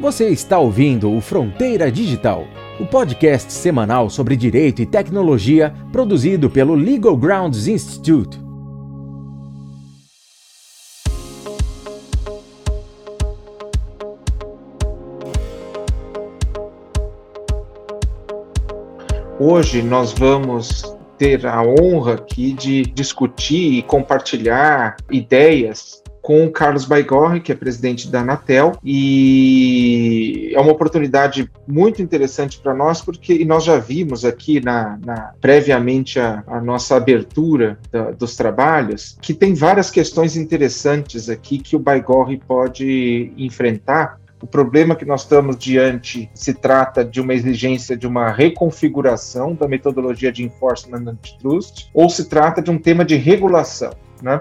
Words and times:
Você 0.00 0.30
está 0.30 0.58
ouvindo 0.58 1.14
o 1.14 1.20
Fronteira 1.20 1.92
Digital, 1.92 2.46
o 2.80 2.86
podcast 2.86 3.52
semanal 3.52 4.08
sobre 4.08 4.34
direito 4.34 4.80
e 4.80 4.86
tecnologia 4.86 5.74
produzido 5.92 6.48
pelo 6.48 6.74
Legal 6.74 7.14
Grounds 7.14 7.68
Institute. 7.68 8.40
Hoje 19.38 19.82
nós 19.82 20.14
vamos 20.14 20.96
ter 21.18 21.46
a 21.46 21.62
honra 21.62 22.14
aqui 22.14 22.54
de 22.54 22.84
discutir 22.84 23.74
e 23.74 23.82
compartilhar 23.82 24.96
ideias 25.10 26.02
com 26.22 26.44
o 26.44 26.50
Carlos 26.50 26.84
Baigorre, 26.84 27.40
que 27.40 27.52
é 27.52 27.54
presidente 27.54 28.10
da 28.10 28.20
Anatel, 28.20 28.72
e 28.84 30.52
é 30.54 30.60
uma 30.60 30.72
oportunidade 30.72 31.50
muito 31.66 32.02
interessante 32.02 32.58
para 32.58 32.74
nós, 32.74 33.00
porque 33.00 33.44
nós 33.44 33.64
já 33.64 33.78
vimos 33.78 34.24
aqui 34.24 34.60
na, 34.60 34.98
na 35.04 35.32
previamente 35.40 36.18
a, 36.20 36.42
a, 36.46 36.60
nossa 36.60 36.96
abertura 36.96 37.78
da, 37.90 38.10
dos 38.10 38.36
trabalhos, 38.36 39.16
que 39.20 39.32
tem 39.32 39.54
várias 39.54 39.90
questões 39.90 40.36
interessantes 40.36 41.28
aqui 41.28 41.58
que 41.58 41.76
o 41.76 41.78
Baigorre 41.78 42.38
pode 42.46 43.32
enfrentar 43.36 44.20
o 44.42 44.46
problema 44.46 44.96
que 44.96 45.04
nós 45.04 45.22
estamos 45.22 45.56
diante 45.56 46.30
se 46.34 46.54
trata 46.54 47.04
de 47.04 47.20
uma 47.20 47.34
exigência 47.34 47.96
de 47.96 48.06
uma 48.06 48.30
reconfiguração 48.30 49.54
da 49.54 49.68
metodologia 49.68 50.32
de 50.32 50.42
enforcement 50.42 51.10
antitrust 51.10 51.90
ou 51.92 52.08
se 52.08 52.28
trata 52.28 52.62
de 52.62 52.70
um 52.70 52.78
tema 52.78 53.04
de 53.04 53.16
regulação, 53.16 53.92
né? 54.22 54.40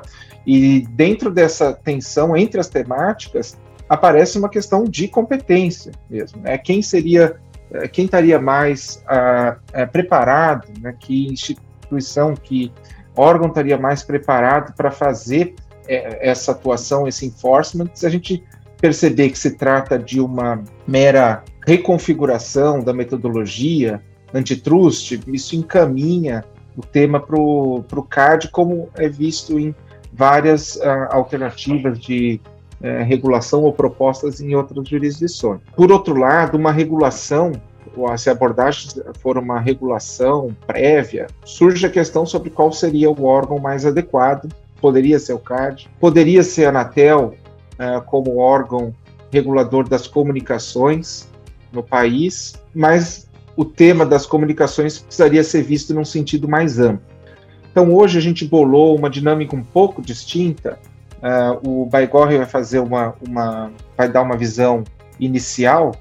E 0.51 0.81
dentro 0.89 1.29
dessa 1.29 1.73
tensão 1.73 2.35
entre 2.35 2.59
as 2.59 2.67
temáticas, 2.67 3.55
aparece 3.87 4.39
uma 4.39 4.49
questão 4.49 4.83
de 4.83 5.07
competência 5.07 5.91
mesmo. 6.09 6.41
Né? 6.41 6.57
Quem 6.57 6.81
seria, 6.81 7.35
eh, 7.71 7.87
quem 7.87 8.05
estaria 8.05 8.39
mais 8.39 9.03
ah, 9.07 9.57
eh, 9.71 9.85
preparado, 9.85 10.67
né? 10.81 10.95
que 10.99 11.27
instituição, 11.27 12.33
que 12.33 12.73
órgão 13.15 13.49
estaria 13.49 13.77
mais 13.77 14.01
preparado 14.01 14.73
para 14.75 14.89
fazer 14.89 15.53
eh, 15.87 16.17
essa 16.19 16.51
atuação, 16.53 17.07
esse 17.07 17.27
enforcement, 17.27 17.91
se 17.93 18.07
a 18.07 18.09
gente 18.09 18.43
perceber 18.81 19.29
que 19.29 19.37
se 19.37 19.51
trata 19.51 19.99
de 19.99 20.19
uma 20.19 20.63
mera 20.87 21.43
reconfiguração 21.67 22.79
da 22.79 22.91
metodologia 22.91 24.01
antitrust, 24.33 25.19
isso 25.27 25.55
encaminha 25.55 26.43
o 26.75 26.81
tema 26.81 27.19
para 27.19 27.39
o 27.39 28.07
CAD, 28.09 28.49
como 28.49 28.89
é 28.97 29.07
visto 29.07 29.59
em 29.59 29.75
várias 30.11 30.75
uh, 30.75 31.07
alternativas 31.09 31.99
de 31.99 32.39
uh, 32.81 33.03
regulação 33.03 33.63
ou 33.63 33.73
propostas 33.73 34.41
em 34.41 34.55
outras 34.55 34.87
jurisdições. 34.87 35.61
Por 35.75 35.91
outro 35.91 36.15
lado, 36.15 36.57
uma 36.57 36.71
regulação, 36.71 37.51
se 38.17 38.29
a 38.29 38.33
abordagem 38.33 38.89
for 39.19 39.37
uma 39.37 39.59
regulação 39.59 40.55
prévia, 40.67 41.27
surge 41.43 41.85
a 41.85 41.89
questão 41.89 42.25
sobre 42.25 42.49
qual 42.49 42.71
seria 42.71 43.09
o 43.09 43.23
órgão 43.23 43.59
mais 43.59 43.85
adequado. 43.85 44.49
Poderia 44.79 45.19
ser 45.19 45.33
o 45.33 45.39
CAD, 45.39 45.89
poderia 45.99 46.41
ser 46.41 46.65
a 46.65 46.69
Anatel, 46.69 47.33
uh, 47.79 48.01
como 48.05 48.37
órgão 48.37 48.93
regulador 49.31 49.87
das 49.87 50.07
comunicações 50.07 51.27
no 51.71 51.83
país, 51.83 52.59
mas 52.73 53.29
o 53.55 53.63
tema 53.63 54.05
das 54.05 54.25
comunicações 54.25 54.99
precisaria 54.99 55.43
ser 55.43 55.63
visto 55.63 55.93
num 55.93 56.05
sentido 56.05 56.47
mais 56.47 56.79
amplo. 56.79 57.05
Então 57.71 57.93
hoje 57.93 58.17
a 58.17 58.21
gente 58.21 58.45
bolou 58.45 58.97
uma 58.97 59.09
dinâmica 59.09 59.55
um 59.55 59.63
pouco 59.63 60.01
distinta. 60.01 60.79
Uh, 61.17 61.83
o 61.83 61.85
Baigorre 61.85 62.37
vai 62.37 62.45
fazer 62.45 62.79
uma, 62.79 63.13
uma, 63.25 63.71
vai 63.97 64.09
dar 64.09 64.21
uma 64.21 64.37
visão 64.37 64.83
inicial 65.19 65.93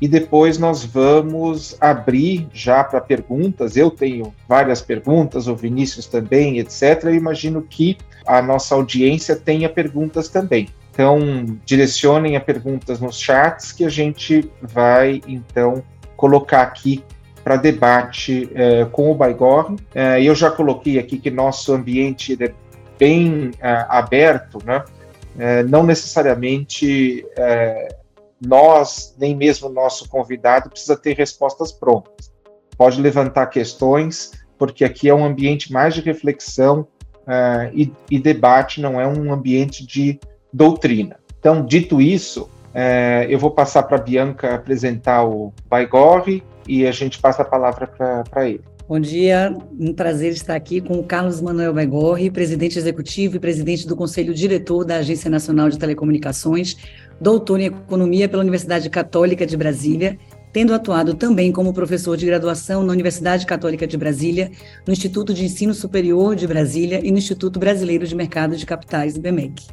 e 0.00 0.06
depois 0.06 0.58
nós 0.58 0.84
vamos 0.84 1.76
abrir 1.80 2.48
já 2.52 2.84
para 2.84 3.00
perguntas. 3.00 3.76
Eu 3.76 3.90
tenho 3.90 4.32
várias 4.48 4.80
perguntas, 4.80 5.48
o 5.48 5.56
Vinícius 5.56 6.06
também, 6.06 6.58
etc. 6.58 7.04
Eu 7.04 7.14
imagino 7.14 7.62
que 7.62 7.96
a 8.26 8.40
nossa 8.40 8.74
audiência 8.74 9.34
tenha 9.34 9.68
perguntas 9.68 10.28
também. 10.28 10.68
Então, 10.92 11.18
direcionem 11.64 12.36
a 12.36 12.40
perguntas 12.40 13.00
nos 13.00 13.18
chats 13.18 13.72
que 13.72 13.84
a 13.84 13.88
gente 13.88 14.50
vai 14.60 15.20
então 15.26 15.82
colocar 16.16 16.62
aqui 16.62 17.02
para 17.42 17.56
debate 17.56 18.50
é, 18.54 18.84
com 18.86 19.10
o 19.10 19.14
Baigorre. 19.14 19.76
É, 19.94 20.22
eu 20.22 20.34
já 20.34 20.50
coloquei 20.50 20.98
aqui 20.98 21.18
que 21.18 21.30
nosso 21.30 21.72
ambiente 21.72 22.36
é 22.42 22.52
bem 22.98 23.52
é, 23.60 23.86
aberto, 23.88 24.58
né? 24.64 24.84
É, 25.38 25.62
não 25.62 25.84
necessariamente 25.84 27.24
é, 27.36 27.94
nós, 28.44 29.14
nem 29.18 29.36
mesmo 29.36 29.68
nosso 29.68 30.08
convidado, 30.08 30.68
precisa 30.68 30.96
ter 30.96 31.16
respostas 31.16 31.70
prontas. 31.70 32.32
Pode 32.76 33.00
levantar 33.00 33.46
questões, 33.46 34.32
porque 34.58 34.84
aqui 34.84 35.08
é 35.08 35.14
um 35.14 35.24
ambiente 35.24 35.72
mais 35.72 35.94
de 35.94 36.00
reflexão 36.00 36.88
é, 37.26 37.70
e, 37.72 37.92
e, 38.10 38.18
debate, 38.18 38.80
não 38.80 39.00
é 39.00 39.06
um 39.06 39.32
ambiente 39.32 39.86
de 39.86 40.18
doutrina. 40.52 41.16
Então, 41.38 41.64
dito 41.64 42.00
isso, 42.00 42.50
eu 43.28 43.38
vou 43.38 43.50
passar 43.50 43.84
para 43.84 43.96
a 43.96 44.00
Bianca 44.00 44.54
apresentar 44.54 45.24
o 45.24 45.52
Baigorre 45.68 46.42
e 46.68 46.86
a 46.86 46.92
gente 46.92 47.18
passa 47.18 47.42
a 47.42 47.44
palavra 47.44 47.86
para 48.30 48.48
ele. 48.48 48.60
Bom 48.88 48.98
dia, 48.98 49.54
um 49.78 49.92
prazer 49.92 50.32
estar 50.32 50.54
aqui 50.54 50.80
com 50.80 50.94
o 50.94 51.04
Carlos 51.04 51.42
Manuel 51.42 51.74
Baigorre, 51.74 52.30
presidente 52.30 52.78
executivo 52.78 53.36
e 53.36 53.40
presidente 53.40 53.86
do 53.86 53.94
Conselho 53.94 54.32
Diretor 54.32 54.82
da 54.82 54.96
Agência 54.96 55.30
Nacional 55.30 55.68
de 55.68 55.78
Telecomunicações, 55.78 56.76
doutor 57.20 57.60
em 57.60 57.66
Economia 57.66 58.28
pela 58.30 58.42
Universidade 58.42 58.88
Católica 58.88 59.44
de 59.44 59.58
Brasília, 59.58 60.18
tendo 60.54 60.72
atuado 60.72 61.12
também 61.12 61.52
como 61.52 61.74
professor 61.74 62.16
de 62.16 62.24
graduação 62.24 62.82
na 62.82 62.92
Universidade 62.92 63.44
Católica 63.44 63.86
de 63.86 63.98
Brasília, 63.98 64.50
no 64.86 64.92
Instituto 64.92 65.34
de 65.34 65.44
Ensino 65.44 65.74
Superior 65.74 66.34
de 66.34 66.46
Brasília 66.46 67.00
e 67.04 67.10
no 67.10 67.18
Instituto 67.18 67.60
Brasileiro 67.60 68.06
de 68.06 68.14
Mercado 68.14 68.56
de 68.56 68.64
Capitais, 68.64 69.18
BMEC. 69.18 69.66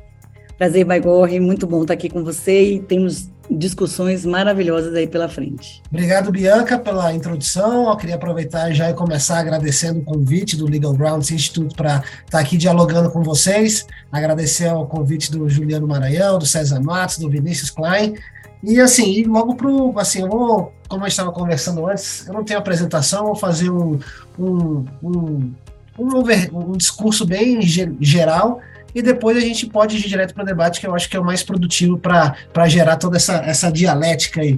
Prazer, 0.58 0.84
Baigorre, 0.84 1.40
muito 1.40 1.66
bom 1.66 1.84
estar 1.84 1.94
aqui 1.94 2.10
com 2.10 2.24
você 2.24 2.74
e 2.74 2.80
temos 2.82 3.30
discussões 3.50 4.26
maravilhosas 4.26 4.94
aí 4.96 5.08
pela 5.08 5.30
frente. 5.30 5.82
Obrigado, 5.90 6.32
Bianca, 6.32 6.78
pela 6.78 7.14
introdução. 7.14 7.90
Eu 7.90 7.98
queria 7.98 8.16
aproveitar 8.16 8.72
já 8.72 8.90
e 8.90 8.94
começar 8.94 9.40
agradecendo 9.40 10.00
o 10.00 10.04
convite 10.04 10.58
do 10.58 10.66
Legal 10.66 10.94
Grounds 10.94 11.32
Institute 11.32 11.76
para 11.76 12.04
estar 12.26 12.40
aqui 12.40 12.58
dialogando 12.58 13.10
com 13.12 13.22
vocês. 13.24 13.86
Agradecer 14.12 14.68
ao 14.68 14.86
convite 14.88 15.32
do 15.32 15.48
Juliano 15.48 15.88
Maranhão, 15.88 16.40
do 16.40 16.46
César 16.46 16.80
Matos, 16.80 17.18
do 17.18 17.30
Vinícius 17.30 17.70
Klein. 17.70 18.16
E 18.64 18.80
assim, 18.80 19.12
e 19.12 19.24
logo 19.24 19.56
para 19.56 20.02
assim, 20.02 20.22
eu 20.22 20.30
vou, 20.30 20.74
como 20.88 21.04
a 21.04 21.08
gente 21.08 21.12
estava 21.12 21.32
conversando 21.32 21.86
antes, 21.88 22.26
eu 22.28 22.34
não 22.34 22.44
tenho 22.44 22.58
apresentação, 22.58 23.26
vou 23.26 23.36
fazer 23.36 23.70
um, 23.70 24.00
um, 24.40 24.86
um, 25.04 25.54
um, 26.00 26.72
um 26.72 26.72
discurso 26.78 27.26
bem 27.26 27.62
geral 27.62 28.60
e 28.96 29.02
depois 29.02 29.36
a 29.36 29.42
gente 29.42 29.68
pode 29.68 29.98
ir 29.98 30.08
direto 30.08 30.34
para 30.34 30.44
o 30.44 30.46
debate, 30.46 30.80
que 30.80 30.88
eu 30.88 30.96
acho 30.96 31.10
que 31.10 31.18
é 31.18 31.20
o 31.20 31.26
mais 31.26 31.44
produtivo 31.44 32.00
para 32.00 32.68
gerar 32.68 32.96
toda 32.96 33.18
essa, 33.18 33.36
essa 33.46 33.70
dialética 33.70 34.40
aí. 34.40 34.58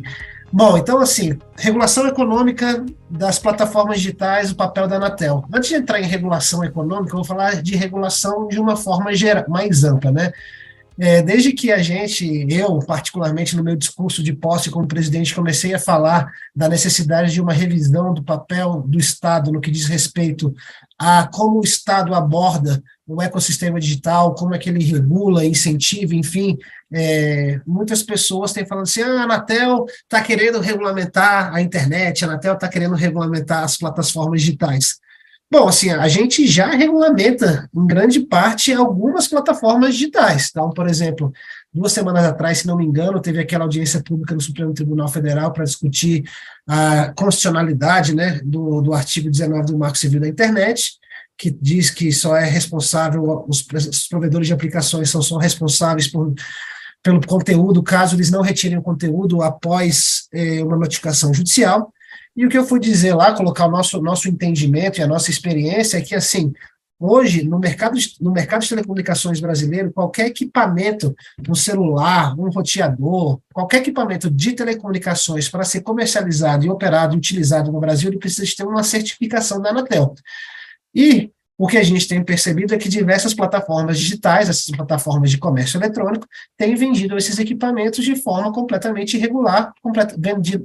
Bom, 0.54 0.78
então 0.78 1.00
assim, 1.00 1.38
regulação 1.58 2.08
econômica 2.08 2.86
das 3.10 3.40
plataformas 3.40 3.98
digitais, 3.98 4.52
o 4.52 4.56
papel 4.56 4.88
da 4.88 4.98
Anatel. 4.98 5.44
Antes 5.52 5.70
de 5.70 5.76
entrar 5.76 6.00
em 6.00 6.06
regulação 6.06 6.64
econômica, 6.64 7.12
eu 7.12 7.18
vou 7.18 7.26
falar 7.26 7.62
de 7.62 7.76
regulação 7.76 8.48
de 8.48 8.60
uma 8.60 8.78
forma 8.78 9.10
mais 9.50 9.84
ampla, 9.84 10.12
né? 10.12 10.32
É, 11.00 11.22
desde 11.22 11.52
que 11.52 11.72
a 11.72 11.78
gente, 11.80 12.48
eu 12.50 12.80
particularmente 12.80 13.56
no 13.56 13.64
meu 13.64 13.76
discurso 13.76 14.24
de 14.24 14.34
posse 14.34 14.72
como 14.72 14.88
presidente, 14.88 15.36
comecei 15.36 15.74
a 15.74 15.80
falar 15.80 16.32
da 16.56 16.68
necessidade 16.68 17.32
de 17.32 17.42
uma 17.42 17.54
revisão 17.54 18.14
do 18.14 18.24
papel 18.24 18.84
do 18.88 18.98
Estado 18.98 19.52
no 19.52 19.62
que 19.62 19.70
diz 19.70 19.86
respeito 19.86 20.56
a 20.98 21.28
como 21.28 21.60
o 21.60 21.64
Estado 21.64 22.16
aborda 22.16 22.82
o 23.08 23.22
ecossistema 23.22 23.80
digital, 23.80 24.36
como 24.36 24.54
é 24.54 24.58
que 24.58 24.70
ele 24.70 24.84
regula, 24.84 25.46
incentiva, 25.46 26.14
enfim, 26.14 26.58
é, 26.92 27.60
muitas 27.66 28.04
pessoas 28.04 28.52
têm 28.52 28.66
falando 28.66 28.84
assim, 28.84 29.02
ah, 29.02 29.22
a 29.22 29.24
Anatel 29.24 29.86
está 30.04 30.22
querendo 30.22 30.60
regulamentar 30.60 31.54
a 31.56 31.62
internet, 31.62 32.24
a 32.24 32.28
Anatel 32.28 32.56
está 32.56 32.68
querendo 32.68 32.96
regulamentar 32.96 33.64
as 33.64 33.78
plataformas 33.78 34.42
digitais. 34.42 34.98
Bom, 35.50 35.70
assim, 35.70 35.90
a 35.90 36.10
gente 36.10 36.46
já 36.46 36.68
regulamenta, 36.68 37.70
em 37.74 37.88
grande 37.88 38.20
parte, 38.20 38.74
algumas 38.74 39.30
plataformas 39.30 39.94
digitais. 39.96 40.50
Então, 40.52 40.70
por 40.72 40.90
exemplo, 40.90 41.32
duas 41.74 41.94
semanas 41.94 42.26
atrás, 42.26 42.58
se 42.58 42.68
não 42.68 42.76
me 42.76 42.84
engano, 42.84 43.22
teve 43.22 43.40
aquela 43.40 43.64
audiência 43.64 44.04
pública 44.04 44.36
no 44.36 44.42
Supremo 44.42 44.74
Tribunal 44.74 45.08
Federal 45.08 45.54
para 45.54 45.64
discutir 45.64 46.30
a 46.68 47.14
constitucionalidade 47.16 48.14
né, 48.14 48.42
do, 48.44 48.82
do 48.82 48.94
artigo 48.94 49.32
19 49.32 49.68
do 49.68 49.78
Marco 49.78 49.98
Civil 49.98 50.20
da 50.20 50.28
Internet, 50.28 50.98
que 51.38 51.52
diz 51.52 51.90
que 51.90 52.12
só 52.12 52.36
é 52.36 52.46
responsável, 52.46 53.46
os, 53.48 53.62
provedores 54.10 54.48
de 54.48 54.54
aplicações 54.54 55.10
são 55.10 55.22
só 55.22 55.38
responsáveis 55.38 56.08
por, 56.08 56.34
pelo 57.04 57.26
conteúdo, 57.26 57.84
caso 57.84 58.16
eles 58.16 58.32
não 58.32 58.42
retirem 58.42 58.78
o 58.78 58.82
conteúdo 58.82 59.42
após 59.42 60.28
eh, 60.34 60.64
uma 60.64 60.78
notificação 60.78 61.34
judicial. 61.34 61.94
E 62.36 62.46
o 62.46 62.50
que 62.50 62.58
eu 62.58 62.66
fui 62.66 62.80
dizer 62.80 63.14
lá, 63.14 63.34
colocar 63.34 63.68
o 63.68 63.72
nosso, 63.72 64.02
nosso 64.02 64.28
entendimento 64.28 65.00
e 65.00 65.04
a 65.04 65.08
nossa 65.08 65.30
experiência 65.30 65.98
é 65.98 66.02
que, 66.02 66.16
assim, 66.16 66.52
Hoje, 67.00 67.44
no 67.44 67.60
mercado, 67.60 67.96
no 68.20 68.32
mercado 68.32 68.64
de 68.64 68.70
telecomunicações 68.70 69.40
brasileiro, 69.40 69.94
qualquer 69.94 70.26
equipamento, 70.26 71.16
um 71.48 71.54
celular, 71.54 72.34
um 72.40 72.50
roteador, 72.50 73.40
qualquer 73.54 73.78
equipamento 73.78 74.32
de 74.32 74.54
telecomunicações 74.54 75.48
para 75.48 75.64
ser 75.64 75.82
comercializado 75.82 76.66
e 76.66 76.70
operado 76.70 77.14
e 77.14 77.18
utilizado 77.18 77.72
no 77.72 77.80
Brasil, 77.80 78.10
ele 78.10 78.18
precisa 78.18 78.52
ter 78.58 78.64
uma 78.64 78.82
certificação 78.82 79.62
da 79.62 79.70
Anatel. 79.70 80.16
E 80.98 81.30
o 81.60 81.68
que 81.68 81.78
a 81.78 81.84
gente 81.84 82.08
tem 82.08 82.24
percebido 82.24 82.74
é 82.74 82.78
que 82.78 82.90
diversas 82.90 83.34
plataformas 83.34 84.00
digitais, 84.00 84.50
essas 84.50 84.76
plataformas 84.76 85.30
de 85.30 85.38
comércio 85.38 85.78
eletrônico, 85.78 86.28
têm 86.58 86.76
vendido 86.76 87.16
esses 87.16 87.38
equipamentos 87.38 88.04
de 88.04 88.16
forma 88.16 88.52
completamente 88.52 89.16
irregular, 89.16 89.74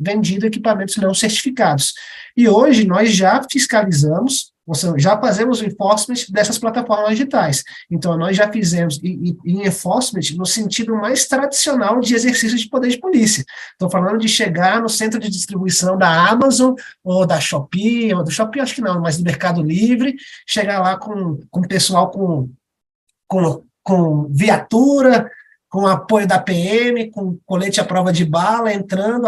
vendido 0.00 0.46
equipamentos 0.46 0.96
não 0.96 1.12
certificados. 1.12 1.92
E 2.34 2.48
hoje 2.48 2.86
nós 2.86 3.14
já 3.14 3.42
fiscalizamos 3.50 4.51
ou 4.66 4.74
seja, 4.74 4.94
já 4.96 5.20
fazemos 5.20 5.60
o 5.60 5.64
enforcement 5.64 6.26
dessas 6.30 6.58
plataformas 6.58 7.10
digitais. 7.10 7.64
Então, 7.90 8.16
nós 8.16 8.36
já 8.36 8.50
fizemos 8.50 9.00
e, 9.02 9.36
enforcement 9.44 10.36
no 10.36 10.46
sentido 10.46 10.94
mais 10.94 11.26
tradicional 11.26 11.98
de 12.00 12.14
exercício 12.14 12.56
de 12.56 12.68
poder 12.68 12.88
de 12.88 12.98
polícia. 12.98 13.44
Estou 13.72 13.90
falando 13.90 14.18
de 14.18 14.28
chegar 14.28 14.80
no 14.80 14.88
centro 14.88 15.18
de 15.18 15.28
distribuição 15.28 15.98
da 15.98 16.30
Amazon, 16.30 16.74
ou 17.02 17.26
da 17.26 17.40
Shopee, 17.40 18.14
ou 18.14 18.22
do 18.22 18.30
Shopee 18.30 18.60
acho 18.60 18.74
que 18.74 18.80
não, 18.80 19.00
mas 19.00 19.18
do 19.18 19.24
Mercado 19.24 19.62
Livre, 19.62 20.14
chegar 20.46 20.78
lá 20.80 20.96
com, 20.96 21.40
com 21.50 21.62
pessoal 21.62 22.10
com, 22.10 22.48
com, 23.26 23.64
com 23.82 24.28
viatura, 24.30 25.28
com 25.72 25.86
apoio 25.86 26.26
da 26.26 26.38
PM, 26.38 27.10
com 27.10 27.38
colete 27.46 27.80
à 27.80 27.84
prova 27.84 28.12
de 28.12 28.26
bala, 28.26 28.74
entrando, 28.74 29.26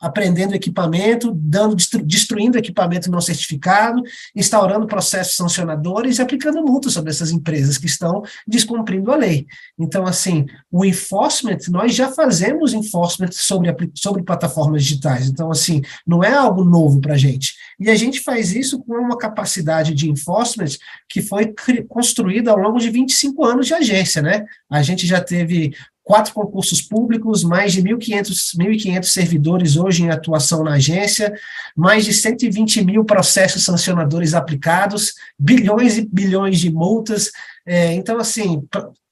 aprendendo 0.00 0.52
equipamento, 0.52 1.30
dando, 1.32 1.76
destru, 1.76 2.02
destruindo 2.04 2.58
equipamento 2.58 3.08
não 3.08 3.20
certificado, 3.20 4.02
instaurando 4.34 4.88
processos 4.88 5.36
sancionadores 5.36 6.18
e 6.18 6.22
aplicando 6.22 6.60
multas 6.60 6.92
sobre 6.92 7.10
essas 7.10 7.30
empresas 7.30 7.78
que 7.78 7.86
estão 7.86 8.24
descumprindo 8.48 9.12
a 9.12 9.16
lei. 9.16 9.46
Então, 9.78 10.04
assim, 10.04 10.46
o 10.72 10.84
enforcement, 10.84 11.58
nós 11.68 11.94
já 11.94 12.10
fazemos 12.10 12.74
enforcement 12.74 13.30
sobre, 13.30 13.72
sobre 13.94 14.24
plataformas 14.24 14.82
digitais. 14.82 15.28
Então, 15.28 15.52
assim, 15.52 15.82
não 16.04 16.24
é 16.24 16.34
algo 16.34 16.64
novo 16.64 17.00
para 17.00 17.14
a 17.14 17.18
gente. 17.18 17.54
E 17.78 17.88
a 17.90 17.94
gente 17.94 18.20
faz 18.20 18.52
isso 18.52 18.80
com 18.80 18.94
uma 18.94 19.16
capacidade 19.16 19.94
de 19.94 20.10
enforcement 20.10 20.76
que 21.08 21.22
foi 21.22 21.54
construída 21.88 22.50
ao 22.50 22.56
longo 22.56 22.80
de 22.80 22.90
25 22.90 23.44
anos 23.44 23.66
de 23.66 23.74
agência, 23.74 24.20
né? 24.20 24.44
A 24.68 24.82
gente 24.82 25.06
já 25.06 25.20
teve 25.20 25.75
quatro 26.06 26.32
concursos 26.32 26.80
públicos, 26.80 27.42
mais 27.42 27.72
de 27.72 27.82
1.500 27.82 29.02
servidores 29.02 29.76
hoje 29.76 30.04
em 30.04 30.10
atuação 30.10 30.62
na 30.62 30.74
agência, 30.74 31.34
mais 31.76 32.04
de 32.04 32.12
120 32.12 32.84
mil 32.84 33.04
processos 33.04 33.64
sancionadores 33.64 34.32
aplicados, 34.32 35.14
bilhões 35.36 35.98
e 35.98 36.06
bilhões 36.06 36.60
de 36.60 36.70
multas. 36.70 37.32
É, 37.66 37.92
então, 37.92 38.18
assim, 38.18 38.62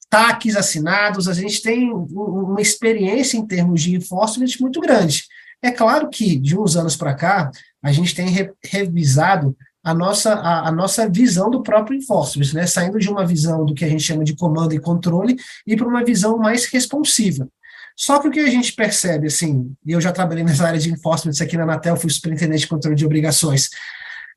taques 0.09 0.55
assinados, 0.55 1.27
a 1.27 1.33
gente 1.33 1.61
tem 1.61 1.91
uma 1.91 2.61
experiência 2.61 3.35
em 3.35 3.45
termos 3.45 3.81
de 3.81 3.93
enforcement 3.93 4.47
muito 4.61 4.79
grande. 4.79 5.25
É 5.61 5.71
claro 5.71 6.09
que, 6.09 6.37
de 6.37 6.57
uns 6.57 6.77
anos 6.77 6.95
para 6.95 7.13
cá, 7.13 7.51
a 7.83 7.91
gente 7.91 8.15
tem 8.15 8.29
re 8.29 8.49
revisado 8.63 9.53
a 9.85 9.93
nossa, 9.93 10.33
a, 10.33 10.67
a, 10.67 10.71
nossa 10.71 11.07
visão 11.07 11.47
do 11.51 11.61
próprio 11.61 11.95
enforcement, 11.95 12.51
né? 12.55 12.65
saindo 12.65 12.97
de 12.97 13.07
uma 13.07 13.23
visão 13.23 13.63
do 13.63 13.75
que 13.75 13.85
a 13.85 13.87
gente 13.87 14.01
chama 14.01 14.23
de 14.23 14.35
comando 14.35 14.73
e 14.73 14.79
controle 14.79 15.37
e 15.65 15.77
para 15.77 15.87
uma 15.87 16.03
visão 16.03 16.39
mais 16.39 16.65
responsiva. 16.65 17.47
Só 17.95 18.19
que 18.19 18.27
o 18.27 18.31
que 18.31 18.39
a 18.39 18.49
gente 18.49 18.73
percebe, 18.73 19.27
assim, 19.27 19.71
e 19.85 19.91
eu 19.91 20.01
já 20.01 20.11
trabalhei 20.11 20.43
nessa 20.43 20.65
área 20.65 20.79
de 20.79 20.91
enforcement 20.91 21.35
aqui 21.39 21.55
na 21.55 21.63
Anatel, 21.63 21.95
fui 21.95 22.09
superintendente 22.09 22.61
de 22.61 22.67
controle 22.67 22.95
de 22.95 23.05
obrigações, 23.05 23.69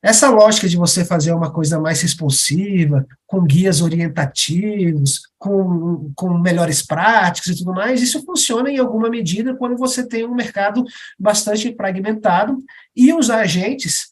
essa 0.01 0.29
lógica 0.29 0.69
de 0.69 0.77
você 0.77 1.03
fazer 1.03 1.33
uma 1.33 1.51
coisa 1.51 1.77
mais 1.77 2.01
responsiva, 2.01 3.05
com 3.27 3.43
guias 3.43 3.81
orientativos, 3.81 5.23
com, 5.37 6.11
com 6.15 6.37
melhores 6.37 6.85
práticas 6.85 7.55
e 7.55 7.57
tudo 7.57 7.73
mais, 7.73 8.01
isso 8.01 8.23
funciona 8.23 8.69
em 8.69 8.77
alguma 8.77 9.09
medida 9.09 9.55
quando 9.55 9.75
você 9.75 10.07
tem 10.07 10.25
um 10.25 10.35
mercado 10.35 10.85
bastante 11.19 11.75
fragmentado 11.75 12.57
e 12.95 13.11
os 13.13 13.29
agentes 13.29 14.11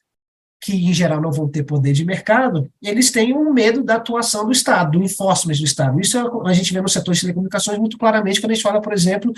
que 0.59 0.73
em 0.73 0.93
geral 0.93 1.21
não 1.21 1.31
vão 1.31 1.47
ter 1.47 1.63
poder 1.63 1.93
de 1.93 2.03
mercado, 2.03 2.69
eles 2.81 3.11
têm 3.11 3.33
um 3.33 3.53
medo 3.53 3.83
da 3.83 3.95
atuação 3.95 4.45
do 4.45 4.51
Estado, 4.51 4.97
do 4.97 5.03
enforcement 5.03 5.55
do 5.55 5.63
Estado. 5.63 5.99
Isso 5.99 6.17
a 6.45 6.53
gente 6.53 6.73
vê 6.73 6.81
no 6.81 6.89
setor 6.89 7.13
de 7.13 7.21
telecomunicações 7.21 7.77
muito 7.77 7.97
claramente 7.97 8.41
quando 8.41 8.51
a 8.51 8.53
gente 8.55 8.63
fala, 8.63 8.81
por 8.81 8.91
exemplo, 8.91 9.31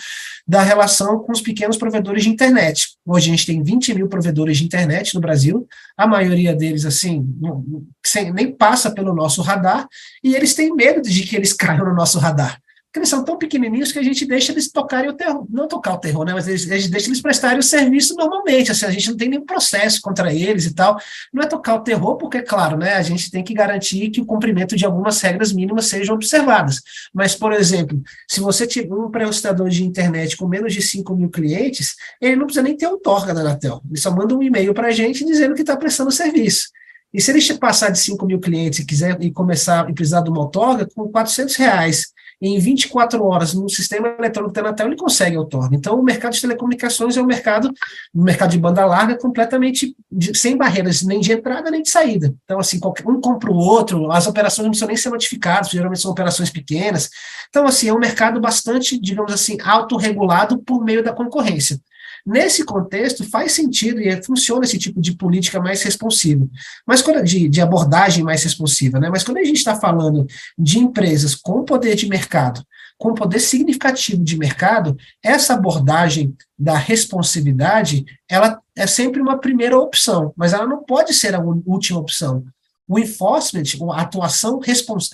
da 0.48 0.62
relação 0.62 1.20
com 1.20 1.32
os 1.32 1.42
pequenos 1.42 1.78
provedores 1.78 2.24
de 2.24 2.30
internet. 2.30 2.96
Hoje 3.06 3.30
a 3.30 3.36
gente 3.36 3.46
tem 3.46 3.62
20 3.62 3.94
mil 3.94 4.08
provedores 4.08 4.58
de 4.58 4.66
internet 4.66 5.14
no 5.14 5.22
Brasil, 5.22 5.68
a 5.98 6.08
maioria 6.08 6.56
deles, 6.56 6.86
assim, 6.86 7.28
não, 7.40 7.64
sem, 8.06 8.32
nem 8.32 8.52
passa 8.52 8.92
pelo 8.92 9.14
nosso 9.14 9.42
radar, 9.42 9.88
e 10.24 10.36
eles 10.36 10.54
têm 10.54 10.74
medo 10.74 11.02
de 11.02 11.24
que 11.24 11.36
eles 11.36 11.52
caiam 11.54 11.86
no 11.86 11.94
nosso 11.94 12.18
radar 12.18 12.60
porque 12.90 13.00
eles 13.00 13.10
são 13.10 13.24
tão 13.24 13.38
pequenininhos 13.38 13.92
que 13.92 14.00
a 14.00 14.04
gente 14.04 14.26
deixa 14.26 14.52
eles 14.52 14.72
tocarem 14.72 15.12
o 15.12 15.14
terror, 15.14 15.46
não 15.48 15.68
tocar 15.68 15.94
o 15.94 16.00
terror, 16.00 16.26
né, 16.26 16.34
mas 16.34 16.48
a 16.48 16.58
gente 16.58 16.90
deixa 16.90 17.08
eles 17.08 17.22
prestarem 17.22 17.60
o 17.60 17.64
serviço 17.64 18.16
normalmente, 18.16 18.72
assim, 18.72 18.86
a 18.86 18.90
gente 18.90 19.12
não 19.12 19.16
tem 19.16 19.30
nenhum 19.30 19.46
processo 19.46 20.02
contra 20.02 20.34
eles 20.34 20.66
e 20.66 20.74
tal, 20.74 21.00
não 21.32 21.44
é 21.44 21.46
tocar 21.46 21.76
o 21.76 21.82
terror, 21.82 22.18
porque, 22.18 22.42
claro, 22.42 22.78
né, 22.78 22.96
a 22.96 23.02
gente 23.04 23.30
tem 23.30 23.44
que 23.44 23.54
garantir 23.54 24.10
que 24.10 24.20
o 24.20 24.26
cumprimento 24.26 24.76
de 24.76 24.86
algumas 24.86 25.22
regras 25.22 25.54
mínimas 25.54 25.86
sejam 25.86 26.16
observadas, 26.16 26.82
mas, 27.14 27.36
por 27.36 27.54
exemplo, 27.54 28.02
se 28.28 28.40
você 28.40 28.66
tiver 28.66 28.92
um 28.92 29.12
prestador 29.12 29.70
de 29.70 29.84
internet 29.84 30.36
com 30.36 30.48
menos 30.48 30.74
de 30.74 30.82
5 30.82 31.16
mil 31.16 31.30
clientes, 31.30 31.96
ele 32.20 32.38
não 32.38 32.46
precisa 32.46 32.64
nem 32.64 32.76
ter 32.76 32.88
outorga 32.88 33.36
da 33.36 33.42
Anatel, 33.42 33.84
ele 33.88 34.00
só 34.00 34.10
manda 34.10 34.36
um 34.36 34.42
e-mail 34.42 34.74
para 34.74 34.88
a 34.88 34.92
gente 34.92 35.24
dizendo 35.24 35.54
que 35.54 35.62
está 35.62 35.78
prestando 35.78 36.12
serviço. 36.12 36.70
E 37.14 37.22
se 37.22 37.32
ele 37.32 37.42
passar 37.60 37.90
de 37.90 38.00
5 38.00 38.24
mil 38.26 38.40
clientes 38.40 38.80
e 38.80 38.86
quiser 38.86 39.18
e 39.22 39.32
começar 39.32 39.90
e 39.90 39.94
precisar 39.94 40.22
de 40.22 40.30
uma 40.30 40.42
outorga, 40.42 40.88
com 40.96 41.08
400 41.08 41.56
reais 41.56 42.14
em 42.42 42.58
24 42.58 43.24
horas 43.24 43.54
no 43.54 43.68
sistema 43.70 44.16
eletrônico 44.18 44.54
da 44.54 44.62
Anatel, 44.62 44.88
ele 44.88 44.96
consegue 44.96 45.38
outorga. 45.38 45.76
Então, 45.76 46.00
o 46.00 46.04
mercado 46.04 46.34
de 46.34 46.42
telecomunicações 46.42 47.18
é 47.18 47.22
um 47.22 47.26
mercado, 47.26 47.70
um 48.16 48.24
mercado 48.24 48.52
de 48.52 48.58
banda 48.58 48.86
larga 48.86 49.18
completamente 49.18 49.96
de, 50.10 50.38
sem 50.38 50.56
barreiras 50.56 51.02
nem 51.02 51.20
de 51.20 51.34
entrada 51.34 51.70
nem 51.70 51.82
de 51.82 51.90
saída. 51.90 52.34
Então, 52.46 52.60
assim, 52.60 52.80
qualquer, 52.80 53.06
um 53.08 53.20
compra 53.20 53.52
o 53.52 53.58
outro, 53.58 54.12
as 54.12 54.26
operações 54.26 54.64
não 54.64 54.72
precisam 54.72 54.88
nem 54.88 54.98
ser 54.98 55.10
notificadas, 55.10 55.70
geralmente 55.70 56.02
são 56.02 56.12
operações 56.12 56.50
pequenas. 56.50 57.10
Então, 57.50 57.66
assim, 57.66 57.90
é 57.90 57.94
um 57.94 58.00
mercado 58.00 58.40
bastante, 58.40 59.00
digamos 59.00 59.34
assim, 59.34 59.58
autorregulado 59.62 60.60
por 60.60 60.84
meio 60.84 61.04
da 61.04 61.12
concorrência. 61.12 61.80
Nesse 62.30 62.64
contexto, 62.64 63.28
faz 63.28 63.54
sentido 63.54 64.00
e 64.00 64.24
funciona 64.24 64.64
esse 64.64 64.78
tipo 64.78 65.02
de 65.02 65.16
política 65.16 65.60
mais 65.60 65.82
responsiva, 65.82 66.48
mas 66.86 67.02
quando, 67.02 67.24
de, 67.24 67.50
de 67.50 67.60
abordagem 67.60 68.24
mais 68.24 68.44
responsiva, 68.44 69.00
né? 69.00 69.10
Mas 69.10 69.24
quando 69.24 69.38
a 69.38 69.44
gente 69.44 69.58
está 69.58 69.76
falando 69.76 70.28
de 70.56 70.78
empresas 70.78 71.34
com 71.34 71.66
poder 71.66 71.96
de 71.96 72.08
mercado, 72.08 72.64
com 73.00 73.16
poder 73.16 73.40
significativo 73.40 74.24
de 74.24 74.38
mercado, 74.38 74.96
essa 75.24 75.56
abordagem 75.56 76.36
da 76.56 76.78
responsividade, 76.78 78.06
ela 78.30 78.62
é 78.76 78.86
sempre 78.86 79.20
uma 79.20 79.40
primeira 79.40 79.80
opção, 79.80 80.32
mas 80.38 80.54
ela 80.54 80.68
não 80.68 80.84
pode 80.84 81.16
ser 81.16 81.34
a 81.34 81.42
última 81.42 82.00
opção. 82.00 82.46
O 82.88 83.00
enforcement, 83.00 83.64
a 83.92 84.02
atuação, 84.02 84.60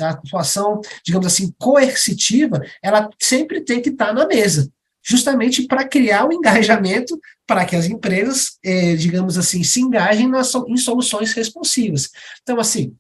a 0.02 0.10
atuação, 0.10 0.82
digamos 1.02 1.28
assim, 1.28 1.54
coercitiva, 1.58 2.62
ela 2.84 3.10
sempre 3.18 3.62
tem 3.62 3.82
que 3.82 3.90
estar 3.90 4.08
tá 4.08 4.14
na 4.14 4.28
mesa 4.28 4.70
justamente 5.06 5.68
para 5.68 5.88
criar 5.88 6.28
o 6.28 6.34
engajamento 6.34 7.20
para 7.46 7.64
que 7.64 7.76
as 7.76 7.86
empresas, 7.86 8.58
eh, 8.64 8.96
digamos 8.96 9.38
assim, 9.38 9.64
se 9.64 9.80
engajem 9.80 10.28
nas, 10.28 10.54
em 10.68 10.78
soluções 10.78 11.32
responsivas. 11.34 12.10
Então, 12.42 12.60
assim, 12.60 12.96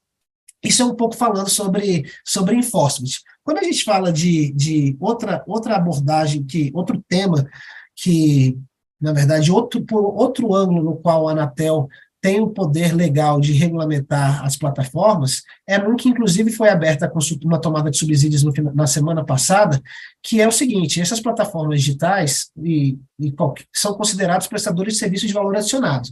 isso 0.63 0.81
é 0.81 0.85
um 0.85 0.95
pouco 0.95 1.15
falando 1.15 1.49
sobre, 1.49 2.05
sobre 2.23 2.55
enforcement. 2.55 3.09
Quando 3.43 3.59
a 3.59 3.63
gente 3.63 3.83
fala 3.83 4.13
de, 4.13 4.51
de 4.53 4.95
outra, 4.99 5.43
outra 5.47 5.75
abordagem, 5.75 6.43
que 6.43 6.71
outro 6.73 7.03
tema 7.07 7.49
que, 7.95 8.57
na 9.01 9.11
verdade, 9.11 9.51
outro, 9.51 9.83
por 9.83 10.01
outro 10.01 10.53
ângulo 10.53 10.83
no 10.83 10.95
qual 10.97 11.27
a 11.27 11.31
Anatel 11.31 11.87
tem 12.25 12.41
o 12.41 12.49
poder 12.49 12.91
legal 12.91 13.39
de 13.39 13.53
regulamentar 13.53 14.43
as 14.43 14.57
plataformas, 14.57 15.43
é 15.67 15.77
um 15.77 15.95
que, 15.95 16.09
inclusive, 16.09 16.51
foi 16.51 16.69
aberta 16.69 17.11
uma 17.43 17.61
tomada 17.61 17.91
de 17.91 17.99
subsídios 17.99 18.41
no, 18.41 18.51
na 18.73 18.87
semana 18.87 19.23
passada, 19.23 19.79
que 20.23 20.41
é 20.41 20.47
o 20.47 20.51
seguinte: 20.51 20.99
essas 20.99 21.19
plataformas 21.19 21.81
digitais 21.81 22.49
e, 22.57 22.97
e 23.19 23.31
são 23.71 23.93
considerados 23.93 24.47
prestadores 24.47 24.93
de 24.93 24.99
serviços 24.99 25.27
de 25.27 25.35
valor 25.35 25.55
adicionado. 25.55 26.09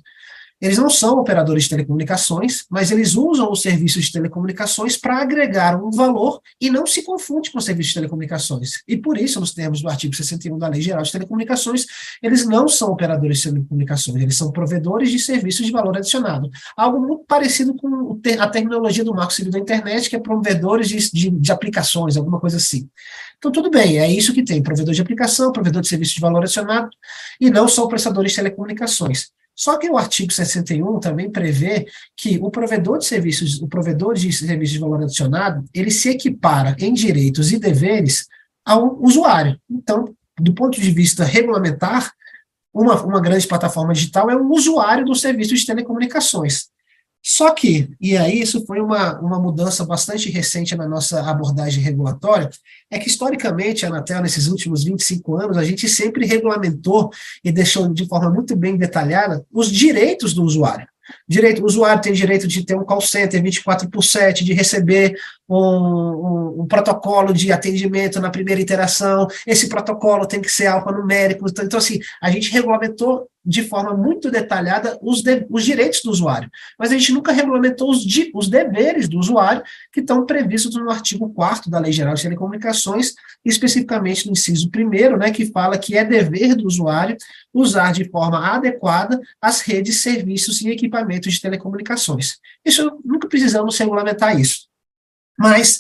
Eles 0.64 0.78
não 0.78 0.90
são 0.90 1.20
operadores 1.20 1.64
de 1.64 1.72
telecomunicações, 1.72 2.64
mas 2.70 2.90
eles 2.90 3.16
usam 3.16 3.52
os 3.52 3.62
serviços 3.62 4.06
de 4.06 4.14
telecomunicações 4.14 4.96
para 4.96 5.18
agregar 5.18 5.76
um 5.76 5.92
valor 5.92 6.40
e 6.60 6.70
não 6.70 6.88
se 6.88 7.04
confunde 7.04 7.52
com 7.52 7.58
os 7.58 7.66
serviços 7.66 7.90
de 7.90 7.96
telecomunicações. 7.96 8.82
E 8.88 8.96
por 8.96 9.18
isso, 9.18 9.42
nos 9.42 9.54
termos 9.54 9.82
do 9.82 9.90
artigo 9.90 10.16
61 10.16 10.58
da 10.58 10.70
Lei 10.70 10.82
Geral 10.82 11.04
de 11.04 11.12
Telecomunicações, 11.12 11.86
eles 12.22 12.48
não 12.48 12.70
são 12.70 12.94
operadores 12.94 13.40
de 13.40 13.50
telecomunicações, 13.50 14.24
eles 14.24 14.38
são 14.38 14.54
provedores 14.54 15.12
de 15.12 15.20
serviços 15.20 15.66
de 15.66 15.72
valor 15.74 15.98
adicionado. 15.98 16.50
Algo 16.78 17.06
muito 17.06 17.26
parecido 17.28 17.76
com 17.76 18.18
a 18.40 18.48
terminologia 18.48 19.04
do 19.04 19.14
Marco 19.14 19.34
Civil 19.34 19.52
da 19.52 19.60
Internet, 19.60 20.10
que 20.10 20.16
é 20.16 20.20
provedores 20.20 20.88
de, 20.88 21.12
de, 21.12 21.30
de 21.30 21.52
aplicações, 21.52 22.16
alguma 22.16 22.40
coisa 22.40 22.56
assim. 22.56 22.88
Então, 23.38 23.52
tudo 23.52 23.70
bem, 23.70 24.00
é 24.00 24.10
isso 24.10 24.34
que 24.34 24.42
tem: 24.42 24.64
provedor 24.64 24.94
de 24.94 25.02
aplicação, 25.02 25.52
provedor 25.52 25.82
de 25.82 25.90
serviço 25.90 26.16
de 26.16 26.22
valor 26.22 26.44
adicionado, 26.44 26.90
e 27.42 27.50
não 27.50 27.68
são 27.68 27.86
prestadores 27.90 28.32
de 28.32 28.38
telecomunicações. 28.38 29.34
Só 29.56 29.78
que 29.78 29.90
o 29.90 29.98
artigo 29.98 30.32
61 30.32 31.00
também 31.00 31.32
prevê 31.32 31.86
que 32.18 32.40
o 32.42 32.50
provedor 32.50 32.98
de 32.98 33.06
serviços, 33.06 33.62
o 33.62 33.68
provedor 33.68 34.16
de 34.16 34.32
serviços 34.32 34.74
de 34.74 34.80
valor 34.80 35.04
adicionado, 35.04 35.64
ele 35.74 35.92
se 35.92 36.10
equipara 36.10 36.76
em 36.80 36.94
direitos 36.94 37.52
e 37.52 37.60
deveres 37.60 38.26
ao 38.66 39.00
usuário. 39.02 39.60
Então, 39.70 40.16
do 40.40 40.54
ponto 40.54 40.80
de 40.82 40.92
vista 40.92 41.24
regulamentar, 41.24 42.12
uma, 42.74 43.02
uma 43.04 43.22
grande 43.22 43.48
plataforma 43.48 43.94
digital 43.94 44.30
é 44.32 44.36
um 44.36 44.50
usuário 44.50 45.06
do 45.06 45.14
serviço 45.14 45.54
de 45.54 45.66
telecomunicações. 45.66 46.73
Só 47.26 47.52
que, 47.52 47.90
e 48.02 48.18
aí 48.18 48.42
isso 48.42 48.66
foi 48.66 48.82
uma, 48.82 49.18
uma 49.22 49.40
mudança 49.40 49.86
bastante 49.86 50.30
recente 50.30 50.76
na 50.76 50.86
nossa 50.86 51.22
abordagem 51.22 51.82
regulatória, 51.82 52.50
é 52.92 53.00
que 53.00 53.08
historicamente 53.08 53.86
a 53.86 53.90
Anatel, 53.90 54.22
nesses 54.22 54.48
últimos 54.48 54.84
25 54.84 55.38
anos, 55.38 55.58
a 55.58 55.64
gente 55.64 55.88
sempre 55.88 56.26
regulamentou 56.26 57.10
e 57.42 57.50
deixou 57.50 57.88
de 57.94 58.06
forma 58.08 58.30
muito 58.30 58.58
bem 58.58 58.76
detalhada 58.76 59.46
os 59.54 59.72
direitos 59.72 60.34
do 60.34 60.44
usuário. 60.44 60.86
Direito, 61.28 61.62
o 61.62 61.66
usuário 61.66 62.02
tem 62.02 62.14
direito 62.14 62.48
de 62.48 62.66
ter 62.66 62.76
um 62.76 62.84
call 62.84 63.02
center 63.02 63.42
24 63.42 63.90
por 63.90 64.04
7, 64.04 64.44
de 64.44 64.54
receber 64.54 65.16
um, 65.48 65.58
um, 65.58 66.62
um, 66.62 66.66
protocolo 66.66 67.34
de 67.34 67.52
atendimento 67.52 68.20
na 68.20 68.30
primeira 68.30 68.62
interação, 68.62 69.28
esse 69.46 69.68
protocolo 69.68 70.26
tem 70.26 70.42
que 70.42 70.52
ser 70.52 70.68
alfanumérico. 70.68 71.48
Então, 71.50 71.66
então, 71.66 71.80
assim, 71.80 72.00
a 72.22 72.32
gente 72.32 72.52
regulamentou 72.52 73.28
de 73.46 73.64
forma 73.64 73.94
muito 73.94 74.32
detalhada 74.32 74.98
os, 75.02 75.22
de, 75.22 75.46
os 75.50 75.66
direitos 75.66 76.02
do 76.02 76.10
usuário, 76.10 76.50
mas 76.80 76.92
a 76.92 76.98
gente 76.98 77.12
nunca 77.12 77.32
regulamentou 77.32 77.90
os, 77.90 78.06
de, 78.06 78.32
os 78.34 78.48
deveres 78.48 79.10
do 79.10 79.20
usuário, 79.20 79.64
que 79.92 80.00
estão 80.00 80.26
previstos 80.26 80.74
no 80.76 80.90
artigo 80.90 81.30
4 81.34 81.70
da 81.70 81.80
Lei 81.80 81.92
Geral 81.92 82.14
de 82.14 82.22
Telecomunicações, 82.22 83.14
especificamente 83.44 84.26
no 84.26 84.32
inciso 84.32 84.70
1, 84.74 85.18
né, 85.18 85.32
que 85.32 85.46
fala 85.48 85.78
que 85.78 85.98
é 85.98 86.06
dever 86.06 86.56
do 86.56 86.66
usuário 86.66 87.18
usar 87.54 87.92
de 87.92 88.10
forma 88.10 88.40
adequada 88.48 89.20
as 89.42 89.62
redes, 89.62 90.02
serviços 90.02 90.62
e 90.62 90.70
equipamentos 90.70 91.34
de 91.34 91.42
telecomunicações. 91.42 92.38
Isso 92.64 93.00
nunca 93.04 93.28
precisamos 93.28 93.78
regulamentar 93.78 94.40
isso. 94.40 94.68
Mas 95.38 95.80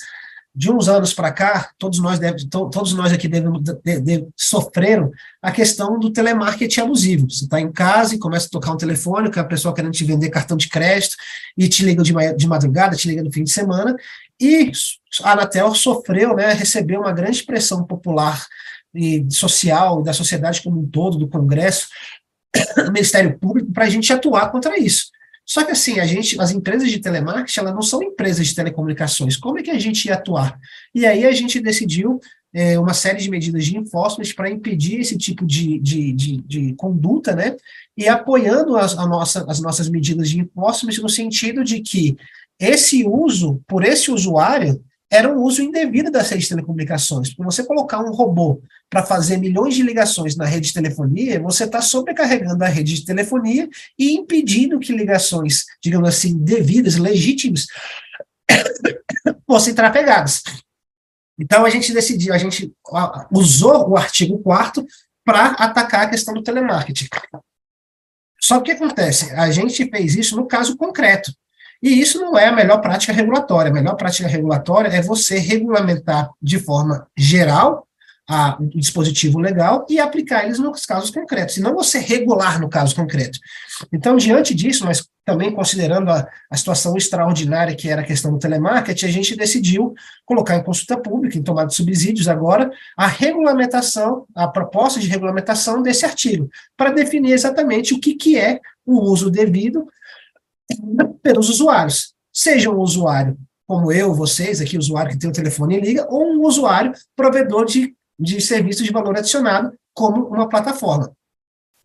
de 0.56 0.72
uns 0.72 0.88
anos 0.88 1.14
para 1.14 1.32
cá, 1.32 1.72
todos 1.80 2.00
nós, 2.00 2.20
deve, 2.20 2.48
to, 2.48 2.70
todos 2.70 2.94
nós 2.94 3.12
aqui 3.12 3.28
devemos, 3.28 3.62
de, 3.64 4.00
de, 4.00 4.28
sofreram 4.36 5.12
a 5.42 5.52
questão 5.52 5.98
do 6.00 6.12
telemarketing 6.12 6.82
abusivo. 6.82 7.30
Você 7.30 7.46
está 7.46 7.60
em 7.60 7.72
casa 7.72 8.14
e 8.14 8.20
começa 8.20 8.46
a 8.46 8.50
tocar 8.50 8.72
um 8.72 8.78
telefone, 8.78 9.32
que 9.32 9.40
a 9.40 9.44
pessoa 9.44 9.74
querendo 9.74 9.94
te 9.94 10.04
vender 10.04 10.30
cartão 10.30 10.56
de 10.56 10.70
crédito, 10.70 11.16
e 11.58 11.68
te 11.68 11.84
liga 11.84 12.04
de, 12.04 12.14
de 12.36 12.48
madrugada, 12.48 12.96
te 12.96 13.08
liga 13.08 13.24
no 13.24 13.32
fim 13.32 13.44
de 13.44 13.52
semana, 13.52 13.96
e 14.40 14.72
a 15.24 15.32
Anatel 15.32 15.74
sofreu, 15.74 16.36
né, 16.36 16.54
recebeu 16.54 17.02
uma 17.02 17.12
grande 17.12 17.44
pressão 17.44 17.84
popular 17.84 18.46
e 18.94 19.26
social, 19.32 20.04
da 20.04 20.14
sociedade 20.14 20.62
como 20.62 20.80
um 20.80 20.88
todo, 20.88 21.18
do 21.18 21.28
Congresso, 21.28 21.88
do 22.76 22.92
Ministério 22.94 23.40
Público, 23.40 23.72
para 23.72 23.86
a 23.86 23.90
gente 23.90 24.14
atuar 24.14 24.52
contra 24.52 24.78
isso. 24.80 25.08
Só 25.46 25.64
que 25.64 25.72
assim, 25.72 26.00
a 26.00 26.06
gente, 26.06 26.40
as 26.40 26.52
empresas 26.52 26.90
de 26.90 27.00
telemarketing, 27.00 27.60
elas 27.60 27.74
não 27.74 27.82
são 27.82 28.02
empresas 28.02 28.48
de 28.48 28.56
telecomunicações. 28.56 29.36
Como 29.36 29.60
é 29.60 29.64
que 29.64 29.72
a 29.72 29.80
gente 29.80 30.06
ia 30.06 30.14
atuar? 30.14 30.58
E 30.96 31.06
aí 31.06 31.26
a 31.26 31.32
gente 31.32 31.60
decidiu 31.60 32.20
é, 32.54 32.80
uma 32.80 32.94
série 32.94 33.20
de 33.20 33.30
medidas 33.30 33.66
de 33.66 33.78
enforcement 33.78 34.32
para 34.36 34.50
impedir 34.50 35.00
esse 35.00 35.18
tipo 35.18 35.46
de, 35.46 35.80
de, 35.80 36.14
de, 36.14 36.38
de, 36.38 36.74
conduta, 36.76 37.36
né? 37.36 37.56
E 37.98 38.08
apoiando 38.08 38.78
as, 38.78 38.96
nossa, 38.96 39.44
as 39.50 39.60
nossas 39.60 39.90
medidas 39.90 40.30
de 40.30 40.40
enforcement 40.40 40.94
no 41.02 41.10
sentido 41.10 41.64
de 41.64 41.82
que 41.82 42.16
esse 42.60 43.04
uso, 43.06 43.62
por 43.68 43.84
esse 43.84 44.12
usuário, 44.12 44.82
era 45.14 45.32
um 45.32 45.44
uso 45.44 45.62
indevido 45.62 46.10
das 46.10 46.28
redes 46.32 46.46
de 46.46 46.50
telecomunicações. 46.50 47.30
Porque 47.30 47.44
você 47.44 47.64
colocar 47.64 48.00
um 48.00 48.12
robô 48.12 48.60
para 48.90 49.04
fazer 49.04 49.38
milhões 49.38 49.76
de 49.76 49.84
ligações 49.84 50.36
na 50.36 50.44
rede 50.44 50.70
de 50.70 50.74
telefonia, 50.74 51.40
você 51.40 51.66
está 51.66 51.84
sobrecarregando 51.84 52.64
a 52.64 52.68
rede 52.68 52.96
de 52.96 53.06
telefonia 53.06 53.70
e 53.98 54.14
impedindo 54.14 54.80
que 54.80 54.92
ligações, 54.92 55.66
digamos 55.84 56.10
assim, 56.10 56.36
devidas, 56.36 56.96
legítimas, 56.96 57.68
fossem 59.46 59.76
trafegadas. 59.76 60.42
Então 61.40 61.64
a 61.64 61.70
gente 61.70 61.94
decidiu, 61.94 62.34
a 62.34 62.40
gente 62.40 62.74
usou 63.32 63.92
o 63.92 63.98
artigo 63.98 64.40
4 64.40 64.84
para 65.24 65.52
atacar 65.52 66.08
a 66.08 66.10
questão 66.10 66.34
do 66.34 66.42
telemarketing. 66.42 67.08
Só 68.42 68.56
que 68.56 68.62
o 68.62 68.64
que 68.64 68.84
acontece? 68.84 69.32
A 69.36 69.52
gente 69.52 69.88
fez 69.90 70.16
isso 70.16 70.36
no 70.36 70.48
caso 70.48 70.76
concreto. 70.76 71.32
E 71.84 72.00
isso 72.00 72.18
não 72.22 72.38
é 72.38 72.48
a 72.48 72.52
melhor 72.52 72.80
prática 72.80 73.12
regulatória. 73.12 73.70
A 73.70 73.74
melhor 73.74 73.96
prática 73.96 74.26
regulatória 74.26 74.88
é 74.88 75.02
você 75.02 75.38
regulamentar 75.38 76.30
de 76.42 76.58
forma 76.58 77.06
geral 77.18 77.86
a, 78.26 78.58
o 78.58 78.80
dispositivo 78.80 79.38
legal 79.38 79.86
e 79.90 80.00
aplicar 80.00 80.46
eles 80.46 80.60
nos 80.60 80.86
casos 80.86 81.10
concretos, 81.10 81.58
e 81.58 81.62
não 81.62 81.76
você 81.76 82.00
regular 82.00 82.58
no 82.58 82.70
caso 82.70 82.96
concreto. 82.96 83.38
Então, 83.92 84.16
diante 84.16 84.56
disso, 84.56 84.86
mas 84.86 85.06
também 85.26 85.54
considerando 85.54 86.10
a, 86.10 86.26
a 86.50 86.58
situação 86.58 86.96
extraordinária 86.96 87.76
que 87.76 87.90
era 87.90 88.02
a 88.02 88.06
questão 88.06 88.32
do 88.32 88.40
telemarketing, 88.40 89.06
a 89.06 89.12
gente 89.12 89.36
decidiu 89.36 89.94
colocar 90.26 90.56
em 90.56 90.64
consulta 90.64 90.98
pública, 90.98 91.38
em 91.38 91.44
tomada 91.44 91.68
de 91.68 91.76
subsídios 91.76 92.30
agora, 92.30 92.72
a 92.98 93.08
regulamentação, 93.08 94.26
a 94.34 94.48
proposta 94.48 95.02
de 95.02 95.08
regulamentação 95.08 95.82
desse 95.82 96.06
artigo, 96.06 96.50
para 96.78 96.92
definir 96.92 97.34
exatamente 97.34 97.94
o 97.94 98.00
que, 98.00 98.16
que 98.16 98.40
é 98.40 98.62
o 98.86 99.02
uso 99.02 99.30
devido 99.30 99.86
pelos 101.22 101.50
usuários. 101.50 102.14
Seja 102.32 102.70
um 102.70 102.80
usuário 102.80 103.38
como 103.68 103.92
eu, 103.92 104.14
vocês, 104.14 104.62
aqui, 104.62 104.78
usuário 104.78 105.12
que 105.12 105.18
tem 105.18 105.30
o 105.30 105.34
telefone 105.34 105.78
e 105.78 105.82
liga, 105.82 106.06
ou 106.10 106.24
um 106.24 106.46
usuário 106.46 106.94
provedor 107.16 107.66
de, 107.66 107.96
de 108.20 108.42
serviços 108.42 108.86
de 108.86 108.92
valor 108.92 109.18
adicionado, 109.18 109.74
como 109.94 110.28
uma 110.28 110.50
plataforma. 110.50 111.12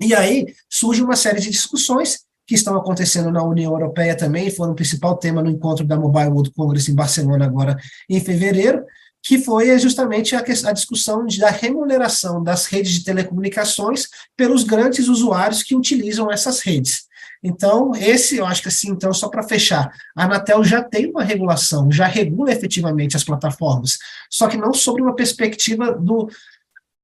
E 0.00 0.14
aí 0.14 0.47
surge 0.68 1.02
uma 1.02 1.16
série 1.16 1.40
de 1.40 1.50
discussões 1.50 2.21
que 2.47 2.54
estão 2.54 2.76
acontecendo 2.76 3.30
na 3.30 3.42
União 3.42 3.73
Europeia 3.73 4.16
também, 4.16 4.50
foram 4.50 4.73
o 4.73 4.75
principal 4.75 5.16
tema 5.16 5.42
no 5.42 5.50
encontro 5.50 5.87
da 5.87 5.97
Mobile 5.97 6.28
World 6.28 6.50
Congress 6.52 6.90
em 6.90 6.95
Barcelona 6.95 7.45
agora 7.45 7.76
em 8.09 8.21
fevereiro, 8.21 8.85
que 9.23 9.38
foi 9.38 9.78
justamente 9.78 10.35
a, 10.35 10.40
a 10.40 10.73
discussão 10.73 11.26
de, 11.26 11.38
da 11.38 11.50
remuneração 11.50 12.42
das 12.42 12.66
redes 12.66 12.92
de 12.92 13.04
telecomunicações 13.04 14.09
pelos 14.37 14.64
grandes 14.64 15.09
usuários 15.09 15.62
que 15.62 15.76
utilizam 15.76 16.30
essas 16.30 16.61
redes. 16.61 17.08
Então, 17.42 17.92
esse, 17.95 18.37
eu 18.37 18.47
acho 18.47 18.62
que 18.62 18.68
assim, 18.68 18.90
então, 18.90 19.12
só 19.12 19.28
para 19.28 19.42
fechar, 19.42 19.92
a 20.16 20.25
Anatel 20.25 20.64
já 20.64 20.83
tem 20.83 21.11
uma 21.11 21.23
regulação, 21.23 21.90
já 21.90 22.07
regula 22.07 22.50
efetivamente 22.50 23.16
as 23.16 23.25
plataformas, 23.25 23.99
só 24.30 24.49
que 24.49 24.57
não 24.57 24.75
sobre 24.75 25.02
uma 25.02 25.14
perspectiva 25.14 25.92
do, 25.92 26.28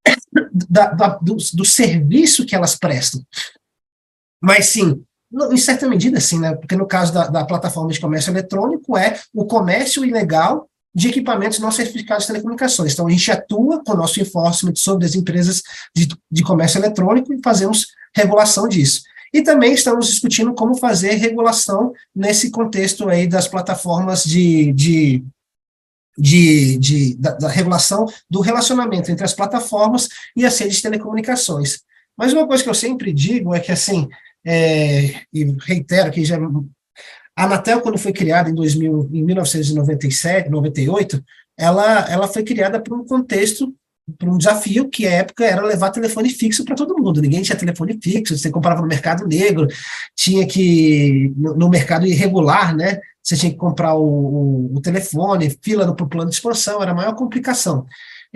da, 0.69 0.89
da, 0.89 1.09
do, 1.09 1.37
do 1.53 1.65
serviço 1.65 2.45
que 2.45 2.55
elas 2.55 2.75
prestam. 2.75 3.25
Mas 4.43 4.67
sim, 4.67 5.03
em 5.51 5.57
certa 5.57 5.89
medida, 5.89 6.21
sim, 6.21 6.39
né? 6.39 6.55
Porque 6.55 6.77
no 6.77 6.87
caso 6.87 7.13
da, 7.13 7.29
da, 7.29 7.45
plataforma 7.45 7.91
de 7.91 8.01
comércio 8.01 8.31
eletrônico 8.31 8.97
é 8.97 9.19
o 9.33 9.45
comércio 9.45 10.05
ilegal 10.05 10.69
de 10.95 11.09
equipamentos 11.09 11.59
não 11.59 11.73
certificados 11.73 12.25
de 12.25 12.29
telecomunicações. 12.29 12.93
Então, 12.93 13.07
a 13.07 13.11
gente 13.11 13.31
atua 13.33 13.83
com 13.83 13.93
o 13.93 13.97
nosso 13.97 14.21
enforcement 14.21 14.75
sobre 14.77 15.05
as 15.05 15.15
empresas 15.15 15.63
de, 15.95 16.09
de 16.31 16.43
comércio 16.43 16.79
eletrônico 16.79 17.33
e 17.33 17.41
fazemos 17.43 17.89
regulação 18.15 18.69
disso. 18.69 19.03
E 19.35 19.43
também 19.43 19.75
estamos 19.75 20.07
discutindo 20.07 20.55
como 20.55 20.77
fazer 20.77 21.15
regulação 21.15 21.93
nesse 22.15 22.53
contexto 22.53 23.09
aí 23.09 23.27
das 23.27 23.49
plataformas 23.49 24.23
de, 24.23 24.73
de 24.73 25.25
de, 26.17 26.79
de 26.79 27.17
da, 27.17 27.33
da, 27.33 27.49
regulação 27.49 28.07
do 28.31 28.41
relacionamento 28.41 29.11
entre 29.11 29.25
as 29.25 29.35
plataformas 29.35 30.09
e 30.37 30.47
as 30.47 30.57
redes 30.57 30.77
de 30.77 30.83
telecomunicações. 30.83 31.81
Mas 32.17 32.33
uma 32.33 32.47
coisa 32.47 32.63
que 32.63 32.71
eu 32.71 32.75
sempre 32.75 33.13
digo 33.13 33.53
é 33.53 33.59
que, 33.59 33.73
assim, 33.73 34.09
é, 34.47 35.23
e 35.33 35.57
reitero 35.63 36.13
que 36.13 36.25
já 36.25 36.39
a 37.37 37.45
Anatel, 37.45 37.81
quando 37.81 37.99
foi 37.99 38.13
criada 38.13 38.49
em, 38.49 38.55
2000, 38.55 39.11
em 39.13 39.25
1997, 39.25 40.49
98, 40.49 41.25
ela, 41.59 42.09
ela 42.09 42.29
foi 42.29 42.45
criada 42.45 42.81
por 42.81 42.97
um 42.97 43.05
contexto 43.05 43.75
para 44.19 44.31
um 44.31 44.37
desafio 44.37 44.89
que, 44.89 45.07
à 45.07 45.13
época, 45.13 45.45
era 45.45 45.63
levar 45.63 45.91
telefone 45.91 46.29
fixo 46.29 46.65
para 46.65 46.75
todo 46.75 46.97
mundo. 46.97 47.23
Ninguém 47.23 47.43
tinha 47.43 47.57
telefone 47.57 47.99
fixo, 48.03 48.37
você 48.37 48.51
comprava 48.51 48.83
no 48.83 48.87
mercado 48.87 49.27
negro, 49.27 49.67
tinha 50.15 50.47
que, 50.47 51.33
no, 51.37 51.57
no 51.57 51.69
mercado 51.71 52.07
irregular, 52.07 52.77
né? 52.77 53.01
Você 53.23 53.37
tinha 53.37 53.51
que 53.51 53.59
comprar 53.59 53.95
o, 53.95 54.05
o, 54.05 54.77
o 54.77 54.81
telefone, 54.83 55.57
fila 55.63 55.87
no 55.87 55.97
plano 55.97 56.29
de 56.29 56.37
expansão, 56.37 56.83
era 56.83 56.93
a 56.93 56.95
maior 56.95 57.15
complicação. 57.15 57.87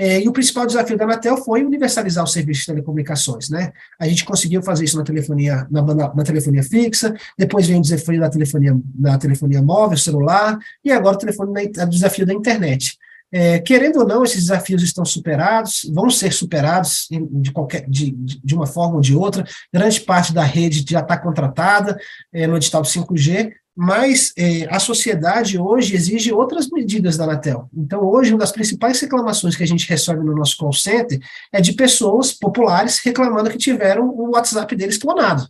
É, 0.00 0.22
e 0.22 0.28
o 0.28 0.32
principal 0.32 0.64
desafio 0.64 0.96
da 0.96 1.04
Anatel 1.04 1.36
foi 1.38 1.64
universalizar 1.64 2.22
o 2.22 2.26
serviço 2.26 2.60
de 2.60 2.66
telecomunicações, 2.66 3.50
né? 3.50 3.72
A 3.98 4.06
gente 4.08 4.24
conseguiu 4.24 4.62
fazer 4.62 4.84
isso 4.84 4.96
na 4.96 5.02
telefonia, 5.02 5.66
na, 5.70 5.82
na, 5.82 6.14
na 6.14 6.22
telefonia 6.22 6.62
fixa, 6.62 7.14
depois 7.36 7.66
veio 7.66 7.80
o 7.80 7.82
desafio 7.82 8.20
da 8.20 8.30
telefonia, 8.30 8.78
da 8.94 9.18
telefonia 9.18 9.60
móvel, 9.60 9.98
celular, 9.98 10.56
e 10.84 10.92
agora 10.92 11.16
o, 11.16 11.18
telefone 11.18 11.50
o 11.50 11.86
desafio 11.88 12.24
da 12.24 12.32
internet. 12.32 12.96
É, 13.30 13.58
querendo 13.58 14.00
ou 14.00 14.06
não, 14.06 14.24
esses 14.24 14.44
desafios 14.44 14.82
estão 14.82 15.04
superados, 15.04 15.82
vão 15.92 16.08
ser 16.08 16.32
superados 16.32 17.06
de, 17.10 17.52
qualquer, 17.52 17.88
de, 17.88 18.10
de 18.12 18.54
uma 18.54 18.66
forma 18.66 18.96
ou 18.96 19.00
de 19.00 19.14
outra. 19.14 19.44
Grande 19.72 20.00
parte 20.00 20.32
da 20.32 20.42
rede 20.42 20.84
já 20.88 21.00
está 21.00 21.16
contratada 21.18 21.98
é, 22.32 22.46
no 22.46 22.56
edital 22.56 22.82
5G, 22.82 23.52
mas 23.76 24.32
é, 24.36 24.66
a 24.74 24.80
sociedade 24.80 25.56
hoje 25.56 25.94
exige 25.94 26.32
outras 26.32 26.68
medidas 26.68 27.16
da 27.16 27.24
Anatel. 27.24 27.68
Então, 27.72 28.02
hoje, 28.02 28.32
uma 28.32 28.40
das 28.40 28.50
principais 28.50 29.00
reclamações 29.00 29.54
que 29.54 29.62
a 29.62 29.66
gente 29.66 29.88
recebe 29.88 30.24
no 30.24 30.34
nosso 30.34 30.56
call 30.56 30.72
center 30.72 31.20
é 31.52 31.60
de 31.60 31.74
pessoas 31.74 32.32
populares 32.32 32.98
reclamando 32.98 33.50
que 33.50 33.56
tiveram 33.58 34.08
o 34.08 34.30
WhatsApp 34.32 34.74
deles 34.74 34.98
clonado. 34.98 35.46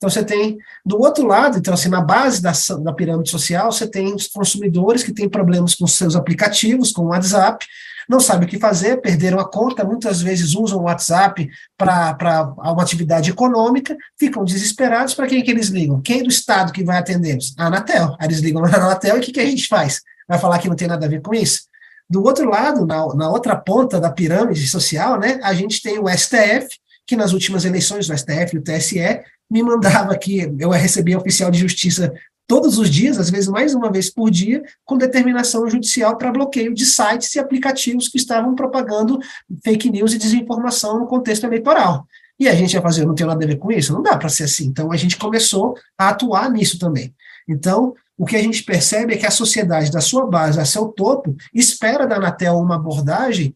Então 0.00 0.08
você 0.08 0.24
tem 0.24 0.56
do 0.84 0.98
outro 0.98 1.26
lado, 1.26 1.58
então 1.58 1.74
assim, 1.74 1.90
na 1.90 2.00
base 2.00 2.40
da, 2.40 2.52
da 2.82 2.90
pirâmide 2.94 3.28
social, 3.28 3.70
você 3.70 3.86
tem 3.86 4.14
os 4.14 4.28
consumidores 4.28 5.02
que 5.02 5.12
têm 5.12 5.28
problemas 5.28 5.74
com 5.74 5.86
seus 5.86 6.16
aplicativos, 6.16 6.90
com 6.90 7.02
o 7.02 7.08
WhatsApp, 7.08 7.66
não 8.08 8.18
sabem 8.18 8.48
o 8.48 8.50
que 8.50 8.58
fazer, 8.58 9.02
perderam 9.02 9.38
a 9.38 9.46
conta, 9.46 9.84
muitas 9.84 10.22
vezes 10.22 10.54
usam 10.54 10.78
o 10.78 10.84
WhatsApp 10.84 11.46
para 11.76 12.50
uma 12.56 12.82
atividade 12.82 13.30
econômica, 13.30 13.94
ficam 14.18 14.42
desesperados, 14.42 15.12
para 15.12 15.26
quem 15.26 15.42
que 15.42 15.50
eles 15.50 15.68
ligam? 15.68 16.00
Quem 16.00 16.20
é 16.20 16.22
do 16.22 16.30
Estado 16.30 16.72
que 16.72 16.82
vai 16.82 16.96
atendê-los? 16.96 17.54
A 17.58 17.66
Anatel. 17.66 18.16
Aí 18.18 18.26
eles 18.26 18.40
ligam 18.40 18.62
na 18.62 18.74
Anatel 18.74 19.16
e 19.16 19.18
o 19.18 19.22
que, 19.22 19.32
que 19.32 19.40
a 19.40 19.44
gente 19.44 19.68
faz? 19.68 20.00
Vai 20.26 20.38
falar 20.38 20.58
que 20.60 20.68
não 20.68 20.76
tem 20.76 20.88
nada 20.88 21.04
a 21.04 21.08
ver 21.10 21.20
com 21.20 21.34
isso? 21.34 21.64
Do 22.08 22.24
outro 22.24 22.48
lado, 22.48 22.86
na, 22.86 23.06
na 23.14 23.30
outra 23.30 23.54
ponta 23.54 24.00
da 24.00 24.10
pirâmide 24.10 24.66
social, 24.66 25.20
né, 25.20 25.38
a 25.42 25.52
gente 25.52 25.82
tem 25.82 25.98
o 25.98 26.08
STF, 26.08 26.80
que 27.10 27.16
nas 27.16 27.32
últimas 27.32 27.64
eleições 27.64 28.06
do 28.06 28.16
STF 28.16 28.54
e 28.54 28.58
o 28.60 28.62
TSE 28.62 29.20
me 29.50 29.64
mandava 29.64 30.16
que 30.16 30.48
eu 30.60 30.70
recebia 30.70 31.18
oficial 31.18 31.50
de 31.50 31.58
justiça 31.58 32.14
todos 32.46 32.78
os 32.78 32.88
dias, 32.88 33.18
às 33.18 33.30
vezes 33.30 33.48
mais 33.48 33.74
uma 33.74 33.90
vez 33.90 34.08
por 34.08 34.30
dia, 34.30 34.62
com 34.84 34.96
determinação 34.96 35.68
judicial 35.68 36.16
para 36.16 36.30
bloqueio 36.30 36.72
de 36.72 36.86
sites 36.86 37.34
e 37.34 37.40
aplicativos 37.40 38.06
que 38.06 38.16
estavam 38.16 38.54
propagando 38.54 39.18
fake 39.64 39.90
news 39.90 40.12
e 40.12 40.18
desinformação 40.18 41.00
no 41.00 41.08
contexto 41.08 41.42
eleitoral. 41.42 42.06
E 42.38 42.46
a 42.46 42.54
gente 42.54 42.74
ia 42.74 42.80
fazer, 42.80 43.04
não 43.04 43.14
tem 43.16 43.26
nada 43.26 43.44
a 43.44 43.48
ver 43.48 43.56
com 43.56 43.72
isso? 43.72 43.92
Não 43.92 44.04
dá 44.04 44.16
para 44.16 44.28
ser 44.28 44.44
assim. 44.44 44.66
Então 44.66 44.92
a 44.92 44.96
gente 44.96 45.16
começou 45.16 45.74
a 45.98 46.10
atuar 46.10 46.48
nisso 46.48 46.78
também. 46.78 47.12
Então, 47.48 47.92
o 48.16 48.24
que 48.24 48.36
a 48.36 48.42
gente 48.42 48.62
percebe 48.62 49.14
é 49.14 49.16
que 49.16 49.26
a 49.26 49.32
sociedade, 49.32 49.90
da 49.90 50.00
sua 50.00 50.26
base 50.28 50.60
a 50.60 50.64
seu 50.64 50.86
topo, 50.86 51.34
espera 51.52 52.06
da 52.06 52.16
Anatel 52.16 52.56
uma 52.56 52.76
abordagem 52.76 53.52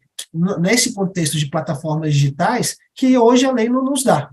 nesse 0.58 0.92
contexto 0.92 1.38
de 1.38 1.48
plataformas 1.48 2.12
digitais 2.12 2.76
que 2.94 3.16
hoje 3.16 3.46
a 3.46 3.52
lei 3.52 3.68
não 3.68 3.84
nos 3.84 4.02
dá. 4.02 4.30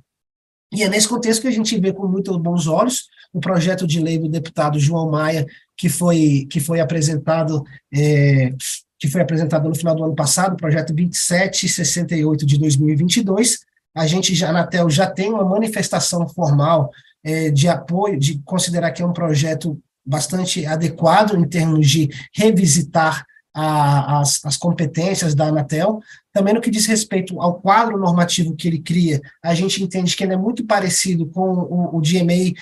E 0.74 0.84
é 0.84 0.90
nesse 0.90 1.08
contexto 1.08 1.42
que 1.42 1.48
a 1.48 1.52
gente 1.52 1.80
vê 1.80 1.94
com 1.94 2.08
muitos 2.08 2.36
bons 2.38 2.66
olhos 2.68 3.08
o 3.34 3.40
projeto 3.40 3.88
de 3.88 4.00
lei 4.00 4.18
do 4.18 4.28
deputado 4.28 4.80
João 4.80 5.10
Maia, 5.10 5.46
que 5.78 5.90
foi, 5.90 6.48
que 6.50 6.60
foi 6.60 6.80
apresentado. 6.80 7.64
É, 7.94 8.54
que 9.00 9.08
foi 9.08 9.22
apresentado 9.22 9.68
no 9.68 9.74
final 9.74 9.96
do 9.96 10.04
ano 10.04 10.14
passado, 10.14 10.54
o 10.54 10.58
projeto 10.58 10.94
2768 10.94 12.46
de 12.46 12.60
2022. 12.60 13.62
A 13.96 14.06
gente, 14.06 14.36
já, 14.36 14.52
na 14.52 14.68
TEL, 14.68 14.88
já 14.92 15.10
tem 15.10 15.32
uma 15.32 15.44
manifestação 15.44 16.30
formal 16.30 16.92
é, 17.24 17.50
de 17.50 17.68
apoio, 17.68 18.20
de 18.20 18.40
considerar 18.46 18.92
que 18.92 19.02
é 19.02 19.06
um 19.06 19.12
projeto 19.12 19.82
bastante 20.06 20.68
adequado 20.68 21.36
em 21.36 21.48
termos 21.48 21.90
de 21.90 22.10
revisitar 22.32 23.26
a, 23.54 24.20
as, 24.20 24.44
as 24.46 24.58
competências 24.58 25.36
da 25.36 25.46
Anatel. 25.46 26.00
Também 26.34 26.54
no 26.54 26.62
que 26.62 26.72
diz 26.72 26.86
respeito 26.86 27.40
ao 27.42 27.60
quadro 27.60 27.98
normativo 27.98 28.56
que 28.56 28.68
ele 28.68 28.80
cria, 28.80 29.22
a 29.44 29.54
gente 29.54 29.84
entende 29.84 30.16
que 30.16 30.24
ele 30.24 30.34
é 30.34 30.38
muito 30.38 30.66
parecido 30.66 31.26
com 31.28 31.50
o, 31.50 31.98
o 31.98 32.02
DMA 32.02 32.54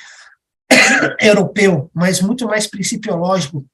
europeu, 1.22 1.90
mas 1.94 2.22
muito 2.22 2.46
mais 2.46 2.68
principiológico, 2.68 3.66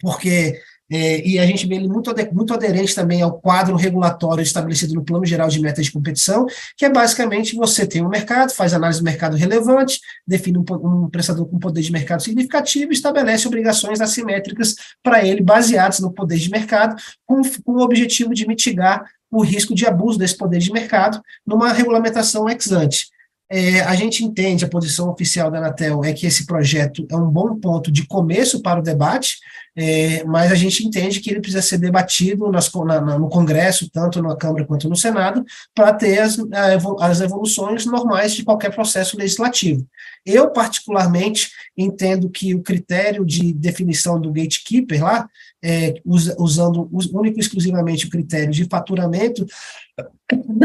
porque 0.00 0.60
é, 0.90 1.26
e 1.26 1.38
a 1.38 1.46
gente 1.46 1.66
vê 1.66 1.74
ele 1.74 1.88
muito, 1.88 2.14
muito 2.32 2.54
aderente 2.54 2.94
também 2.94 3.20
ao 3.20 3.40
quadro 3.40 3.74
regulatório 3.74 4.42
estabelecido 4.42 4.94
no 4.94 5.04
Plano 5.04 5.26
Geral 5.26 5.48
de 5.48 5.60
Metas 5.60 5.86
de 5.86 5.92
Competição, 5.92 6.46
que 6.76 6.84
é 6.84 6.90
basicamente 6.90 7.56
você 7.56 7.86
tem 7.86 8.04
um 8.04 8.08
mercado, 8.08 8.52
faz 8.52 8.72
análise 8.72 9.00
do 9.00 9.04
mercado 9.04 9.36
relevante, 9.36 10.00
define 10.26 10.58
um, 10.58 10.64
um 10.70 11.10
prestador 11.10 11.46
com 11.46 11.58
poder 11.58 11.82
de 11.82 11.90
mercado 11.90 12.22
significativo 12.22 12.92
e 12.92 12.94
estabelece 12.94 13.48
obrigações 13.48 14.00
assimétricas 14.00 14.76
para 15.02 15.24
ele, 15.26 15.42
baseadas 15.42 15.98
no 15.98 16.12
poder 16.12 16.38
de 16.38 16.50
mercado, 16.50 16.94
com, 17.26 17.42
com 17.64 17.72
o 17.72 17.80
objetivo 17.80 18.32
de 18.32 18.46
mitigar 18.46 19.04
o 19.30 19.42
risco 19.42 19.74
de 19.74 19.84
abuso 19.86 20.18
desse 20.18 20.36
poder 20.36 20.58
de 20.58 20.72
mercado 20.72 21.20
numa 21.44 21.72
regulamentação 21.72 22.48
ex 22.48 22.70
ante. 22.70 23.06
É, 23.48 23.80
a 23.82 23.94
gente 23.94 24.24
entende, 24.24 24.64
a 24.64 24.68
posição 24.68 25.08
oficial 25.08 25.50
da 25.50 25.58
Anatel 25.58 26.04
é 26.04 26.12
que 26.12 26.26
esse 26.26 26.44
projeto 26.46 27.06
é 27.08 27.16
um 27.16 27.30
bom 27.30 27.56
ponto 27.60 27.92
de 27.92 28.04
começo 28.04 28.60
para 28.60 28.80
o 28.80 28.82
debate, 28.82 29.38
é, 29.76 30.24
mas 30.24 30.50
a 30.50 30.56
gente 30.56 30.84
entende 30.84 31.20
que 31.20 31.30
ele 31.30 31.40
precisa 31.40 31.62
ser 31.62 31.78
debatido 31.78 32.50
nas, 32.50 32.72
na, 32.72 33.18
no 33.18 33.28
Congresso, 33.28 33.88
tanto 33.88 34.20
na 34.20 34.34
Câmara 34.34 34.64
quanto 34.64 34.88
no 34.88 34.96
Senado, 34.96 35.44
para 35.72 35.92
ter 35.92 36.18
as, 36.18 36.38
as 36.98 37.20
evoluções 37.20 37.86
normais 37.86 38.34
de 38.34 38.42
qualquer 38.42 38.74
processo 38.74 39.16
legislativo. 39.16 39.86
Eu, 40.24 40.50
particularmente, 40.50 41.50
entendo 41.76 42.28
que 42.28 42.52
o 42.52 42.62
critério 42.62 43.24
de 43.24 43.52
definição 43.52 44.20
do 44.20 44.32
gatekeeper 44.32 45.04
lá, 45.04 45.28
é, 45.62 45.94
usando 46.04 46.88
único 47.12 47.38
e 47.38 47.40
exclusivamente 47.40 48.06
o 48.06 48.10
critério 48.10 48.52
de 48.52 48.64
faturamento, 48.64 49.46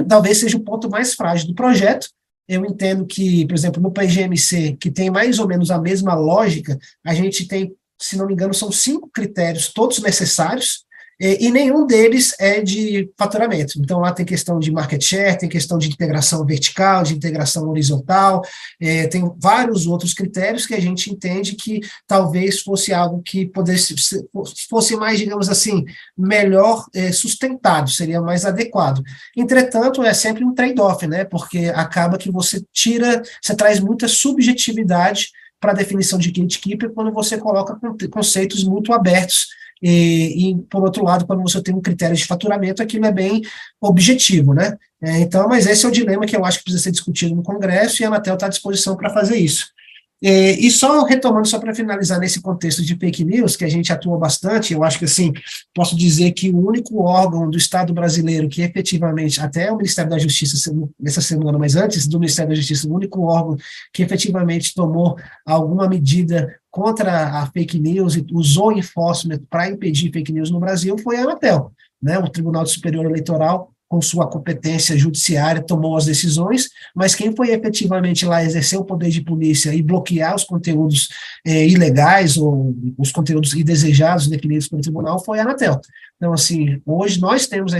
talvez 0.07 0.39
seja 0.39 0.57
o 0.57 0.63
ponto 0.63 0.89
mais 0.89 1.13
frágil 1.13 1.47
do 1.47 1.53
projeto, 1.53 2.07
eu 2.51 2.65
entendo 2.65 3.05
que, 3.05 3.47
por 3.47 3.55
exemplo, 3.55 3.81
no 3.81 3.93
PGMC, 3.93 4.75
que 4.77 4.91
tem 4.91 5.09
mais 5.09 5.39
ou 5.39 5.47
menos 5.47 5.71
a 5.71 5.79
mesma 5.79 6.13
lógica, 6.15 6.77
a 7.05 7.13
gente 7.13 7.47
tem, 7.47 7.73
se 7.97 8.17
não 8.17 8.27
me 8.27 8.33
engano, 8.33 8.53
são 8.53 8.69
cinco 8.69 9.09
critérios, 9.09 9.71
todos 9.71 10.01
necessários, 10.01 10.83
e 11.21 11.51
nenhum 11.51 11.85
deles 11.85 12.33
é 12.39 12.61
de 12.61 13.11
faturamento. 13.15 13.79
Então, 13.79 13.99
lá 13.99 14.11
tem 14.11 14.25
questão 14.25 14.57
de 14.57 14.71
market 14.71 15.03
share, 15.03 15.37
tem 15.37 15.47
questão 15.47 15.77
de 15.77 15.87
integração 15.87 16.43
vertical, 16.43 17.03
de 17.03 17.13
integração 17.13 17.69
horizontal, 17.69 18.41
é, 18.79 19.05
tem 19.05 19.31
vários 19.37 19.85
outros 19.85 20.15
critérios 20.15 20.65
que 20.65 20.73
a 20.73 20.79
gente 20.79 21.11
entende 21.11 21.55
que 21.55 21.79
talvez 22.07 22.61
fosse 22.61 22.91
algo 22.91 23.21
que 23.21 23.45
pudesse, 23.45 23.93
fosse 24.67 24.95
mais, 24.95 25.19
digamos 25.19 25.47
assim, 25.47 25.85
melhor 26.17 26.85
é, 26.93 27.11
sustentado, 27.11 27.91
seria 27.91 28.19
mais 28.19 28.43
adequado. 28.43 29.03
Entretanto, 29.37 30.01
é 30.03 30.15
sempre 30.15 30.43
um 30.43 30.55
trade-off, 30.55 31.05
né? 31.05 31.23
Porque 31.23 31.71
acaba 31.75 32.17
que 32.17 32.31
você 32.31 32.63
tira, 32.73 33.21
você 33.39 33.55
traz 33.55 33.79
muita 33.79 34.07
subjetividade 34.07 35.29
para 35.59 35.71
a 35.71 35.75
definição 35.75 36.17
de 36.17 36.31
gatekeeper 36.31 36.89
quando 36.91 37.13
você 37.13 37.37
coloca 37.37 37.79
conceitos 38.09 38.63
muito 38.63 38.91
abertos 38.91 39.60
e, 39.81 40.51
e, 40.51 40.55
por 40.69 40.83
outro 40.83 41.03
lado, 41.03 41.25
quando 41.25 41.41
você 41.41 41.61
tem 41.61 41.73
um 41.73 41.81
critério 41.81 42.15
de 42.15 42.25
faturamento, 42.25 42.83
aquilo 42.83 43.05
é 43.05 43.11
bem 43.11 43.41
objetivo, 43.81 44.53
né? 44.53 44.77
É, 45.01 45.19
então, 45.19 45.47
mas 45.47 45.65
esse 45.65 45.85
é 45.85 45.89
o 45.89 45.91
dilema 45.91 46.25
que 46.25 46.35
eu 46.35 46.45
acho 46.45 46.59
que 46.59 46.65
precisa 46.65 46.83
ser 46.83 46.91
discutido 46.91 47.35
no 47.35 47.41
Congresso 47.41 48.01
e 48.01 48.05
a 48.05 48.07
Anatel 48.07 48.35
está 48.35 48.45
à 48.45 48.49
disposição 48.49 48.95
para 48.95 49.09
fazer 49.09 49.37
isso. 49.37 49.67
É, 50.23 50.51
e 50.51 50.69
só 50.69 51.03
retomando, 51.03 51.47
só 51.47 51.57
para 51.57 51.73
finalizar 51.73 52.19
nesse 52.19 52.39
contexto 52.41 52.83
de 52.83 52.95
fake 52.95 53.25
news, 53.25 53.55
que 53.55 53.65
a 53.65 53.67
gente 53.67 53.91
atua 53.91 54.19
bastante, 54.19 54.71
eu 54.71 54.83
acho 54.83 54.99
que 54.99 55.05
assim, 55.05 55.33
posso 55.73 55.97
dizer 55.97 56.31
que 56.33 56.51
o 56.51 56.67
único 56.67 57.01
órgão 57.01 57.49
do 57.49 57.57
Estado 57.57 57.91
brasileiro 57.91 58.47
que 58.47 58.61
efetivamente, 58.61 59.41
até 59.41 59.71
o 59.71 59.77
Ministério 59.77 60.11
da 60.11 60.19
Justiça, 60.19 60.71
nessa 60.99 61.21
semana, 61.21 61.57
mas 61.57 61.75
antes 61.75 62.05
do 62.05 62.19
Ministério 62.19 62.49
da 62.49 62.55
Justiça, 62.55 62.87
o 62.87 62.93
único 62.93 63.23
órgão 63.23 63.57
que 63.91 64.03
efetivamente 64.03 64.75
tomou 64.75 65.17
alguma 65.43 65.89
medida 65.89 66.55
contra 66.71 67.41
a 67.41 67.45
fake 67.47 67.77
news 67.77 68.15
e 68.15 68.25
usou 68.31 68.71
enforcement 68.71 69.41
para 69.49 69.69
impedir 69.69 70.11
fake 70.11 70.31
news 70.31 70.49
no 70.49 70.59
Brasil 70.59 70.97
foi 70.97 71.17
a 71.17 71.23
Anatel. 71.23 71.71
Né? 72.01 72.17
O 72.17 72.29
Tribunal 72.29 72.65
Superior 72.65 73.05
Eleitoral 73.05 73.71
com 73.91 74.01
sua 74.01 74.25
competência 74.25 74.97
judiciária, 74.97 75.61
tomou 75.61 75.97
as 75.97 76.05
decisões, 76.05 76.69
mas 76.95 77.13
quem 77.13 77.35
foi 77.35 77.49
efetivamente 77.49 78.25
lá 78.25 78.41
exercer 78.41 78.79
o 78.79 78.85
poder 78.85 79.09
de 79.09 79.19
polícia 79.19 79.75
e 79.75 79.81
bloquear 79.81 80.33
os 80.33 80.45
conteúdos 80.45 81.09
é, 81.45 81.67
ilegais 81.67 82.37
ou 82.37 82.73
os 82.97 83.11
conteúdos 83.11 83.53
indesejados 83.53 84.29
definidos 84.29 84.69
pelo 84.69 84.81
tribunal 84.81 85.21
foi 85.21 85.39
a 85.39 85.41
Anatel. 85.41 85.81
Então, 86.15 86.31
assim, 86.31 86.79
hoje 86.85 87.19
nós 87.19 87.47
temos 87.47 87.73
a, 87.73 87.77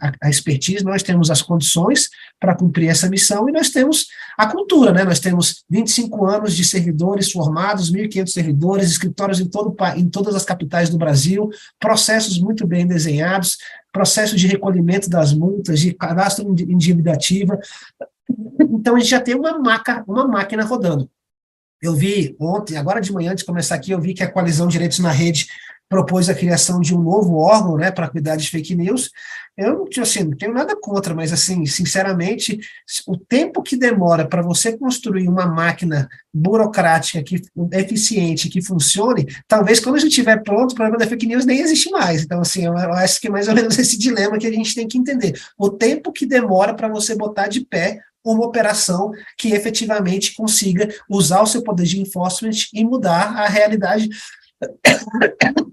a, 0.00 0.12
a 0.22 0.30
expertise, 0.30 0.82
nós 0.82 1.02
temos 1.02 1.30
as 1.30 1.42
condições 1.42 2.08
para 2.38 2.54
cumprir 2.54 2.88
essa 2.88 3.10
missão 3.10 3.46
e 3.46 3.52
nós 3.52 3.68
temos 3.68 4.06
a 4.38 4.46
cultura, 4.46 4.92
né? 4.92 5.04
Nós 5.04 5.18
temos 5.18 5.64
25 5.68 6.24
anos 6.24 6.56
de 6.56 6.64
servidores 6.64 7.30
formados, 7.30 7.92
1.500 7.92 8.28
servidores, 8.28 8.90
escritórios 8.90 9.40
em, 9.40 9.46
todo, 9.46 9.76
em 9.96 10.08
todas 10.08 10.34
as 10.34 10.44
capitais 10.44 10.88
do 10.88 10.96
Brasil, 10.96 11.50
processos 11.78 12.38
muito 12.38 12.66
bem 12.66 12.86
desenhados, 12.86 13.58
processo 13.92 14.36
de 14.36 14.46
recolhimento 14.46 15.08
das 15.08 15.32
multas, 15.32 15.80
de 15.80 15.92
cadastro 15.92 16.48
endividativa. 16.48 17.58
Então, 18.60 18.96
a 18.96 18.98
gente 18.98 19.10
já 19.10 19.20
tem 19.20 19.34
uma, 19.34 19.58
maca, 19.58 20.04
uma 20.06 20.26
máquina 20.26 20.64
rodando. 20.64 21.10
Eu 21.82 21.94
vi 21.94 22.36
ontem, 22.38 22.76
agora 22.76 23.00
de 23.00 23.12
manhã, 23.12 23.32
antes 23.32 23.42
de 23.42 23.46
começar 23.46 23.74
aqui, 23.74 23.90
eu 23.90 24.00
vi 24.00 24.14
que 24.14 24.22
a 24.22 24.30
Coalizão 24.30 24.68
Direitos 24.68 24.98
na 24.98 25.10
Rede 25.10 25.48
propôs 25.90 26.28
a 26.28 26.34
criação 26.34 26.80
de 26.80 26.94
um 26.94 27.02
novo 27.02 27.34
órgão, 27.34 27.76
né, 27.76 27.90
para 27.90 28.08
cuidar 28.08 28.36
de 28.36 28.48
fake 28.48 28.76
news. 28.76 29.10
Eu 29.58 29.86
assim, 30.00 30.22
não 30.22 30.36
tenho 30.36 30.54
nada 30.54 30.74
contra, 30.80 31.12
mas 31.12 31.32
assim, 31.32 31.66
sinceramente, 31.66 32.60
o 33.08 33.16
tempo 33.16 33.60
que 33.60 33.76
demora 33.76 34.26
para 34.26 34.40
você 34.40 34.78
construir 34.78 35.28
uma 35.28 35.46
máquina 35.46 36.08
burocrática 36.32 37.22
que 37.24 37.42
eficiente, 37.72 38.48
que 38.48 38.62
funcione, 38.62 39.26
talvez 39.48 39.80
quando 39.80 39.96
a 39.96 39.98
gente 39.98 40.10
estiver 40.10 40.40
pronto, 40.44 40.72
o 40.72 40.74
problema 40.76 40.96
da 40.96 41.06
fake 41.06 41.26
news 41.26 41.44
nem 41.44 41.60
existe 41.60 41.90
mais. 41.90 42.22
Então, 42.22 42.40
assim, 42.40 42.64
eu, 42.64 42.74
acho 42.76 43.20
que 43.20 43.26
é 43.26 43.30
mais 43.30 43.48
ou 43.48 43.54
menos 43.54 43.76
esse 43.76 43.98
dilema 43.98 44.38
que 44.38 44.46
a 44.46 44.52
gente 44.52 44.74
tem 44.74 44.86
que 44.86 44.96
entender. 44.96 45.38
O 45.58 45.68
tempo 45.68 46.12
que 46.12 46.24
demora 46.24 46.72
para 46.72 46.88
você 46.88 47.16
botar 47.16 47.48
de 47.48 47.62
pé 47.62 48.00
uma 48.24 48.46
operação 48.46 49.12
que 49.36 49.52
efetivamente 49.52 50.34
consiga 50.34 50.88
usar 51.08 51.42
o 51.42 51.46
seu 51.46 51.62
poder 51.62 51.84
de 51.84 52.00
enforcement 52.00 52.50
e 52.72 52.84
mudar 52.84 53.34
a 53.36 53.48
realidade 53.48 54.08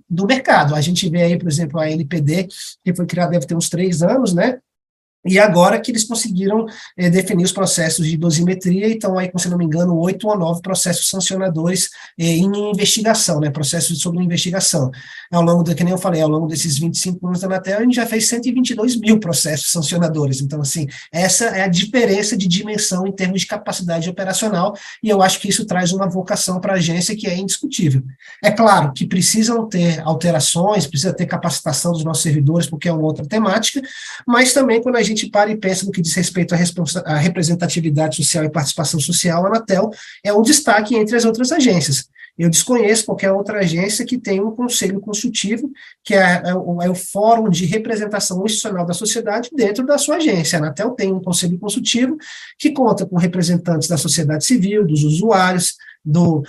do 0.10 0.26
mercado. 0.26 0.76
A 0.76 0.82
gente 0.82 1.10
vê 1.10 1.24
aí, 1.24 1.38
por 1.38 1.48
exemplo, 1.48 1.80
a 1.80 1.90
NPD, 1.90 2.48
que 2.84 2.96
foi 2.96 3.06
criada 3.06 3.32
deve 3.32 3.46
ter 3.46 3.56
uns 3.56 3.70
três 3.70 4.02
anos, 4.02 4.34
né? 4.34 4.60
E 5.26 5.40
agora 5.40 5.80
que 5.80 5.92
eles 5.92 6.04
conseguiram 6.04 6.66
é, 6.98 7.10
definir 7.10 7.44
os 7.44 7.52
processos 7.52 8.06
de 8.08 8.16
dosimetria, 8.16 8.90
então 8.90 9.18
aí, 9.18 9.30
se 9.38 9.50
não 9.50 9.58
me 9.58 9.66
engano, 9.66 9.98
oito 9.98 10.28
ou 10.28 10.38
nove 10.38 10.62
processos 10.62 11.10
sancionadores 11.10 11.90
é, 12.18 12.26
em 12.26 12.72
investigação, 12.72 13.40
né, 13.40 13.50
processos 13.50 14.00
sobre 14.00 14.24
investigação. 14.24 14.90
Ao 15.32 15.42
longo, 15.42 15.64
do, 15.64 15.76
que 15.76 15.84
nem 15.84 15.92
eu 15.92 15.98
falei, 15.98 16.22
ao 16.22 16.30
longo 16.30 16.48
desses 16.48 16.78
25 16.78 17.28
anos 17.28 17.42
da 17.42 17.48
Anatel, 17.48 17.80
a 17.80 17.82
gente 17.82 17.96
já 17.96 18.06
fez 18.06 18.28
122 18.30 18.96
mil 18.96 19.20
processos 19.20 19.72
sancionadores. 19.72 20.40
Então, 20.40 20.62
assim, 20.62 20.88
essa 21.12 21.46
é 21.46 21.64
a 21.64 21.68
diferença 21.68 22.38
de 22.38 22.48
dimensão 22.48 23.06
em 23.06 23.12
termos 23.12 23.42
de 23.42 23.48
capacidade 23.48 24.10
operacional, 24.10 24.76
e 25.04 25.10
eu 25.10 25.22
acho 25.22 25.40
que 25.40 25.50
isso 25.50 25.66
traz 25.66 25.92
uma 25.92 26.08
vocação 26.08 26.62
para 26.62 26.74
a 26.74 26.78
agência 26.78 27.16
que 27.16 27.28
é 27.28 27.36
indiscutível. 27.36 28.02
É 28.44 28.52
claro 28.52 28.94
que 28.94 29.06
precisam 29.06 29.68
ter 29.68 30.00
alterações, 30.02 30.88
precisa 30.88 31.14
ter 31.14 31.26
capacitação 31.26 31.92
dos 31.92 32.04
nossos 32.04 32.24
servidores, 32.24 32.68
porque 32.68 32.88
é 32.88 32.94
uma 32.94 33.04
outra 33.04 33.26
temática, 33.26 33.82
mas 34.26 34.54
também 34.54 34.82
quando 34.82 34.96
a 34.96 35.04
gente 35.08 35.30
para 35.30 35.50
e 35.50 35.58
pensa 35.58 35.86
no 35.86 35.92
que 35.92 36.02
diz 36.02 36.14
respeito 36.14 36.54
à, 36.54 36.58
à 37.06 37.18
representatividade 37.18 38.18
social 38.18 38.44
e 38.44 38.52
participação 38.52 39.00
social, 39.00 39.46
a 39.46 39.50
Anatel 39.50 39.90
é 40.24 40.34
um 40.34 40.42
destaque 40.42 40.96
entre 40.96 41.16
as 41.16 41.26
outras 41.26 41.52
agências. 41.52 42.08
Eu 42.38 42.52
desconheço 42.52 43.06
qualquer 43.06 43.32
outra 43.32 43.60
agência 43.60 44.06
que 44.06 44.18
tenha 44.18 44.44
um 44.44 44.52
conselho 44.52 45.00
consultivo, 45.00 45.72
que 46.04 46.14
é, 46.14 46.44
é, 46.46 46.54
o, 46.54 46.82
é, 46.84 46.90
o, 46.90 46.94
Fórum 46.94 47.50
de 47.50 47.66
Representação 47.66 48.46
Institucional 48.46 48.86
da 48.86 48.94
Sociedade 48.94 49.50
dentro 49.52 49.84
da 49.86 49.98
sua 49.98 50.18
agência. 50.18 50.58
A 50.58 50.62
Anatel 50.62 50.92
tem 50.92 51.12
um 51.12 51.20
conselho 51.20 51.58
consultivo 51.58 52.16
que 52.60 52.72
conta 52.72 53.08
com 53.08 53.18
representantes 53.18 53.88
da 53.88 53.98
sociedade 53.98 54.46
civil, 54.46 54.86
dos 54.86 55.04
usuários, 55.04 55.76
do, 56.06 56.44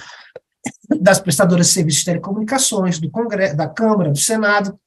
das 1.00 1.20
prestadoras 1.20 1.68
de 1.68 1.72
serviços 1.72 2.00
de 2.00 2.06
telecomunicações, 2.06 2.98
do 2.98 3.10
Congresso, 3.10 3.56
da 3.56 3.66
Câmara, 3.66 4.10
do 4.10 4.18
Senado, 4.18 4.78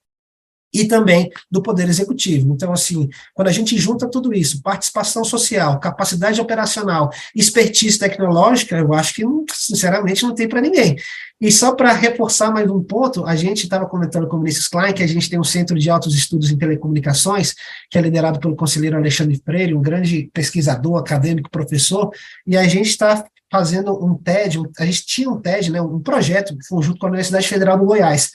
e 0.73 0.85
também 0.85 1.29
do 1.49 1.61
Poder 1.61 1.87
Executivo. 1.87 2.53
Então, 2.53 2.71
assim, 2.71 3.09
quando 3.33 3.49
a 3.49 3.51
gente 3.51 3.77
junta 3.77 4.09
tudo 4.09 4.33
isso, 4.33 4.61
participação 4.61 5.23
social, 5.23 5.79
capacidade 5.79 6.39
operacional, 6.39 7.11
expertise 7.35 7.99
tecnológica, 7.99 8.77
eu 8.77 8.93
acho 8.93 9.13
que, 9.13 9.23
sinceramente, 9.53 10.23
não 10.23 10.33
tem 10.33 10.47
para 10.47 10.61
ninguém. 10.61 10.95
E 11.39 11.51
só 11.51 11.73
para 11.73 11.91
reforçar 11.91 12.51
mais 12.51 12.69
um 12.69 12.83
ponto, 12.83 13.25
a 13.25 13.35
gente 13.35 13.63
estava 13.63 13.87
comentando 13.87 14.27
com 14.27 14.37
o 14.37 14.39
Vinícius 14.39 14.67
Klein 14.67 14.93
que 14.93 15.01
a 15.01 15.07
gente 15.07 15.27
tem 15.27 15.39
um 15.39 15.43
Centro 15.43 15.77
de 15.77 15.89
Altos 15.89 16.13
Estudos 16.13 16.51
em 16.51 16.57
Telecomunicações, 16.57 17.55
que 17.89 17.97
é 17.97 18.01
liderado 18.01 18.39
pelo 18.39 18.55
conselheiro 18.55 18.95
Alexandre 18.95 19.41
Freire, 19.43 19.73
um 19.73 19.81
grande 19.81 20.29
pesquisador, 20.31 20.99
acadêmico, 20.99 21.49
professor, 21.49 22.11
e 22.45 22.55
a 22.55 22.67
gente 22.67 22.89
está 22.89 23.25
fazendo 23.51 23.91
um 24.05 24.15
TED, 24.15 24.59
a 24.79 24.85
gente 24.85 25.05
tinha 25.05 25.29
um 25.29 25.41
TED, 25.41 25.71
né, 25.71 25.81
um 25.81 25.99
projeto 25.99 26.55
junto 26.79 26.99
com 26.99 27.07
a 27.07 27.09
Universidade 27.09 27.47
Federal 27.47 27.77
do 27.77 27.85
Goiás, 27.85 28.31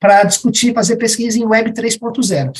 para 0.00 0.24
discutir, 0.24 0.74
fazer 0.74 0.96
pesquisa 0.96 1.38
em 1.38 1.44
Web 1.44 1.72
3.0. 1.72 2.52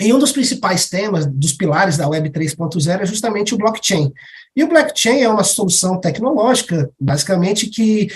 E 0.00 0.12
um 0.12 0.18
dos 0.18 0.30
principais 0.30 0.88
temas, 0.88 1.26
dos 1.26 1.52
pilares 1.52 1.96
da 1.96 2.08
Web 2.08 2.30
3.0 2.30 3.00
é 3.00 3.06
justamente 3.06 3.54
o 3.54 3.58
blockchain. 3.58 4.12
E 4.54 4.62
o 4.62 4.68
blockchain 4.68 5.22
é 5.22 5.28
uma 5.28 5.42
solução 5.42 6.00
tecnológica, 6.00 6.90
basicamente, 7.00 7.66
que 7.66 8.08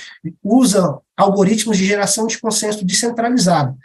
usa 0.43 0.99
algoritmos 1.17 1.79
de 1.79 1.85
geração 1.85 2.27
de 2.27 2.39
consenso 2.39 2.85
descentralizado. 2.85 3.77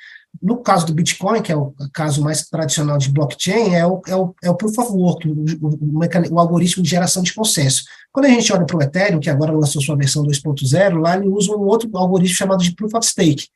No 0.41 0.57
caso 0.57 0.85
do 0.85 0.93
Bitcoin, 0.93 1.41
que 1.41 1.51
é 1.51 1.55
o 1.55 1.73
caso 1.91 2.23
mais 2.23 2.47
tradicional 2.47 2.97
de 2.97 3.11
blockchain, 3.11 3.73
é 3.73 3.85
o, 3.85 4.01
é 4.07 4.15
o, 4.15 4.35
é 4.43 4.49
o 4.49 4.55
Proof 4.55 4.77
of 4.77 4.91
Work, 4.91 5.27
o, 5.27 5.33
o, 5.33 6.33
o, 6.33 6.39
algoritmo 6.39 6.83
de 6.83 6.89
geração 6.89 7.23
de 7.23 7.33
consenso. 7.33 7.83
Quando 8.11 8.25
a 8.25 8.29
gente 8.29 8.51
olha 8.53 8.65
para 8.65 8.77
o 8.77 8.81
Ethereum, 8.81 9.19
que 9.19 9.29
agora 9.29 9.51
lançou 9.51 9.81
sua 9.81 9.95
versão 9.95 10.23
2.0, 10.23 10.99
lá 10.99 11.17
ele 11.17 11.27
usa 11.27 11.51
um 11.51 11.61
outro 11.61 11.89
algoritmo 11.97 12.35
chamado 12.35 12.63
de 12.63 12.75
Proof 12.75 12.93
of 12.93 13.07
Stake. 13.07 13.47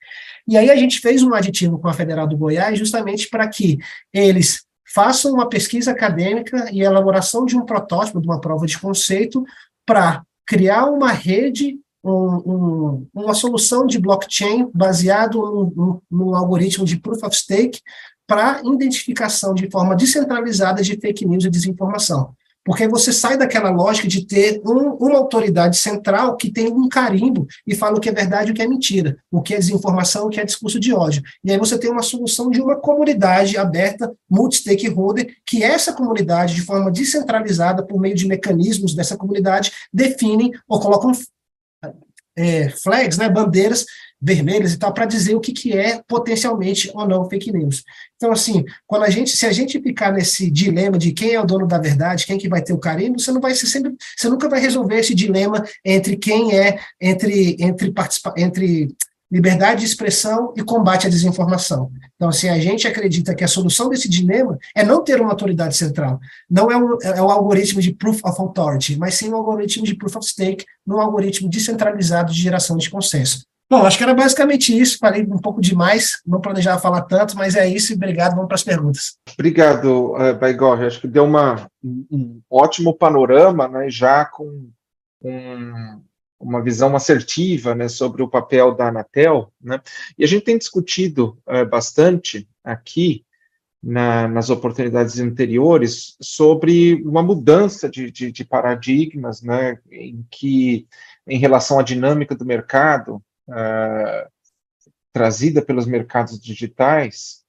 E 0.47 0.57
aí 0.57 0.71
a 0.71 0.75
gente 0.75 0.99
fez 0.99 1.21
um 1.21 1.33
aditivo 1.33 1.77
com 1.77 1.87
a 1.87 1.93
Federal 1.93 2.27
do 2.27 2.37
Goiás 2.37 2.77
justamente 2.77 3.29
para 3.29 3.47
que 3.47 3.77
eles 4.11 4.63
façam 4.93 5.33
uma 5.33 5.47
pesquisa 5.47 5.91
acadêmica 5.91 6.69
e 6.71 6.81
elaboração 6.81 7.45
de 7.45 7.55
um 7.55 7.65
protótipo, 7.65 8.19
de 8.19 8.27
uma 8.27 8.41
prova 8.41 8.65
de 8.65 8.77
conceito, 8.77 9.43
para 9.85 10.23
criar 10.45 10.85
uma 10.85 11.11
rede 11.11 11.79
um, 12.03 12.11
um, 12.11 13.07
uma 13.13 13.33
solução 13.33 13.85
de 13.85 13.99
blockchain 13.99 14.69
baseado 14.73 16.01
num, 16.09 16.35
algoritmo 16.35 16.85
de 16.85 16.99
proof 16.99 17.23
of 17.23 17.35
stake 17.35 17.81
para 18.27 18.61
identificação 18.63 19.53
de 19.53 19.69
forma 19.69 19.95
descentralizada 19.95 20.81
de 20.81 20.99
fake 20.99 21.25
news 21.25 21.45
e 21.45 21.49
desinformação. 21.49 22.33
Porque 22.63 22.87
você 22.87 23.11
sai 23.11 23.37
daquela 23.37 23.71
lógica 23.71 24.07
de 24.07 24.25
ter 24.25 24.61
um, 24.63 24.91
uma 24.93 25.17
autoridade 25.17 25.77
central 25.77 26.37
que 26.37 26.51
tem 26.51 26.71
um 26.71 26.87
carimbo 26.87 27.47
e 27.65 27.75
fala 27.75 27.97
o 27.97 27.99
que 27.99 28.07
é 28.07 28.13
verdade 28.13 28.49
e 28.49 28.51
o 28.51 28.55
que 28.55 28.61
é 28.61 28.67
mentira, 28.67 29.17
o 29.31 29.41
que 29.41 29.55
é 29.55 29.57
desinformação, 29.57 30.27
o 30.27 30.29
que 30.29 30.39
é 30.39 30.45
discurso 30.45 30.79
de 30.79 30.93
ódio. 30.93 31.23
E 31.43 31.51
aí 31.51 31.57
você 31.57 31.77
tem 31.77 31.89
uma 31.89 32.03
solução 32.03 32.51
de 32.51 32.61
uma 32.61 32.75
comunidade 32.75 33.57
aberta, 33.57 34.13
multi-stakeholder, 34.29 35.35
que 35.45 35.63
essa 35.63 35.91
comunidade, 35.91 36.53
de 36.53 36.61
forma 36.61 36.91
descentralizada, 36.91 37.83
por 37.83 37.99
meio 37.99 38.15
de 38.15 38.27
mecanismos 38.27 38.93
dessa 38.93 39.17
comunidade, 39.17 39.71
definem 39.91 40.51
ou 40.67 40.79
colocam 40.79 41.11
é, 42.37 42.69
flags, 42.69 43.17
né, 43.17 43.29
bandeiras 43.29 43.85
vermelhas 44.21 44.73
e 44.73 44.77
tal, 44.77 44.93
para 44.93 45.05
dizer 45.05 45.33
o 45.33 45.39
que, 45.39 45.51
que 45.51 45.73
é 45.73 45.99
potencialmente 46.07 46.91
ou 46.93 47.07
não 47.07 47.27
fake 47.27 47.51
news. 47.51 47.83
Então, 48.15 48.31
assim, 48.31 48.63
quando 48.85 49.03
a 49.03 49.09
gente, 49.09 49.35
se 49.35 49.47
a 49.47 49.51
gente 49.51 49.81
ficar 49.81 50.11
nesse 50.11 50.51
dilema 50.51 50.97
de 50.97 51.11
quem 51.11 51.33
é 51.33 51.41
o 51.41 51.45
dono 51.45 51.65
da 51.65 51.79
verdade, 51.79 52.27
quem 52.27 52.37
que 52.37 52.47
vai 52.47 52.61
ter 52.61 52.71
o 52.71 52.77
carimbo, 52.77 53.19
você 53.19 53.31
não 53.31 53.41
vai 53.41 53.55
ser 53.55 53.65
sempre, 53.65 53.95
você 54.15 54.29
nunca 54.29 54.47
vai 54.47 54.59
resolver 54.59 54.99
esse 54.99 55.15
dilema 55.15 55.65
entre 55.83 56.15
quem 56.15 56.55
é, 56.55 56.79
entre, 57.01 57.57
entre, 57.59 57.91
participa, 57.91 58.31
entre 58.37 58.95
liberdade 59.31 59.81
de 59.81 59.87
expressão 59.87 60.53
e 60.57 60.63
combate 60.63 61.07
à 61.07 61.09
desinformação. 61.09 61.89
Então, 62.15 62.29
assim, 62.29 62.49
a 62.49 62.59
gente 62.59 62.87
acredita 62.87 63.33
que 63.33 63.43
a 63.43 63.47
solução 63.47 63.89
desse 63.89 64.09
dilema 64.09 64.57
é 64.75 64.83
não 64.83 65.03
ter 65.03 65.21
uma 65.21 65.31
autoridade 65.31 65.75
central. 65.77 66.19
Não 66.49 66.69
é 66.69 66.77
um, 66.77 66.97
é 67.01 67.21
um 67.21 67.29
algoritmo 67.29 67.81
de 67.81 67.93
proof 67.93 68.19
of 68.25 68.39
authority, 68.41 68.97
mas 68.97 69.15
sim 69.15 69.29
um 69.29 69.35
algoritmo 69.35 69.85
de 69.85 69.95
proof 69.95 70.17
of 70.17 70.27
stake, 70.27 70.65
num 70.85 70.99
algoritmo 70.99 71.49
descentralizado 71.49 72.33
de 72.33 72.41
geração 72.41 72.77
de 72.77 72.89
consenso. 72.89 73.45
Bom, 73.71 73.85
acho 73.85 73.97
que 73.97 74.03
era 74.03 74.13
basicamente 74.13 74.77
isso. 74.77 74.97
Falei 74.99 75.23
um 75.23 75.39
pouco 75.39 75.61
demais, 75.61 76.19
não 76.27 76.41
planejava 76.41 76.81
falar 76.81 77.03
tanto, 77.03 77.37
mas 77.37 77.55
é 77.55 77.65
isso. 77.65 77.93
Obrigado. 77.93 78.35
Vamos 78.35 78.47
para 78.47 78.55
as 78.55 78.63
perguntas. 78.65 79.15
Obrigado, 79.33 80.13
uh, 80.13 80.37
Baigorre. 80.37 80.87
Acho 80.87 80.99
que 80.99 81.07
deu 81.07 81.23
uma, 81.23 81.69
um 81.81 82.41
ótimo 82.49 82.93
panorama, 82.93 83.69
né, 83.69 83.89
já 83.89 84.25
com 84.25 84.69
um, 85.23 86.01
uma 86.41 86.61
visão 86.61 86.95
assertiva 86.95 87.75
né, 87.75 87.87
sobre 87.87 88.21
o 88.21 88.27
papel 88.27 88.73
da 88.73 88.87
Anatel. 88.87 89.51
Né, 89.61 89.81
e 90.17 90.23
a 90.23 90.27
gente 90.27 90.43
tem 90.43 90.57
discutido 90.57 91.37
uh, 91.47 91.65
bastante 91.65 92.47
aqui 92.63 93.25
na, 93.81 94.27
nas 94.27 94.49
oportunidades 94.49 95.19
anteriores 95.19 96.15
sobre 96.21 96.95
uma 97.03 97.23
mudança 97.23 97.89
de, 97.89 98.11
de, 98.11 98.31
de 98.31 98.45
paradigmas, 98.45 99.41
né, 99.41 99.79
em 99.91 100.25
que, 100.29 100.87
em 101.27 101.37
relação 101.37 101.79
à 101.79 101.83
dinâmica 101.83 102.35
do 102.35 102.45
mercado, 102.45 103.15
uh, 103.47 104.29
trazida 105.11 105.61
pelos 105.61 105.85
mercados 105.85 106.39
digitais, 106.39 107.41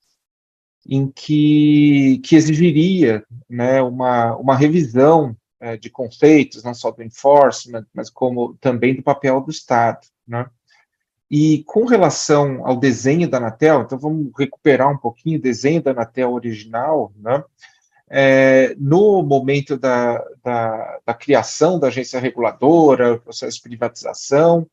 em 0.89 1.09
que, 1.11 2.21
que 2.25 2.35
exigiria 2.35 3.25
né, 3.49 3.81
uma, 3.83 4.37
uma 4.37 4.57
revisão 4.57 5.37
uh, 5.63 5.79
de 5.79 5.89
conceitos, 5.89 6.63
não 6.63 6.75
só 6.75 6.91
do 6.91 7.03
enforcement, 7.03 7.87
mas 7.95 8.11
como 8.11 8.55
também 8.61 8.95
do 8.95 9.03
papel 9.03 9.41
do 9.41 9.51
Estado. 9.51 10.07
Né? 10.27 10.47
E 11.31 11.65
com 11.65 11.87
relação 11.87 12.67
ao 12.67 12.77
desenho 12.77 13.27
da 13.27 13.39
Anatel, 13.39 13.83
então 13.83 13.99
vamos 13.99 14.31
recuperar 14.39 14.91
um 14.91 14.99
pouquinho 14.99 15.39
o 15.39 15.43
desenho 15.43 15.83
da 15.83 15.93
Anatel 15.93 16.31
original, 16.33 17.11
né? 17.17 17.43
É, 18.15 18.75
no 18.79 19.23
momento 19.23 19.79
da, 19.79 20.23
da, 20.45 21.01
da, 21.07 21.15
criação 21.15 21.79
da 21.79 21.87
agência 21.87 22.21
reguladora, 22.21 23.19
processo 23.19 23.57
de 23.57 23.63
privatização, 23.63 24.67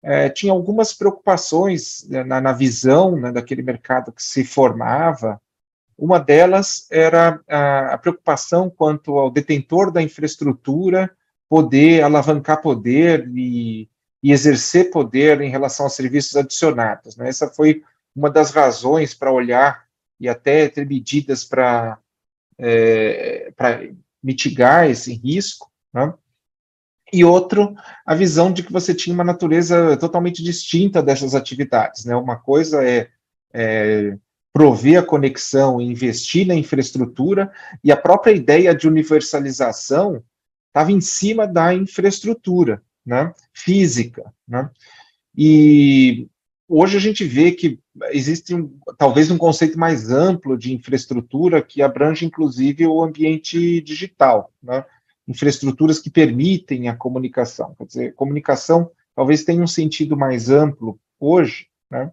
é, 0.00 0.28
tinha 0.28 0.52
algumas 0.52 0.92
preocupações 0.92 2.06
né, 2.08 2.22
na, 2.22 2.40
na 2.40 2.52
visão 2.52 3.16
né, 3.16 3.32
daquele 3.32 3.60
mercado 3.60 4.12
que 4.12 4.22
se 4.22 4.44
formava. 4.44 5.42
Uma 5.98 6.18
delas 6.18 6.86
era 6.90 7.40
a, 7.48 7.96
preocupação 7.98 8.68
quanto 8.68 9.18
ao 9.18 9.30
detentor 9.30 9.90
da 9.90 10.02
infraestrutura 10.02 11.10
poder 11.48 12.02
alavancar 12.02 12.60
poder 12.60 13.30
e, 13.34 13.88
e 14.22 14.32
exercer 14.32 14.90
poder 14.90 15.40
em 15.40 15.50
relação 15.50 15.86
aos 15.86 15.94
serviços 15.94 16.36
adicionados. 16.36 17.16
Né? 17.16 17.28
Essa 17.28 17.48
foi 17.48 17.82
uma 18.14 18.30
das 18.30 18.50
razões 18.50 19.14
para 19.14 19.32
olhar 19.32 19.86
e 20.18 20.28
até 20.28 20.68
ter 20.68 20.86
medidas 20.86 21.44
para 21.44 21.98
é, 22.58 23.52
mitigar 24.22 24.90
esse 24.90 25.14
risco. 25.14 25.70
Né? 25.92 26.12
e 27.12 27.24
outro, 27.24 27.74
a 28.04 28.14
visão 28.14 28.52
de 28.52 28.62
que 28.62 28.72
você 28.72 28.94
tinha 28.94 29.14
uma 29.14 29.24
natureza 29.24 29.96
totalmente 29.96 30.42
distinta 30.42 31.02
dessas 31.02 31.34
atividades. 31.34 32.04
Né? 32.04 32.16
Uma 32.16 32.36
coisa 32.36 32.84
é, 32.84 33.08
é 33.52 34.18
prover 34.56 34.98
a 34.98 35.02
conexão 35.02 35.82
investir 35.82 36.46
na 36.46 36.54
infraestrutura, 36.54 37.52
e 37.84 37.92
a 37.92 37.96
própria 37.96 38.32
ideia 38.32 38.74
de 38.74 38.88
universalização 38.88 40.24
estava 40.68 40.90
em 40.90 41.00
cima 41.02 41.46
da 41.46 41.74
infraestrutura 41.74 42.82
né? 43.04 43.34
física. 43.52 44.32
Né? 44.48 44.70
E 45.36 46.26
hoje 46.66 46.96
a 46.96 47.00
gente 47.00 47.22
vê 47.22 47.52
que 47.52 47.78
existe 48.12 48.54
um, 48.54 48.78
talvez 48.96 49.30
um 49.30 49.36
conceito 49.36 49.78
mais 49.78 50.10
amplo 50.10 50.56
de 50.56 50.72
infraestrutura 50.72 51.60
que 51.60 51.82
abrange 51.82 52.24
inclusive 52.24 52.86
o 52.86 53.02
ambiente 53.02 53.82
digital, 53.82 54.50
né? 54.62 54.86
infraestruturas 55.28 55.98
que 55.98 56.08
permitem 56.08 56.88
a 56.88 56.96
comunicação. 56.96 57.74
Quer 57.76 57.84
dizer, 57.84 58.14
comunicação 58.14 58.90
talvez 59.14 59.44
tenha 59.44 59.62
um 59.62 59.66
sentido 59.66 60.16
mais 60.16 60.48
amplo 60.48 60.98
hoje, 61.20 61.66
né? 61.90 62.10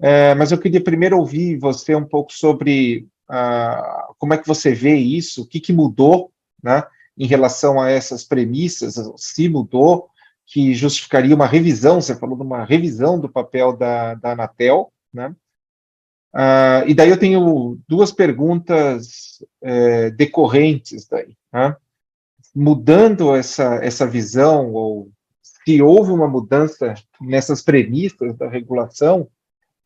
É, 0.00 0.34
mas 0.34 0.52
eu 0.52 0.58
queria 0.58 0.82
primeiro 0.82 1.18
ouvir 1.18 1.58
você 1.58 1.94
um 1.94 2.04
pouco 2.04 2.32
sobre 2.32 3.06
uh, 3.30 4.14
como 4.18 4.34
é 4.34 4.38
que 4.38 4.46
você 4.46 4.72
vê 4.72 4.94
isso, 4.94 5.42
o 5.42 5.46
que, 5.46 5.60
que 5.60 5.72
mudou, 5.72 6.30
né, 6.62 6.84
em 7.16 7.26
relação 7.26 7.80
a 7.80 7.90
essas 7.90 8.24
premissas, 8.24 8.96
se 9.16 9.48
mudou, 9.48 10.08
que 10.44 10.74
justificaria 10.74 11.34
uma 11.34 11.46
revisão, 11.46 12.00
você 12.00 12.14
falou 12.14 12.36
de 12.36 12.42
uma 12.42 12.64
revisão 12.64 13.18
do 13.18 13.28
papel 13.28 13.76
da, 13.76 14.14
da 14.14 14.32
Anatel, 14.32 14.92
né? 15.12 15.34
Uh, 16.34 16.86
e 16.86 16.94
daí 16.94 17.08
eu 17.08 17.18
tenho 17.18 17.78
duas 17.88 18.12
perguntas 18.12 19.42
é, 19.62 20.10
decorrentes 20.10 21.08
daí. 21.08 21.34
Né? 21.50 21.74
Mudando 22.54 23.34
essa, 23.34 23.76
essa 23.76 24.06
visão, 24.06 24.70
ou 24.74 25.10
se 25.40 25.80
houve 25.80 26.12
uma 26.12 26.28
mudança 26.28 26.92
nessas 27.18 27.62
premissas 27.62 28.36
da 28.36 28.50
regulação, 28.50 29.28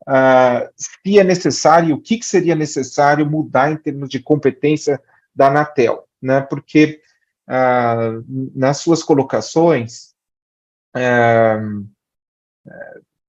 uh, 0.07 0.69
se 0.75 1.19
é 1.19 1.23
necessário, 1.23 1.95
o 1.95 2.01
que, 2.01 2.17
que, 2.17 2.25
seria 2.25 2.55
necessário 2.55 3.25
mudar 3.25 3.71
em 3.71 3.77
termos 3.77 4.09
de 4.09 4.19
competência 4.19 5.01
da 5.33 5.47
Anatel, 5.47 6.07
né? 6.21 6.41
Porque 6.41 7.01
uh, 7.47 8.23
nas 8.55 8.77
suas 8.77 9.03
colocações 9.03 10.13
uh, 10.95 11.87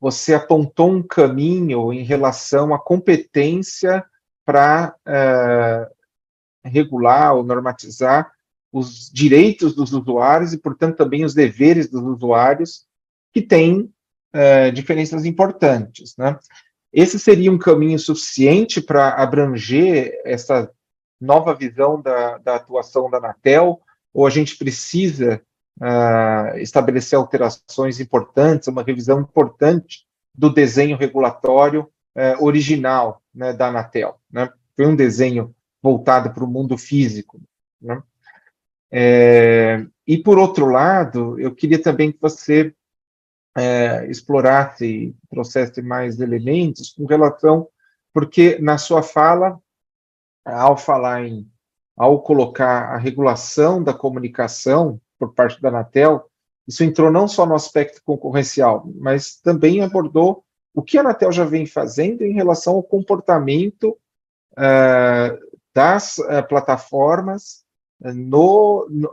você 0.00 0.34
apontou 0.34 0.90
um 0.90 1.02
caminho 1.02 1.92
em 1.92 2.02
relação 2.02 2.74
à 2.74 2.78
competência 2.78 4.04
para 4.44 4.96
regular 6.64 7.36
ou 7.36 7.44
normatizar 7.44 8.32
os 8.72 9.10
direitos 9.12 9.74
dos 9.74 9.92
usuários 9.92 10.52
e, 10.52 10.58
portanto, 10.58 10.96
também 10.96 11.24
os 11.24 11.34
deveres 11.34 11.88
dos 11.88 12.02
usuários, 12.02 12.86
que 13.32 13.42
têm 13.42 13.92
diferenças 14.72 15.24
importantes. 15.24 16.14
Né? 16.16 16.38
Esse 16.92 17.18
seria 17.18 17.50
um 17.50 17.58
caminho 17.58 17.98
suficiente 17.98 18.80
para 18.80 19.10
abranger 19.10 20.20
essa 20.24 20.70
nova 21.20 21.54
visão 21.54 22.02
da, 22.02 22.38
da, 22.38 22.56
atuação 22.56 23.08
da 23.08 23.18
Anatel, 23.18 23.80
ou 24.12 24.26
a 24.26 24.30
gente 24.30 24.56
precisa 24.56 25.40
uh, 25.80 26.58
estabelecer 26.58 27.16
alterações 27.16 28.00
importantes, 28.00 28.68
uma 28.68 28.82
revisão 28.82 29.20
importante 29.20 30.04
do 30.34 30.52
desenho 30.52 30.96
regulatório 30.96 31.88
uh, 32.16 32.44
original 32.44 33.22
né, 33.34 33.52
da 33.52 33.68
Anatel. 33.68 34.20
Né? 34.30 34.50
Foi 34.76 34.86
um 34.86 34.96
desenho 34.96 35.54
voltado 35.82 36.30
para 36.30 36.44
o 36.44 36.48
mundo 36.48 36.76
físico. 36.76 37.40
Né? 37.80 38.02
É, 38.90 39.86
e, 40.06 40.18
por 40.18 40.38
outro 40.38 40.66
lado, 40.66 41.40
eu 41.40 41.54
queria 41.54 41.80
também 41.80 42.12
que 42.12 42.18
você 42.20 42.74
é, 43.56 44.06
explorasse 44.06 45.14
trouxesse 45.30 45.82
mais 45.82 46.20
elementos 46.20 46.92
com 46.92 47.04
relação, 47.04 47.68
porque 48.12 48.58
na 48.58 48.78
sua 48.78 49.02
fala, 49.02 49.58
ao 50.44 50.76
falar 50.76 51.24
em, 51.24 51.48
ao 51.96 52.22
colocar 52.22 52.94
a 52.94 52.96
regulação 52.96 53.82
da 53.82 53.94
comunicação 53.94 55.00
por 55.18 55.34
parte 55.34 55.60
da 55.60 55.68
Anatel, 55.68 56.28
isso 56.66 56.84
entrou 56.84 57.10
não 57.10 57.26
só 57.28 57.44
no 57.44 57.54
aspecto 57.54 58.02
concorrencial, 58.04 58.84
mas 58.96 59.36
também 59.36 59.82
abordou 59.82 60.44
o 60.74 60.82
que 60.82 60.96
a 60.96 61.00
Anatel 61.00 61.32
já 61.32 61.44
vem 61.44 61.66
fazendo 61.66 62.22
em 62.22 62.32
relação 62.32 62.74
ao 62.74 62.82
comportamento 62.82 63.98
uh, 64.52 65.38
das 65.74 66.18
uh, 66.18 66.46
plataformas 66.48 67.64
uh, 68.00 68.12
no, 68.14 68.86
no, 68.90 69.12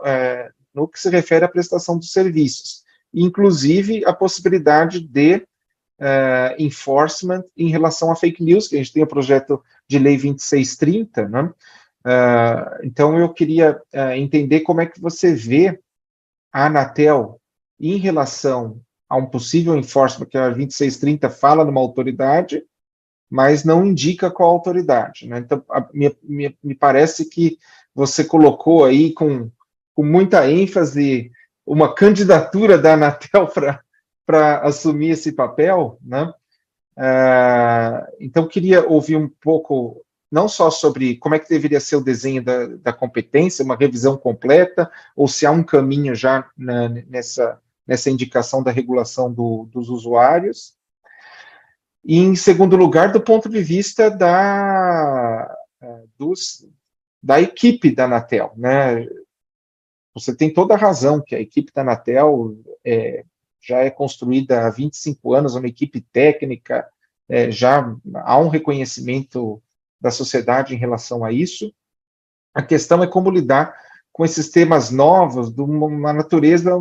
no 0.72 0.88
que 0.88 0.98
se 0.98 1.10
refere 1.10 1.44
à 1.44 1.48
prestação 1.48 1.98
dos 1.98 2.12
serviços 2.12 2.82
inclusive 3.12 4.04
a 4.04 4.12
possibilidade 4.12 5.00
de 5.00 5.36
uh, 5.36 6.54
enforcement 6.58 7.44
em 7.56 7.68
relação 7.68 8.10
a 8.10 8.16
fake 8.16 8.42
news, 8.42 8.68
que 8.68 8.76
a 8.76 8.78
gente 8.78 8.92
tem 8.92 9.02
o 9.02 9.06
projeto 9.06 9.62
de 9.88 9.98
lei 9.98 10.16
2630, 10.16 11.28
né? 11.28 11.52
Uh, 12.02 12.80
então 12.82 13.18
eu 13.18 13.28
queria 13.32 13.80
uh, 13.94 14.12
entender 14.16 14.60
como 14.60 14.80
é 14.80 14.86
que 14.86 15.00
você 15.00 15.34
vê 15.34 15.78
a 16.50 16.66
Anatel 16.66 17.38
em 17.78 17.96
relação 17.96 18.80
a 19.08 19.16
um 19.16 19.26
possível 19.26 19.76
enforcement, 19.76 20.26
que 20.26 20.38
a 20.38 20.48
2630 20.48 21.28
fala 21.28 21.64
numa 21.64 21.80
autoridade, 21.80 22.64
mas 23.28 23.64
não 23.64 23.84
indica 23.84 24.30
qual 24.30 24.50
autoridade. 24.50 25.28
Né? 25.28 25.38
Então, 25.38 25.62
a, 25.68 25.86
me, 25.92 26.56
parece 26.78 27.28
que 27.28 27.58
você 27.94 28.24
colocou 28.24 28.84
aí 28.84 29.12
com, 29.12 29.50
com 29.94 30.04
muita 30.04 30.50
ênfase 30.50 31.30
uma 31.66 31.94
candidatura 31.94 32.78
da 32.78 32.94
Anatel 32.94 33.48
para 34.26 34.60
assumir 34.60 35.10
esse 35.10 35.32
papel, 35.32 35.98
né? 36.02 36.32
Uh, 36.96 38.06
então, 38.20 38.46
queria 38.46 38.86
ouvir 38.86 39.16
um 39.16 39.28
pouco, 39.28 40.04
não 40.30 40.48
só 40.48 40.70
sobre 40.70 41.16
como 41.16 41.34
é 41.34 41.38
que 41.38 41.48
deveria 41.48 41.80
ser 41.80 41.96
o 41.96 42.04
desenho 42.04 42.42
da, 42.42 42.66
da 42.66 42.92
competência, 42.92 43.64
uma 43.64 43.76
revisão 43.76 44.16
completa, 44.16 44.90
ou 45.16 45.26
se 45.26 45.46
há 45.46 45.50
um 45.50 45.62
caminho 45.62 46.14
já 46.14 46.46
na, 46.56 46.88
nessa, 46.88 47.58
nessa 47.86 48.10
indicação 48.10 48.62
da 48.62 48.70
regulação 48.70 49.32
do, 49.32 49.66
dos 49.72 49.88
usuários. 49.88 50.74
E, 52.04 52.18
em 52.18 52.34
segundo 52.36 52.76
lugar, 52.76 53.12
do 53.12 53.20
ponto 53.20 53.48
de 53.48 53.62
vista 53.62 54.10
da, 54.10 55.56
dos, 56.18 56.66
da 57.22 57.40
equipe 57.40 57.94
da 57.94 58.04
Anatel, 58.04 58.52
né? 58.56 59.06
Você 60.14 60.34
tem 60.34 60.52
toda 60.52 60.74
a 60.74 60.78
razão 60.78 61.22
que 61.22 61.34
a 61.34 61.40
equipe 61.40 61.72
da 61.72 61.82
Anatel 61.82 62.56
é, 62.84 63.24
já 63.60 63.78
é 63.78 63.90
construída 63.90 64.66
há 64.66 64.70
25 64.70 65.34
anos, 65.34 65.54
uma 65.54 65.66
equipe 65.66 66.00
técnica, 66.12 66.88
é, 67.28 67.50
já 67.50 67.94
há 68.14 68.38
um 68.38 68.48
reconhecimento 68.48 69.62
da 70.00 70.10
sociedade 70.10 70.74
em 70.74 70.78
relação 70.78 71.24
a 71.24 71.32
isso. 71.32 71.72
A 72.54 72.62
questão 72.62 73.02
é 73.02 73.06
como 73.06 73.30
lidar 73.30 73.74
com 74.12 74.24
esses 74.24 74.50
temas 74.50 74.90
novos, 74.90 75.52
de 75.52 75.60
uma 75.60 76.12
natureza 76.12 76.72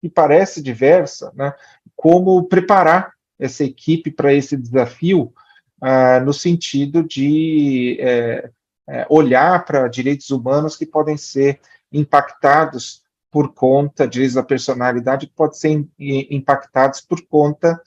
que 0.00 0.08
parece 0.08 0.62
diversa, 0.62 1.32
né? 1.34 1.52
como 1.96 2.44
preparar 2.44 3.12
essa 3.38 3.64
equipe 3.64 4.10
para 4.10 4.32
esse 4.32 4.56
desafio, 4.56 5.32
ah, 5.80 6.20
no 6.20 6.32
sentido 6.32 7.02
de 7.02 7.96
é, 8.00 8.50
é 8.88 9.06
olhar 9.08 9.64
para 9.64 9.88
direitos 9.88 10.30
humanos 10.30 10.76
que 10.76 10.86
podem 10.86 11.16
ser 11.16 11.60
impactados 11.92 13.02
por 13.30 13.52
conta, 13.52 14.06
diz 14.08 14.36
a 14.36 14.42
personalidade, 14.42 15.26
que 15.26 15.34
pode 15.34 15.58
ser 15.58 15.86
impactados 15.98 17.00
por 17.00 17.20
conta 17.26 17.80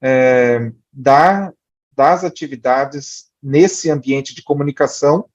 é, 0.00 0.72
da, 0.92 1.52
das 1.94 2.24
atividades 2.24 3.30
nesse 3.42 3.90
ambiente 3.90 4.34
de 4.34 4.42
comunicação 4.42 5.28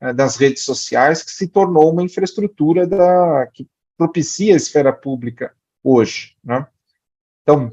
é, 0.00 0.12
das 0.12 0.36
redes 0.36 0.64
sociais, 0.64 1.22
que 1.22 1.30
se 1.30 1.48
tornou 1.48 1.92
uma 1.92 2.02
infraestrutura 2.02 2.86
da, 2.86 3.46
que 3.52 3.68
propicia 3.96 4.54
a 4.54 4.56
esfera 4.56 4.92
pública 4.92 5.54
hoje. 5.82 6.36
Né? 6.42 6.66
Então, 7.42 7.70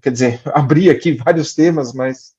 quer 0.00 0.10
dizer, 0.10 0.40
abri 0.52 0.90
aqui 0.90 1.12
vários 1.12 1.54
temas, 1.54 1.92
mas 1.92 2.34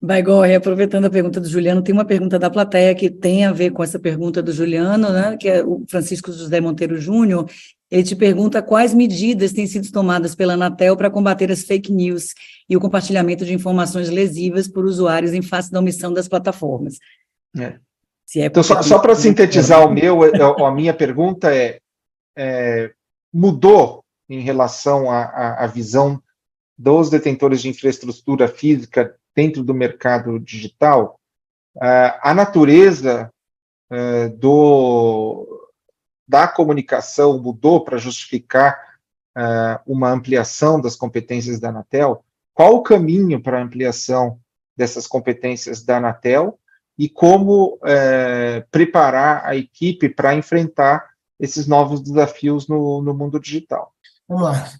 Baigorre, 0.00 0.54
aproveitando 0.54 1.06
a 1.06 1.10
pergunta 1.10 1.40
do 1.40 1.48
Juliano, 1.48 1.82
tem 1.82 1.92
uma 1.92 2.04
pergunta 2.04 2.38
da 2.38 2.50
plateia 2.50 2.94
que 2.94 3.10
tem 3.10 3.46
a 3.46 3.52
ver 3.52 3.70
com 3.70 3.82
essa 3.82 3.98
pergunta 3.98 4.42
do 4.42 4.52
Juliano, 4.52 5.10
né, 5.10 5.36
que 5.38 5.48
é 5.48 5.64
o 5.64 5.84
Francisco 5.88 6.30
José 6.30 6.60
Monteiro 6.60 7.00
Júnior. 7.00 7.50
Ele 7.90 8.02
te 8.02 8.14
pergunta 8.14 8.60
quais 8.60 8.92
medidas 8.92 9.52
têm 9.52 9.66
sido 9.66 9.90
tomadas 9.90 10.34
pela 10.34 10.54
Anatel 10.54 10.96
para 10.96 11.10
combater 11.10 11.50
as 11.50 11.62
fake 11.62 11.92
news 11.92 12.34
e 12.68 12.76
o 12.76 12.80
compartilhamento 12.80 13.44
de 13.44 13.54
informações 13.54 14.10
lesivas 14.10 14.68
por 14.68 14.84
usuários 14.84 15.32
em 15.32 15.42
face 15.42 15.70
da 15.70 15.78
omissão 15.78 16.12
das 16.12 16.28
plataformas. 16.28 16.98
É. 17.58 17.78
É 18.34 18.46
então, 18.46 18.62
só, 18.62 18.82
só 18.82 18.98
para 18.98 19.14
sintetizar 19.14 19.86
o 19.86 19.90
meu, 19.90 20.24
é, 20.24 20.30
a 20.42 20.70
minha 20.72 20.92
pergunta 20.92 21.54
é, 21.54 21.78
é 22.36 22.90
mudou 23.32 24.04
em 24.28 24.40
relação 24.40 25.10
à 25.10 25.66
visão 25.68 26.20
dos 26.76 27.08
detentores 27.08 27.62
de 27.62 27.68
infraestrutura 27.68 28.48
física 28.48 29.14
dentro 29.36 29.62
do 29.62 29.74
mercado 29.74 30.40
digital, 30.40 31.20
uh, 31.76 32.18
a 32.22 32.32
natureza 32.32 33.30
uh, 33.92 34.34
do, 34.38 35.70
da 36.26 36.48
comunicação 36.48 37.38
mudou 37.38 37.84
para 37.84 37.98
justificar 37.98 38.80
uh, 39.36 39.78
uma 39.86 40.10
ampliação 40.10 40.80
das 40.80 40.96
competências 40.96 41.60
da 41.60 41.68
Anatel? 41.68 42.24
Qual 42.54 42.76
o 42.76 42.82
caminho 42.82 43.42
para 43.42 43.58
a 43.58 43.62
ampliação 43.62 44.40
dessas 44.74 45.06
competências 45.06 45.84
da 45.84 45.98
Anatel 45.98 46.58
e 46.98 47.06
como 47.10 47.78
preparar 48.70 49.44
a 49.44 49.54
equipe 49.54 50.08
para 50.08 50.34
enfrentar 50.34 51.10
esses 51.38 51.66
novos 51.66 52.00
desafios 52.00 52.66
no, 52.66 53.02
no 53.02 53.12
mundo 53.12 53.38
digital? 53.38 53.92
Vamos 54.26 54.44
lá, 54.44 54.70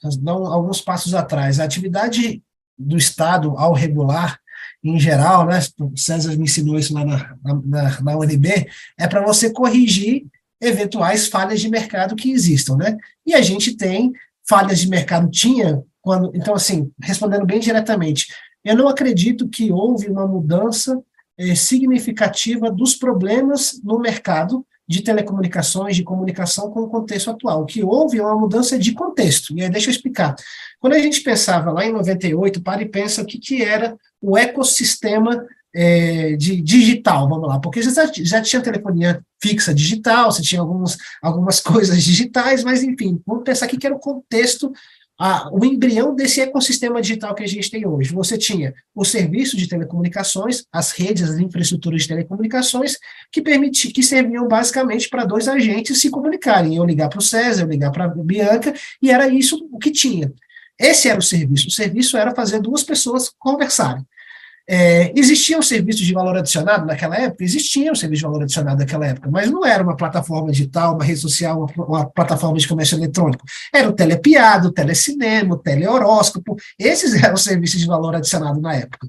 alguns 0.50 0.80
passos 0.80 1.14
atrás. 1.14 1.60
A 1.60 1.64
atividade 1.64 2.42
do 2.78 2.96
Estado 2.96 3.54
ao 3.58 3.74
regular 3.74 4.40
em 4.88 5.00
geral, 5.00 5.46
né? 5.46 5.60
O 5.80 5.96
César 5.96 6.36
me 6.36 6.44
ensinou 6.44 6.78
isso 6.78 6.94
lá 6.94 7.04
na, 7.04 7.36
na, 7.64 8.00
na 8.00 8.18
UNB, 8.18 8.66
é 8.98 9.06
para 9.06 9.24
você 9.24 9.50
corrigir 9.50 10.26
eventuais 10.60 11.28
falhas 11.28 11.60
de 11.60 11.68
mercado 11.68 12.16
que 12.16 12.30
existam, 12.30 12.76
né? 12.76 12.96
E 13.24 13.34
a 13.34 13.42
gente 13.42 13.76
tem 13.76 14.12
falhas 14.48 14.78
de 14.80 14.88
mercado, 14.88 15.30
tinha, 15.30 15.82
quando, 16.00 16.30
então, 16.34 16.54
assim, 16.54 16.90
respondendo 17.02 17.44
bem 17.44 17.60
diretamente, 17.60 18.26
eu 18.64 18.76
não 18.76 18.88
acredito 18.88 19.48
que 19.48 19.70
houve 19.70 20.08
uma 20.08 20.26
mudança 20.26 21.00
eh, 21.38 21.54
significativa 21.54 22.70
dos 22.70 22.94
problemas 22.94 23.80
no 23.84 23.98
mercado 23.98 24.64
de 24.88 25.02
telecomunicações, 25.02 25.96
de 25.96 26.04
comunicação 26.04 26.70
com 26.70 26.80
o 26.80 26.88
contexto 26.88 27.30
atual. 27.30 27.62
O 27.62 27.66
que 27.66 27.82
houve 27.82 28.18
é 28.18 28.22
uma 28.22 28.38
mudança 28.38 28.78
de 28.78 28.92
contexto. 28.92 29.52
E 29.56 29.62
aí, 29.62 29.68
deixa 29.68 29.88
eu 29.88 29.92
explicar. 29.92 30.36
Quando 30.78 30.92
a 30.92 30.98
gente 30.98 31.20
pensava 31.22 31.72
lá 31.72 31.84
em 31.84 31.92
98, 31.92 32.62
para 32.62 32.82
e 32.82 32.88
pensa 32.88 33.22
o 33.22 33.26
que, 33.26 33.38
que 33.38 33.62
era 33.62 33.96
o 34.26 34.36
ecossistema 34.36 35.46
é, 35.72 36.34
de 36.36 36.60
digital, 36.60 37.28
vamos 37.28 37.48
lá, 37.48 37.60
porque 37.60 37.80
já, 37.80 38.10
já 38.12 38.42
tinha 38.42 38.60
telefonia 38.60 39.22
fixa 39.40 39.72
digital, 39.72 40.32
você 40.32 40.42
tinha 40.42 40.60
alguns, 40.60 40.98
algumas 41.22 41.60
coisas 41.62 42.02
digitais, 42.02 42.64
mas 42.64 42.82
enfim, 42.82 43.20
vamos 43.24 43.44
pensar 43.44 43.66
aqui 43.66 43.76
que 43.76 43.86
era 43.86 43.94
o 43.94 44.00
contexto 44.00 44.72
a, 45.18 45.48
o 45.52 45.64
embrião 45.64 46.14
desse 46.14 46.40
ecossistema 46.40 47.00
digital 47.00 47.34
que 47.34 47.44
a 47.44 47.46
gente 47.46 47.70
tem 47.70 47.86
hoje. 47.86 48.12
Você 48.12 48.36
tinha 48.36 48.74
o 48.94 49.04
serviço 49.04 49.56
de 49.56 49.68
telecomunicações, 49.68 50.64
as 50.72 50.90
redes, 50.90 51.30
as 51.30 51.38
infraestruturas 51.38 52.02
de 52.02 52.08
telecomunicações, 52.08 52.96
que, 53.30 53.40
permiti, 53.40 53.92
que 53.92 54.02
serviam 54.02 54.46
basicamente 54.48 55.08
para 55.08 55.24
dois 55.24 55.46
agentes 55.46 56.00
se 56.00 56.10
comunicarem. 56.10 56.76
Eu 56.76 56.84
ligar 56.84 57.08
para 57.08 57.20
o 57.20 57.22
César, 57.22 57.62
eu 57.62 57.68
ligar 57.68 57.92
para 57.92 58.04
a 58.04 58.08
Bianca, 58.08 58.74
e 59.00 59.10
era 59.10 59.28
isso 59.28 59.66
o 59.70 59.78
que 59.78 59.90
tinha. 59.90 60.32
Esse 60.78 61.08
era 61.08 61.18
o 61.18 61.22
serviço. 61.22 61.68
O 61.68 61.70
serviço 61.70 62.16
era 62.18 62.34
fazer 62.34 62.60
duas 62.60 62.82
pessoas 62.82 63.30
conversarem. 63.38 64.04
É, 64.68 65.12
existiam 65.16 65.62
serviços 65.62 66.04
de 66.04 66.12
valor 66.12 66.36
adicionado 66.36 66.86
naquela 66.86 67.16
época? 67.16 67.44
Existiam 67.44 67.94
serviços 67.94 68.20
de 68.20 68.26
valor 68.26 68.42
adicionado 68.42 68.78
naquela 68.78 69.06
época, 69.06 69.30
mas 69.30 69.48
não 69.48 69.64
era 69.64 69.82
uma 69.82 69.96
plataforma 69.96 70.50
digital, 70.50 70.94
uma 70.94 71.04
rede 71.04 71.20
social, 71.20 71.68
uma, 71.76 71.86
uma 71.86 72.06
plataforma 72.10 72.58
de 72.58 72.66
comércio 72.66 72.98
eletrônico. 72.98 73.44
Era 73.72 73.88
o 73.88 73.92
telepiado, 73.92 74.68
o 74.68 74.72
telecinema, 74.72 75.54
o 75.54 75.58
telehoróscopo. 75.58 76.56
Esses 76.78 77.14
eram 77.22 77.34
os 77.34 77.44
serviços 77.44 77.80
de 77.80 77.86
valor 77.86 78.16
adicionado 78.16 78.60
na 78.60 78.74
época. 78.74 79.08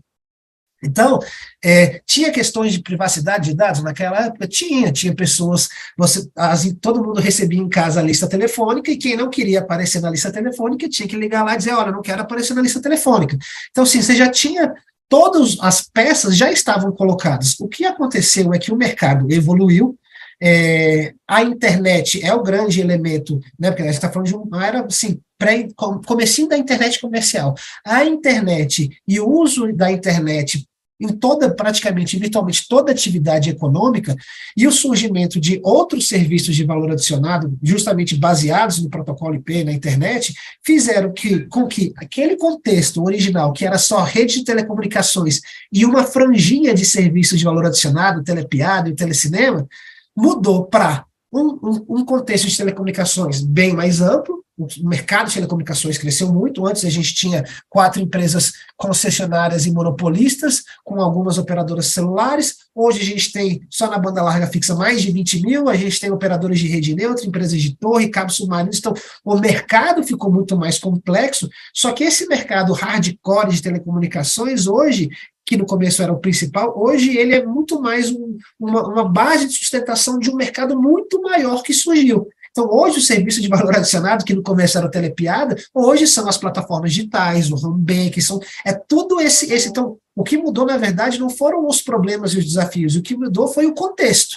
Então, 0.83 1.19
é, 1.63 2.01
tinha 2.05 2.31
questões 2.31 2.71
de 2.71 2.81
privacidade 2.81 3.49
de 3.49 3.55
dados 3.55 3.81
naquela 3.81 4.27
época? 4.27 4.47
Tinha, 4.47 4.91
tinha 4.91 5.15
pessoas, 5.15 5.69
você, 5.97 6.29
as, 6.35 6.71
todo 6.79 7.03
mundo 7.03 7.19
recebia 7.19 7.59
em 7.59 7.67
casa 7.67 7.99
a 7.99 8.03
lista 8.03 8.29
telefônica, 8.29 8.91
e 8.91 8.97
quem 8.97 9.17
não 9.17 9.27
queria 9.29 9.59
aparecer 9.59 9.99
na 10.01 10.11
lista 10.11 10.31
telefônica 10.31 10.87
tinha 10.87 11.09
que 11.09 11.15
ligar 11.15 11.43
lá 11.43 11.55
e 11.55 11.57
dizer, 11.57 11.73
olha, 11.73 11.91
não 11.91 12.03
quero 12.03 12.21
aparecer 12.21 12.53
na 12.53 12.61
lista 12.61 12.79
telefônica. 12.79 13.35
Então, 13.71 13.87
sim, 13.87 14.03
você 14.03 14.15
já 14.15 14.29
tinha 14.29 14.71
todas 15.09 15.57
as 15.61 15.81
peças 15.81 16.35
já 16.35 16.51
estavam 16.51 16.91
colocadas. 16.91 17.59
O 17.59 17.67
que 17.67 17.85
aconteceu 17.85 18.53
é 18.53 18.59
que 18.59 18.71
o 18.71 18.77
mercado 18.77 19.31
evoluiu, 19.31 19.97
é, 20.41 21.13
a 21.27 21.41
internet 21.41 22.23
é 22.23 22.33
o 22.33 22.43
grande 22.43 22.79
elemento, 22.79 23.39
né, 23.59 23.71
porque 23.71 23.81
a 23.81 23.85
gente 23.85 23.95
está 23.95 24.11
falando 24.11 24.27
de 24.27 24.35
uma 24.35 24.65
era, 24.65 24.85
assim, 24.85 25.19
pré, 25.37 25.67
comecinho 26.05 26.47
da 26.47 26.57
internet 26.57 26.99
comercial. 26.99 27.55
A 27.85 28.05
internet 28.05 28.89
e 29.07 29.19
o 29.19 29.27
uso 29.27 29.73
da 29.73 29.91
internet 29.91 30.67
em 30.99 31.09
toda, 31.09 31.53
praticamente, 31.53 32.17
virtualmente 32.17 32.67
toda 32.67 32.91
atividade 32.91 33.49
econômica, 33.49 34.15
e 34.55 34.67
o 34.67 34.71
surgimento 34.71 35.39
de 35.39 35.59
outros 35.63 36.07
serviços 36.07 36.55
de 36.55 36.63
valor 36.63 36.91
adicionado, 36.91 37.57
justamente 37.61 38.15
baseados 38.15 38.81
no 38.81 38.89
protocolo 38.89 39.35
IP 39.35 39.63
na 39.63 39.71
internet, 39.71 40.33
fizeram 40.63 41.13
que, 41.13 41.41
com 41.47 41.67
que 41.67 41.93
aquele 41.97 42.35
contexto 42.35 43.03
original, 43.03 43.53
que 43.53 43.65
era 43.65 43.77
só 43.77 44.01
rede 44.03 44.39
de 44.39 44.43
telecomunicações 44.43 45.41
e 45.71 45.85
uma 45.85 46.03
franjinha 46.03 46.73
de 46.73 46.85
serviços 46.85 47.37
de 47.37 47.45
valor 47.45 47.65
adicionado, 47.65 48.23
telepiado 48.23 48.89
e 48.89 48.95
telecinema, 48.95 49.67
mudou 50.15 50.65
para 50.65 51.05
um, 51.31 51.59
um, 51.61 51.85
um 51.89 52.05
contexto 52.05 52.47
de 52.47 52.57
telecomunicações 52.57 53.41
bem 53.41 53.73
mais 53.73 54.01
amplo, 54.01 54.43
o 54.57 54.89
mercado 54.89 55.27
de 55.27 55.35
telecomunicações 55.35 55.99
cresceu 55.99 56.33
muito. 56.33 56.65
Antes 56.65 56.83
a 56.83 56.89
gente 56.89 57.13
tinha 57.13 57.45
quatro 57.69 58.01
empresas 58.01 58.53
concessionárias 58.75 59.67
e 59.67 59.71
monopolistas, 59.71 60.63
com 60.83 60.99
algumas 60.99 61.37
operadoras 61.37 61.87
celulares. 61.87 62.55
Hoje 62.73 63.01
a 63.01 63.05
gente 63.05 63.31
tem, 63.31 63.61
só 63.69 63.87
na 63.87 63.99
banda 63.99 64.23
larga 64.23 64.47
fixa, 64.47 64.73
mais 64.73 64.99
de 65.03 65.11
20 65.11 65.41
mil. 65.43 65.69
A 65.69 65.75
gente 65.75 65.99
tem 65.99 66.09
operadores 66.09 66.59
de 66.59 66.67
rede 66.67 66.95
neutra, 66.95 67.27
empresas 67.27 67.61
de 67.61 67.75
torre, 67.77 68.09
cabos 68.09 68.35
submarinos. 68.35 68.79
Então, 68.79 68.95
o 69.23 69.37
mercado 69.37 70.03
ficou 70.03 70.31
muito 70.31 70.57
mais 70.57 70.79
complexo. 70.79 71.47
Só 71.71 71.91
que 71.91 72.03
esse 72.03 72.25
mercado 72.27 72.73
hardcore 72.73 73.53
de 73.53 73.61
telecomunicações, 73.61 74.65
hoje, 74.65 75.09
que 75.47 75.55
no 75.55 75.65
começo 75.65 76.03
era 76.03 76.11
o 76.11 76.19
principal, 76.19 76.73
hoje 76.77 77.17
ele 77.17 77.33
é 77.33 77.45
muito 77.45 77.81
mais 77.81 78.11
um, 78.11 78.37
uma, 78.59 78.85
uma 78.85 79.07
base 79.07 79.47
de 79.47 79.53
sustentação 79.53 80.19
de 80.19 80.29
um 80.29 80.35
mercado 80.35 80.79
muito 80.79 81.21
maior 81.21 81.63
que 81.63 81.73
surgiu. 81.73 82.27
Então, 82.51 82.67
hoje, 82.69 82.97
o 82.97 83.01
serviço 83.01 83.39
de 83.39 83.47
valor 83.47 83.73
adicionado, 83.73 84.25
que 84.25 84.33
no 84.33 84.43
começo 84.43 84.77
era 84.77 84.91
telepiada, 84.91 85.55
hoje 85.73 86.05
são 86.05 86.27
as 86.27 86.37
plataformas 86.37 86.91
digitais, 86.91 87.49
o 87.49 87.55
home 87.55 87.81
bank, 87.81 88.21
são, 88.21 88.41
é 88.65 88.73
tudo 88.73 89.21
esse, 89.21 89.53
esse. 89.53 89.69
Então, 89.69 89.97
o 90.13 90.23
que 90.23 90.37
mudou, 90.37 90.65
na 90.65 90.75
verdade, 90.75 91.19
não 91.19 91.29
foram 91.29 91.65
os 91.65 91.81
problemas 91.81 92.33
e 92.33 92.39
os 92.39 92.45
desafios, 92.45 92.95
o 92.95 93.01
que 93.01 93.15
mudou 93.15 93.47
foi 93.47 93.67
o 93.67 93.73
contexto. 93.73 94.35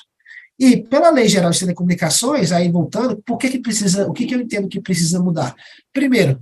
E 0.59 0.77
pela 0.77 1.11
Lei 1.11 1.27
Geral 1.27 1.51
de 1.51 1.59
Telecomunicações, 1.59 2.53
aí 2.53 2.71
voltando, 2.71 3.21
por 3.25 3.39
que, 3.39 3.49
que 3.49 3.59
precisa, 3.59 4.07
o 4.07 4.13
que, 4.13 4.27
que 4.27 4.35
eu 4.35 4.41
entendo 4.41 4.69
que 4.69 4.81
precisa 4.81 5.19
mudar? 5.19 5.57
Primeiro, 5.93 6.39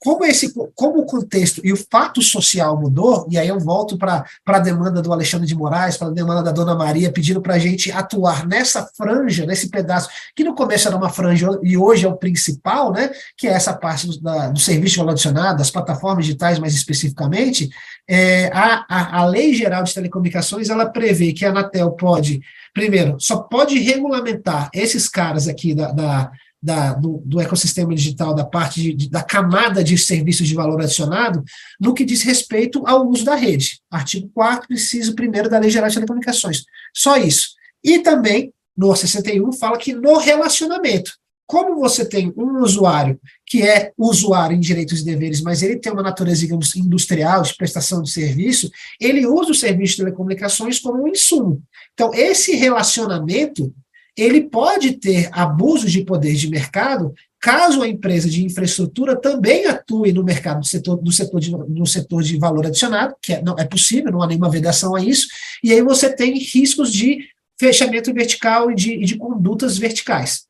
como, 0.00 0.24
esse, 0.24 0.52
como 0.74 1.00
o 1.00 1.06
contexto 1.06 1.60
e 1.64 1.72
o 1.72 1.76
fato 1.90 2.22
social 2.22 2.80
mudou, 2.80 3.26
e 3.30 3.36
aí 3.36 3.48
eu 3.48 3.58
volto 3.58 3.98
para 3.98 4.24
a 4.46 4.58
demanda 4.58 5.02
do 5.02 5.12
Alexandre 5.12 5.46
de 5.46 5.54
Moraes, 5.54 5.96
para 5.96 6.08
a 6.08 6.12
demanda 6.12 6.42
da 6.42 6.52
Dona 6.52 6.74
Maria, 6.74 7.12
pedindo 7.12 7.40
para 7.40 7.54
a 7.54 7.58
gente 7.58 7.90
atuar 7.90 8.46
nessa 8.46 8.88
franja, 8.96 9.44
nesse 9.44 9.68
pedaço, 9.68 10.08
que 10.36 10.44
no 10.44 10.54
começo 10.54 10.86
era 10.86 10.96
uma 10.96 11.10
franja 11.10 11.48
e 11.62 11.76
hoje 11.76 12.06
é 12.06 12.08
o 12.08 12.16
principal, 12.16 12.92
né, 12.92 13.10
que 13.36 13.48
é 13.48 13.50
essa 13.50 13.74
parte 13.74 14.06
do, 14.06 14.20
da, 14.20 14.48
do 14.48 14.60
serviço 14.60 14.92
de 14.92 14.98
valor 14.98 15.12
adicionado, 15.12 15.58
das 15.58 15.70
plataformas 15.70 16.24
digitais 16.24 16.58
mais 16.58 16.74
especificamente, 16.74 17.68
é, 18.08 18.46
a, 18.54 18.86
a, 18.88 19.20
a 19.20 19.26
Lei 19.26 19.52
Geral 19.52 19.82
de 19.82 19.92
Telecomunicações, 19.92 20.70
ela 20.70 20.86
prevê 20.86 21.32
que 21.32 21.44
a 21.44 21.50
Anatel 21.50 21.90
pode, 21.92 22.40
primeiro, 22.72 23.16
só 23.18 23.38
pode 23.38 23.78
regulamentar 23.78 24.70
esses 24.72 25.08
caras 25.08 25.46
aqui 25.46 25.74
da, 25.74 25.92
da 25.92 26.30
da, 26.60 26.92
do, 26.92 27.22
do, 27.24 27.40
ecossistema 27.40 27.94
digital, 27.94 28.34
da 28.34 28.44
parte 28.44 28.82
de, 28.82 28.92
de, 28.92 29.10
da 29.10 29.22
camada 29.22 29.82
de 29.82 29.96
serviços 29.96 30.48
de 30.48 30.54
valor 30.54 30.80
adicionado, 30.80 31.42
no 31.80 31.94
que 31.94 32.04
diz 32.04 32.22
respeito 32.22 32.86
ao 32.86 33.08
uso 33.08 33.24
da 33.24 33.34
rede. 33.34 33.80
Artigo 33.90 34.28
4 34.34 34.72
inciso 34.72 35.14
1 35.18 35.48
da 35.48 35.58
Lei 35.58 35.70
Geral 35.70 35.88
de 35.88 35.94
Telecomunicações. 35.94 36.64
Só 36.94 37.16
isso. 37.16 37.50
E 37.82 38.00
também, 38.00 38.52
no 38.76 38.94
61, 38.94 39.52
fala 39.52 39.78
que 39.78 39.94
no 39.94 40.18
relacionamento, 40.18 41.12
como 41.46 41.76
você 41.76 42.04
tem 42.04 42.32
um 42.36 42.60
usuário 42.62 43.18
que 43.46 43.62
é 43.62 43.92
usuário 43.96 44.54
em 44.54 44.60
direitos 44.60 45.00
e 45.00 45.04
deveres, 45.04 45.40
mas 45.40 45.62
ele 45.62 45.78
tem 45.78 45.90
uma 45.90 46.02
natureza, 46.02 46.40
digamos, 46.40 46.76
industrial, 46.76 47.40
de 47.42 47.56
prestação 47.56 48.02
de 48.02 48.10
serviço, 48.10 48.70
ele 49.00 49.26
usa 49.26 49.52
o 49.52 49.54
serviço 49.54 49.92
de 49.92 50.02
telecomunicações 50.02 50.78
como 50.78 51.02
um 51.02 51.08
insumo. 51.08 51.62
Então, 51.94 52.12
esse 52.12 52.54
relacionamento 52.54 53.72
ele 54.18 54.42
pode 54.42 54.92
ter 54.92 55.28
abusos 55.32 55.92
de 55.92 56.04
poder 56.04 56.34
de 56.34 56.50
mercado 56.50 57.14
caso 57.40 57.82
a 57.82 57.88
empresa 57.88 58.28
de 58.28 58.44
infraestrutura 58.44 59.14
também 59.14 59.66
atue 59.66 60.12
no 60.12 60.24
mercado 60.24 60.60
do 60.60 60.66
setor, 60.66 60.96
do 60.96 61.12
setor, 61.12 61.40
de, 61.40 61.50
no 61.52 61.86
setor 61.86 62.22
de 62.22 62.36
valor 62.36 62.66
adicionado, 62.66 63.14
que 63.22 63.34
é, 63.34 63.42
não, 63.42 63.56
é 63.56 63.64
possível, 63.64 64.10
não 64.10 64.22
há 64.22 64.26
nenhuma 64.26 64.50
vedação 64.50 64.96
a 64.96 65.00
isso, 65.00 65.28
e 65.62 65.72
aí 65.72 65.80
você 65.80 66.12
tem 66.12 66.36
riscos 66.36 66.92
de 66.92 67.28
fechamento 67.58 68.12
vertical 68.12 68.70
e 68.70 68.74
de, 68.74 68.92
e 68.94 69.04
de 69.04 69.16
condutas 69.16 69.78
verticais. 69.78 70.48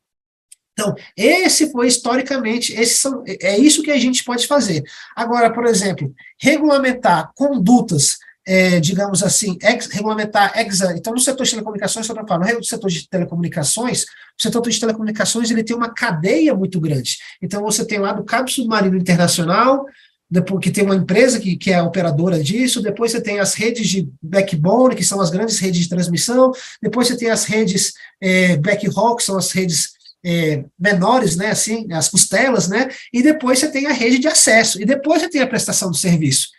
Então, 0.73 0.95
esse 1.15 1.71
foi 1.71 1.87
historicamente, 1.87 2.73
são, 2.85 3.23
é 3.27 3.57
isso 3.57 3.83
que 3.83 3.91
a 3.91 3.99
gente 3.99 4.23
pode 4.23 4.47
fazer. 4.47 4.81
Agora, 5.15 5.51
por 5.51 5.65
exemplo, 5.65 6.13
regulamentar 6.41 7.31
condutas 7.35 8.17
é, 8.49 8.79
digamos 8.79 9.21
assim, 9.21 9.59
ex, 9.61 9.85
regulamentar 9.85 10.57
exa. 10.57 10.95
Então, 10.97 11.13
no 11.13 11.19
setor 11.19 11.43
de 11.43 11.51
telecomunicações, 11.51 12.07
para 12.07 12.25
falar, 12.25 12.53
no 12.55 12.63
setor 12.63 12.89
de 12.89 13.07
telecomunicações, 13.07 14.05
o 14.05 14.41
setor 14.41 14.67
de 14.67 14.79
telecomunicações 14.79 15.51
ele 15.51 15.63
tem 15.63 15.75
uma 15.75 15.93
cadeia 15.93 16.55
muito 16.55 16.79
grande. 16.79 17.19
Então, 17.39 17.61
você 17.61 17.85
tem 17.85 17.99
lá 17.99 18.11
do 18.11 18.23
Cabo 18.23 18.49
Submarino 18.49 18.97
Internacional, 18.97 19.85
depois 20.27 20.63
que 20.63 20.71
tem 20.71 20.83
uma 20.83 20.95
empresa 20.95 21.39
que, 21.39 21.55
que 21.57 21.71
é 21.71 21.79
operadora 21.79 22.41
disso, 22.43 22.81
depois 22.81 23.11
você 23.11 23.21
tem 23.21 23.39
as 23.39 23.53
redes 23.53 23.87
de 23.87 24.09
backbone, 24.19 24.95
que 24.95 25.03
são 25.03 25.21
as 25.21 25.29
grandes 25.29 25.59
redes 25.59 25.81
de 25.81 25.89
transmissão, 25.89 26.51
depois 26.81 27.07
você 27.07 27.17
tem 27.17 27.29
as 27.29 27.45
redes 27.45 27.93
é, 28.19 28.57
backhaul, 28.57 29.15
que 29.15 29.23
são 29.23 29.37
as 29.37 29.51
redes 29.51 29.89
é, 30.25 30.63
menores, 30.79 31.35
né, 31.35 31.51
assim, 31.51 31.85
as 31.91 32.09
costelas, 32.09 32.67
né, 32.67 32.89
e 33.13 33.21
depois 33.21 33.59
você 33.59 33.71
tem 33.71 33.85
a 33.85 33.93
rede 33.93 34.17
de 34.17 34.27
acesso, 34.27 34.81
e 34.81 34.85
depois 34.85 35.21
você 35.21 35.29
tem 35.29 35.41
a 35.41 35.47
prestação 35.47 35.91
do 35.91 35.97
serviço 35.97 36.49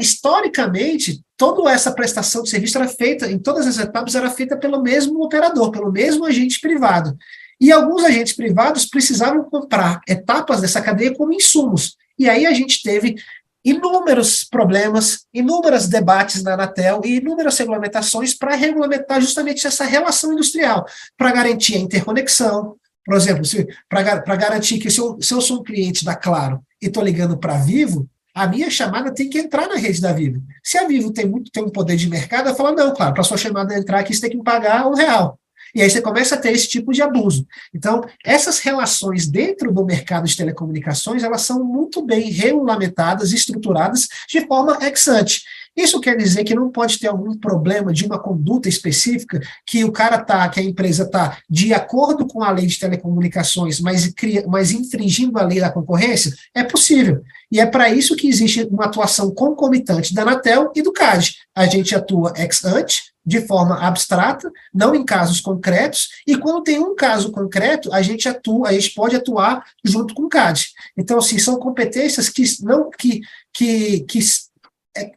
historicamente, 0.00 1.22
toda 1.36 1.70
essa 1.70 1.92
prestação 1.92 2.42
de 2.42 2.48
serviço 2.48 2.78
era 2.78 2.88
feita, 2.88 3.30
em 3.30 3.38
todas 3.38 3.66
as 3.66 3.78
etapas, 3.78 4.14
era 4.14 4.30
feita 4.30 4.56
pelo 4.56 4.82
mesmo 4.82 5.22
operador, 5.22 5.70
pelo 5.70 5.92
mesmo 5.92 6.24
agente 6.24 6.58
privado. 6.58 7.16
E 7.60 7.70
alguns 7.70 8.02
agentes 8.04 8.32
privados 8.32 8.86
precisavam 8.86 9.44
comprar 9.44 10.00
etapas 10.08 10.60
dessa 10.60 10.80
cadeia 10.80 11.14
como 11.14 11.34
insumos. 11.34 11.96
E 12.18 12.28
aí 12.28 12.46
a 12.46 12.52
gente 12.52 12.82
teve 12.82 13.16
inúmeros 13.64 14.44
problemas, 14.44 15.26
inúmeros 15.34 15.86
debates 15.86 16.42
na 16.42 16.54
Anatel 16.54 17.02
e 17.04 17.16
inúmeras 17.16 17.58
regulamentações 17.58 18.32
para 18.32 18.54
regulamentar 18.54 19.20
justamente 19.20 19.66
essa 19.66 19.84
relação 19.84 20.32
industrial, 20.32 20.86
para 21.16 21.32
garantir 21.32 21.76
a 21.76 21.80
interconexão. 21.80 22.76
Por 23.04 23.16
exemplo, 23.16 23.42
para 23.88 24.36
garantir 24.36 24.78
que 24.78 24.90
se 24.90 25.00
eu, 25.00 25.18
se 25.20 25.34
eu 25.34 25.40
sou 25.40 25.60
um 25.60 25.62
cliente 25.62 26.04
da 26.04 26.14
Claro 26.14 26.62
e 26.80 26.86
estou 26.86 27.02
ligando 27.02 27.36
para 27.36 27.58
Vivo, 27.58 28.08
a 28.38 28.46
minha 28.46 28.70
chamada 28.70 29.12
tem 29.12 29.28
que 29.28 29.38
entrar 29.38 29.68
na 29.68 29.74
rede 29.74 30.00
da 30.00 30.12
Vivo. 30.12 30.40
Se 30.62 30.78
a 30.78 30.86
Vivo 30.86 31.12
tem 31.12 31.26
muito 31.26 31.50
tem 31.50 31.64
um 31.64 31.70
poder 31.70 31.96
de 31.96 32.08
mercado, 32.08 32.48
eu 32.48 32.54
falo, 32.54 32.74
não, 32.74 32.94
claro, 32.94 33.12
para 33.12 33.24
sua 33.24 33.36
chamada 33.36 33.76
entrar 33.76 33.98
aqui, 33.98 34.14
você 34.14 34.28
tem 34.28 34.38
que 34.38 34.44
pagar 34.44 34.86
um 34.86 34.94
real. 34.94 35.38
E 35.74 35.82
aí 35.82 35.90
você 35.90 36.00
começa 36.00 36.34
a 36.34 36.38
ter 36.38 36.52
esse 36.52 36.68
tipo 36.68 36.92
de 36.92 37.02
abuso. 37.02 37.46
Então, 37.74 38.02
essas 38.24 38.58
relações 38.60 39.26
dentro 39.26 39.72
do 39.72 39.84
mercado 39.84 40.26
de 40.26 40.36
telecomunicações, 40.36 41.22
elas 41.22 41.42
são 41.42 41.62
muito 41.64 42.00
bem 42.00 42.30
regulamentadas 42.30 43.32
estruturadas 43.32 44.08
de 44.28 44.46
forma 44.46 44.78
ex 44.82 45.08
ante. 45.08 45.42
Isso 45.78 46.00
quer 46.00 46.16
dizer 46.16 46.42
que 46.42 46.56
não 46.56 46.72
pode 46.72 46.98
ter 46.98 47.06
algum 47.06 47.36
problema 47.36 47.92
de 47.92 48.04
uma 48.04 48.18
conduta 48.18 48.68
específica 48.68 49.40
que 49.64 49.84
o 49.84 49.92
cara 49.92 50.18
tá, 50.18 50.48
que 50.48 50.58
a 50.58 50.62
empresa 50.62 51.04
está 51.04 51.38
de 51.48 51.72
acordo 51.72 52.26
com 52.26 52.42
a 52.42 52.50
lei 52.50 52.66
de 52.66 52.80
telecomunicações, 52.80 53.78
mas, 53.78 54.08
cria, 54.08 54.44
mas 54.48 54.72
infringindo 54.72 55.38
a 55.38 55.44
lei 55.44 55.60
da 55.60 55.70
concorrência? 55.70 56.34
É 56.52 56.64
possível. 56.64 57.22
E 57.52 57.60
é 57.60 57.64
para 57.64 57.90
isso 57.90 58.16
que 58.16 58.28
existe 58.28 58.64
uma 58.64 58.86
atuação 58.86 59.30
concomitante 59.30 60.12
da 60.12 60.22
Anatel 60.22 60.72
e 60.74 60.82
do 60.82 60.92
CAD. 60.92 61.36
A 61.54 61.64
gente 61.66 61.94
atua 61.94 62.32
ex 62.36 62.64
ante, 62.64 63.12
de 63.24 63.40
forma 63.42 63.78
abstrata, 63.78 64.50
não 64.74 64.94
em 64.96 65.04
casos 65.04 65.40
concretos, 65.40 66.08
e 66.26 66.36
quando 66.36 66.64
tem 66.64 66.80
um 66.80 66.96
caso 66.96 67.30
concreto, 67.30 67.92
a 67.92 68.02
gente 68.02 68.28
atua, 68.28 68.70
a 68.70 68.72
gente 68.72 68.94
pode 68.94 69.14
atuar 69.14 69.64
junto 69.84 70.12
com 70.12 70.24
o 70.24 70.28
CAD. 70.28 70.68
Então, 70.96 71.18
assim, 71.18 71.38
são 71.38 71.56
competências 71.56 72.28
que 72.28 72.42
não 72.62 72.90
que, 72.90 73.20
que, 73.52 74.00
que 74.00 74.18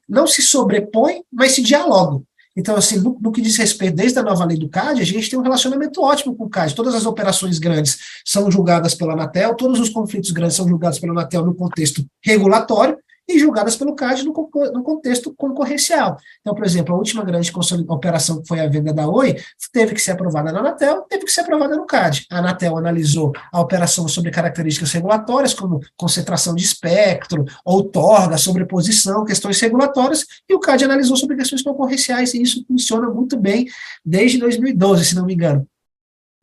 não 0.07 0.27
se 0.27 0.41
sobrepõem, 0.41 1.23
mas 1.32 1.53
se 1.53 1.61
dialogam. 1.61 2.23
Então, 2.55 2.75
assim, 2.75 2.97
no, 2.99 3.17
no, 3.21 3.32
que 3.32 3.41
diz 3.41 3.55
respeito, 3.57 3.95
desde 3.95 4.19
a 4.19 4.23
nova 4.23 4.43
lei 4.43 4.57
do 4.57 4.67
CAD, 4.67 5.01
a 5.01 5.05
gente 5.05 5.29
tem 5.29 5.39
um 5.39 5.43
relacionamento 5.43 6.01
ótimo 6.01 6.36
com 6.36 6.45
o 6.45 6.49
CAD. 6.49 6.75
Todas 6.75 6.93
as 6.93 7.05
operações 7.05 7.59
grandes 7.59 7.97
são 8.25 8.51
julgadas 8.51 8.93
pela 8.93 9.13
Anatel, 9.13 9.55
todos 9.55 9.79
os 9.79 9.89
conflitos 9.89 10.32
grandes 10.32 10.57
são 10.57 10.67
julgados 10.67 10.99
pela 10.99 11.13
Anatel 11.13 11.45
no 11.45 11.55
contexto 11.55 12.05
regulatório, 12.23 12.97
e 13.36 13.39
julgadas 13.39 13.75
pelo 13.75 13.95
CAD 13.95 14.23
no, 14.25 14.34
no 14.73 14.84
contexto 14.84 15.34
concorrencial. 15.36 16.17
Então, 16.41 16.53
por 16.53 16.65
exemplo, 16.65 16.93
a 16.93 16.97
última 16.97 17.23
grande 17.23 17.51
operação 17.88 18.41
que 18.41 18.47
foi 18.47 18.59
a 18.59 18.67
venda 18.67 18.93
da 18.93 19.07
Oi 19.07 19.38
teve 19.71 19.93
que 19.93 20.01
ser 20.01 20.11
aprovada 20.11 20.51
na 20.51 20.59
Anatel, 20.59 21.03
teve 21.03 21.25
que 21.25 21.32
ser 21.32 21.41
aprovada 21.41 21.75
no 21.75 21.86
CAD. 21.86 22.25
A 22.29 22.39
Anatel 22.39 22.77
analisou 22.77 23.32
a 23.51 23.59
operação 23.59 24.07
sobre 24.07 24.32
características 24.32 24.91
regulatórias, 24.91 25.53
como 25.53 25.79
concentração 25.95 26.53
de 26.53 26.63
espectro, 26.63 27.45
outorga, 27.63 28.38
sobreposição, 28.38 29.25
questões 29.25 29.59
regulatórias, 29.59 30.25
e 30.49 30.53
o 30.53 30.59
CAD 30.59 30.86
analisou 30.86 31.15
sobre 31.15 31.38
questões 31.38 31.61
concorrenciais, 31.61 32.34
e 32.34 32.41
isso 32.41 32.65
funciona 32.67 33.09
muito 33.09 33.38
bem 33.38 33.67
desde 34.05 34.38
2012, 34.38 35.05
se 35.05 35.15
não 35.15 35.25
me 35.25 35.34
engano. 35.34 35.67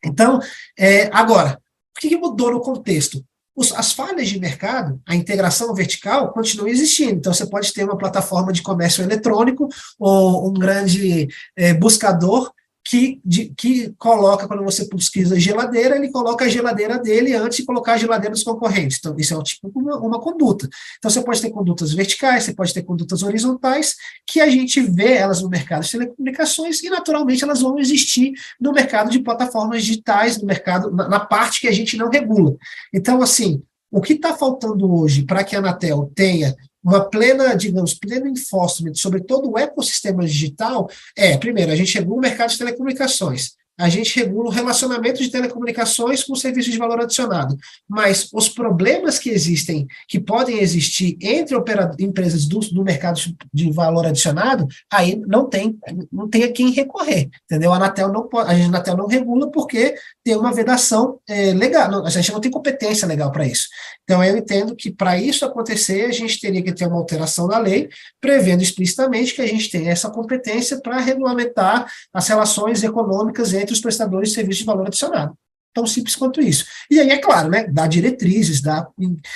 Então, 0.04 0.40
é, 0.78 1.10
agora, 1.12 1.60
o 1.96 2.00
que 2.00 2.16
mudou 2.16 2.52
no 2.52 2.60
contexto? 2.60 3.24
Os, 3.58 3.72
as 3.72 3.92
falhas 3.92 4.28
de 4.28 4.38
mercado, 4.38 5.00
a 5.04 5.16
integração 5.16 5.74
vertical, 5.74 6.32
continua 6.32 6.70
existindo. 6.70 7.14
Então, 7.14 7.34
você 7.34 7.44
pode 7.44 7.72
ter 7.72 7.82
uma 7.82 7.98
plataforma 7.98 8.52
de 8.52 8.62
comércio 8.62 9.02
eletrônico 9.02 9.68
ou 9.98 10.48
um 10.48 10.54
grande 10.54 11.26
é, 11.56 11.74
buscador 11.74 12.52
que, 12.88 13.20
de, 13.22 13.52
que 13.54 13.92
coloca, 13.98 14.48
quando 14.48 14.64
você 14.64 14.86
pesquisa 14.86 15.38
geladeira, 15.38 15.94
ele 15.94 16.10
coloca 16.10 16.46
a 16.46 16.48
geladeira 16.48 16.98
dele 16.98 17.34
antes 17.34 17.58
de 17.58 17.66
colocar 17.66 17.92
a 17.92 17.96
geladeira 17.98 18.32
dos 18.32 18.42
concorrentes. 18.42 18.96
Então, 18.98 19.14
isso 19.18 19.34
é 19.34 19.36
um 19.36 19.42
tipo 19.42 19.70
uma, 19.78 19.98
uma 19.98 20.18
conduta. 20.18 20.66
Então, 20.96 21.10
você 21.10 21.20
pode 21.20 21.42
ter 21.42 21.50
condutas 21.50 21.92
verticais, 21.92 22.44
você 22.44 22.54
pode 22.54 22.72
ter 22.72 22.82
condutas 22.82 23.22
horizontais, 23.22 23.94
que 24.26 24.40
a 24.40 24.48
gente 24.48 24.80
vê 24.80 25.12
elas 25.12 25.42
no 25.42 25.50
mercado 25.50 25.84
de 25.84 25.90
telecomunicações 25.90 26.82
e, 26.82 26.88
naturalmente, 26.88 27.44
elas 27.44 27.60
vão 27.60 27.78
existir 27.78 28.32
no 28.58 28.72
mercado 28.72 29.10
de 29.10 29.18
plataformas 29.18 29.84
digitais, 29.84 30.40
no 30.40 30.46
mercado, 30.46 30.90
na, 30.90 31.06
na 31.10 31.20
parte 31.20 31.60
que 31.60 31.68
a 31.68 31.72
gente 31.72 31.94
não 31.94 32.08
regula. 32.08 32.56
Então, 32.94 33.20
assim, 33.20 33.62
o 33.90 34.00
que 34.00 34.14
está 34.14 34.36
faltando 34.36 34.92
hoje 34.92 35.24
para 35.24 35.44
que 35.44 35.56
a 35.56 35.58
Anatel 35.58 36.10
tenha 36.14 36.54
uma 36.82 37.04
plena, 37.04 37.54
digamos, 37.54 37.94
pleno 37.94 38.28
enforcement 38.28 38.94
sobre 38.94 39.20
todo 39.20 39.50
o 39.50 39.58
ecossistema 39.58 40.24
digital 40.24 40.88
é, 41.16 41.36
primeiro, 41.36 41.72
a 41.72 41.76
gente 41.76 41.90
chegou 41.90 42.16
no 42.16 42.22
mercado 42.22 42.50
de 42.50 42.58
telecomunicações 42.58 43.56
a 43.78 43.88
gente 43.88 44.18
regula 44.18 44.48
o 44.48 44.52
relacionamento 44.52 45.22
de 45.22 45.30
telecomunicações 45.30 46.24
com 46.24 46.34
serviços 46.34 46.72
de 46.72 46.78
valor 46.78 47.00
adicionado. 47.00 47.56
Mas 47.88 48.28
os 48.32 48.48
problemas 48.48 49.18
que 49.18 49.30
existem, 49.30 49.86
que 50.08 50.18
podem 50.18 50.58
existir 50.58 51.16
entre 51.20 51.56
empresas 52.00 52.44
do, 52.44 52.58
do 52.58 52.82
mercado 52.82 53.20
de 53.54 53.70
valor 53.70 54.06
adicionado, 54.06 54.66
aí 54.90 55.22
não 55.26 55.48
tem, 55.48 55.78
não 56.10 56.28
tem 56.28 56.42
a 56.42 56.52
quem 56.52 56.70
recorrer. 56.70 57.28
Entendeu? 57.44 57.72
A 57.72 57.76
Anatel 57.76 58.12
não 58.12 58.26
pode, 58.26 58.50
a 58.50 58.66
Anatel 58.66 58.96
não 58.96 59.06
regula 59.06 59.50
porque 59.50 59.94
tem 60.24 60.36
uma 60.36 60.52
vedação 60.52 61.20
é, 61.28 61.52
legal. 61.52 61.90
Não, 61.90 62.04
a 62.04 62.10
gente 62.10 62.32
não 62.32 62.40
tem 62.40 62.50
competência 62.50 63.06
legal 63.06 63.30
para 63.30 63.46
isso. 63.46 63.68
Então, 64.02 64.24
eu 64.24 64.36
entendo 64.36 64.74
que 64.74 64.90
para 64.90 65.18
isso 65.18 65.44
acontecer, 65.44 66.06
a 66.06 66.12
gente 66.12 66.40
teria 66.40 66.62
que 66.62 66.72
ter 66.72 66.86
uma 66.86 66.96
alteração 66.96 67.46
na 67.46 67.58
lei, 67.58 67.88
prevendo 68.20 68.62
explicitamente 68.62 69.34
que 69.34 69.42
a 69.42 69.46
gente 69.46 69.70
tem 69.70 69.88
essa 69.88 70.10
competência 70.10 70.80
para 70.80 70.98
regulamentar 70.98 71.86
as 72.12 72.26
relações 72.26 72.82
econômicas 72.82 73.52
entre 73.52 73.67
entre 73.68 73.74
os 73.74 73.80
prestadores 73.80 74.30
de 74.30 74.34
serviços 74.34 74.60
de 74.60 74.64
valor 74.64 74.86
adicionado. 74.86 75.36
Tão 75.74 75.86
simples 75.86 76.16
quanto 76.16 76.40
isso. 76.40 76.64
E 76.90 76.98
aí, 76.98 77.10
é 77.10 77.18
claro, 77.18 77.50
né, 77.50 77.66
dar 77.68 77.86
diretrizes, 77.86 78.62
dar, 78.62 78.88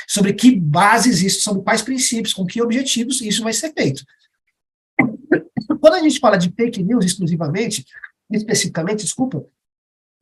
sobre 0.09 0.33
que 0.33 0.57
bases 0.57 1.21
isso, 1.21 1.43
sobre 1.43 1.63
quais 1.63 1.83
princípios, 1.83 2.33
com 2.33 2.47
que 2.47 2.63
objetivos 2.63 3.21
isso 3.21 3.45
vai 3.45 3.53
ser 3.53 3.73
feito. 3.73 4.03
Quando 5.79 5.95
a 5.95 6.01
gente 6.01 6.19
fala 6.19 6.39
de 6.39 6.51
fake 6.51 6.83
news 6.83 7.05
exclusivamente, 7.05 7.85
especificamente, 8.31 9.05
desculpa, 9.05 9.45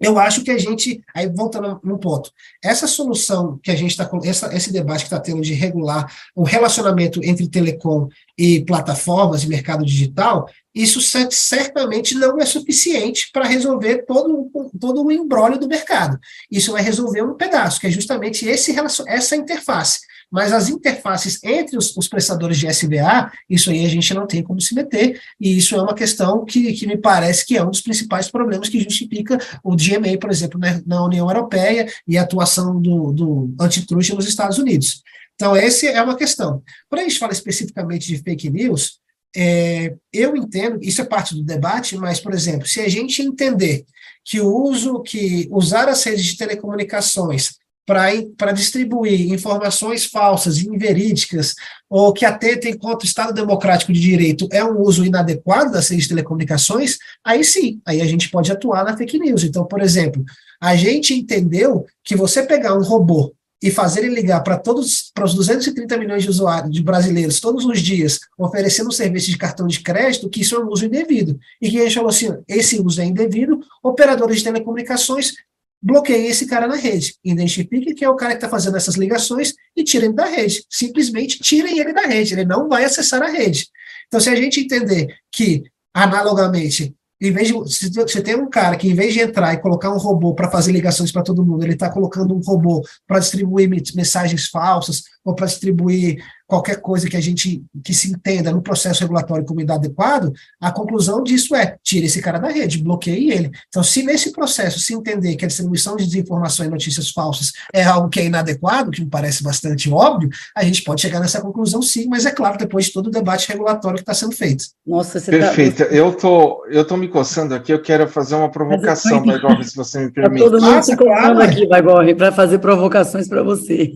eu 0.01 0.19
acho 0.19 0.43
que 0.43 0.51
a 0.51 0.57
gente, 0.57 1.05
aí 1.15 1.29
voltando 1.29 1.79
no 1.85 1.99
ponto, 1.99 2.33
essa 2.65 2.87
solução 2.87 3.61
que 3.63 3.71
a 3.71 3.77
gente 3.77 3.91
está 3.91 4.11
esse 4.53 4.73
debate 4.73 5.01
que 5.01 5.07
está 5.07 5.21
tendo 5.21 5.43
de 5.43 5.53
regular 5.53 6.11
o 6.35 6.43
relacionamento 6.43 7.23
entre 7.23 7.47
telecom 7.47 8.09
e 8.37 8.65
plataformas 8.65 9.45
e 9.45 9.49
mercado 9.49 9.85
digital, 9.85 10.49
isso 10.75 11.01
certamente 11.31 12.14
não 12.14 12.39
é 12.39 12.47
suficiente 12.47 13.31
para 13.33 13.47
resolver 13.47 14.05
todo, 14.07 14.51
todo 14.79 15.05
o 15.05 15.11
embrólio 15.11 15.59
do 15.59 15.68
mercado. 15.68 16.18
Isso 16.51 16.73
vai 16.73 16.83
resolver 16.83 17.23
um 17.23 17.35
pedaço, 17.35 17.81
que 17.81 17.87
é 17.87 17.91
justamente 17.91 18.47
esse, 18.47 18.75
essa 19.07 19.37
interface. 19.37 20.01
Mas 20.31 20.53
as 20.53 20.68
interfaces 20.68 21.43
entre 21.43 21.77
os, 21.77 21.97
os, 21.97 22.07
prestadores 22.07 22.57
de 22.57 22.68
SBA, 22.68 23.33
isso 23.49 23.68
aí 23.68 23.85
a 23.85 23.89
gente 23.89 24.14
não 24.14 24.29
tem 24.29 24.45
como 24.45 24.61
se 24.61 24.75
meter, 24.77 25.21
e 25.41 25.59
isso 25.59 25.75
é 25.75 25.83
uma 25.83 25.95
questão 25.95 26.45
que, 26.45 26.73
que 26.73 26.87
me 26.87 26.97
parece 26.97 27.45
que 27.45 27.57
é 27.57 27.64
um 27.64 27.71
dos 27.71 27.81
principais 27.81 28.31
problemas 28.31 28.68
que 28.68 28.79
justifica 28.79 29.39
o 29.64 29.75
GMA, 29.75 30.16
por 30.21 30.31
exemplo, 30.31 30.61
né, 30.61 30.81
na 30.87 31.05
União 31.05 31.29
Europeia 31.29 31.93
e 32.07 32.16
a 32.16 32.23
atuação 32.23 32.81
do, 32.81 33.12
do 33.12 33.55
antitruste 33.61 34.14
nos 34.14 34.29
Estados 34.29 34.59
Unidos. 34.59 35.03
Então, 35.35 35.57
essa 35.57 35.87
é 35.87 36.01
uma 36.01 36.16
questão. 36.16 36.62
Quando 36.89 37.01
a 37.01 37.05
gente 37.05 37.18
fala 37.18 37.33
especificamente 37.33 38.07
de 38.07 38.18
fake 38.18 38.51
news, 38.51 39.01
é, 39.37 39.95
eu 40.12 40.37
entendo, 40.37 40.78
isso 40.83 41.01
é 41.01 41.05
parte 41.05 41.35
do 41.35 41.45
debate, 41.45 41.97
mas, 41.97 42.20
por 42.20 42.35
exemplo, 42.35 42.66
se 42.66 42.81
a 42.81 42.89
gente 42.89 43.22
entender 43.22 43.85
que 44.24 44.41
o 44.41 44.49
uso, 44.49 45.03
que 45.03 45.49
usar 45.51 45.89
as 45.89 46.03
redes 46.05 46.24
de 46.24 46.37
telecomunicações 46.37 47.59
para 47.87 48.53
distribuir 48.53 49.33
informações 49.33 50.05
falsas 50.05 50.59
e 50.59 50.68
inverídicas, 50.68 51.55
ou 51.89 52.12
que 52.12 52.24
atentem 52.24 52.76
contra 52.76 53.05
o 53.05 53.09
Estado 53.09 53.33
Democrático 53.33 53.93
de 53.93 54.01
Direito, 54.01 54.49
é 54.53 54.64
um 54.64 54.81
uso 54.81 55.05
inadequado 55.05 55.72
das 55.72 55.89
redes 55.89 56.05
de 56.05 56.11
telecomunicações, 56.11 56.99
aí 57.24 57.43
sim, 57.43 57.81
aí 57.85 58.01
a 58.01 58.07
gente 58.07 58.31
pode 58.31 58.53
atuar 58.53 58.85
na 58.85 58.97
fake 58.97 59.18
news. 59.18 59.43
Então, 59.43 59.64
por 59.64 59.81
exemplo, 59.81 60.24
a 60.61 60.76
gente 60.76 61.14
entendeu 61.14 61.85
que 62.05 62.14
você 62.14 62.45
pegar 62.45 62.74
um 62.74 62.83
robô 62.83 63.35
e 63.63 63.71
fazer 63.71 64.05
ele 64.05 64.15
ligar 64.15 64.43
para 64.43 64.59
todos 64.59 65.11
para 65.15 65.25
os 65.25 65.35
230 65.35 65.99
milhões 65.99 66.23
de 66.23 66.31
usuários 66.31 66.73
de 66.73 66.83
brasileiros 66.83 67.41
todos 67.41 67.65
os 67.65 67.81
dias, 67.81 68.19
oferecendo 68.39 68.89
um 68.89 68.93
serviço 68.93 69.31
de 69.31 69.37
cartão 69.37 69.67
de 69.67 69.81
crédito, 69.81 70.31
que 70.31 70.41
isso 70.41 70.57
é 70.57 70.59
um 70.59 70.69
uso 70.69 70.87
indevido. 70.87 71.39
E 71.61 71.71
que 71.71 71.79
a 71.79 71.83
gente 71.85 71.95
falou 71.95 72.11
assim: 72.11 72.31
esse 72.49 72.81
uso 72.81 73.01
é 73.01 73.05
indevido, 73.05 73.61
operadores 73.83 74.39
de 74.39 74.45
telecomunicações 74.45 75.35
bloqueiem 75.83 76.27
esse 76.27 76.47
cara 76.47 76.67
na 76.67 76.77
rede. 76.77 77.15
Identifique 77.25 77.95
que 77.95 78.05
é 78.05 78.09
o 78.09 78.17
cara 78.17 78.33
que 78.33 78.39
está 78.39 78.49
fazendo 78.49 78.77
essas 78.77 78.97
ligações 78.97 79.55
e 79.75 79.83
tirem 79.83 80.13
da 80.13 80.27
rede. 80.27 80.65
Simplesmente 80.69 81.39
tirem 81.39 81.79
ele 81.79 81.93
da 81.93 82.03
rede, 82.03 82.35
ele 82.35 82.45
não 82.45 82.69
vai 82.69 82.85
acessar 82.85 83.23
a 83.23 83.29
rede. 83.29 83.67
Então, 84.07 84.21
se 84.21 84.29
a 84.29 84.37
gente 84.37 84.61
entender 84.61 85.15
que, 85.33 85.63
analogamente, 85.95 86.95
em 87.21 87.31
vez 87.31 87.49
de 87.49 87.55
você 87.55 88.23
tem 88.23 88.35
um 88.35 88.49
cara 88.49 88.77
que 88.77 88.89
em 88.89 88.95
vez 88.95 89.12
de 89.12 89.21
entrar 89.21 89.53
e 89.53 89.61
colocar 89.61 89.93
um 89.93 89.99
robô 89.99 90.35
para 90.35 90.51
fazer 90.51 90.73
ligações 90.73 91.12
para 91.12 91.23
todo 91.23 91.45
mundo, 91.45 91.62
ele 91.62 91.75
está 91.75 91.91
colocando 91.91 92.35
um 92.35 92.41
robô 92.41 92.83
para 93.07 93.18
distribuir 93.18 93.68
mensagens 93.68 94.49
falsas 94.49 95.03
ou 95.23 95.35
para 95.35 95.47
distribuir 95.47 96.25
qualquer 96.51 96.80
coisa 96.80 97.09
que 97.09 97.16
a 97.16 97.20
gente 97.20 97.62
que 97.84 97.94
se 97.94 98.11
entenda 98.11 98.51
no 98.51 98.61
processo 98.61 99.03
regulatório 99.03 99.44
como 99.44 99.61
inadequado, 99.61 100.32
a 100.61 100.72
conclusão 100.72 101.22
disso 101.22 101.55
é 101.55 101.76
tire 101.80 102.07
esse 102.07 102.20
cara 102.20 102.40
da 102.40 102.48
rede, 102.48 102.82
bloqueie 102.82 103.30
ele. 103.30 103.51
Então, 103.68 103.84
se 103.84 104.03
nesse 104.03 104.32
processo 104.32 104.80
se 104.80 104.92
entender 104.92 105.36
que 105.36 105.44
a 105.44 105.48
distribuição 105.48 105.94
de 105.94 106.05
desinformação 106.05 106.66
e 106.66 106.68
notícias 106.68 107.11
falsas 107.11 107.53
é 107.72 107.84
algo 107.84 108.09
que 108.09 108.18
é 108.18 108.24
inadequado, 108.24 108.90
que 108.90 109.01
me 109.01 109.09
parece 109.09 109.44
bastante 109.44 109.88
óbvio, 109.88 110.28
a 110.57 110.64
gente 110.64 110.82
pode 110.82 111.01
chegar 111.01 111.20
nessa 111.20 111.40
conclusão 111.40 111.80
sim, 111.80 112.09
mas 112.09 112.26
é 112.26 112.32
claro, 112.32 112.59
depois 112.59 112.86
de 112.86 112.92
todo 112.92 113.07
o 113.07 113.11
debate 113.11 113.48
regulatório 113.48 113.96
que 113.96 114.03
está 114.03 114.12
sendo 114.12 114.32
feito. 114.32 114.64
Nossa, 114.84 115.20
você 115.20 115.30
Perfeito. 115.30 115.84
Tá... 115.84 115.84
Eu 115.84 116.12
tô, 116.12 116.66
eu 116.66 116.84
tô 116.84 116.96
me 116.96 117.07
coçando 117.07 117.55
aqui, 117.55 117.72
eu 117.72 117.80
quero 117.80 118.09
fazer 118.09 118.34
uma 118.34 118.51
provocação, 118.51 119.24
Baigorre, 119.24 119.62
se 119.62 119.76
você 119.76 120.01
me 120.01 120.11
permite. 120.11 120.42
Tá 120.42 120.51
todo 120.51 120.61
mundo 120.61 120.82
se 120.82 120.96
colocando 120.96 121.42
aqui, 121.42 121.68
Baigorre, 121.68 122.14
para 122.16 122.32
fazer 122.32 122.59
provocações 122.59 123.28
para 123.28 123.44
você. 123.44 123.92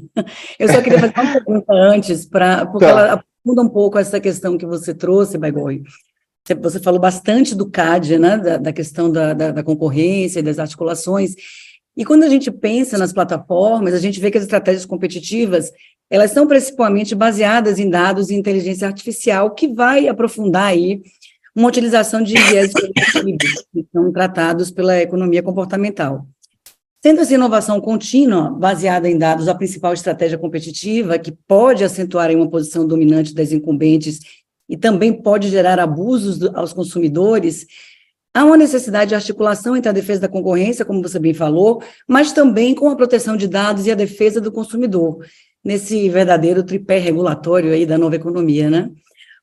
Eu 0.57 0.69
só 0.69 0.81
queria 0.81 1.01
fazer 1.01 1.15
uma 1.17 1.33
pergunta 1.33 1.73
antes, 1.73 2.27
pra, 2.45 2.67
porque 2.67 2.85
tá. 2.87 2.91
ela 2.91 3.13
aprofunda 3.15 3.63
um 3.63 3.69
pouco 3.69 3.99
essa 3.99 4.21
questão 4.21 4.59
que 4.59 4.67
você 4.67 4.95
trouxe, 4.95 5.39
Baigorre. 5.39 5.83
Você 6.61 6.79
falou 6.79 7.01
bastante 7.01 7.55
do 7.55 7.71
CAD, 7.71 8.19
né, 8.19 8.37
da, 8.37 8.57
da 8.59 8.73
questão 8.73 9.11
da, 9.11 9.33
da, 9.33 9.51
da 9.51 9.63
concorrência 9.63 10.41
e 10.41 10.43
das 10.43 10.59
articulações, 10.59 11.35
e 11.97 12.05
quando 12.05 12.25
a 12.25 12.29
gente 12.29 12.51
pensa 12.51 12.99
nas 12.99 13.13
plataformas, 13.13 13.95
a 13.95 13.99
gente 13.99 14.19
vê 14.19 14.31
que 14.31 14.39
as 14.39 14.45
estratégias 14.45 14.85
competitivas, 14.85 15.71
elas 16.11 16.33
são 16.33 16.47
principalmente 16.47 17.15
baseadas 17.15 17.79
em 17.79 17.89
dados 17.89 18.31
e 18.31 18.35
inteligência 18.35 18.87
artificial, 18.87 19.55
que 19.55 19.69
vai 19.69 20.09
aprofundar 20.09 20.67
aí 20.67 21.03
uma 21.55 21.69
utilização 21.69 22.21
de 22.21 22.35
viés 22.35 22.73
cognitivos, 22.73 23.65
que 23.73 23.87
são 23.93 24.13
tratados 24.13 24.73
pela 24.73 25.01
economia 25.01 25.43
comportamental. 25.43 26.27
Sendo 27.05 27.21
essa 27.21 27.35
inovação 27.35 27.83
contínua, 27.83 28.49
baseada 28.49 29.07
em 29.07 29.19
dados, 29.19 29.47
a 29.47 29.55
principal 29.55 29.93
estratégia 29.93 30.39
competitiva, 30.39 31.19
que 31.19 31.31
pode 31.47 31.85
acentuar 31.85 32.31
em 32.31 32.37
uma 32.37 32.49
posição 32.49 32.89
dominante 32.89 33.35
das 33.35 33.53
incumbentes 33.53 34.21
e 34.67 34.75
também 34.75 35.13
pode 35.13 35.51
gerar 35.51 35.79
abusos 35.79 36.39
do, 36.39 36.59
aos 36.59 36.73
consumidores, 36.73 37.67
há 38.33 38.43
uma 38.43 38.57
necessidade 38.57 39.11
de 39.11 39.15
articulação 39.15 39.77
entre 39.77 39.91
a 39.91 39.93
defesa 39.93 40.23
da 40.23 40.29
concorrência, 40.29 40.83
como 40.83 41.03
você 41.03 41.19
bem 41.19 41.35
falou, 41.35 41.83
mas 42.09 42.33
também 42.33 42.75
com 42.75 42.89
a 42.89 42.97
proteção 42.97 43.37
de 43.37 43.49
dados 43.49 43.87
e 43.87 43.93
a 43.93 43.95
defesa 43.95 44.41
do 44.41 44.51
consumidor, 44.51 45.19
nesse 45.63 46.09
verdadeiro 46.09 46.63
tripé 46.63 46.97
regulatório 46.97 47.71
aí 47.71 47.85
da 47.85 47.99
nova 47.99 48.17
economia, 48.17 48.71
né? 48.71 48.91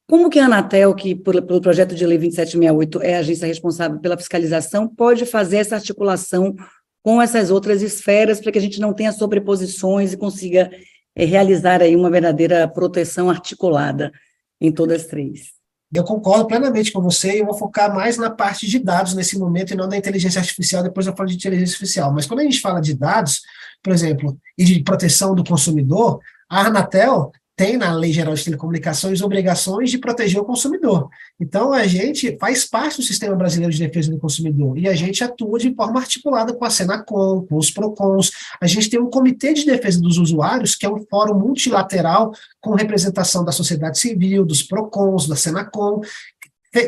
Como 0.09 0.31
que 0.31 0.39
a 0.39 0.45
Anatel, 0.45 0.95
que 0.95 1.13
pelo 1.13 1.61
projeto 1.61 1.93
de 1.93 2.07
lei 2.07 2.17
2768 2.17 3.03
é 3.03 3.17
a 3.17 3.19
agência 3.19 3.45
responsável 3.45 3.99
pela 3.99 4.17
fiscalização, 4.17 4.87
pode 4.87 5.27
fazer 5.27 5.57
essa 5.57 5.75
articulação 5.75 6.55
com 7.03 7.21
essas 7.21 7.49
outras 7.49 7.81
esferas 7.81 8.39
para 8.39 8.51
que 8.51 8.57
a 8.57 8.61
gente 8.61 8.79
não 8.79 8.93
tenha 8.93 9.11
sobreposições 9.11 10.13
e 10.13 10.17
consiga 10.17 10.71
é, 11.15 11.25
realizar 11.25 11.81
aí 11.81 11.95
uma 11.95 12.09
verdadeira 12.09 12.67
proteção 12.67 13.29
articulada 13.29 14.11
em 14.59 14.71
todas 14.71 15.01
as 15.01 15.07
três. 15.07 15.61
Eu 15.93 16.05
concordo 16.05 16.47
plenamente 16.47 16.91
com 16.91 17.01
você 17.01 17.35
e 17.35 17.39
eu 17.39 17.45
vou 17.45 17.53
focar 17.53 17.93
mais 17.93 18.17
na 18.17 18.29
parte 18.29 18.65
de 18.65 18.79
dados 18.79 19.13
nesse 19.13 19.37
momento 19.37 19.73
e 19.73 19.75
não 19.75 19.87
na 19.87 19.97
inteligência 19.97 20.39
artificial, 20.39 20.83
depois 20.83 21.05
eu 21.05 21.15
falo 21.15 21.27
de 21.27 21.35
inteligência 21.35 21.73
artificial. 21.73 22.13
Mas 22.13 22.25
quando 22.25 22.39
a 22.39 22.43
gente 22.43 22.61
fala 22.61 22.79
de 22.79 22.93
dados, 22.93 23.41
por 23.83 23.91
exemplo, 23.91 24.37
e 24.57 24.63
de 24.63 24.81
proteção 24.83 25.35
do 25.35 25.43
consumidor, 25.43 26.19
a 26.49 26.67
Anatel 26.67 27.31
tem 27.61 27.77
na 27.77 27.93
Lei 27.93 28.11
Geral 28.11 28.33
de 28.33 28.43
Telecomunicações 28.43 29.21
obrigações 29.21 29.91
de 29.91 29.99
proteger 29.99 30.41
o 30.41 30.45
consumidor. 30.45 31.09
Então, 31.39 31.71
a 31.71 31.85
gente 31.85 32.35
faz 32.39 32.65
parte 32.65 32.97
do 32.97 33.03
Sistema 33.03 33.35
Brasileiro 33.35 33.71
de 33.71 33.77
Defesa 33.77 34.09
do 34.09 34.17
Consumidor 34.17 34.79
e 34.79 34.87
a 34.87 34.95
gente 34.95 35.23
atua 35.23 35.59
de 35.59 35.71
forma 35.75 35.99
articulada 35.99 36.55
com 36.55 36.65
a 36.65 36.71
Senacom, 36.71 37.45
com 37.45 37.57
os 37.57 37.69
PROCONs. 37.69 38.31
A 38.59 38.65
gente 38.65 38.89
tem 38.89 38.99
um 38.99 39.11
Comitê 39.11 39.53
de 39.53 39.63
Defesa 39.63 40.01
dos 40.01 40.17
Usuários, 40.17 40.73
que 40.73 40.87
é 40.87 40.89
um 40.89 41.05
fórum 41.07 41.37
multilateral 41.37 42.33
com 42.59 42.73
representação 42.73 43.45
da 43.45 43.51
sociedade 43.51 43.99
civil, 43.99 44.43
dos 44.43 44.63
PROCONs, 44.63 45.27
da 45.27 45.35
Senacom, 45.35 46.01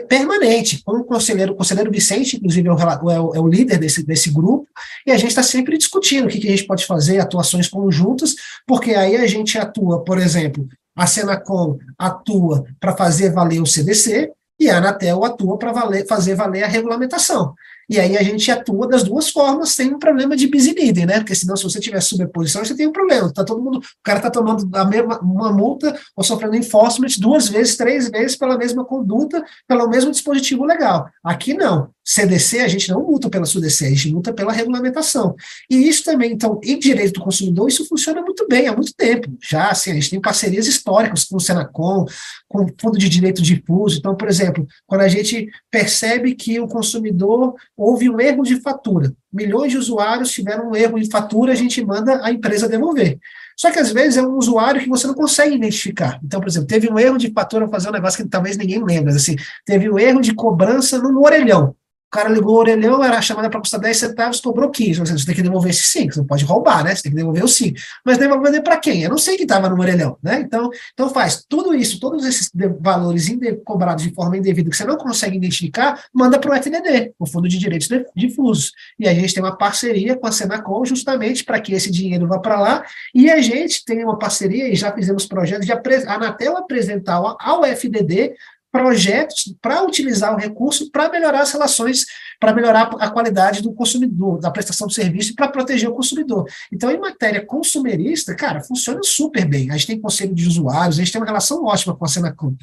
permanente, 0.07 0.81
com 0.83 0.93
o 0.93 1.03
conselheiro, 1.03 1.53
o 1.53 1.55
conselheiro 1.55 1.91
Vicente, 1.91 2.37
inclusive, 2.37 2.67
é 2.67 2.71
o, 2.71 2.79
é 2.79 3.19
o, 3.19 3.35
é 3.35 3.39
o 3.39 3.47
líder 3.47 3.77
desse, 3.77 4.05
desse 4.05 4.31
grupo, 4.31 4.67
e 5.05 5.11
a 5.11 5.17
gente 5.17 5.29
está 5.29 5.43
sempre 5.43 5.77
discutindo 5.77 6.25
o 6.25 6.29
que, 6.29 6.39
que, 6.39 6.47
a 6.47 6.51
gente 6.51 6.65
pode 6.65 6.85
fazer, 6.85 7.19
atuações 7.19 7.67
conjuntas, 7.67 8.35
porque 8.65 8.91
aí 8.91 9.17
a 9.17 9.27
gente 9.27 9.57
atua, 9.57 10.03
por 10.03 10.17
exemplo, 10.17 10.67
a 10.95 11.05
Senacom 11.05 11.77
atua 11.97 12.63
para 12.79 12.95
fazer 12.95 13.33
valer 13.33 13.61
o 13.61 13.65
CDC, 13.65 14.31
e 14.59 14.69
a 14.69 14.77
Anatel 14.77 15.23
atua 15.25 15.57
para 15.57 15.73
fazer 16.07 16.35
valer 16.35 16.63
a 16.63 16.67
regulamentação. 16.67 17.53
E 17.89 17.99
aí 17.99 18.17
a 18.17 18.23
gente 18.23 18.49
atua 18.49 18.87
das 18.87 19.03
duas 19.03 19.29
formas 19.29 19.69
sem 19.69 19.93
um 19.93 19.99
problema 19.99 20.35
de 20.35 20.47
busy 20.47 20.73
leading, 20.73 21.05
né? 21.05 21.19
Porque 21.19 21.35
senão, 21.35 21.55
se 21.55 21.63
você 21.63 21.79
tiver 21.79 22.01
sobreposição, 22.01 22.63
você 22.63 22.75
tem 22.75 22.87
um 22.87 22.91
problema. 22.91 23.31
Tá 23.33 23.43
todo 23.43 23.61
mundo, 23.61 23.79
o 23.79 24.03
cara 24.03 24.19
está 24.19 24.29
tomando 24.29 24.69
a 24.75 24.85
mesma, 24.85 25.19
uma 25.19 25.51
multa 25.51 25.97
ou 26.15 26.23
sofrendo 26.23 26.55
enforcement 26.55 27.09
duas 27.19 27.47
vezes, 27.47 27.77
três 27.77 28.09
vezes 28.09 28.35
pela 28.35 28.57
mesma 28.57 28.85
conduta, 28.85 29.43
pelo 29.67 29.87
mesmo 29.89 30.11
dispositivo 30.11 30.65
legal. 30.65 31.07
Aqui 31.23 31.53
não. 31.53 31.91
CDC, 32.05 32.59
a 32.59 32.67
gente 32.67 32.89
não 32.89 33.01
multa 33.01 33.29
pela 33.29 33.45
SUDC, 33.45 33.85
a 33.85 33.89
gente 33.89 34.11
multa 34.11 34.33
pela 34.33 34.51
regulamentação. 34.51 35.35
E 35.69 35.87
isso 35.87 36.03
também, 36.03 36.33
então, 36.33 36.59
em 36.61 36.77
direito 36.77 37.13
do 37.13 37.21
consumidor, 37.21 37.69
isso 37.69 37.87
funciona 37.87 38.21
muito 38.21 38.45
bem 38.47 38.67
há 38.67 38.75
muito 38.75 38.93
tempo. 38.93 39.31
Já, 39.41 39.69
assim, 39.69 39.91
a 39.91 39.93
gente 39.93 40.09
tem 40.09 40.19
parcerias 40.19 40.67
históricas 40.67 41.23
com 41.23 41.37
o 41.37 41.39
Senacom, 41.39 42.05
com 42.49 42.65
o 42.65 42.67
Fundo 42.79 42.97
de 42.97 43.07
Direito 43.07 43.41
Difuso. 43.41 43.99
Então, 43.99 44.15
por 44.15 44.27
exemplo, 44.27 44.67
quando 44.85 45.01
a 45.01 45.07
gente 45.07 45.47
percebe 45.71 46.35
que 46.35 46.59
o 46.59 46.67
consumidor 46.67 47.55
houve 47.75 48.09
um 48.09 48.19
erro 48.19 48.43
de 48.43 48.59
fatura, 48.61 49.13
milhões 49.31 49.71
de 49.71 49.77
usuários 49.77 50.31
tiveram 50.31 50.69
um 50.69 50.75
erro 50.75 50.99
de 50.99 51.09
fatura, 51.09 51.53
a 51.53 51.55
gente 51.55 51.83
manda 51.83 52.23
a 52.23 52.31
empresa 52.31 52.69
devolver. 52.69 53.17
Só 53.57 53.71
que 53.71 53.79
às 53.79 53.91
vezes 53.91 54.17
é 54.17 54.21
um 54.21 54.35
usuário 54.37 54.81
que 54.81 54.89
você 54.89 55.05
não 55.05 55.13
consegue 55.13 55.55
identificar. 55.55 56.19
Então, 56.23 56.39
por 56.39 56.47
exemplo, 56.47 56.67
teve 56.67 56.91
um 56.91 56.97
erro 56.97 57.17
de 57.17 57.31
fatura, 57.31 57.65
vou 57.65 57.73
fazer 57.73 57.89
um 57.89 57.93
negócio 57.93 58.23
que 58.23 58.29
talvez 58.29 58.57
ninguém 58.57 58.83
lembre, 58.83 59.13
assim, 59.13 59.35
teve 59.65 59.89
um 59.89 59.99
erro 59.99 60.21
de 60.21 60.33
cobrança 60.33 60.97
no 60.97 61.23
orelhão 61.23 61.75
cara 62.13 62.29
ligou 62.29 62.53
o 62.53 62.59
orelhão, 62.59 63.03
era 63.03 63.19
chamada 63.23 63.49
para 63.49 63.59
custar 63.59 63.79
10 63.79 63.97
centavos, 63.97 64.39
cobrou 64.39 64.69
15. 64.69 64.99
Ou 64.99 65.05
seja, 65.07 65.17
você 65.17 65.25
tem 65.25 65.35
que 65.35 65.41
devolver 65.41 65.71
esses 65.71 65.87
5, 65.87 66.13
você 66.13 66.19
não 66.19 66.27
pode 66.27 66.45
roubar, 66.45 66.83
né? 66.83 66.95
Você 66.95 67.01
tem 67.01 67.11
que 67.11 67.17
devolver 67.17 67.43
os 67.43 67.55
5. 67.55 67.75
Mas 68.05 68.19
devolver 68.19 68.61
para 68.61 68.77
quem? 68.77 69.01
Eu 69.01 69.09
não 69.09 69.17
sei 69.17 69.35
quem 69.35 69.45
estava 69.45 69.67
no 69.67 69.79
orelhão, 69.79 70.15
né? 70.21 70.39
Então, 70.39 70.69
então 70.93 71.09
faz 71.09 71.43
tudo 71.49 71.73
isso, 71.73 71.99
todos 71.99 72.23
esses 72.23 72.51
valores 72.79 73.27
cobrados 73.65 74.03
de 74.03 74.13
forma 74.13 74.37
indevida 74.37 74.69
que 74.69 74.77
você 74.77 74.85
não 74.85 74.95
consegue 74.95 75.37
identificar, 75.37 76.05
manda 76.13 76.37
para 76.37 76.51
o 76.51 76.53
FDD, 76.53 77.13
o 77.17 77.25
Fundo 77.25 77.47
de 77.47 77.57
Direitos 77.57 77.89
Difusos. 78.15 78.71
E 78.99 79.07
a 79.07 79.13
gente 79.13 79.33
tem 79.33 79.41
uma 79.41 79.57
parceria 79.57 80.15
com 80.15 80.27
a 80.27 80.31
Senacom 80.31 80.85
justamente 80.85 81.43
para 81.43 81.59
que 81.59 81.73
esse 81.73 81.89
dinheiro 81.89 82.27
vá 82.27 82.37
para 82.37 82.59
lá. 82.59 82.85
E 83.13 83.31
a 83.31 83.41
gente 83.41 83.83
tem 83.83 84.03
uma 84.03 84.19
parceria 84.19 84.69
e 84.69 84.75
já 84.75 84.91
fizemos 84.91 85.25
projetos 85.25 85.65
de 85.65 85.71
Anatel 85.71 86.57
apresentar 86.57 87.19
ao 87.39 87.65
FDD 87.65 88.33
projetos 88.73 89.55
para 89.61 89.83
utilizar 89.83 90.33
o 90.33 90.39
recurso 90.39 90.89
para 90.89 91.07
melhorar 91.07 91.41
as 91.41 91.51
relações, 91.51 92.07
para 92.39 92.55
melhorar 92.55 92.89
a 92.99 93.11
qualidade 93.11 93.61
do 93.61 93.71
consumidor, 93.71 94.39
da 94.39 94.49
prestação 94.49 94.87
de 94.87 94.95
serviço 94.95 95.31
e 95.31 95.35
para 95.35 95.47
proteger 95.47 95.87
o 95.87 95.93
consumidor. 95.93 96.49
Então, 96.71 96.89
em 96.89 96.99
matéria 96.99 97.45
consumerista, 97.45 98.35
cara, 98.35 98.61
funciona 98.61 99.01
super 99.03 99.45
bem. 99.45 99.69
A 99.69 99.73
gente 99.77 99.85
tem 99.85 100.01
conselho 100.01 100.33
de 100.33 100.47
usuários, 100.47 100.97
a 100.97 101.03
gente 101.03 101.11
tem 101.11 101.21
uma 101.21 101.27
relação 101.27 101.63
ótima 101.63 101.95
com 101.95 102.03
a 102.03 102.07
Senacom. 102.07 102.55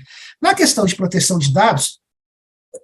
Na 0.42 0.52
questão 0.52 0.84
de 0.84 0.96
proteção 0.96 1.38
de 1.38 1.52
dados, 1.52 2.00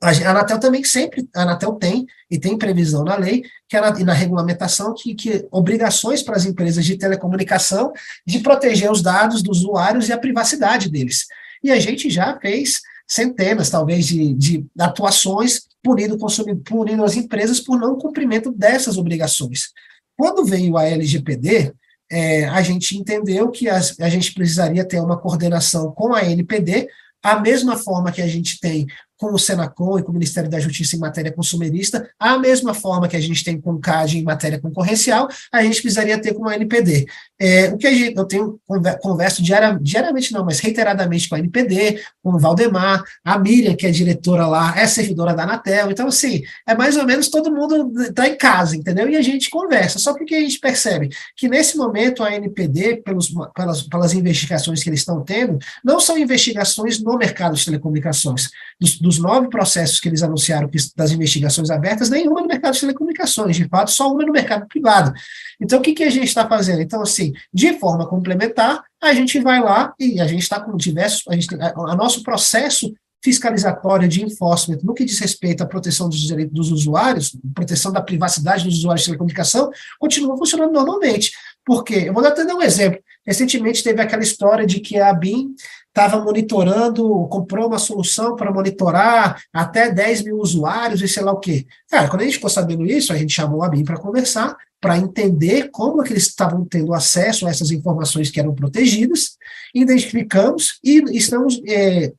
a 0.01 0.11
Anatel 0.31 0.61
também 0.61 0.85
sempre, 0.85 1.29
a 1.35 1.43
Anatel 1.43 1.73
tem, 1.73 2.07
e 2.31 2.39
tem 2.39 2.57
previsão 2.57 3.03
na 3.03 3.17
lei, 3.17 3.43
que 3.69 3.77
e 3.77 4.05
na 4.05 4.13
regulamentação, 4.13 4.95
que, 4.95 5.17
que 5.17 5.45
obrigações 5.51 6.23
para 6.23 6.37
as 6.37 6.45
empresas 6.45 6.85
de 6.85 6.97
telecomunicação 6.97 7.93
de 8.25 8.39
proteger 8.39 8.91
os 8.91 9.03
dados 9.03 9.43
dos 9.43 9.59
usuários 9.59 10.09
e 10.09 10.13
a 10.13 10.19
privacidade 10.19 10.89
deles. 10.89 11.27
E 11.63 11.73
a 11.73 11.81
gente 11.81 12.09
já 12.09 12.39
fez 12.39 12.81
centenas, 13.07 13.71
talvez, 13.71 14.07
de, 14.07 14.35
de 14.35 14.67
atuações 14.79 15.67
punindo, 15.83 16.19
punindo 16.65 17.05
as 17.05 17.17
empresas 17.17 17.61
por 17.61 17.79
não 17.79 17.97
cumprimento 17.97 18.51
dessas 18.53 18.99
obrigações. 18.99 19.73
Quando 20.17 20.45
veio 20.45 20.77
a 20.77 20.85
LGPD, 20.85 21.73
é, 22.11 22.45
a 22.47 22.63
gente 22.63 22.97
entendeu 22.97 23.51
que 23.51 23.69
as, 23.69 23.99
a 24.01 24.09
gente 24.09 24.33
precisaria 24.33 24.85
ter 24.85 25.01
uma 25.01 25.19
coordenação 25.19 25.93
com 25.93 26.15
a 26.15 26.25
NPD, 26.25 26.89
a 27.23 27.41
mesma 27.41 27.77
forma 27.77 28.13
que 28.13 28.23
a 28.23 28.27
gente 28.27 28.61
tem 28.61 28.87
com 29.17 29.33
o 29.33 29.39
Senacom 29.39 29.99
e 29.99 30.03
com 30.03 30.11
o 30.11 30.15
Ministério 30.15 30.51
da 30.51 30.61
Justiça 30.61 30.95
em 30.95 30.99
matéria 30.99 31.33
consumerista, 31.33 32.09
a 32.19 32.39
mesma 32.39 32.75
forma 32.75 33.09
que 33.09 33.17
a 33.17 33.21
gente 33.21 33.43
tem 33.43 33.61
com 33.61 33.73
o 33.73 33.81
CAD 33.81 34.19
em 34.19 34.23
matéria 34.23 34.61
concorrencial, 34.61 35.27
a 35.51 35.63
gente 35.63 35.81
precisaria 35.81 36.21
ter 36.21 36.35
com 36.35 36.47
a 36.47 36.55
NPD. 36.55 37.07
É, 37.39 37.69
o 37.69 37.77
que 37.77 37.95
gente, 37.95 38.17
eu 38.17 38.25
tenho 38.25 38.59
converso 39.03 39.43
diariamente, 39.43 39.85
diariamente 39.85 40.33
não, 40.33 40.45
mas 40.45 40.59
reiteradamente 40.59 41.29
com 41.29 41.35
a 41.35 41.39
NPD, 41.39 42.01
com 42.23 42.31
o 42.31 42.39
Valdemar, 42.39 43.05
a 43.23 43.39
Miriam, 43.39 43.77
que 43.77 43.87
é 43.87 43.91
diretora 43.91 44.47
lá, 44.47 44.75
é 44.79 44.87
servidora 44.87 45.35
da 45.35 45.43
Anatel, 45.43 45.91
então 45.91 46.09
assim, 46.09 46.43
é 46.67 46.75
mais 46.75 46.97
ou 46.97 47.05
menos 47.05 47.29
todo 47.29 47.53
mundo 47.53 47.93
está 48.01 48.27
em 48.27 48.39
casa, 48.39 48.75
entendeu? 48.75 49.09
E 49.11 49.17
a 49.17 49.23
gente 49.23 49.51
conversa, 49.51 49.99
só 49.99 50.15
que 50.15 50.25
o 50.25 50.27
que 50.27 50.35
a 50.35 50.41
gente 50.41 50.59
percebe? 50.59 51.11
Que 51.37 51.47
nesse 51.47 51.77
momento 51.77 52.23
a 52.23 52.35
NPD, 52.35 53.03
pelos, 53.05 53.33
pelas, 53.55 53.83
pelas 53.83 54.15
investigações 54.15 54.83
que 54.83 54.89
eles 54.89 55.01
estão 55.01 55.23
tendo, 55.23 55.59
não 55.85 56.01
são 56.01 56.17
investigações 56.17 56.99
no 57.03 57.19
mercado 57.19 57.55
de 57.55 57.65
telecomunicações, 57.65 58.49
dos, 58.81 58.99
dos 58.99 59.19
nove 59.19 59.49
processos 59.49 60.01
que 60.01 60.09
eles 60.09 60.23
anunciaram 60.23 60.69
que, 60.69 60.79
das 60.97 61.11
investigações 61.11 61.69
abertas, 61.69 62.09
nenhuma 62.09 62.41
no 62.41 62.47
mercado 62.47 62.73
de 62.75 62.81
telecomunicações, 62.81 63.57
de 63.57 63.69
fato, 63.69 63.91
só 63.91 64.11
uma 64.11 64.25
no 64.25 64.33
mercado 64.33 64.67
privado. 64.67 65.13
Então, 65.61 65.79
o 65.79 65.83
que, 65.83 65.93
que 65.93 66.03
a 66.03 66.11
gente 66.11 66.29
está 66.29 66.47
fazendo? 66.49 66.81
Então, 66.81 67.03
assim, 67.03 67.26
de 67.53 67.79
forma 67.79 68.09
complementar, 68.09 68.83
a 69.03 69.13
gente 69.13 69.39
vai 69.41 69.61
lá 69.61 69.95
e 69.99 70.21
a 70.21 70.27
gente 70.27 70.43
está 70.43 70.61
com 70.61 70.77
diversos, 70.77 71.23
a 71.29 71.35
gente 71.35 71.55
a, 71.61 71.69
a 71.69 71.97
nosso 71.97 72.23
processo 72.23 72.93
fiscalizatória 73.23 74.07
de 74.07 74.25
enforcement 74.25 74.79
no 74.83 74.95
que 74.95 75.05
diz 75.05 75.19
respeito 75.19 75.63
à 75.63 75.67
proteção 75.67 76.09
dos 76.09 76.21
direitos 76.21 76.55
dos 76.55 76.71
usuários, 76.71 77.37
proteção 77.55 77.93
da 77.93 78.01
privacidade 78.01 78.65
dos 78.65 78.79
usuários 78.79 79.03
de 79.03 79.07
telecomunicação, 79.07 79.71
continua 79.99 80.37
funcionando 80.37 80.73
normalmente. 80.73 81.33
Por 81.65 81.83
quê? 81.83 82.05
Eu 82.07 82.15
vou 82.15 82.25
até 82.25 82.45
dar 82.45 82.55
um 82.55 82.63
exemplo. 82.63 83.01
Recentemente 83.27 83.83
teve 83.83 84.01
aquela 84.01 84.23
história 84.23 84.65
de 84.65 84.79
que 84.79 85.01
a 85.01 85.13
BIM 85.13 85.55
estava 85.97 86.23
monitorando, 86.23 87.27
comprou 87.29 87.69
uma 87.69 87.79
solução 87.79 88.37
para 88.37 88.53
monitorar 88.53 89.43
até 89.51 89.91
10 89.91 90.25
mil 90.25 90.37
usuários 90.37 91.01
e 91.01 91.09
sei 91.09 91.23
lá 91.23 91.33
o 91.33 91.41
quê. 91.41 91.67
Cara, 91.91 92.09
quando 92.09 92.21
a 92.21 92.25
gente 92.25 92.35
ficou 92.35 92.51
sabendo 92.51 92.85
isso, 92.85 93.15
a 93.15 93.17
gente 93.17 93.33
chamou 93.33 93.63
a 93.63 93.69
BIM 93.69 93.83
para 93.83 93.97
conversar, 93.97 94.55
para 94.79 94.99
entender 94.99 95.71
como 95.71 96.03
é 96.03 96.07
que 96.07 96.13
eles 96.13 96.27
estavam 96.27 96.67
tendo 96.67 96.93
acesso 96.93 97.47
a 97.47 97.51
essas 97.51 97.71
informações 97.71 98.31
que 98.31 98.39
eram 98.39 98.55
protegidas, 98.55 99.39
identificamos 99.75 100.79
e 100.85 101.03
estamos 101.17 101.63
é, 101.67 102.13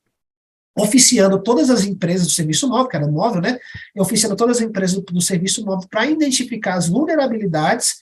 oficiando 0.75 1.39
todas 1.39 1.69
as 1.69 1.86
empresas 1.86 2.25
do 2.25 2.34
serviço 2.34 2.67
móvel, 2.67 2.88
que 2.88 2.97
era 2.97 3.07
móvel, 3.07 3.41
né? 3.41 3.59
Oficiando 3.95 4.36
todas 4.36 4.57
as 4.57 4.63
empresas 4.63 4.95
do, 4.95 5.03
do 5.03 5.21
serviço 5.21 5.63
móvel 5.63 5.88
para 5.88 6.07
identificar 6.07 6.73
as 6.73 6.89
vulnerabilidades 6.89 7.97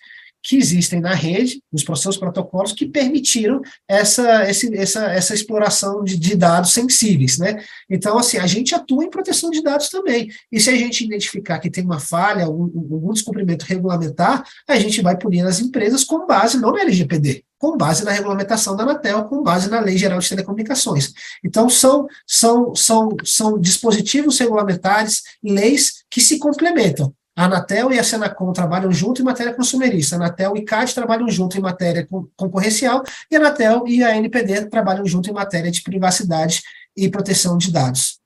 que 0.45 0.57
existem 0.57 1.01
na 1.01 1.15
rede, 1.15 1.59
nos 1.73 1.83
processos 1.83 2.17
protocolos, 2.17 2.71
que 2.71 2.85
permitiram 2.85 3.61
essa, 3.87 4.47
esse, 4.47 4.71
essa, 4.77 5.05
essa 5.05 5.33
exploração 5.33 6.03
de, 6.03 6.15
de, 6.15 6.35
dados 6.35 6.71
sensíveis, 6.71 7.39
né? 7.39 7.63
Então, 7.89 8.15
assim, 8.15 8.37
a 8.37 8.45
gente 8.45 8.75
atua 8.75 9.03
em 9.03 9.09
proteção 9.09 9.49
de 9.49 9.63
dados 9.63 9.89
também. 9.89 10.29
E 10.51 10.59
se 10.59 10.69
a 10.69 10.75
gente 10.75 11.03
identificar 11.03 11.57
que 11.57 11.71
tem 11.71 11.83
uma 11.83 11.99
falha, 11.99 12.45
algum, 12.45 12.65
algum 12.93 13.11
descumprimento 13.11 13.65
regulamentar, 13.65 14.45
a 14.67 14.77
gente 14.77 15.01
vai 15.01 15.17
punir 15.17 15.41
as 15.41 15.59
empresas 15.59 16.03
com 16.03 16.27
base 16.27 16.59
não 16.59 16.71
na 16.71 16.81
LGPD, 16.81 17.43
com 17.57 17.75
base 17.75 18.05
na 18.05 18.11
regulamentação 18.11 18.75
da 18.75 18.83
Anatel, 18.83 19.23
com 19.23 19.41
base 19.41 19.67
na 19.67 19.79
Lei 19.79 19.97
Geral 19.97 20.19
de 20.19 20.29
Telecomunicações. 20.29 21.11
Então, 21.43 21.67
são, 21.67 22.05
são, 22.27 22.75
são, 22.75 23.09
são 23.23 23.59
dispositivos 23.59 24.37
regulamentares, 24.37 25.23
leis 25.43 26.03
que 26.07 26.21
se 26.21 26.37
complementam. 26.37 27.11
A 27.36 27.45
Anatel 27.45 27.91
e 27.91 27.99
a 27.99 28.03
Senacom 28.03 28.53
trabalham 28.53 28.91
junto 28.93 29.21
em 29.21 29.25
matéria 29.25 29.53
consumerista, 29.53 30.15
a 30.15 30.19
Anatel 30.19 30.55
e 30.55 30.63
CAD 30.63 30.95
trabalham 30.95 31.29
junto 31.29 31.57
em 31.57 31.61
matéria 31.61 32.07
concorrencial, 32.38 33.03
e 33.29 33.36
a 33.36 33.39
Anatel 33.39 33.86
e 33.88 34.01
a 34.03 34.15
NPD 34.15 34.67
trabalham 34.67 35.05
junto 35.05 35.29
em 35.29 35.33
matéria 35.33 35.69
de 35.69 35.81
privacidade 35.81 36.61
e 36.95 37.09
proteção 37.09 37.57
de 37.57 37.71
dados. 37.73 38.19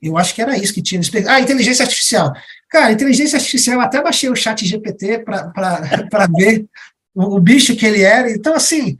Eu 0.00 0.16
acho 0.16 0.34
que 0.34 0.40
era 0.40 0.56
isso 0.56 0.72
que 0.72 0.82
tinha. 0.82 1.00
Ah, 1.28 1.40
inteligência 1.40 1.82
artificial. 1.82 2.32
Cara, 2.70 2.92
inteligência 2.92 3.36
artificial, 3.36 3.80
até 3.80 4.02
baixei 4.02 4.30
o 4.30 4.36
chat 4.36 4.64
GPT 4.64 5.20
para 5.20 6.26
ver 6.34 6.66
o, 7.14 7.36
o, 7.36 7.40
bicho 7.40 7.76
que 7.76 7.84
ele 7.84 8.02
era. 8.02 8.30
Então, 8.30 8.54
assim, 8.54 8.96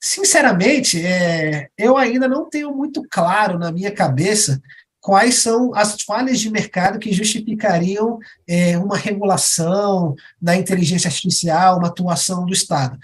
sinceramente, 0.00 1.04
é, 1.04 1.68
eu 1.76 1.96
ainda 1.96 2.28
não 2.28 2.48
tenho 2.48 2.74
muito 2.74 3.02
claro 3.10 3.58
na 3.58 3.72
minha 3.72 3.90
cabeça 3.90 4.60
quais 5.06 5.36
são 5.36 5.72
as 5.72 6.02
falhas 6.02 6.40
de 6.40 6.50
mercado 6.50 6.98
que 6.98 7.12
justificariam 7.12 8.18
é, 8.44 8.76
uma 8.76 8.96
regulação 8.96 10.16
da 10.42 10.56
inteligência 10.56 11.06
artificial, 11.06 11.78
uma 11.78 11.86
atuação 11.86 12.44
do 12.44 12.52
Estado. 12.52 12.98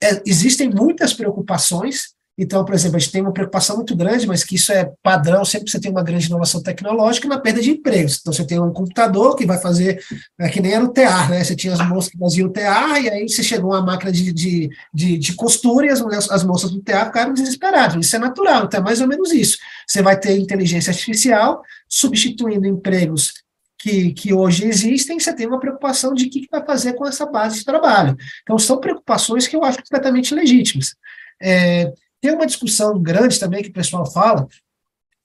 É, 0.00 0.22
existem 0.24 0.70
muitas 0.70 1.12
preocupações, 1.12 2.14
então, 2.38 2.64
por 2.64 2.72
exemplo, 2.72 2.96
a 2.96 3.00
gente 3.00 3.10
tem 3.10 3.20
uma 3.20 3.32
preocupação 3.32 3.74
muito 3.74 3.96
grande, 3.96 4.24
mas 4.24 4.44
que 4.44 4.54
isso 4.54 4.70
é 4.70 4.88
padrão 5.02 5.44
sempre 5.44 5.64
que 5.64 5.72
você 5.72 5.80
tem 5.80 5.90
uma 5.90 6.04
grande 6.04 6.26
inovação 6.26 6.62
tecnológica 6.62 7.26
na 7.26 7.40
perda 7.40 7.60
de 7.60 7.72
empregos. 7.72 8.18
Então, 8.20 8.32
você 8.32 8.46
tem 8.46 8.60
um 8.60 8.72
computador 8.72 9.34
que 9.34 9.44
vai 9.44 9.58
fazer, 9.58 10.00
é, 10.38 10.48
que 10.48 10.60
nem 10.60 10.72
era 10.72 10.84
o 10.84 10.88
TEAR, 10.88 11.30
né? 11.30 11.42
Você 11.42 11.56
tinha 11.56 11.72
as 11.72 11.88
moças 11.88 12.12
que 12.12 12.16
faziam 12.16 12.48
o 12.48 12.52
TEAR, 12.52 13.02
e 13.02 13.10
aí 13.10 13.28
você 13.28 13.42
chegou 13.42 13.72
uma 13.72 13.82
máquina 13.82 14.12
de, 14.12 14.32
de, 14.32 14.70
de, 14.94 15.18
de 15.18 15.34
costura 15.34 15.86
e 15.86 15.90
as, 15.90 16.00
mulheres, 16.00 16.30
as 16.30 16.44
moças 16.44 16.70
do 16.70 16.80
TEAR 16.80 17.06
ficaram 17.06 17.34
desesperadas. 17.34 18.06
Isso 18.06 18.14
é 18.14 18.20
natural, 18.20 18.66
então 18.66 18.78
é 18.78 18.82
mais 18.84 19.00
ou 19.00 19.08
menos 19.08 19.32
isso. 19.32 19.58
Você 19.84 20.00
vai 20.00 20.16
ter 20.16 20.38
inteligência 20.38 20.92
artificial 20.92 21.60
substituindo 21.88 22.68
empregos 22.68 23.32
que, 23.78 24.12
que, 24.12 24.32
hoje 24.32 24.64
existem, 24.64 25.18
você 25.18 25.34
tem 25.34 25.46
uma 25.46 25.60
preocupação 25.60 26.12
de 26.12 26.26
o 26.26 26.30
que, 26.30 26.42
que 26.42 26.48
vai 26.50 26.64
fazer 26.64 26.94
com 26.94 27.06
essa 27.06 27.26
base 27.26 27.58
de 27.58 27.64
trabalho. 27.64 28.16
Então, 28.42 28.58
são 28.58 28.78
preocupações 28.78 29.46
que 29.46 29.56
eu 29.56 29.64
acho 29.64 29.78
completamente 29.78 30.34
legítimas. 30.34 30.94
É, 31.40 31.92
tem 32.20 32.32
uma 32.32 32.46
discussão 32.46 33.00
grande 33.00 33.38
também 33.38 33.62
que 33.62 33.70
o 33.70 33.72
pessoal 33.72 34.04
fala, 34.04 34.48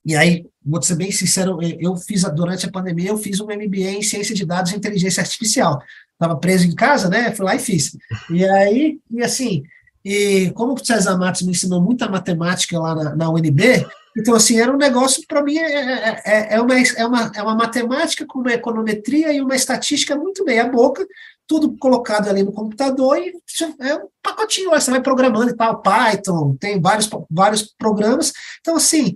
e 0.04 0.14
aí, 0.14 0.46
vou 0.62 0.82
ser 0.82 0.96
bem 0.96 1.10
sincero, 1.10 1.58
eu 1.62 1.96
fiz, 1.96 2.22
durante 2.34 2.66
a 2.66 2.70
pandemia, 2.70 3.08
eu 3.08 3.16
fiz 3.16 3.40
um 3.40 3.46
MBA 3.46 3.90
em 3.90 4.02
Ciência 4.02 4.34
de 4.34 4.44
Dados 4.44 4.72
e 4.72 4.76
Inteligência 4.76 5.22
Artificial. 5.22 5.82
Estava 6.12 6.36
preso 6.36 6.66
em 6.66 6.74
casa, 6.74 7.08
né? 7.08 7.32
Fui 7.32 7.44
lá 7.44 7.56
e 7.56 7.58
fiz. 7.58 7.96
E 8.30 8.44
aí, 8.44 9.00
e 9.10 9.22
assim, 9.22 9.62
e 10.04 10.50
como 10.54 10.74
o 10.74 10.84
César 10.84 11.16
Matos 11.16 11.42
me 11.42 11.52
ensinou 11.52 11.80
muita 11.80 12.06
matemática 12.08 12.78
lá 12.78 12.94
na, 12.94 13.16
na 13.16 13.30
UNB, 13.30 13.86
então, 14.16 14.34
assim, 14.34 14.60
era 14.60 14.72
um 14.72 14.76
negócio, 14.76 15.24
para 15.26 15.42
mim, 15.42 15.58
é, 15.58 15.64
é, 15.64 16.22
é, 16.24 16.54
é, 16.54 16.60
uma, 16.60 16.78
é, 16.78 17.06
uma, 17.06 17.32
é 17.34 17.42
uma 17.42 17.54
matemática 17.56 18.24
com 18.24 18.38
uma 18.38 18.52
econometria 18.52 19.32
e 19.32 19.40
uma 19.40 19.56
estatística 19.56 20.14
muito 20.14 20.44
meia 20.44 20.68
boca, 20.68 21.04
tudo 21.46 21.76
colocado 21.76 22.28
ali 22.28 22.42
no 22.42 22.52
computador 22.52 23.18
e 23.18 23.34
é 23.80 23.94
um 23.96 24.08
pacotinho, 24.22 24.70
você 24.70 24.90
vai 24.90 25.02
programando 25.02 25.50
e 25.50 25.56
tal, 25.56 25.82
Python, 25.82 26.56
tem 26.58 26.80
vários, 26.80 27.08
vários 27.30 27.74
programas. 27.78 28.32
Então, 28.60 28.76
assim, 28.76 29.12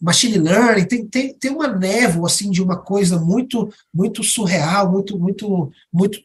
machine 0.00 0.38
learning, 0.38 0.86
tem, 0.86 1.06
tem, 1.06 1.34
tem 1.34 1.50
uma 1.52 1.68
névoa, 1.68 2.26
assim, 2.26 2.50
de 2.50 2.62
uma 2.62 2.76
coisa 2.76 3.18
muito, 3.18 3.72
muito 3.94 4.22
surreal, 4.24 4.90
muito, 4.90 5.18
muito, 5.18 5.70
muito 5.92 6.18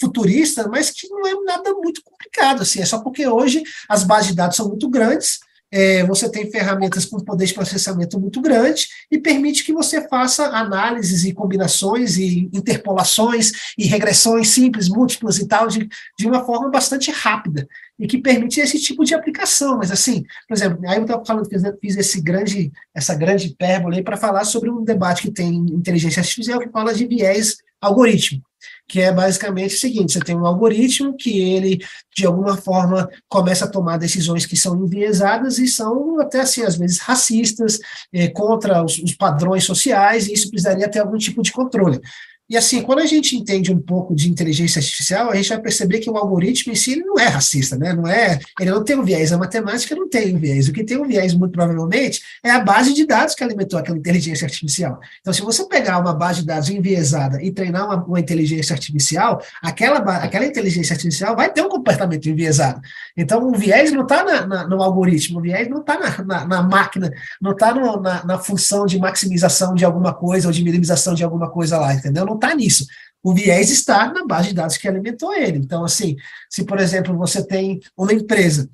futurista, 0.00 0.66
mas 0.68 0.90
que 0.90 1.08
não 1.08 1.26
é 1.26 1.34
nada 1.44 1.74
muito 1.74 2.02
complicado, 2.02 2.62
assim, 2.62 2.80
é 2.80 2.86
só 2.86 3.00
porque 3.00 3.26
hoje 3.26 3.62
as 3.88 4.02
bases 4.02 4.28
de 4.28 4.36
dados 4.36 4.56
são 4.56 4.68
muito 4.68 4.88
grandes, 4.88 5.38
é, 5.72 6.04
você 6.04 6.30
tem 6.30 6.50
ferramentas 6.50 7.04
com 7.04 7.18
poder 7.18 7.46
de 7.46 7.54
processamento 7.54 8.20
muito 8.20 8.40
grande 8.40 8.86
e 9.10 9.18
permite 9.18 9.64
que 9.64 9.72
você 9.72 10.06
faça 10.08 10.46
análises 10.46 11.24
e 11.24 11.32
combinações 11.32 12.16
e 12.16 12.48
interpolações 12.52 13.52
e 13.76 13.86
regressões 13.86 14.48
simples, 14.48 14.88
múltiplas 14.88 15.38
e 15.38 15.46
tal, 15.46 15.66
de, 15.66 15.88
de 16.18 16.26
uma 16.26 16.44
forma 16.44 16.70
bastante 16.70 17.10
rápida 17.10 17.66
e 17.98 18.06
que 18.06 18.18
permite 18.18 18.60
esse 18.60 18.78
tipo 18.78 19.04
de 19.04 19.14
aplicação. 19.14 19.78
Mas 19.78 19.90
assim, 19.90 20.24
por 20.48 20.56
exemplo, 20.56 20.80
aí 20.88 20.98
eu 20.98 21.02
estava 21.02 21.24
falando, 21.24 21.48
fiz, 21.48 21.62
fiz 21.80 21.96
esse 21.96 22.20
grande, 22.20 22.72
essa 22.94 23.14
grande 23.14 23.48
hipérbole 23.48 24.02
para 24.02 24.16
falar 24.16 24.44
sobre 24.44 24.70
um 24.70 24.84
debate 24.84 25.22
que 25.22 25.30
tem 25.30 25.54
em 25.54 25.74
inteligência 25.74 26.20
artificial 26.20 26.60
que 26.60 26.70
fala 26.70 26.94
de 26.94 27.06
viés 27.06 27.56
algoritmo 27.80 28.40
que 28.88 29.00
é 29.00 29.12
basicamente 29.12 29.74
o 29.74 29.78
seguinte: 29.78 30.12
você 30.12 30.20
tem 30.20 30.36
um 30.36 30.46
algoritmo 30.46 31.16
que 31.16 31.38
ele, 31.38 31.78
de 32.16 32.26
alguma 32.26 32.56
forma, 32.56 33.08
começa 33.28 33.64
a 33.64 33.70
tomar 33.70 33.96
decisões 33.98 34.46
que 34.46 34.56
são 34.56 34.76
enviesadas 34.84 35.58
e 35.58 35.66
são 35.66 36.20
até 36.20 36.40
assim, 36.40 36.62
às 36.62 36.76
vezes, 36.76 36.98
racistas, 36.98 37.78
eh, 38.12 38.28
contra 38.28 38.84
os, 38.84 38.98
os 38.98 39.14
padrões 39.14 39.64
sociais, 39.64 40.26
e 40.26 40.32
isso 40.32 40.48
precisaria 40.50 40.90
ter 40.90 41.00
algum 41.00 41.18
tipo 41.18 41.42
de 41.42 41.52
controle. 41.52 42.00
E 42.48 42.56
assim, 42.56 42.80
quando 42.80 43.00
a 43.00 43.06
gente 43.06 43.36
entende 43.36 43.72
um 43.72 43.80
pouco 43.80 44.14
de 44.14 44.30
inteligência 44.30 44.78
artificial, 44.78 45.30
a 45.30 45.34
gente 45.34 45.48
vai 45.48 45.60
perceber 45.60 45.98
que 45.98 46.08
o 46.08 46.16
algoritmo 46.16 46.72
em 46.72 46.76
si 46.76 46.94
não 46.96 47.18
é 47.18 47.26
racista, 47.26 47.76
né? 47.76 47.92
Não 47.92 48.06
é, 48.06 48.38
ele 48.60 48.70
não 48.70 48.84
tem 48.84 48.96
um 48.96 49.02
viés, 49.02 49.32
a 49.32 49.38
matemática 49.38 49.96
não 49.96 50.08
tem 50.08 50.36
um 50.36 50.38
viés. 50.38 50.68
O 50.68 50.72
que 50.72 50.84
tem 50.84 50.96
um 50.96 51.08
viés, 51.08 51.34
muito 51.34 51.52
provavelmente, 51.52 52.22
é 52.44 52.50
a 52.50 52.60
base 52.60 52.94
de 52.94 53.04
dados 53.04 53.34
que 53.34 53.42
alimentou 53.42 53.76
aquela 53.76 53.98
inteligência 53.98 54.44
artificial. 54.44 55.00
Então, 55.20 55.32
se 55.32 55.42
você 55.42 55.66
pegar 55.66 55.98
uma 55.98 56.14
base 56.14 56.40
de 56.40 56.46
dados 56.46 56.68
enviesada 56.68 57.42
e 57.42 57.50
treinar 57.50 57.84
uma, 57.84 58.04
uma 58.04 58.20
inteligência 58.20 58.74
artificial, 58.74 59.42
aquela, 59.60 59.98
aquela 60.18 60.46
inteligência 60.46 60.94
artificial 60.94 61.34
vai 61.34 61.52
ter 61.52 61.62
um 61.62 61.68
comportamento 61.68 62.28
enviesado. 62.28 62.80
Então, 63.16 63.44
o 63.48 63.54
viés 63.56 63.90
não 63.90 64.02
está 64.02 64.24
no 64.68 64.82
algoritmo, 64.82 65.40
o 65.40 65.42
viés 65.42 65.68
não 65.68 65.80
está 65.80 65.98
na, 65.98 66.24
na, 66.24 66.46
na, 66.46 66.62
máquina, 66.62 67.10
não 67.40 67.50
está 67.50 67.74
na, 67.74 68.24
na 68.24 68.38
função 68.38 68.86
de 68.86 69.00
maximização 69.00 69.74
de 69.74 69.84
alguma 69.84 70.14
coisa 70.14 70.46
ou 70.46 70.52
de 70.52 70.62
minimização 70.62 71.12
de 71.12 71.24
alguma 71.24 71.50
coisa 71.50 71.76
lá, 71.78 71.92
entendeu? 71.92 72.24
Não 72.24 72.35
está 72.36 72.54
nisso. 72.54 72.86
O 73.22 73.34
viés 73.34 73.70
está 73.70 74.12
na 74.12 74.24
base 74.24 74.48
de 74.48 74.54
dados 74.54 74.76
que 74.76 74.86
alimentou 74.86 75.34
ele. 75.34 75.58
Então, 75.58 75.84
assim, 75.84 76.16
se, 76.48 76.64
por 76.64 76.78
exemplo, 76.78 77.16
você 77.16 77.44
tem 77.44 77.80
uma 77.96 78.12
empresa 78.12 78.68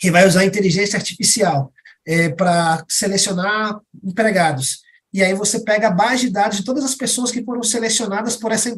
que 0.00 0.10
vai 0.10 0.26
usar 0.26 0.44
inteligência 0.44 0.96
artificial 0.96 1.72
é, 2.06 2.30
para 2.30 2.84
selecionar 2.88 3.78
empregados, 4.02 4.81
e 5.12 5.22
aí 5.22 5.34
você 5.34 5.60
pega 5.60 5.88
a 5.88 5.90
base 5.90 6.26
de 6.26 6.32
dados 6.32 6.58
de 6.58 6.64
todas 6.64 6.84
as 6.84 6.94
pessoas 6.94 7.30
que 7.30 7.42
foram 7.42 7.62
selecionadas 7.62 8.36
por 8.36 8.50
essa, 8.50 8.70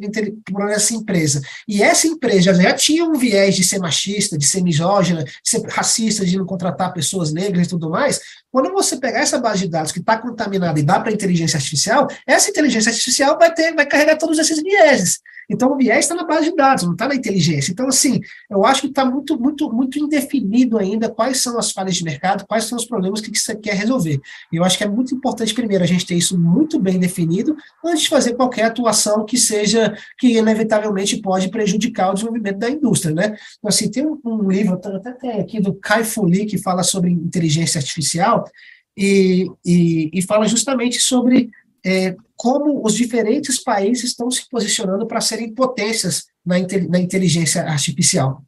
por 0.51 0.71
essa 0.71 0.95
empresa. 0.95 1.41
E 1.69 1.83
essa 1.83 2.09
empresa 2.09 2.55
já 2.55 2.75
tinha 2.75 3.05
um 3.05 3.15
viés 3.15 3.55
de 3.55 3.63
ser 3.63 3.79
machista, 3.79 4.37
de 4.37 4.45
ser 4.45 4.63
misógina, 4.63 5.23
de 5.23 5.33
ser 5.43 5.63
racista, 5.69 6.25
de 6.25 6.37
não 6.37 6.45
contratar 6.45 6.93
pessoas 6.93 7.33
negras 7.33 7.67
e 7.67 7.71
tudo 7.71 7.89
mais. 7.89 8.21
Quando 8.51 8.73
você 8.73 8.97
pegar 8.97 9.21
essa 9.21 9.39
base 9.39 9.61
de 9.61 9.69
dados 9.69 9.93
que 9.93 10.01
está 10.01 10.19
contaminada 10.19 10.79
e 10.79 10.83
dá 10.83 10.99
para 10.99 11.11
a 11.11 11.15
inteligência 11.15 11.57
artificial, 11.57 12.09
essa 12.27 12.51
inteligência 12.51 12.91
artificial 12.91 13.39
vai 13.39 13.55
ter, 13.55 13.75
vai 13.75 13.87
carregar 13.87 14.17
todos 14.17 14.39
esses 14.39 14.61
vieses. 14.61 15.21
Então, 15.51 15.73
o 15.73 15.77
viés 15.77 16.05
está 16.05 16.15
na 16.15 16.25
base 16.25 16.51
de 16.51 16.57
dados, 16.57 16.85
não 16.85 16.93
está 16.93 17.09
na 17.09 17.15
inteligência. 17.15 17.73
Então, 17.73 17.87
assim, 17.87 18.21
eu 18.51 18.65
acho 18.65 18.83
que 18.83 18.87
está 18.87 19.05
muito, 19.05 19.39
muito, 19.39 19.73
muito 19.73 19.99
indefinido 19.99 20.79
ainda 20.79 21.09
quais 21.09 21.43
são 21.43 21.59
as 21.59 21.71
falhas 21.71 21.97
de 21.97 22.05
mercado, 22.05 22.47
quais 22.47 22.65
são 22.65 22.77
os 22.77 22.85
problemas 22.85 23.21
que 23.21 23.37
você 23.37 23.55
quer 23.55 23.75
resolver. 23.75 24.21
E 24.53 24.57
eu 24.57 24.65
acho 24.65 24.79
que 24.79 24.85
é 24.85 24.89
muito 24.89 25.15
importante, 25.15 25.55
primeiro, 25.55 25.85
a 25.85 25.87
gente 25.87 26.07
ter 26.07 26.15
isso 26.15 26.39
muito 26.39 26.79
bem 26.79 26.99
definido 26.99 27.57
antes 27.85 28.05
de 28.05 28.09
fazer 28.09 28.35
qualquer 28.35 28.65
atuação 28.65 29.25
que 29.25 29.37
seja, 29.37 29.97
que 30.19 30.39
inevitavelmente 30.39 31.21
pode 31.21 31.49
prejudicar 31.49 32.11
o 32.11 32.15
desenvolvimento 32.15 32.59
da 32.59 32.71
indústria, 32.71 33.15
né? 33.15 33.37
Então, 33.59 33.69
assim, 33.69 33.91
tem 33.91 34.07
um, 34.07 34.19
um 34.25 34.49
livro, 34.49 34.75
até 34.75 35.13
tem 35.13 35.41
aqui, 35.41 35.61
do 35.61 35.75
Kai 35.75 36.05
Fu 36.05 36.25
Lee, 36.25 36.47
que 36.47 36.59
fala 36.59 36.83
sobre 36.83 37.11
inteligência 37.11 37.79
artificial, 37.79 38.45
e, 38.97 39.51
e, 39.65 40.11
e 40.13 40.23
fala 40.23 40.47
justamente 40.47 41.01
sobre 41.01 41.51
é, 41.85 42.17
como 42.37 42.85
os 42.85 42.95
diferentes 42.95 43.63
países 43.63 44.05
estão 44.05 44.31
se 44.31 44.49
posicionando 44.49 45.07
para 45.07 45.21
serem 45.21 45.55
potências 45.55 46.25
na, 46.45 46.57
na 46.89 46.99
inteligência 46.99 47.63
artificial. 47.63 48.43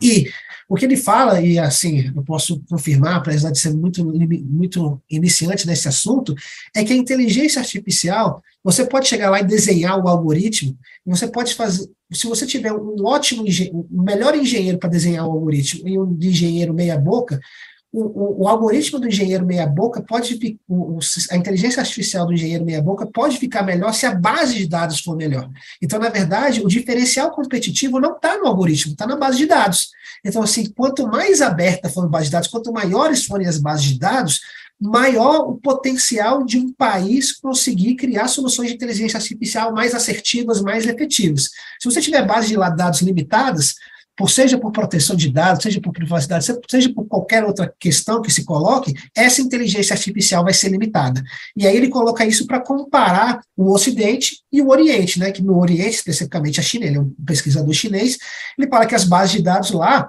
E 0.00 0.30
o 0.68 0.76
que 0.76 0.84
ele 0.84 0.96
fala, 0.96 1.40
e 1.40 1.58
assim, 1.58 2.12
eu 2.14 2.22
posso 2.22 2.62
confirmar, 2.68 3.16
apesar 3.16 3.50
de 3.50 3.58
ser 3.58 3.72
muito, 3.72 4.04
muito 4.04 5.02
iniciante 5.10 5.66
nesse 5.66 5.88
assunto, 5.88 6.34
é 6.76 6.84
que 6.84 6.92
a 6.92 6.96
inteligência 6.96 7.60
artificial, 7.60 8.42
você 8.62 8.84
pode 8.84 9.08
chegar 9.08 9.30
lá 9.30 9.40
e 9.40 9.46
desenhar 9.46 9.98
o 9.98 10.06
algoritmo, 10.06 10.76
você 11.06 11.26
pode 11.26 11.54
fazer, 11.54 11.88
se 12.12 12.26
você 12.26 12.46
tiver 12.46 12.72
um 12.72 13.04
ótimo, 13.04 13.44
um 13.90 14.02
melhor 14.02 14.36
engenheiro 14.36 14.78
para 14.78 14.90
desenhar 14.90 15.26
o 15.26 15.32
algoritmo 15.32 15.88
e 15.88 15.98
um 15.98 16.16
engenheiro 16.20 16.74
meia 16.74 16.98
boca, 16.98 17.40
o, 17.90 18.02
o, 18.02 18.42
o, 18.42 18.48
algoritmo 18.48 18.98
do 18.98 19.08
engenheiro 19.08 19.46
meia-boca 19.46 20.02
pode, 20.02 20.58
o, 20.68 20.98
a 21.30 21.36
inteligência 21.36 21.80
artificial 21.80 22.26
do 22.26 22.34
engenheiro 22.34 22.64
meia-boca 22.64 23.06
pode 23.06 23.38
ficar 23.38 23.62
melhor 23.62 23.94
se 23.94 24.04
a 24.04 24.14
base 24.14 24.56
de 24.56 24.68
dados 24.68 25.00
for 25.00 25.16
melhor. 25.16 25.48
Então, 25.80 25.98
na 25.98 26.10
verdade, 26.10 26.60
o 26.60 26.68
diferencial 26.68 27.30
competitivo 27.30 27.98
não 27.98 28.16
está 28.16 28.36
no 28.36 28.46
algoritmo, 28.46 28.92
está 28.92 29.06
na 29.06 29.16
base 29.16 29.38
de 29.38 29.46
dados. 29.46 29.90
Então, 30.24 30.42
assim, 30.42 30.66
quanto 30.70 31.06
mais 31.06 31.40
aberta 31.40 31.88
for 31.88 32.04
a 32.04 32.08
base 32.08 32.26
de 32.26 32.32
dados, 32.32 32.48
quanto 32.48 32.72
maiores 32.72 33.24
forem 33.24 33.46
as 33.46 33.56
bases 33.56 33.86
de 33.86 33.98
dados, 33.98 34.40
maior 34.80 35.48
o 35.48 35.56
potencial 35.56 36.44
de 36.44 36.58
um 36.58 36.72
país 36.72 37.32
conseguir 37.32 37.96
criar 37.96 38.28
soluções 38.28 38.68
de 38.68 38.74
inteligência 38.74 39.16
artificial 39.16 39.72
mais 39.72 39.94
assertivas, 39.94 40.60
mais 40.60 40.86
efetivas. 40.86 41.50
Se 41.80 41.90
você 41.90 42.00
tiver 42.00 42.24
base 42.26 42.48
de 42.48 42.56
dados 42.76 43.00
limitadas, 43.00 43.74
por 44.18 44.28
seja 44.28 44.58
por 44.58 44.72
proteção 44.72 45.14
de 45.14 45.30
dados, 45.30 45.62
seja 45.62 45.80
por 45.80 45.92
privacidade, 45.92 46.44
seja 46.68 46.92
por 46.92 47.06
qualquer 47.06 47.44
outra 47.44 47.72
questão 47.78 48.20
que 48.20 48.32
se 48.32 48.44
coloque, 48.44 48.92
essa 49.16 49.40
inteligência 49.40 49.94
artificial 49.94 50.42
vai 50.42 50.52
ser 50.52 50.70
limitada. 50.70 51.22
E 51.56 51.64
aí 51.64 51.76
ele 51.76 51.88
coloca 51.88 52.26
isso 52.26 52.44
para 52.44 52.58
comparar 52.58 53.40
o 53.56 53.72
Ocidente 53.72 54.42
e 54.52 54.60
o 54.60 54.70
Oriente, 54.70 55.20
né? 55.20 55.30
Que 55.30 55.40
no 55.40 55.56
Oriente, 55.56 55.94
especificamente 55.94 56.58
a 56.58 56.62
China, 56.64 56.86
ele 56.86 56.96
é 56.96 57.00
um 57.00 57.14
pesquisador 57.24 57.72
chinês, 57.72 58.18
ele 58.58 58.68
fala 58.68 58.86
que 58.86 58.94
as 58.96 59.04
bases 59.04 59.36
de 59.36 59.42
dados 59.42 59.70
lá 59.70 60.08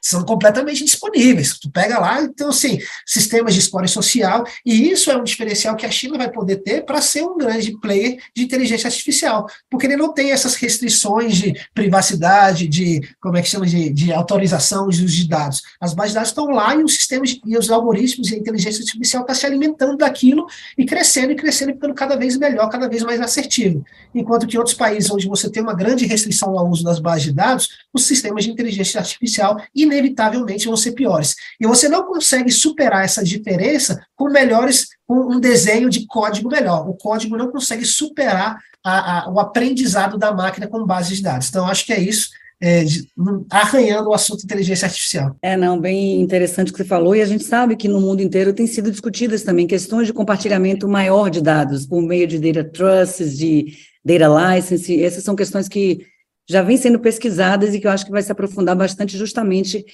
são 0.00 0.24
completamente 0.24 0.84
disponíveis. 0.84 1.58
Tu 1.58 1.70
pega 1.70 1.98
lá, 1.98 2.22
então, 2.22 2.48
assim, 2.48 2.78
sistemas 3.06 3.54
de 3.54 3.62
score 3.62 3.88
social, 3.88 4.44
e 4.64 4.90
isso 4.90 5.10
é 5.10 5.16
um 5.16 5.24
diferencial 5.24 5.76
que 5.76 5.86
a 5.86 5.90
China 5.90 6.16
vai 6.16 6.30
poder 6.30 6.56
ter 6.56 6.84
para 6.84 7.00
ser 7.00 7.22
um 7.22 7.36
grande 7.36 7.78
player 7.80 8.18
de 8.34 8.42
inteligência 8.42 8.88
artificial, 8.88 9.46
porque 9.68 9.86
ele 9.86 9.96
não 9.96 10.12
tem 10.12 10.32
essas 10.32 10.54
restrições 10.54 11.36
de 11.36 11.54
privacidade, 11.74 12.66
de, 12.66 13.00
como 13.20 13.36
é 13.36 13.42
que 13.42 13.48
chama, 13.48 13.66
de, 13.66 13.90
de 13.90 14.12
autorização 14.12 14.88
de 14.88 15.04
uso 15.04 15.14
de 15.14 15.28
dados. 15.28 15.62
As 15.80 15.94
bases 15.94 16.12
de 16.12 16.14
dados 16.14 16.30
estão 16.30 16.46
lá 16.46 16.74
e 16.74 16.82
os 16.82 16.94
sistemas 16.94 17.38
e 17.44 17.56
os 17.56 17.70
algoritmos 17.70 18.30
e 18.30 18.34
a 18.34 18.38
inteligência 18.38 18.80
artificial 18.80 19.22
estão 19.22 19.34
tá 19.34 19.34
se 19.34 19.46
alimentando 19.46 19.96
daquilo 19.96 20.46
e 20.76 20.84
crescendo 20.84 21.32
e 21.32 21.36
crescendo 21.36 21.72
ficando 21.72 21.94
cada 21.94 22.16
vez 22.16 22.36
melhor, 22.36 22.68
cada 22.68 22.88
vez 22.88 23.02
mais 23.02 23.20
assertivo. 23.20 23.84
Enquanto 24.14 24.46
que 24.46 24.56
em 24.56 24.58
outros 24.58 24.76
países 24.76 25.10
onde 25.10 25.26
você 25.26 25.50
tem 25.50 25.62
uma 25.62 25.74
grande 25.74 26.06
restrição 26.06 26.58
ao 26.58 26.68
uso 26.68 26.84
das 26.84 26.98
bases 26.98 27.24
de 27.24 27.32
dados, 27.32 27.68
os 27.92 28.04
sistemas 28.04 28.44
de 28.44 28.50
inteligência 28.50 29.00
artificial 29.00 29.60
inevitavelmente 29.90 30.66
vão 30.66 30.76
ser 30.76 30.92
piores. 30.92 31.34
E 31.60 31.66
você 31.66 31.88
não 31.88 32.04
consegue 32.04 32.50
superar 32.50 33.04
essa 33.04 33.22
diferença 33.22 34.00
com 34.16 34.30
melhores, 34.30 34.88
com 35.06 35.34
um 35.34 35.40
desenho 35.40 35.88
de 35.90 36.06
código 36.06 36.48
melhor. 36.48 36.88
O 36.88 36.94
código 36.94 37.36
não 37.36 37.50
consegue 37.50 37.84
superar 37.84 38.58
a, 38.84 39.24
a, 39.24 39.30
o 39.30 39.38
aprendizado 39.38 40.16
da 40.16 40.32
máquina 40.32 40.66
com 40.66 40.86
base 40.86 41.16
de 41.16 41.22
dados. 41.22 41.48
Então, 41.48 41.66
acho 41.66 41.84
que 41.84 41.92
é 41.92 42.00
isso. 42.00 42.30
É, 42.62 42.84
de, 42.84 43.08
arranhando 43.50 44.10
o 44.10 44.12
assunto 44.12 44.44
inteligência 44.44 44.84
artificial. 44.84 45.34
É, 45.40 45.56
não, 45.56 45.80
bem 45.80 46.20
interessante 46.20 46.68
o 46.68 46.72
que 46.72 46.82
você 46.82 46.84
falou, 46.84 47.16
e 47.16 47.22
a 47.22 47.24
gente 47.24 47.42
sabe 47.42 47.74
que 47.74 47.88
no 47.88 47.98
mundo 47.98 48.20
inteiro 48.20 48.52
tem 48.52 48.66
sido 48.66 48.90
discutidas 48.90 49.42
também 49.42 49.66
questões 49.66 50.06
de 50.06 50.12
compartilhamento 50.12 50.86
maior 50.86 51.30
de 51.30 51.40
dados, 51.40 51.86
por 51.86 52.02
meio 52.02 52.26
de 52.26 52.38
data 52.38 52.62
trusts, 52.70 53.38
de 53.38 53.78
data 54.04 54.54
license, 54.54 55.02
essas 55.02 55.24
são 55.24 55.34
questões 55.34 55.68
que 55.68 56.06
já 56.50 56.62
vêm 56.62 56.76
sendo 56.76 56.98
pesquisadas 56.98 57.72
e 57.72 57.80
que 57.80 57.86
eu 57.86 57.90
acho 57.90 58.04
que 58.04 58.10
vai 58.10 58.22
se 58.22 58.32
aprofundar 58.32 58.74
bastante 58.74 59.16
justamente 59.16 59.84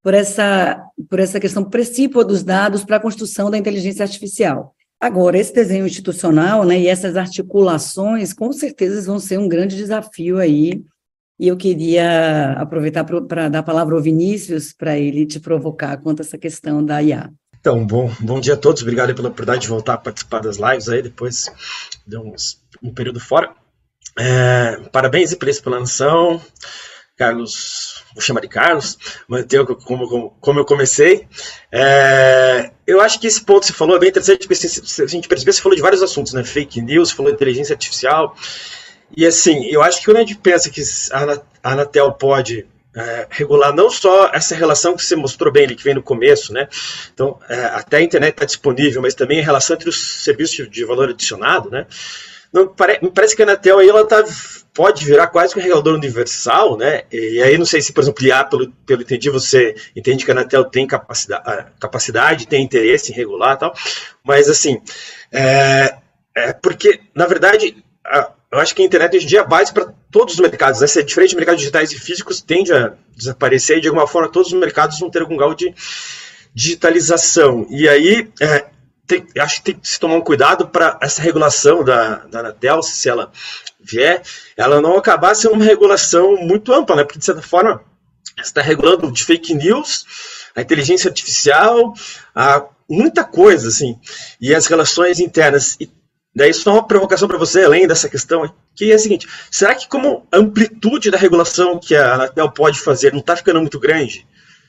por 0.00 0.14
essa, 0.14 0.80
por 1.10 1.18
essa 1.18 1.40
questão 1.40 1.64
precípua 1.64 2.24
dos 2.24 2.44
dados 2.44 2.84
para 2.84 2.98
a 2.98 3.00
construção 3.00 3.50
da 3.50 3.58
inteligência 3.58 4.04
artificial. 4.04 4.74
Agora, 5.00 5.36
esse 5.36 5.52
desenho 5.52 5.86
institucional 5.86 6.64
né, 6.64 6.78
e 6.78 6.86
essas 6.86 7.16
articulações, 7.16 8.32
com 8.32 8.52
certeza, 8.52 9.02
vão 9.02 9.18
ser 9.18 9.38
um 9.38 9.48
grande 9.48 9.76
desafio 9.76 10.38
aí. 10.38 10.84
E 11.38 11.48
eu 11.48 11.56
queria 11.56 12.52
aproveitar 12.52 13.02
para 13.02 13.48
dar 13.48 13.58
a 13.58 13.62
palavra 13.62 13.96
ao 13.96 14.00
Vinícius, 14.00 14.72
para 14.72 14.96
ele 14.96 15.26
te 15.26 15.40
provocar 15.40 15.96
quanto 15.96 16.20
a 16.20 16.24
essa 16.24 16.38
questão 16.38 16.84
da 16.84 17.02
IA. 17.02 17.28
Então, 17.58 17.84
bom, 17.84 18.08
bom 18.20 18.38
dia 18.38 18.54
a 18.54 18.56
todos. 18.56 18.82
Obrigado 18.82 19.14
pela 19.14 19.28
oportunidade 19.28 19.62
de 19.62 19.68
voltar 19.68 19.94
a 19.94 19.98
participar 19.98 20.40
das 20.40 20.58
lives 20.58 20.88
aí, 20.88 21.02
depois 21.02 21.50
de 22.06 22.16
um 22.16 22.94
período 22.94 23.18
fora. 23.18 23.52
É, 24.18 24.80
parabéns 24.92 25.34
pela 25.34 25.50
explanação, 25.50 26.40
Carlos, 27.16 28.04
vou 28.12 28.22
chamar 28.22 28.40
de 28.40 28.48
Carlos, 28.48 28.98
manteu 29.28 29.64
como, 29.66 30.08
como, 30.08 30.30
como 30.40 30.60
eu 30.60 30.64
comecei. 30.64 31.28
É, 31.70 32.70
eu 32.86 33.00
acho 33.00 33.20
que 33.20 33.26
esse 33.26 33.44
ponto 33.44 33.60
que 33.60 33.66
você 33.68 33.72
falou 33.72 33.96
é 33.96 34.00
bem 34.00 34.08
interessante, 34.08 34.46
porque 34.46 34.54
se, 34.56 35.02
a 35.02 35.06
gente 35.06 35.28
perceber, 35.28 35.52
você 35.52 35.62
falou 35.62 35.76
de 35.76 35.82
vários 35.82 36.02
assuntos, 36.02 36.32
né? 36.32 36.44
Fake 36.44 36.80
news, 36.80 37.10
falou 37.10 37.30
de 37.30 37.36
inteligência 37.36 37.72
artificial. 37.72 38.36
E 39.16 39.26
assim, 39.26 39.66
eu 39.66 39.82
acho 39.82 39.98
que 39.98 40.06
quando 40.06 40.18
a 40.18 40.20
gente 40.20 40.36
pensa 40.36 40.70
que 40.70 40.82
a 41.12 41.72
Anatel 41.72 42.12
pode 42.12 42.66
é, 42.96 43.26
regular 43.30 43.74
não 43.74 43.90
só 43.90 44.30
essa 44.32 44.54
relação 44.54 44.96
que 44.96 45.04
você 45.04 45.16
mostrou 45.16 45.52
bem 45.52 45.64
ali, 45.64 45.74
que 45.74 45.84
vem 45.84 45.94
no 45.94 46.02
começo, 46.02 46.52
né? 46.52 46.68
Então, 47.12 47.38
é, 47.48 47.64
até 47.66 47.98
a 47.98 48.02
internet 48.02 48.34
está 48.34 48.44
disponível, 48.44 49.02
mas 49.02 49.14
também 49.14 49.40
a 49.40 49.44
relação 49.44 49.74
entre 49.74 49.88
os 49.88 50.22
serviços 50.24 50.68
de 50.70 50.84
valor 50.84 51.10
adicionado, 51.10 51.70
né? 51.70 51.86
Não, 52.54 52.68
pare, 52.68 53.00
me 53.02 53.10
parece 53.10 53.34
que 53.34 53.42
a 53.42 53.44
Anatel 53.44 53.80
aí 53.80 53.88
ela 53.88 54.06
tá, 54.06 54.22
pode 54.72 55.04
virar 55.04 55.26
quase 55.26 55.52
que 55.52 55.58
um 55.58 55.62
regulador 55.62 55.94
universal, 55.94 56.76
né? 56.78 57.02
E 57.10 57.42
aí 57.42 57.58
não 57.58 57.66
sei 57.66 57.82
se, 57.82 57.92
por 57.92 58.00
exemplo, 58.00 58.24
IA, 58.24 58.44
pelo, 58.44 58.70
pelo 58.86 59.02
entendi, 59.02 59.28
você 59.28 59.74
entende 59.96 60.24
que 60.24 60.30
a 60.30 60.34
Anatel 60.34 60.64
tem 60.64 60.86
capacidade, 60.86 61.72
capacidade 61.80 62.46
tem 62.46 62.62
interesse 62.62 63.10
em 63.10 63.14
regular 63.16 63.58
tal, 63.58 63.74
mas 64.22 64.48
assim, 64.48 64.80
é, 65.32 65.96
é 66.32 66.52
porque, 66.52 67.00
na 67.12 67.26
verdade, 67.26 67.76
a, 68.06 68.30
eu 68.52 68.60
acho 68.60 68.72
que 68.72 68.82
a 68.82 68.84
internet 68.84 69.16
hoje 69.16 69.24
em 69.24 69.28
dia 69.28 69.40
é 69.40 69.44
base 69.44 69.72
para 69.72 69.92
todos 70.08 70.34
os 70.34 70.40
mercados. 70.40 70.80
Né? 70.80 70.86
Se 70.86 71.00
é 71.00 71.02
diferente 71.02 71.30
de 71.30 71.36
mercados 71.36 71.60
digitais 71.60 71.90
e 71.90 71.98
físicos, 71.98 72.40
tende 72.40 72.72
a 72.72 72.94
desaparecer 73.16 73.78
e, 73.78 73.80
de 73.80 73.88
alguma 73.88 74.06
forma, 74.06 74.30
todos 74.30 74.52
os 74.52 74.60
mercados 74.60 74.96
vão 75.00 75.10
ter 75.10 75.22
algum 75.22 75.36
grau 75.36 75.56
de 75.56 75.74
digitalização. 76.54 77.66
E 77.68 77.88
aí, 77.88 78.28
é, 78.40 78.66
tem, 79.06 79.26
acho 79.38 79.56
que 79.56 79.64
tem 79.64 79.74
que 79.78 79.88
se 79.88 80.00
tomar 80.00 80.16
um 80.16 80.20
cuidado 80.20 80.68
para 80.68 80.98
essa 81.00 81.20
regulação 81.20 81.84
da, 81.84 82.16
da 82.26 82.40
Anatel, 82.40 82.82
se 82.82 83.08
ela 83.08 83.30
vier, 83.80 84.22
ela 84.56 84.80
não 84.80 84.96
acabar 84.96 85.34
sendo 85.34 85.54
uma 85.54 85.64
regulação 85.64 86.36
muito 86.36 86.72
ampla, 86.72 86.96
né? 86.96 87.04
Porque, 87.04 87.18
de 87.18 87.24
certa 87.24 87.42
forma, 87.42 87.82
você 88.36 88.42
está 88.42 88.62
regulando 88.62 89.12
de 89.12 89.24
fake 89.24 89.54
news, 89.54 90.06
a 90.56 90.62
inteligência 90.62 91.08
artificial, 91.08 91.92
a 92.34 92.64
muita 92.88 93.24
coisa, 93.24 93.68
assim, 93.68 93.98
e 94.40 94.54
as 94.54 94.66
relações 94.66 95.20
internas. 95.20 95.76
E 95.78 95.90
daí 96.34 96.52
só 96.54 96.72
uma 96.72 96.86
provocação 96.86 97.28
para 97.28 97.38
você, 97.38 97.62
além 97.62 97.86
dessa 97.86 98.08
questão, 98.08 98.52
que 98.74 98.90
é 98.90 98.94
a 98.94 98.98
seguinte, 98.98 99.28
será 99.50 99.74
que 99.74 99.86
como 99.86 100.26
a 100.32 100.38
amplitude 100.38 101.10
da 101.10 101.18
regulação 101.18 101.78
que 101.78 101.94
a 101.94 102.14
Anatel 102.14 102.50
pode 102.50 102.80
fazer 102.80 103.12
não 103.12 103.20
está 103.20 103.36
ficando 103.36 103.60
muito 103.60 103.78
grande? 103.78 104.26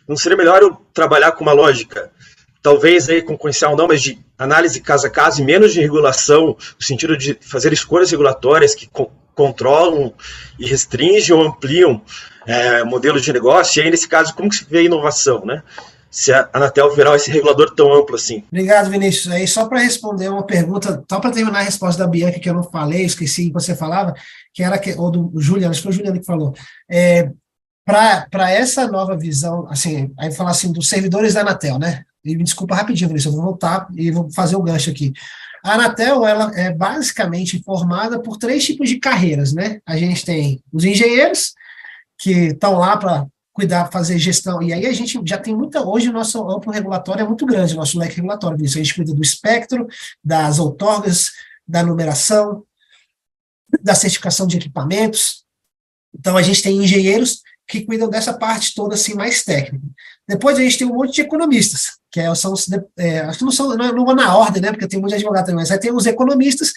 Não 0.07 0.17
seria 0.17 0.37
melhor 0.37 0.61
eu 0.61 0.75
trabalhar 0.93 1.31
com 1.31 1.43
uma 1.43 1.53
lógica 1.53 2.11
talvez 2.65 3.07
aí 3.09 3.21
concorrencial 3.21 3.75
não, 3.75 3.87
mas 3.87 4.01
de 4.01 4.17
análise 4.39 4.81
caso 4.81 5.05
a 5.05 5.09
caso 5.09 5.39
e 5.39 5.45
menos 5.45 5.71
de 5.71 5.81
regulação, 5.81 6.57
no 6.57 6.83
sentido 6.83 7.15
de 7.15 7.37
fazer 7.39 7.71
escolhas 7.71 8.09
regulatórias 8.09 8.73
que 8.73 8.87
co 8.87 9.11
controlam 9.35 10.11
e 10.57 10.65
restringem 10.65 11.35
ou 11.35 11.43
ampliam 11.43 12.01
é, 12.47 12.83
modelos 12.83 13.21
de 13.21 13.31
negócio, 13.31 13.79
e 13.79 13.83
aí 13.83 13.91
nesse 13.91 14.07
caso, 14.07 14.33
como 14.33 14.49
que 14.49 14.55
se 14.55 14.65
vê 14.65 14.79
a 14.79 14.83
inovação, 14.83 15.45
né? 15.45 15.61
Se 16.09 16.33
a 16.33 16.49
Anatel 16.53 16.95
virar 16.95 17.15
esse 17.15 17.29
regulador 17.29 17.75
tão 17.75 17.93
amplo 17.93 18.15
assim. 18.15 18.43
Obrigado, 18.49 18.89
Vinícius. 18.89 19.31
Aí, 19.31 19.45
só 19.45 19.65
para 19.65 19.81
responder 19.81 20.29
uma 20.29 20.45
pergunta, 20.45 21.03
só 21.11 21.19
para 21.19 21.31
terminar 21.31 21.59
a 21.59 21.63
resposta 21.63 22.01
da 22.01 22.09
Bianca, 22.09 22.39
que 22.39 22.49
eu 22.49 22.53
não 22.53 22.63
falei, 22.63 23.03
esqueci 23.03 23.47
que 23.47 23.53
você 23.53 23.75
falava, 23.75 24.13
que 24.53 24.63
era 24.63 24.77
que, 24.79 24.93
ou 24.93 25.11
do 25.11 25.33
Juliano, 25.35 25.71
acho 25.71 25.81
que 25.81 25.83
foi 25.83 25.91
o 25.91 25.95
Juliano 25.95 26.19
que 26.19 26.25
falou. 26.25 26.53
É, 26.89 27.29
para 27.85 28.49
essa 28.49 28.87
nova 28.87 29.17
visão, 29.17 29.67
assim, 29.69 30.13
aí 30.17 30.31
falar 30.31 30.51
assim, 30.51 30.71
dos 30.71 30.87
servidores 30.87 31.33
da 31.33 31.41
Anatel, 31.41 31.77
né? 31.77 32.05
E 32.25 32.35
me 32.35 32.43
desculpa 32.43 32.75
rapidinho, 32.75 33.07
Vinícius, 33.07 33.33
eu 33.33 33.39
vou 33.39 33.51
voltar 33.51 33.87
e 33.95 34.09
vou 34.09 34.31
fazer 34.31 34.55
o 34.55 34.63
gancho 34.63 34.89
aqui. 34.89 35.13
A 35.63 35.73
Anatel, 35.73 36.25
ela 36.25 36.51
é 36.55 36.73
basicamente 36.73 37.61
formada 37.63 38.19
por 38.19 38.37
três 38.37 38.65
tipos 38.65 38.89
de 38.89 38.99
carreiras, 38.99 39.53
né? 39.53 39.79
A 39.85 39.95
gente 39.95 40.25
tem 40.25 40.61
os 40.73 40.83
engenheiros, 40.83 41.53
que 42.17 42.47
estão 42.47 42.77
lá 42.77 42.97
para 42.97 43.27
cuidar, 43.53 43.91
fazer 43.91 44.17
gestão. 44.17 44.61
E 44.61 44.73
aí 44.73 44.85
a 44.85 44.93
gente 44.93 45.19
já 45.25 45.37
tem 45.37 45.55
muita. 45.55 45.81
Hoje 45.81 46.09
o 46.09 46.13
nosso 46.13 46.49
amplo 46.49 46.71
regulatório 46.71 47.21
é 47.21 47.27
muito 47.27 47.45
grande, 47.45 47.73
o 47.73 47.77
nosso 47.77 47.97
leque 47.97 48.15
regulatório. 48.15 48.57
A 48.63 48.67
gente 48.67 48.93
cuida 48.93 49.13
do 49.13 49.21
espectro, 49.21 49.87
das 50.23 50.59
outorgas, 50.59 51.31
da 51.67 51.81
numeração, 51.81 52.63
da 53.81 53.95
certificação 53.95 54.45
de 54.45 54.57
equipamentos. 54.57 55.45
Então 56.13 56.37
a 56.37 56.41
gente 56.41 56.61
tem 56.61 56.83
engenheiros 56.83 57.41
que 57.67 57.85
cuidam 57.85 58.09
dessa 58.09 58.33
parte 58.33 58.75
toda 58.75 58.95
assim 58.95 59.15
mais 59.15 59.43
técnica. 59.43 59.85
Depois 60.27 60.57
a 60.57 60.61
gente 60.61 60.77
tem 60.77 60.87
um 60.87 60.95
monte 60.95 61.15
de 61.15 61.21
economistas, 61.21 61.97
que 62.11 62.19
é, 62.19 62.33
são 62.35 62.53
é, 62.97 63.19
acho 63.21 63.39
que 63.39 63.45
não 63.45 63.51
são 63.51 63.75
não, 63.75 63.91
não 63.91 64.15
na 64.15 64.37
ordem, 64.37 64.61
né? 64.61 64.71
Porque 64.71 64.87
tem 64.87 64.99
um 64.99 65.01
monte 65.01 65.11
de 65.11 65.15
advogado 65.15 65.45
também, 65.45 65.61
mas 65.61 65.71
aí 65.71 65.79
tem 65.79 65.93
os 65.93 66.05
economistas 66.05 66.71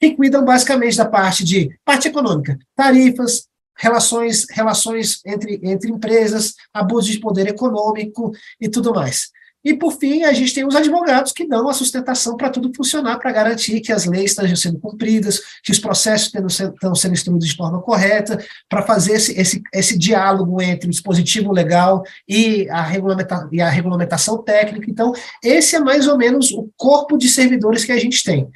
que 0.00 0.16
cuidam 0.16 0.44
basicamente 0.44 0.96
da 0.96 1.06
parte 1.06 1.44
de 1.44 1.78
parte 1.84 2.08
econômica, 2.08 2.58
tarifas, 2.74 3.46
relações, 3.76 4.46
relações 4.50 5.20
entre, 5.24 5.60
entre 5.62 5.90
empresas, 5.90 6.54
abuso 6.72 7.10
de 7.10 7.20
poder 7.20 7.46
econômico 7.48 8.32
e 8.60 8.68
tudo 8.68 8.92
mais. 8.92 9.30
E, 9.64 9.74
por 9.74 9.92
fim, 9.92 10.24
a 10.24 10.32
gente 10.32 10.54
tem 10.54 10.66
os 10.66 10.74
advogados 10.74 11.32
que 11.32 11.46
dão 11.46 11.68
a 11.68 11.72
sustentação 11.72 12.36
para 12.36 12.50
tudo 12.50 12.72
funcionar, 12.74 13.18
para 13.18 13.30
garantir 13.30 13.80
que 13.80 13.92
as 13.92 14.06
leis 14.06 14.32
estejam 14.32 14.56
sendo 14.56 14.78
cumpridas, 14.78 15.40
que 15.62 15.70
os 15.70 15.78
processos 15.78 16.32
estão 16.34 16.94
sendo 16.94 17.12
instruídos 17.12 17.48
de 17.48 17.56
forma 17.56 17.80
correta, 17.80 18.38
para 18.68 18.82
fazer 18.82 19.12
esse, 19.12 19.38
esse, 19.38 19.62
esse 19.72 19.98
diálogo 19.98 20.60
entre 20.60 20.88
o 20.88 20.90
dispositivo 20.90 21.52
legal 21.52 22.02
e 22.28 22.68
a, 22.70 22.82
regulamenta, 22.82 23.48
e 23.52 23.60
a 23.60 23.68
regulamentação 23.68 24.42
técnica. 24.42 24.90
Então, 24.90 25.12
esse 25.42 25.76
é 25.76 25.80
mais 25.80 26.08
ou 26.08 26.18
menos 26.18 26.50
o 26.50 26.68
corpo 26.76 27.16
de 27.16 27.28
servidores 27.28 27.84
que 27.84 27.92
a 27.92 27.98
gente 27.98 28.22
tem. 28.24 28.48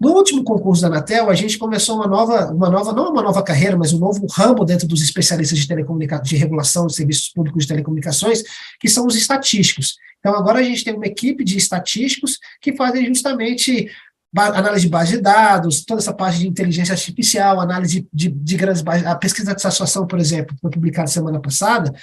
No 0.00 0.10
último 0.10 0.42
concurso 0.42 0.82
da 0.82 0.88
Anatel, 0.88 1.30
a 1.30 1.34
gente 1.34 1.56
começou 1.56 1.96
uma 1.96 2.06
nova, 2.06 2.52
uma 2.52 2.68
nova, 2.68 2.92
não 2.92 3.10
uma 3.10 3.22
nova 3.22 3.42
carreira, 3.42 3.76
mas 3.76 3.92
um 3.92 3.98
novo 3.98 4.26
ramo 4.26 4.64
dentro 4.64 4.88
dos 4.88 5.00
especialistas 5.02 5.58
de 5.58 5.68
telecomunicação, 5.68 6.24
de 6.24 6.36
regulação 6.36 6.86
de 6.86 6.94
serviços 6.94 7.28
públicos 7.28 7.62
de 7.62 7.68
telecomunicações, 7.68 8.42
que 8.80 8.88
são 8.88 9.06
os 9.06 9.14
estatísticos. 9.14 9.94
Então, 10.18 10.34
agora 10.34 10.58
a 10.58 10.62
gente 10.62 10.82
tem 10.82 10.94
uma 10.94 11.06
equipe 11.06 11.44
de 11.44 11.56
estatísticos 11.56 12.38
que 12.60 12.74
fazem 12.74 13.06
justamente 13.06 13.88
análise 14.36 14.86
de 14.86 14.90
base 14.90 15.12
de 15.12 15.22
dados, 15.22 15.84
toda 15.84 16.00
essa 16.00 16.12
parte 16.12 16.40
de 16.40 16.48
inteligência 16.48 16.92
artificial, 16.92 17.60
análise 17.60 18.06
de, 18.12 18.28
de 18.30 18.56
grandes 18.56 18.82
bases, 18.82 19.06
a 19.06 19.14
pesquisa 19.14 19.54
de 19.54 19.62
satisfação, 19.62 20.06
por 20.06 20.18
exemplo, 20.18 20.56
foi 20.60 20.70
publicada 20.70 21.06
semana 21.06 21.40
passada, 21.40 21.94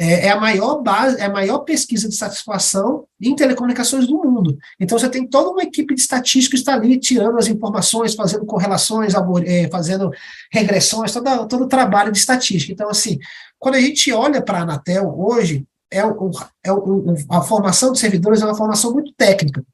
é, 0.00 0.26
é, 0.26 0.30
a 0.30 0.38
maior 0.38 0.80
base, 0.80 1.20
é 1.20 1.24
a 1.24 1.30
maior 1.30 1.58
pesquisa 1.58 2.08
de 2.08 2.14
satisfação 2.14 3.04
em 3.20 3.34
telecomunicações 3.34 4.06
do 4.06 4.16
mundo. 4.16 4.56
Então 4.78 4.96
você 4.96 5.08
tem 5.08 5.26
toda 5.26 5.50
uma 5.50 5.64
equipe 5.64 5.92
de 5.92 6.00
estatísticos 6.00 6.60
está 6.60 6.74
ali 6.74 6.96
tirando 6.98 7.36
as 7.36 7.48
informações, 7.48 8.14
fazendo 8.14 8.46
correlações, 8.46 9.12
é, 9.44 9.68
fazendo 9.68 10.10
regressões, 10.52 11.12
todo, 11.12 11.48
todo 11.48 11.64
o 11.64 11.68
trabalho 11.68 12.12
de 12.12 12.18
estatística. 12.18 12.72
Então, 12.72 12.88
assim, 12.88 13.18
quando 13.58 13.74
a 13.74 13.80
gente 13.80 14.12
olha 14.12 14.40
para 14.40 14.58
a 14.58 14.62
Anatel 14.62 15.12
hoje, 15.18 15.66
é, 15.90 16.04
o, 16.04 16.30
é 16.62 16.72
o, 16.72 17.14
a 17.30 17.42
formação 17.42 17.92
de 17.92 17.98
servidores 17.98 18.40
é 18.40 18.44
uma 18.44 18.56
formação 18.56 18.92
muito 18.92 19.12
técnica. 19.16 19.64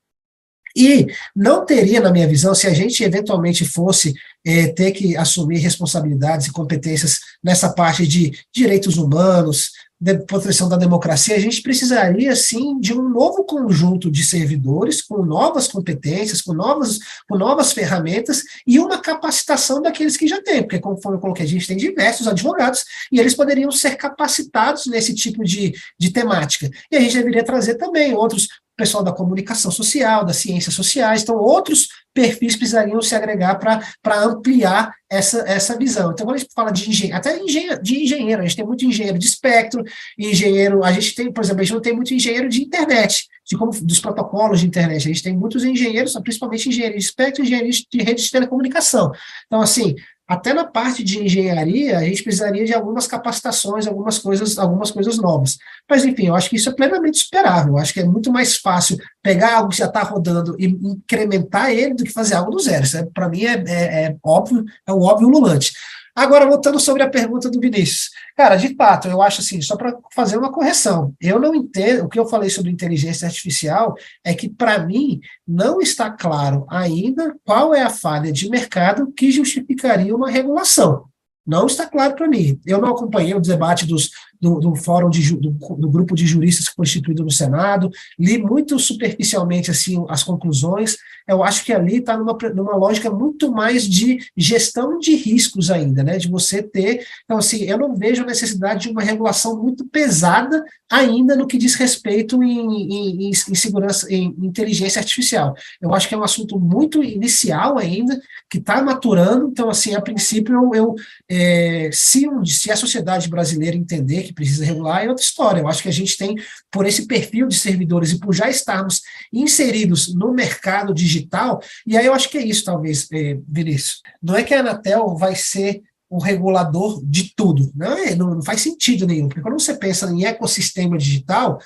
E 0.77 1.07
não 1.37 1.65
teria, 1.65 2.01
na 2.01 2.11
minha 2.11 2.27
visão, 2.27 2.53
se 2.53 2.67
a 2.67 2.75
gente 2.75 3.05
eventualmente 3.05 3.65
fosse 3.65 4.13
é, 4.45 4.67
ter 4.69 4.91
que 4.91 5.17
assumir 5.17 5.59
responsabilidades 5.59 6.49
e 6.49 6.53
competências 6.53 7.21
nessa 7.43 7.73
parte 7.73 8.07
de 8.07 8.33
direitos 8.53 8.97
humanos, 8.97 9.71
de 10.05 10.19
proteção 10.19 10.69
da 10.69 10.77
democracia, 10.77 11.35
a 11.35 11.39
gente 11.39 11.63
precisaria, 11.63 12.37
sim, 12.37 12.79
de 12.79 12.93
um 12.93 13.09
novo 13.09 13.43
conjunto 13.45 14.11
de 14.11 14.23
servidores 14.23 15.01
com 15.01 15.25
novas 15.25 15.67
competências, 15.67 16.43
com 16.43 16.53
novas, 16.53 16.99
com 17.27 17.39
novas 17.39 17.73
ferramentas 17.73 18.43
e 18.67 18.79
uma 18.79 18.99
capacitação 18.99 19.81
daqueles 19.81 20.19
que 20.19 20.29
já 20.29 20.43
têm, 20.43 20.61
porque, 20.61 20.79
conforme 20.79 21.17
eu 21.17 21.23
coloquei, 21.23 21.47
a 21.47 21.49
gente 21.49 21.67
tem 21.67 21.79
diversos 21.79 22.29
advogados 22.29 22.85
e 23.11 23.19
eles 23.19 23.35
poderiam 23.35 23.73
ser 23.73 23.97
capacitados 23.97 24.85
nesse 24.85 25.15
tipo 25.15 25.43
de, 25.43 25.73
de 25.99 26.11
temática. 26.11 26.71
E 26.93 26.97
a 26.97 27.01
gente 27.01 27.17
deveria 27.17 27.43
trazer 27.43 27.77
também 27.77 28.13
outros 28.13 28.49
pessoal 28.77 29.05
da 29.05 29.13
comunicação 29.13 29.71
social, 29.71 30.25
das 30.25 30.37
ciências 30.37 30.75
sociais, 30.75 31.23
então 31.23 31.37
outros 31.37 31.89
perfis 32.15 32.57
precisariam 32.57 33.03
se 33.03 33.15
agregar 33.15 33.57
para 33.57 34.23
ampliar 34.23 34.95
essa, 35.11 35.41
essa 35.47 35.77
visão. 35.77 36.13
Então, 36.13 36.25
quando 36.25 36.37
a 36.37 36.39
gente 36.39 36.53
fala 36.55 36.71
de 36.71 36.89
engenheiro, 36.89 37.17
até 37.17 37.39
engenheiro, 37.39 37.83
de 37.83 38.03
engenheiro, 38.03 38.41
a 38.41 38.45
gente 38.45 38.57
tem 38.57 38.65
muito 38.65 38.85
engenheiro 38.85 39.19
de 39.19 39.27
espectro, 39.27 39.85
engenheiro, 40.19 40.85
a 40.85 40.93
gente 40.93 41.15
tem, 41.15 41.33
por 41.33 41.43
exemplo, 41.43 41.61
a 41.61 41.65
gente 41.65 41.75
não 41.75 41.83
tem 41.83 41.95
muito 41.95 42.15
engenheiro 42.15 42.49
de 42.49 42.63
internet, 42.63 43.27
de 43.45 43.59
como 43.59 43.73
dos 43.73 44.01
protocolos 44.01 44.61
de 44.61 44.67
internet, 44.67 44.97
a 44.97 45.09
gente 45.09 45.23
tem 45.23 45.37
muitos 45.37 45.65
engenheiros, 45.65 46.15
principalmente 46.23 46.69
engenheiros 46.69 46.99
de 46.99 47.05
espectro 47.05 47.43
e 47.43 47.47
engenheiros 47.47 47.85
de 47.91 48.03
redes 48.03 48.25
de 48.25 48.31
telecomunicação. 48.31 49.13
Então, 49.47 49.61
assim, 49.61 49.95
até 50.35 50.53
na 50.53 50.65
parte 50.65 51.03
de 51.03 51.23
engenharia, 51.23 51.99
a 51.99 52.05
gente 52.05 52.23
precisaria 52.23 52.65
de 52.65 52.75
algumas 52.75 53.07
capacitações, 53.07 53.87
algumas 53.87 54.19
coisas, 54.19 54.59
algumas 54.59 54.91
coisas 54.91 55.17
novas. 55.19 55.59
Mas, 55.89 56.05
enfim, 56.05 56.27
eu 56.27 56.35
acho 56.35 56.51
que 56.51 56.57
isso 56.57 56.69
é 56.69 56.73
plenamente 56.73 57.19
esperável. 57.19 57.75
Eu 57.75 57.79
acho 57.79 57.95
que 57.95 58.01
é 58.01 58.05
muito 58.05 58.33
mais 58.33 58.57
fácil 58.57 58.97
pegar 59.23 59.57
algo 59.57 59.71
que 59.71 59.77
já 59.77 59.87
está 59.87 60.03
rodando 60.03 60.57
e 60.59 60.67
incrementar 60.67 61.71
ele 61.71 61.95
do 61.95 62.05
que 62.05 62.13
fazer 62.13 62.35
algo 62.35 62.51
do 62.51 62.59
zero. 62.59 62.85
É, 62.97 63.05
para 63.15 63.29
mim, 63.29 63.45
é, 63.45 63.65
é, 63.67 64.05
é, 64.05 64.17
óbvio, 64.25 64.65
é 64.87 64.93
um 64.93 65.03
óbvio 65.03 65.29
ululante. 65.29 65.73
Agora, 66.15 66.47
voltando 66.47 66.79
sobre 66.79 67.03
a 67.03 67.11
pergunta 67.11 67.51
do 67.51 67.61
Vinícius. 67.61 68.11
Cara, 68.37 68.57
de 68.57 68.75
fato, 68.77 69.09
eu 69.09 69.21
acho 69.21 69.41
assim, 69.41 69.61
só 69.61 69.77
para 69.77 69.97
fazer 70.15 70.37
uma 70.37 70.53
correção, 70.53 71.13
eu 71.21 71.41
não 71.41 71.55
entendo, 71.55 72.05
o 72.05 72.09
que 72.09 72.19
eu 72.19 72.27
falei 72.27 72.49
sobre 72.49 72.71
inteligência 72.71 73.27
artificial 73.27 73.95
é 74.23 74.33
que, 74.33 74.49
para 74.49 74.79
mim, 74.87 75.21
não 75.47 75.81
está 75.81 76.11
claro 76.11 76.67
ainda 76.71 77.35
qual 77.45 77.75
é 77.75 77.83
a 77.83 77.91
falha 77.91 78.31
de 78.31 78.49
mercado 78.49 79.13
que 79.13 79.33
justificaria 79.33 80.15
uma 80.15 80.31
regulação. 80.31 81.07
Não 81.47 81.67
está 81.67 81.87
claro 81.87 82.15
para 82.15 82.29
mim. 82.29 82.59
Eu 82.65 82.81
não 82.81 82.89
acompanhei 82.89 83.35
o 83.35 83.41
debate 83.41 83.87
dos, 83.87 84.11
do, 84.45 84.61
do 84.61 84.77
fórum 84.77 85.09
de, 85.09 85.35
do, 85.37 85.51
do, 85.51 85.91
grupo 85.91 86.15
de 86.15 86.27
juristas 86.27 86.69
constituído 86.69 87.25
no 87.25 87.31
Senado, 87.31 87.91
li 88.19 88.37
muito 88.37 88.79
superficialmente 88.79 89.71
assim 89.71 90.05
as 90.11 90.23
conclusões. 90.23 90.99
Eu 91.27 91.43
acho 91.43 91.65
que 91.65 91.73
ali 91.73 91.97
está 91.97 92.15
numa, 92.19 92.37
numa 92.55 92.77
lógica 92.77 93.11
muito 93.11 93.51
mais 93.51 93.89
de 93.89 94.19
gestão 94.37 94.99
de 94.99 95.17
riscos 95.17 95.71
ainda, 95.71 96.05
né? 96.05 96.19
De 96.19 96.29
você 96.29 96.63
ter. 96.63 97.07
Então, 97.25 97.39
assim, 97.39 97.63
eu 97.63 97.79
não 97.79 97.97
vejo 97.97 98.23
a 98.23 98.27
necessidade 98.27 98.83
de 98.83 98.91
uma 98.91 99.03
regulação 99.03 99.61
muito 99.63 99.87
pesada 99.87 100.63
ainda 100.91 101.35
no 101.35 101.47
que 101.47 101.57
diz 101.57 101.75
respeito 101.75 102.43
em, 102.43 103.27
em, 103.29 103.31
em 103.31 103.33
segurança, 103.33 104.13
em 104.13 104.35
inteligência 104.43 105.01
artificial. 105.01 105.55
Eu 105.81 105.95
acho 105.95 106.07
que 106.07 106.15
é 106.15 106.19
um 106.19 106.23
assunto 106.23 106.61
muito 106.61 107.03
inicial 107.03 107.79
ainda, 107.79 108.21
que 108.55 108.59
está 108.59 108.81
maturando. 108.81 109.49
Então, 109.49 109.69
assim, 109.69 109.97
a 109.97 110.01
princípio, 110.01 110.55
eu, 110.55 110.75
eu 110.75 110.95
é, 111.29 111.91
se, 111.93 112.25
se 112.47 112.71
a 112.71 112.77
sociedade 112.77 113.29
brasileira 113.29 113.77
entender 113.77 114.23
que 114.23 114.33
precisa 114.33 114.65
regular, 114.65 115.05
é 115.05 115.09
outra 115.09 115.25
história. 115.25 115.61
Eu 115.61 115.67
acho 115.67 115.83
que 115.83 115.89
a 115.89 115.93
gente 115.93 116.17
tem, 116.17 116.37
por 116.71 116.87
esse 116.87 117.09
perfil 117.09 117.49
de 117.49 117.57
servidores 117.57 118.13
e 118.13 118.21
por 118.21 118.33
já 118.33 118.49
estarmos 118.49 119.03
inseridos 119.33 120.15
no 120.15 120.33
mercado 120.33 120.95
digital, 120.95 121.61
e 121.85 121.97
aí 121.97 122.07
eu 122.07 122.15
acho 122.15 122.31
que 122.31 122.39
é 122.39 122.47
isso, 122.47 122.65
talvez, 122.65 123.09
é, 123.13 123.37
Vinícius. 123.49 124.03
Não 124.23 124.37
é 124.37 124.45
que 124.45 124.55
a 124.55 124.61
Anatel 124.61 125.17
vai 125.17 125.35
ser 125.35 125.83
o 126.09 126.19
regulador 126.19 127.03
de 127.05 127.35
tudo. 127.35 127.73
Não, 127.75 127.99
é, 127.99 128.15
não, 128.15 128.37
não 128.37 128.43
faz 128.43 128.61
sentido 128.61 129.05
nenhum, 129.05 129.27
porque 129.27 129.43
quando 129.43 129.59
você 129.59 129.75
pensa 129.75 130.09
em 130.09 130.25
ecossistema 130.25 130.97
digital, 130.97 131.59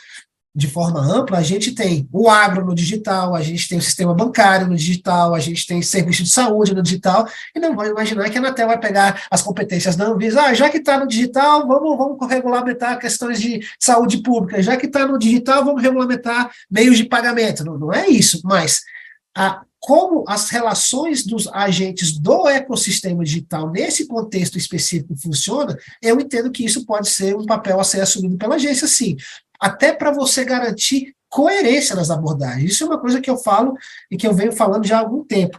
de 0.55 0.66
forma 0.66 1.01
ampla, 1.01 1.38
a 1.38 1.42
gente 1.42 1.72
tem 1.72 2.09
o 2.12 2.28
agro 2.28 2.64
no 2.64 2.74
digital, 2.74 3.34
a 3.34 3.42
gente 3.42 3.68
tem 3.68 3.78
o 3.78 3.82
sistema 3.82 4.14
bancário 4.14 4.66
no 4.66 4.76
digital, 4.76 5.34
a 5.34 5.38
gente 5.38 5.66
tem 5.66 5.80
serviço 5.82 6.24
de 6.24 6.30
saúde 6.30 6.74
no 6.74 6.82
digital, 6.82 7.28
e 7.55 7.61
não 7.61 7.76
vamos 7.76 7.92
imaginar 7.92 8.28
que 8.28 8.38
a 8.38 8.40
Anatel 8.40 8.66
vai 8.66 8.78
pegar 8.78 9.22
as 9.30 9.42
competências 9.42 9.94
da 9.94 10.07
Anvisa, 10.07 10.42
ah, 10.42 10.55
já 10.55 10.68
que 10.68 10.78
está 10.78 10.99
no 10.99 11.07
digital, 11.07 11.66
vamos, 11.66 11.96
vamos 11.96 12.28
regulamentar 12.28 12.99
questões 12.99 13.40
de 13.40 13.61
saúde 13.78 14.22
pública, 14.22 14.62
já 14.62 14.76
que 14.76 14.86
está 14.86 15.07
no 15.07 15.18
digital, 15.18 15.64
vamos 15.64 15.82
regulamentar 15.82 16.51
meios 16.70 16.96
de 16.96 17.05
pagamento. 17.05 17.64
Não, 17.64 17.78
não 17.78 17.92
é 17.92 18.09
isso, 18.09 18.40
mas 18.42 18.82
a, 19.36 19.62
como 19.78 20.24
as 20.26 20.51
relações 20.51 21.24
dos 21.24 21.46
agentes 21.49 22.18
do 22.18 22.49
ecossistema 22.49 23.22
digital 23.22 23.70
nesse 23.70 24.09
contexto 24.09 24.59
específico 24.59 25.14
funciona, 25.16 25.78
eu 26.03 26.18
entendo 26.18 26.51
que 26.51 26.64
isso 26.64 26.84
pode 26.84 27.09
ser 27.09 27.36
um 27.36 27.46
papel 27.46 27.78
a 27.78 27.84
ser 27.84 28.01
assumido 28.01 28.36
pela 28.36 28.57
agência, 28.57 28.88
sim 28.88 29.16
até 29.61 29.92
para 29.92 30.11
você 30.11 30.44
garantir 30.44 31.14
coerência 31.28 31.94
nas 31.94 32.11
abordagens. 32.11 32.72
Isso 32.72 32.84
é 32.84 32.86
uma 32.86 32.98
coisa 32.98 33.20
que 33.20 33.30
eu 33.30 33.36
falo 33.36 33.74
e 34.11 34.16
que 34.16 34.26
eu 34.26 34.34
venho 34.34 34.52
falando 34.52 34.86
já 34.86 34.96
há 34.96 35.00
algum 35.00 35.24
tempo. 35.24 35.59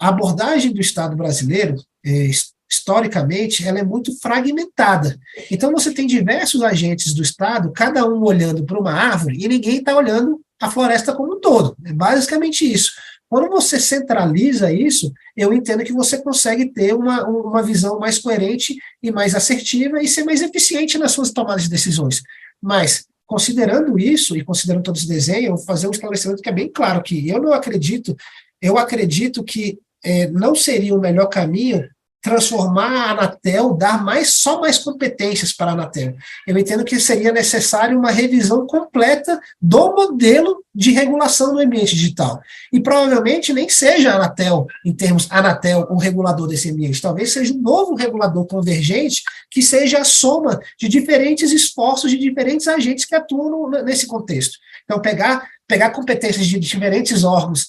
a 0.00 0.08
abordagem 0.08 0.72
do 0.72 0.80
Estado 0.80 1.14
brasileiro, 1.14 1.76
é, 2.04 2.28
historicamente, 2.70 3.66
ela 3.66 3.78
é 3.78 3.84
muito 3.84 4.18
fragmentada. 4.20 5.16
Então, 5.50 5.70
você 5.70 5.92
tem 5.92 6.06
diversos 6.06 6.62
agentes 6.62 7.14
do 7.14 7.22
Estado, 7.22 7.70
cada 7.72 8.04
um 8.04 8.20
olhando 8.22 8.64
para 8.64 8.80
uma 8.80 8.92
árvore, 8.92 9.38
e 9.44 9.46
ninguém 9.46 9.78
está 9.78 9.96
olhando 9.96 10.40
a 10.60 10.70
floresta 10.70 11.14
como 11.14 11.36
um 11.36 11.40
todo. 11.40 11.76
É 11.84 11.92
basicamente 11.92 12.70
isso. 12.70 12.92
Quando 13.28 13.48
você 13.48 13.80
centraliza 13.80 14.72
isso, 14.72 15.12
eu 15.36 15.52
entendo 15.52 15.82
que 15.82 15.92
você 15.92 16.18
consegue 16.18 16.66
ter 16.66 16.94
uma, 16.94 17.26
uma 17.26 17.62
visão 17.62 17.98
mais 17.98 18.18
coerente 18.18 18.76
e 19.02 19.10
mais 19.10 19.34
assertiva 19.34 20.00
e 20.02 20.08
ser 20.08 20.24
mais 20.24 20.42
eficiente 20.42 20.98
nas 20.98 21.12
suas 21.12 21.32
tomadas 21.32 21.64
de 21.64 21.70
decisões. 21.70 22.22
Mas 22.64 23.06
considerando 23.26 23.98
isso 23.98 24.34
e 24.34 24.42
considerando 24.42 24.84
todo 24.84 24.96
esse 24.96 25.06
desenho, 25.06 25.48
eu 25.48 25.56
vou 25.56 25.66
fazer 25.66 25.86
um 25.86 25.90
esclarecimento 25.90 26.40
que 26.40 26.48
é 26.48 26.52
bem 26.52 26.72
claro 26.72 27.02
que 27.02 27.28
eu 27.28 27.38
não 27.38 27.52
acredito, 27.52 28.16
eu 28.60 28.78
acredito 28.78 29.44
que 29.44 29.78
é, 30.02 30.30
não 30.30 30.54
seria 30.54 30.94
o 30.94 31.00
melhor 31.00 31.26
caminho 31.26 31.86
transformar 32.24 32.90
a 32.90 33.10
Anatel, 33.10 33.74
dar 33.74 34.02
mais 34.02 34.32
só 34.32 34.58
mais 34.58 34.78
competências 34.78 35.52
para 35.52 35.72
a 35.72 35.74
Anatel. 35.74 36.16
Eu 36.46 36.56
entendo 36.56 36.82
que 36.82 36.98
seria 36.98 37.30
necessário 37.30 37.98
uma 37.98 38.10
revisão 38.10 38.66
completa 38.66 39.38
do 39.60 39.94
modelo 39.94 40.64
de 40.74 40.90
regulação 40.90 41.52
do 41.52 41.60
ambiente 41.60 41.94
digital. 41.94 42.40
E 42.72 42.80
provavelmente 42.80 43.52
nem 43.52 43.68
seja 43.68 44.12
a 44.12 44.16
Anatel, 44.16 44.66
em 44.86 44.94
termos 44.94 45.28
Anatel, 45.30 45.86
o 45.90 45.98
regulador 45.98 46.48
desse 46.48 46.70
ambiente. 46.70 47.02
Talvez 47.02 47.30
seja 47.30 47.52
um 47.52 47.60
novo 47.60 47.94
regulador 47.94 48.46
convergente 48.46 49.22
que 49.50 49.60
seja 49.60 49.98
a 49.98 50.04
soma 50.04 50.58
de 50.80 50.88
diferentes 50.88 51.52
esforços 51.52 52.10
de 52.10 52.16
diferentes 52.16 52.66
agentes 52.66 53.04
que 53.04 53.14
atuam 53.14 53.50
no, 53.50 53.82
nesse 53.82 54.06
contexto. 54.06 54.56
Então, 54.84 54.98
pegar, 54.98 55.46
pegar 55.68 55.90
competências 55.90 56.46
de 56.46 56.58
diferentes 56.58 57.22
órgãos 57.22 57.68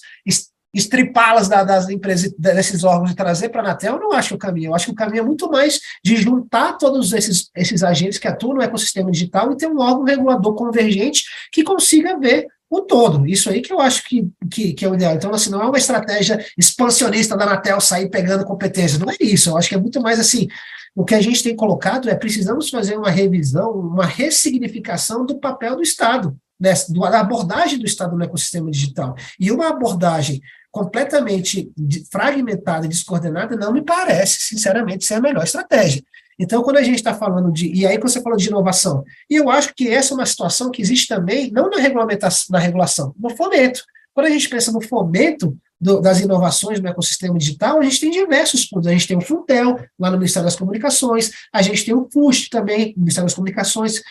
estripá-las 0.76 1.48
da, 1.48 1.64
das 1.64 1.88
empresas, 1.88 2.32
desses 2.38 2.84
órgãos 2.84 3.10
e 3.10 3.16
trazer 3.16 3.48
para 3.48 3.62
a 3.62 3.64
Anatel, 3.64 3.94
eu 3.94 4.00
não 4.00 4.12
acho 4.12 4.34
o 4.34 4.38
caminho. 4.38 4.70
Eu 4.70 4.74
acho 4.74 4.86
que 4.86 4.92
o 4.92 4.94
caminho 4.94 5.22
é 5.22 5.24
muito 5.24 5.50
mais 5.50 5.80
de 6.04 6.16
juntar 6.16 6.74
todos 6.74 7.14
esses, 7.14 7.50
esses 7.56 7.82
agentes 7.82 8.18
que 8.18 8.28
atuam 8.28 8.54
no 8.54 8.62
ecossistema 8.62 9.10
digital 9.10 9.50
e 9.50 9.56
ter 9.56 9.66
um 9.66 9.80
órgão 9.80 10.04
regulador 10.04 10.54
convergente 10.54 11.24
que 11.50 11.64
consiga 11.64 12.18
ver 12.18 12.46
o 12.68 12.82
todo. 12.82 13.26
Isso 13.26 13.48
aí 13.48 13.62
que 13.62 13.72
eu 13.72 13.80
acho 13.80 14.04
que, 14.04 14.28
que, 14.50 14.74
que, 14.74 14.84
é 14.84 14.88
o 14.88 14.94
ideal. 14.94 15.14
Então, 15.14 15.32
assim, 15.32 15.50
não 15.50 15.62
é 15.62 15.66
uma 15.66 15.78
estratégia 15.78 16.44
expansionista 16.58 17.36
da 17.36 17.44
Anatel 17.44 17.80
sair 17.80 18.10
pegando 18.10 18.44
competência. 18.44 18.98
Não 18.98 19.10
é 19.10 19.16
isso. 19.20 19.50
Eu 19.50 19.56
acho 19.56 19.68
que 19.70 19.74
é 19.74 19.80
muito 19.80 20.00
mais 20.02 20.20
assim. 20.20 20.46
O 20.94 21.04
que 21.04 21.14
a 21.14 21.20
gente 21.20 21.42
tem 21.42 21.56
colocado 21.56 22.10
é 22.10 22.14
precisamos 22.14 22.68
fazer 22.68 22.96
uma 22.96 23.10
revisão, 23.10 23.70
uma 23.70 24.04
ressignificação 24.04 25.24
do 25.24 25.38
papel 25.38 25.76
do 25.76 25.82
Estado, 25.82 26.36
dessa, 26.58 26.92
da 26.92 27.20
abordagem 27.20 27.78
do 27.78 27.86
Estado 27.86 28.16
no 28.16 28.24
ecossistema 28.24 28.70
digital. 28.70 29.14
E 29.38 29.50
uma 29.50 29.68
abordagem 29.68 30.40
completamente 30.76 31.72
fragmentada 32.12 32.86
descoordenada 32.86 33.56
não 33.56 33.72
me 33.72 33.82
parece, 33.82 34.40
sinceramente, 34.40 35.06
ser 35.06 35.14
a 35.14 35.20
melhor 35.22 35.42
estratégia. 35.42 36.04
Então, 36.38 36.62
quando 36.62 36.76
a 36.76 36.82
gente 36.82 36.96
está 36.96 37.14
falando 37.14 37.50
de. 37.50 37.72
E 37.72 37.86
aí, 37.86 37.96
quando 37.96 38.10
você 38.10 38.20
falou 38.20 38.36
de 38.36 38.48
inovação, 38.48 39.02
e 39.30 39.36
eu 39.36 39.48
acho 39.48 39.74
que 39.74 39.88
essa 39.88 40.12
é 40.12 40.14
uma 40.14 40.26
situação 40.26 40.70
que 40.70 40.82
existe 40.82 41.08
também, 41.08 41.50
não 41.50 41.70
na 41.70 41.78
regulamentação, 41.78 42.48
na 42.50 42.58
regulação, 42.58 43.14
no 43.18 43.30
fomento. 43.30 43.82
Quando 44.12 44.26
a 44.26 44.30
gente 44.30 44.50
pensa 44.50 44.70
no 44.70 44.82
fomento 44.82 45.56
do, 45.80 45.98
das 45.98 46.20
inovações 46.20 46.78
no 46.78 46.88
ecossistema 46.88 47.38
digital, 47.38 47.78
a 47.78 47.82
gente 47.82 47.98
tem 47.98 48.10
diversos 48.10 48.66
pontos. 48.66 48.86
A 48.86 48.92
gente 48.92 49.08
tem 49.08 49.16
o 49.16 49.22
Funtel, 49.22 49.80
lá 49.98 50.10
no 50.10 50.18
Ministério 50.18 50.44
das 50.44 50.56
Comunicações, 50.56 51.30
a 51.50 51.62
gente 51.62 51.86
tem 51.86 51.94
o 51.94 52.06
FUST 52.12 52.50
também, 52.50 52.92
no 52.96 53.00
Ministério 53.00 53.26
das 53.26 53.34
Comunicações, 53.34 54.02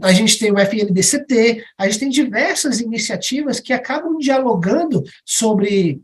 a 0.00 0.12
gente 0.12 0.38
tem 0.38 0.50
o 0.50 0.58
FNDCT, 0.58 1.62
a 1.78 1.86
gente 1.86 1.98
tem 1.98 2.08
diversas 2.08 2.80
iniciativas 2.80 3.60
que 3.60 3.74
acabam 3.74 4.16
dialogando 4.18 5.02
sobre 5.24 6.02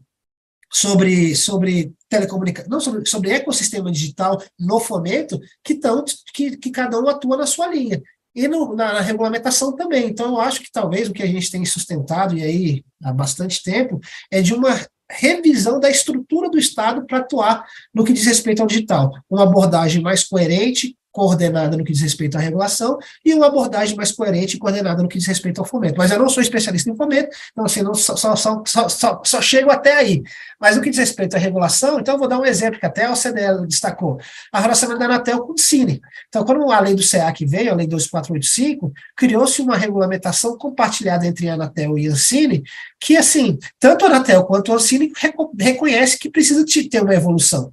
sobre, 0.73 1.35
sobre 1.35 1.93
telecomunicação, 2.09 2.71
não 2.71 2.81
sobre, 2.81 3.09
sobre 3.09 3.31
ecossistema 3.31 3.91
digital 3.91 4.41
no 4.59 4.79
fomento, 4.79 5.41
que, 5.65 5.75
tão, 5.75 6.05
que, 6.33 6.57
que 6.57 6.71
cada 6.71 6.99
um 7.01 7.09
atua 7.09 7.37
na 7.37 7.47
sua 7.47 7.67
linha. 7.69 8.01
E 8.35 8.47
no, 8.47 8.77
na, 8.77 8.95
na, 8.95 9.01
regulamentação 9.01 9.75
também. 9.75 10.07
Então, 10.07 10.35
eu 10.35 10.41
acho 10.41 10.61
que 10.61 10.71
talvez 10.71 11.09
o 11.09 11.13
que 11.13 11.23
a 11.23 11.27
gente 11.27 11.51
tem 11.51 11.65
sustentado, 11.65 12.37
e 12.37 12.43
aí 12.43 12.85
há 13.03 13.13
bastante 13.13 13.63
tempo, 13.63 13.99
é 14.31 14.41
de 14.41 14.55
uma 14.55 14.81
revisão 15.11 15.81
da 15.81 15.91
estrutura 15.91 16.49
do 16.49 16.59
Estado 16.59 17.05
para 17.05 17.19
atuar 17.19 17.67
no 17.93 18.05
que 18.05 18.13
diz 18.13 18.25
respeito 18.25 18.63
ao 18.63 18.69
digital. 18.69 19.11
Uma 19.29 19.43
abordagem 19.43 20.01
mais 20.01 20.23
coerente, 20.23 20.97
coordenada 21.13 21.77
no 21.77 21.85
que 21.85 21.93
diz 21.93 22.03
respeito 22.03 22.37
à 22.37 22.41
regulação 22.41 22.99
e 23.25 23.35
uma 23.35 23.47
abordagem 23.47 23.97
mais 23.97 24.13
coerente 24.13 24.57
e 24.57 24.59
coordenada 24.59 25.03
no 25.03 25.09
que 25.09 25.19
diz 25.19 25.27
respeito 25.27 25.61
ao 25.61 25.67
fomento. 25.67 25.95
Mas 25.97 26.11
eu 26.11 26.19
não 26.19 26.29
sou 26.29 26.43
especialista 26.43 26.91
em 26.91 26.97
fomento, 26.97 27.31
então 27.53 27.65
assim, 27.65 27.83
não, 27.83 27.95
só, 27.95 28.17
só, 28.17 28.37
só, 28.37 28.63
só, 28.89 29.21
só 29.25 29.43
chego 29.43 29.71
até 29.71 29.95
aí. 29.95 30.23
Mas 30.61 30.77
no 30.77 30.83
que 30.83 30.91
diz 30.91 30.99
respeito 30.99 31.37
à 31.37 31.39
regulação, 31.39 31.99
então 31.99 32.15
eu 32.15 32.19
vou 32.19 32.29
dar 32.29 32.39
um 32.39 32.45
exemplo 32.45 32.79
que 32.79 32.87
até 32.87 33.07
a 33.07 33.13
OCDE 33.13 33.67
destacou, 33.67 34.19
a 34.53 34.61
relacionamento 34.61 35.01
da 35.01 35.15
Anatel 35.15 35.41
com 35.41 35.55
o 35.55 35.59
Cine. 35.59 36.01
Então, 36.29 36.45
quando 36.45 36.71
a 36.71 36.81
lei 36.81 36.95
do 36.95 37.03
CEAC 37.03 37.47
veio, 37.47 37.73
a 37.73 37.75
lei 37.75 37.87
2485, 37.87 38.93
criou-se 39.17 39.61
uma 39.63 39.77
regulamentação 39.77 40.57
compartilhada 40.57 41.27
entre 41.27 41.49
a 41.49 41.55
Anatel 41.55 41.99
e 41.99 42.09
a 42.09 42.13
Ancine, 42.13 42.63
que 43.01 43.17
assim, 43.17 43.59
tanto 43.79 44.05
a 44.05 44.09
Anatel 44.09 44.45
quanto 44.45 44.73
a 44.73 44.77
Ancine 44.77 45.11
reconhece 45.59 46.19
que 46.19 46.31
precisa 46.31 46.65
ter 46.91 47.03
uma 47.03 47.15
evolução. 47.15 47.73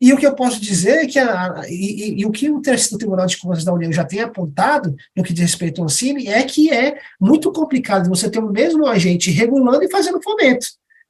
E 0.00 0.12
o 0.12 0.16
que 0.16 0.26
eu 0.26 0.34
posso 0.34 0.60
dizer 0.60 1.04
é 1.04 1.06
que, 1.06 1.18
a, 1.18 1.62
e, 1.68 1.72
e, 1.72 2.20
e, 2.20 2.26
o 2.26 2.30
que 2.30 2.50
o 2.50 2.60
terceiro 2.60 2.98
Tribunal 2.98 3.26
de 3.26 3.38
Contas 3.38 3.64
da 3.64 3.72
União 3.72 3.90
já 3.90 4.04
tem 4.04 4.20
apontado, 4.20 4.94
no 5.16 5.22
que 5.22 5.32
diz 5.32 5.42
respeito 5.42 5.82
ao 5.82 5.88
Cine, 5.88 6.28
é 6.28 6.42
que 6.42 6.70
é 6.70 6.98
muito 7.18 7.50
complicado 7.50 8.08
você 8.08 8.30
ter 8.30 8.38
o 8.38 8.50
mesmo 8.50 8.86
agente 8.86 9.30
regulando 9.30 9.82
e 9.82 9.90
fazendo 9.90 10.22
fomento. 10.22 10.66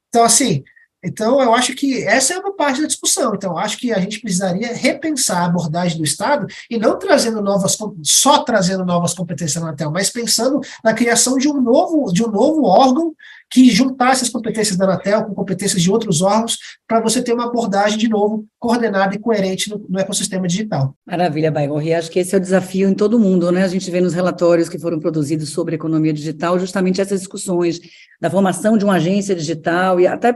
Então, 0.07 0.23
assim, 0.23 0.63
então 1.03 1.41
eu 1.41 1.53
acho 1.53 1.75
que 1.75 2.03
essa 2.03 2.33
é 2.33 2.39
uma 2.39 2.53
parte 2.53 2.81
da 2.81 2.87
discussão. 2.87 3.35
Então, 3.35 3.57
acho 3.57 3.77
que 3.77 3.93
a 3.93 3.99
gente 3.99 4.19
precisaria 4.19 4.73
repensar 4.73 5.43
a 5.43 5.45
abordagem 5.45 5.97
do 5.97 6.03
Estado 6.03 6.47
e 6.69 6.77
não 6.77 6.97
trazendo 6.97 7.41
novas, 7.41 7.77
só 8.03 8.43
trazendo 8.43 8.83
novas 8.83 9.13
competências 9.13 9.61
na 9.61 9.69
Anatel, 9.69 9.91
mas 9.91 10.09
pensando 10.09 10.59
na 10.83 10.93
criação 10.93 11.37
de 11.37 11.47
um 11.47 11.61
novo, 11.61 12.11
de 12.11 12.23
um 12.23 12.31
novo 12.31 12.63
órgão 12.63 13.13
que 13.49 13.69
juntasse 13.69 14.23
as 14.23 14.29
competências 14.29 14.77
da 14.77 14.85
Anatel 14.85 15.25
com 15.25 15.33
competências 15.33 15.81
de 15.81 15.89
outros 15.89 16.21
órgãos 16.21 16.57
para 16.87 16.99
você 16.99 17.21
ter 17.21 17.33
uma 17.33 17.45
abordagem, 17.45 17.97
de 17.97 18.09
novo, 18.09 18.45
coordenada 18.59 19.15
e 19.15 19.19
coerente 19.19 19.69
no, 19.69 19.85
no 19.87 19.99
ecossistema 19.99 20.47
digital. 20.47 20.95
Maravilha, 21.05 21.51
Baigor. 21.51 21.81
E 21.85 21.93
acho 21.93 22.11
que 22.11 22.19
esse 22.19 22.35
é 22.35 22.37
o 22.37 22.41
desafio 22.41 22.89
em 22.89 22.93
todo 22.93 23.19
mundo, 23.19 23.51
né? 23.51 23.63
A 23.63 23.67
gente 23.67 23.89
vê 23.89 24.01
nos 24.01 24.13
relatórios 24.13 24.67
que 24.67 24.79
foram 24.79 24.99
produzidos 24.99 25.49
sobre 25.49 25.75
economia 25.75 26.11
digital 26.11 26.59
justamente 26.59 26.99
essas 26.99 27.19
discussões 27.19 27.79
da 28.19 28.29
formação 28.29 28.77
de 28.77 28.83
uma 28.83 28.95
agência 28.95 29.35
digital 29.35 29.99
e 29.99 30.07
até 30.07 30.35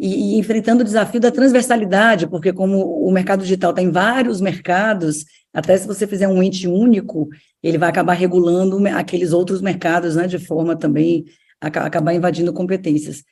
e 0.00 0.38
enfrentando 0.38 0.82
o 0.82 0.84
desafio 0.84 1.20
da 1.20 1.30
transversalidade, 1.30 2.28
porque 2.28 2.52
como 2.52 2.78
o 3.04 3.10
mercado 3.10 3.42
digital 3.42 3.70
está 3.70 3.82
em 3.82 3.90
vários 3.90 4.40
mercados, 4.40 5.24
até 5.52 5.76
se 5.76 5.88
você 5.88 6.06
fizer 6.06 6.28
um 6.28 6.40
ente 6.40 6.68
único, 6.68 7.28
ele 7.60 7.78
vai 7.78 7.88
acabar 7.88 8.12
regulando 8.12 8.78
aqueles 8.88 9.32
outros 9.32 9.60
mercados, 9.60 10.14
né, 10.14 10.28
de 10.28 10.38
forma 10.38 10.76
também 10.76 11.24
acabar 11.60 12.14
invadindo 12.14 12.52
competências. 12.52 13.22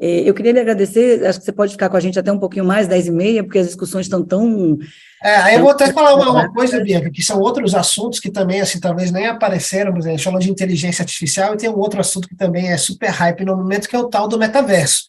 É, 0.00 0.28
eu 0.28 0.34
queria 0.34 0.50
lhe 0.50 0.58
agradecer, 0.58 1.24
acho 1.24 1.38
que 1.38 1.44
você 1.44 1.52
pode 1.52 1.72
ficar 1.72 1.88
com 1.88 1.96
a 1.96 2.00
gente 2.00 2.18
até 2.18 2.32
um 2.32 2.38
pouquinho 2.38 2.64
mais, 2.64 2.88
10 2.88 3.06
e 3.06 3.10
meia, 3.12 3.44
porque 3.44 3.60
as 3.60 3.66
discussões 3.68 4.06
estão 4.06 4.24
tão... 4.24 4.76
É, 5.22 5.36
aí 5.36 5.54
eu 5.54 5.60
vou 5.60 5.70
até 5.70 5.92
falar 5.92 6.16
uma, 6.16 6.30
uma, 6.30 6.52
coisa, 6.52 6.82
Bianca, 6.82 7.08
que 7.08 7.22
são 7.22 7.38
outros 7.38 7.72
assuntos 7.72 8.18
que 8.18 8.28
também, 8.28 8.60
assim, 8.60 8.80
talvez 8.80 9.12
nem 9.12 9.26
apareceram, 9.26 9.92
por 9.92 10.00
exemplo, 10.00 10.18
falou 10.18 10.40
de 10.40 10.50
inteligência 10.50 11.02
artificial, 11.02 11.54
e 11.54 11.56
tem 11.56 11.70
um 11.70 11.78
outro 11.78 12.00
assunto 12.00 12.26
que 12.26 12.34
também 12.34 12.72
é 12.72 12.76
super 12.76 13.10
hype 13.10 13.44
no 13.44 13.56
momento, 13.56 13.88
que 13.88 13.94
é 13.94 13.98
o 13.98 14.08
tal 14.08 14.26
do 14.26 14.38
metaverso, 14.38 15.04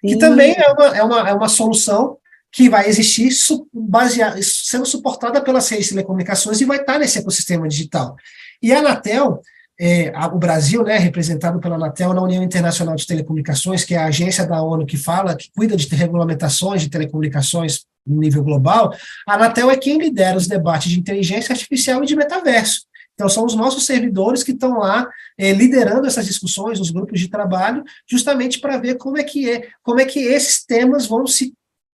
que 0.00 0.14
Sim. 0.14 0.18
também 0.18 0.56
é 0.58 0.72
uma, 0.72 0.96
é, 0.96 1.02
uma, 1.04 1.28
é 1.30 1.32
uma 1.32 1.48
solução 1.48 2.18
que 2.50 2.68
vai 2.68 2.88
existir 2.88 3.30
baseada, 3.72 4.40
sendo 4.42 4.84
suportada 4.84 5.40
pelas 5.40 5.68
redes 5.68 5.86
de 5.86 5.92
telecomunicações 5.92 6.60
e 6.60 6.64
vai 6.64 6.78
estar 6.78 6.98
nesse 6.98 7.18
ecossistema 7.18 7.68
digital. 7.68 8.16
E 8.60 8.72
a 8.72 8.80
Anatel, 8.80 9.40
é, 9.80 10.12
o 10.32 10.38
Brasil, 10.38 10.82
né, 10.84 10.96
representado 10.98 11.58
pela 11.58 11.76
Anatel 11.76 12.12
na 12.12 12.22
União 12.22 12.42
Internacional 12.42 12.94
de 12.94 13.06
Telecomunicações, 13.06 13.84
que 13.84 13.94
é 13.94 13.98
a 13.98 14.06
agência 14.06 14.46
da 14.46 14.62
ONU 14.62 14.86
que 14.86 14.96
fala, 14.96 15.36
que 15.36 15.50
cuida 15.54 15.76
de 15.76 15.86
regulamentações 15.94 16.82
de 16.82 16.90
telecomunicações 16.90 17.84
no 18.06 18.20
nível 18.20 18.42
global, 18.42 18.92
a 19.26 19.34
Anatel 19.34 19.70
é 19.70 19.76
quem 19.76 19.98
lidera 19.98 20.36
os 20.36 20.46
debates 20.46 20.90
de 20.90 20.98
inteligência 20.98 21.52
artificial 21.52 22.02
e 22.02 22.06
de 22.06 22.16
metaverso. 22.16 22.82
Então, 23.14 23.28
são 23.28 23.44
os 23.44 23.54
nossos 23.54 23.86
servidores 23.86 24.42
que 24.42 24.52
estão 24.52 24.78
lá 24.78 25.08
é, 25.38 25.52
liderando 25.52 26.06
essas 26.06 26.26
discussões, 26.26 26.80
os 26.80 26.90
grupos 26.90 27.20
de 27.20 27.28
trabalho, 27.28 27.84
justamente 28.08 28.58
para 28.58 28.78
ver 28.78 28.96
como 28.96 29.18
é 29.18 29.22
que 29.22 29.50
é, 29.50 29.68
como 29.82 30.00
é 30.00 30.04
que 30.04 30.20
esses 30.20 30.64
temas 30.64 31.06
vão 31.06 31.26
se 31.26 31.52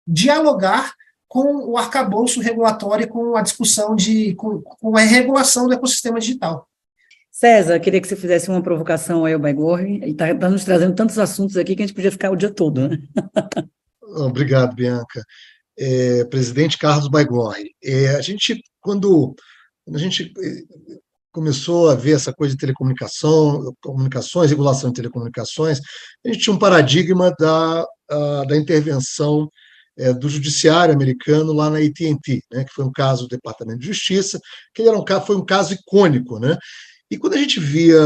dialogar 0.07 0.93
com 1.27 1.69
o 1.69 1.77
arcabouço 1.77 2.39
regulatório, 2.39 3.07
com 3.07 3.35
a 3.35 3.41
discussão 3.41 3.95
de, 3.95 4.35
com, 4.35 4.61
com 4.61 4.95
a 4.95 5.01
regulação 5.01 5.67
do 5.67 5.73
ecossistema 5.73 6.19
digital. 6.19 6.67
César, 7.37 7.77
queria 7.81 7.99
que 7.99 8.07
você 8.07 8.15
fizesse 8.15 8.47
uma 8.47 8.63
provocação 8.63 9.25
aí 9.25 9.33
ao 9.33 9.39
Baigorri. 9.41 9.95
Ele 10.01 10.11
está 10.11 10.33
tá 10.33 10.49
nos 10.49 10.63
trazendo 10.63 10.95
tantos 10.95 11.19
assuntos 11.19 11.57
aqui 11.57 11.75
que 11.75 11.83
a 11.83 11.85
gente 11.85 11.93
podia 11.93 12.09
ficar 12.09 12.31
o 12.31 12.35
dia 12.37 12.49
todo, 12.49 12.87
né? 12.87 12.97
Obrigado, 14.01 14.73
Bianca. 14.73 15.21
É, 15.77 16.23
presidente 16.23 16.77
Carlos 16.77 17.09
Baigorri, 17.09 17.75
é, 17.83 18.15
a 18.15 18.21
gente, 18.21 18.63
quando, 18.79 19.35
quando 19.83 19.97
a 19.97 19.99
gente 19.99 20.31
é, 20.41 20.97
começou 21.29 21.89
a 21.89 21.95
ver 21.95 22.13
essa 22.13 22.31
coisa 22.31 22.53
de 22.53 22.59
telecomunicação, 22.61 23.75
comunicações, 23.81 24.49
regulação 24.49 24.89
de 24.89 24.95
telecomunicações, 24.95 25.81
a 26.25 26.29
gente 26.29 26.41
tinha 26.41 26.55
um 26.55 26.59
paradigma 26.59 27.35
da, 27.37 27.85
a, 28.09 28.45
da 28.45 28.55
intervenção 28.55 29.49
é, 29.97 30.13
do 30.13 30.29
judiciário 30.29 30.95
americano 30.95 31.51
lá 31.51 31.69
na 31.69 31.79
AT&T, 31.79 32.43
né, 32.53 32.63
que 32.63 32.73
foi 32.73 32.85
um 32.85 32.91
caso 32.93 33.23
do 33.23 33.35
Departamento 33.35 33.79
de 33.79 33.87
Justiça, 33.87 34.39
que 34.73 34.83
era 34.83 34.97
um, 34.97 35.03
foi 35.25 35.35
um 35.35 35.45
caso 35.45 35.73
icônico, 35.73 36.39
né? 36.39 36.57
E 37.09 37.17
quando 37.17 37.33
a 37.33 37.37
gente 37.37 37.59
via, 37.59 38.01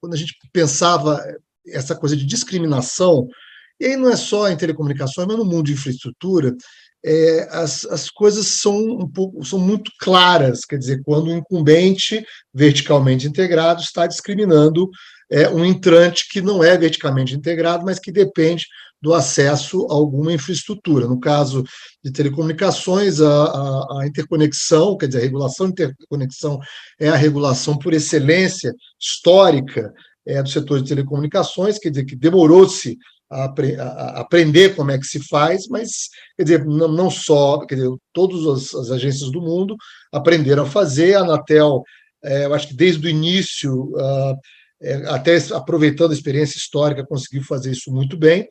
quando 0.00 0.14
a 0.14 0.16
gente 0.16 0.34
pensava 0.52 1.22
essa 1.66 1.94
coisa 1.94 2.16
de 2.16 2.26
discriminação 2.26 3.28
E 3.78 3.86
aí 3.86 3.96
não 3.96 4.10
é 4.10 4.16
só 4.16 4.48
em 4.48 4.56
telecomunicações, 4.56 5.26
mas 5.26 5.38
no 5.38 5.44
mundo 5.44 5.66
de 5.66 5.72
infraestrutura, 5.72 6.54
é, 7.04 7.48
as, 7.50 7.86
as 7.86 8.10
coisas 8.10 8.46
são 8.46 8.76
um 8.76 9.08
pouco 9.10 9.42
são 9.44 9.58
muito 9.58 9.90
claras, 9.98 10.66
quer 10.66 10.76
dizer, 10.76 11.00
quando 11.02 11.28
o 11.28 11.36
incumbente 11.36 12.22
verticalmente 12.52 13.26
integrado 13.26 13.80
está 13.80 14.06
discriminando 14.06 14.88
é, 15.30 15.48
um 15.48 15.64
entrante 15.64 16.28
que 16.28 16.42
não 16.42 16.62
é 16.62 16.76
verticalmente 16.76 17.34
integrado, 17.34 17.84
mas 17.84 17.98
que 17.98 18.12
depende 18.12 18.66
do 19.02 19.14
acesso 19.14 19.86
a 19.90 19.94
alguma 19.94 20.32
infraestrutura. 20.32 21.06
No 21.06 21.18
caso 21.18 21.64
de 22.04 22.12
telecomunicações, 22.12 23.20
a, 23.20 23.44
a, 23.44 24.00
a, 24.00 24.06
interconexão, 24.06 24.96
quer 24.96 25.06
dizer, 25.06 25.20
a 25.20 25.22
regulação 25.22 25.70
de 25.70 25.84
interconexão 25.84 26.58
é 26.98 27.08
a 27.08 27.16
regulação 27.16 27.78
por 27.78 27.94
excelência 27.94 28.74
histórica 29.00 29.92
é, 30.26 30.42
do 30.42 30.48
setor 30.48 30.82
de 30.82 30.88
telecomunicações, 30.88 31.78
quer 31.78 31.90
dizer, 31.90 32.04
que 32.04 32.16
demorou-se 32.16 32.98
a, 33.30 33.44
a, 33.44 34.20
aprender 34.20 34.74
como 34.74 34.90
é 34.90 34.98
que 34.98 35.06
se 35.06 35.20
faz, 35.28 35.66
mas, 35.68 36.08
quer 36.36 36.42
dizer, 36.42 36.64
não, 36.66 36.88
não 36.88 37.10
só, 37.10 37.64
quer 37.64 37.76
dizer, 37.76 37.90
todas 38.12 38.46
as, 38.46 38.74
as, 38.74 38.90
agências 38.90 39.30
do 39.30 39.40
mundo 39.40 39.76
aprenderam 40.12 40.64
a 40.64 40.66
fazer, 40.66 41.14
a 41.14 41.20
Anatel, 41.20 41.82
é, 42.22 42.44
eu 42.44 42.54
acho 42.54 42.68
que 42.68 42.74
desde 42.74 43.06
o 43.06 43.10
início, 43.10 43.84
uh, 43.94 44.36
é, 44.82 44.94
até 45.08 45.36
aproveitando 45.54 46.10
a 46.10 46.14
experiência 46.14 46.58
histórica, 46.58 47.06
conseguiu 47.06 47.42
fazer 47.44 47.70
isso 47.70 47.90
muito 47.90 48.16
bem, 48.16 48.46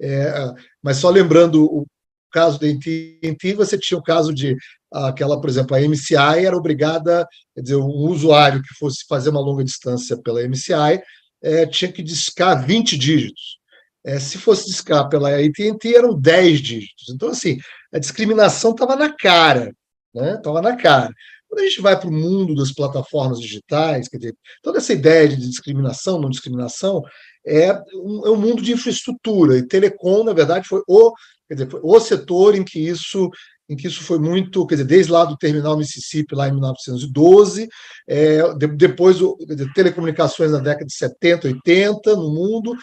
é, 0.00 0.52
mas 0.82 0.96
só 0.98 1.10
lembrando 1.10 1.64
o 1.64 1.86
caso 2.32 2.58
da 2.58 2.66
AT&T, 2.66 3.54
você 3.54 3.78
tinha 3.78 3.96
o 3.96 4.02
caso 4.02 4.34
de 4.34 4.56
aquela, 4.92 5.40
por 5.40 5.48
exemplo, 5.48 5.76
a 5.76 5.80
MCI 5.80 6.44
era 6.44 6.56
obrigada, 6.56 7.26
quer 7.54 7.62
dizer, 7.62 7.76
um 7.76 8.08
usuário 8.10 8.60
que 8.62 8.74
fosse 8.78 9.04
fazer 9.08 9.30
uma 9.30 9.40
longa 9.40 9.62
distância 9.64 10.16
pela 10.20 10.42
MCI 10.42 11.00
é, 11.42 11.66
tinha 11.66 11.92
que 11.92 12.02
discar 12.02 12.66
20 12.66 12.96
dígitos. 12.96 13.58
É, 14.04 14.18
se 14.18 14.36
fosse 14.38 14.66
discar 14.66 15.08
pela 15.08 15.30
AT&T, 15.30 15.94
eram 15.94 16.18
10 16.18 16.60
dígitos. 16.60 17.08
Então, 17.10 17.30
assim, 17.30 17.58
a 17.92 17.98
discriminação 17.98 18.72
estava 18.72 18.96
na 18.96 19.14
cara, 19.14 19.72
né? 20.14 20.34
Estava 20.34 20.60
na 20.60 20.76
cara. 20.76 21.12
Quando 21.48 21.60
a 21.60 21.68
gente 21.68 21.80
vai 21.80 21.98
para 21.98 22.08
o 22.08 22.12
mundo 22.12 22.54
das 22.54 22.72
plataformas 22.72 23.38
digitais, 23.38 24.08
quer 24.08 24.18
dizer, 24.18 24.36
toda 24.62 24.78
essa 24.78 24.92
ideia 24.92 25.28
de 25.28 25.36
discriminação, 25.36 26.20
não 26.20 26.28
discriminação, 26.28 27.02
é 27.46 27.72
um, 27.94 28.26
é 28.26 28.30
um 28.30 28.36
mundo 28.36 28.62
de 28.62 28.72
infraestrutura. 28.72 29.58
E 29.58 29.66
telecom, 29.66 30.24
na 30.24 30.32
verdade, 30.32 30.66
foi 30.66 30.82
o, 30.88 31.12
quer 31.48 31.54
dizer, 31.54 31.70
foi 31.70 31.80
o 31.82 32.00
setor 32.00 32.54
em 32.54 32.64
que 32.64 32.78
isso 32.78 33.30
em 33.68 33.76
que 33.76 33.86
isso 33.86 34.02
foi 34.02 34.18
muito, 34.18 34.66
quer 34.66 34.74
dizer, 34.74 34.86
desde 34.86 35.10
lá 35.10 35.24
do 35.24 35.38
terminal 35.38 35.76
Mississippi, 35.76 36.34
lá 36.34 36.48
em 36.48 36.52
1912, 36.52 37.66
é, 38.06 38.54
de, 38.54 38.66
depois 38.66 39.16
dizer, 39.16 39.72
telecomunicações 39.72 40.52
na 40.52 40.58
década 40.58 40.84
de 40.84 40.94
70, 40.94 41.48
80 41.48 42.14
no 42.14 42.30
mundo, 42.30 42.76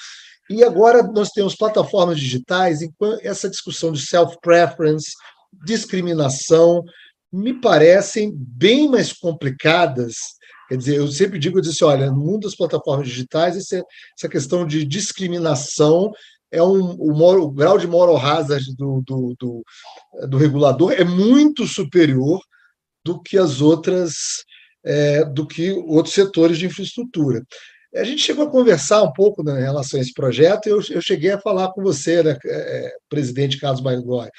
e 0.50 0.64
agora 0.64 1.04
nós 1.04 1.30
temos 1.30 1.56
plataformas 1.56 2.20
digitais, 2.20 2.82
enquanto 2.82 3.24
essa 3.24 3.50
discussão 3.50 3.92
de 3.92 4.06
self-preference, 4.06 5.12
discriminação, 5.64 6.84
me 7.32 7.54
parecem 7.54 8.34
bem 8.36 8.90
mais 8.90 9.14
complicadas. 9.14 10.16
Quer 10.72 10.78
dizer, 10.78 10.96
eu 11.00 11.08
sempre 11.10 11.38
digo, 11.38 11.58
eu 11.58 11.62
disse, 11.62 11.84
olha, 11.84 12.10
no 12.10 12.16
mundo 12.16 12.44
das 12.46 12.56
plataformas 12.56 13.06
digitais, 13.06 13.58
essa, 13.58 14.30
questão 14.30 14.66
de 14.66 14.86
discriminação 14.86 16.14
é 16.50 16.64
um, 16.64 16.94
o, 16.94 17.14
moral, 17.14 17.44
o 17.44 17.52
grau 17.52 17.78
de 17.78 17.86
moral 17.86 18.16
hazard 18.16 18.74
do, 18.78 19.04
do, 19.06 19.36
do, 19.38 19.64
do, 20.30 20.38
regulador 20.38 20.94
é 20.94 21.04
muito 21.04 21.68
superior 21.68 22.40
do 23.04 23.22
que 23.22 23.38
as 23.38 23.60
outras, 23.60 24.46
é, 24.86 25.26
do 25.26 25.46
que 25.46 25.74
outros 25.74 26.16
setores 26.16 26.58
de 26.58 26.68
infraestrutura. 26.68 27.44
A 27.94 28.06
gente 28.06 28.22
chegou 28.22 28.46
a 28.46 28.50
conversar 28.50 29.04
um 29.04 29.12
pouco 29.12 29.44
né, 29.44 29.60
em 29.60 29.64
relação 29.64 30.00
a 30.00 30.02
esse 30.02 30.14
projeto, 30.14 30.68
e 30.68 30.70
eu, 30.70 30.82
eu 30.90 31.02
cheguei 31.02 31.32
a 31.32 31.42
falar 31.42 31.74
com 31.74 31.84
você, 31.84 32.24
né, 32.24 32.38
é, 32.46 32.94
presidente 33.10 33.60
Carlos 33.60 33.82
Baigói, 33.82 34.30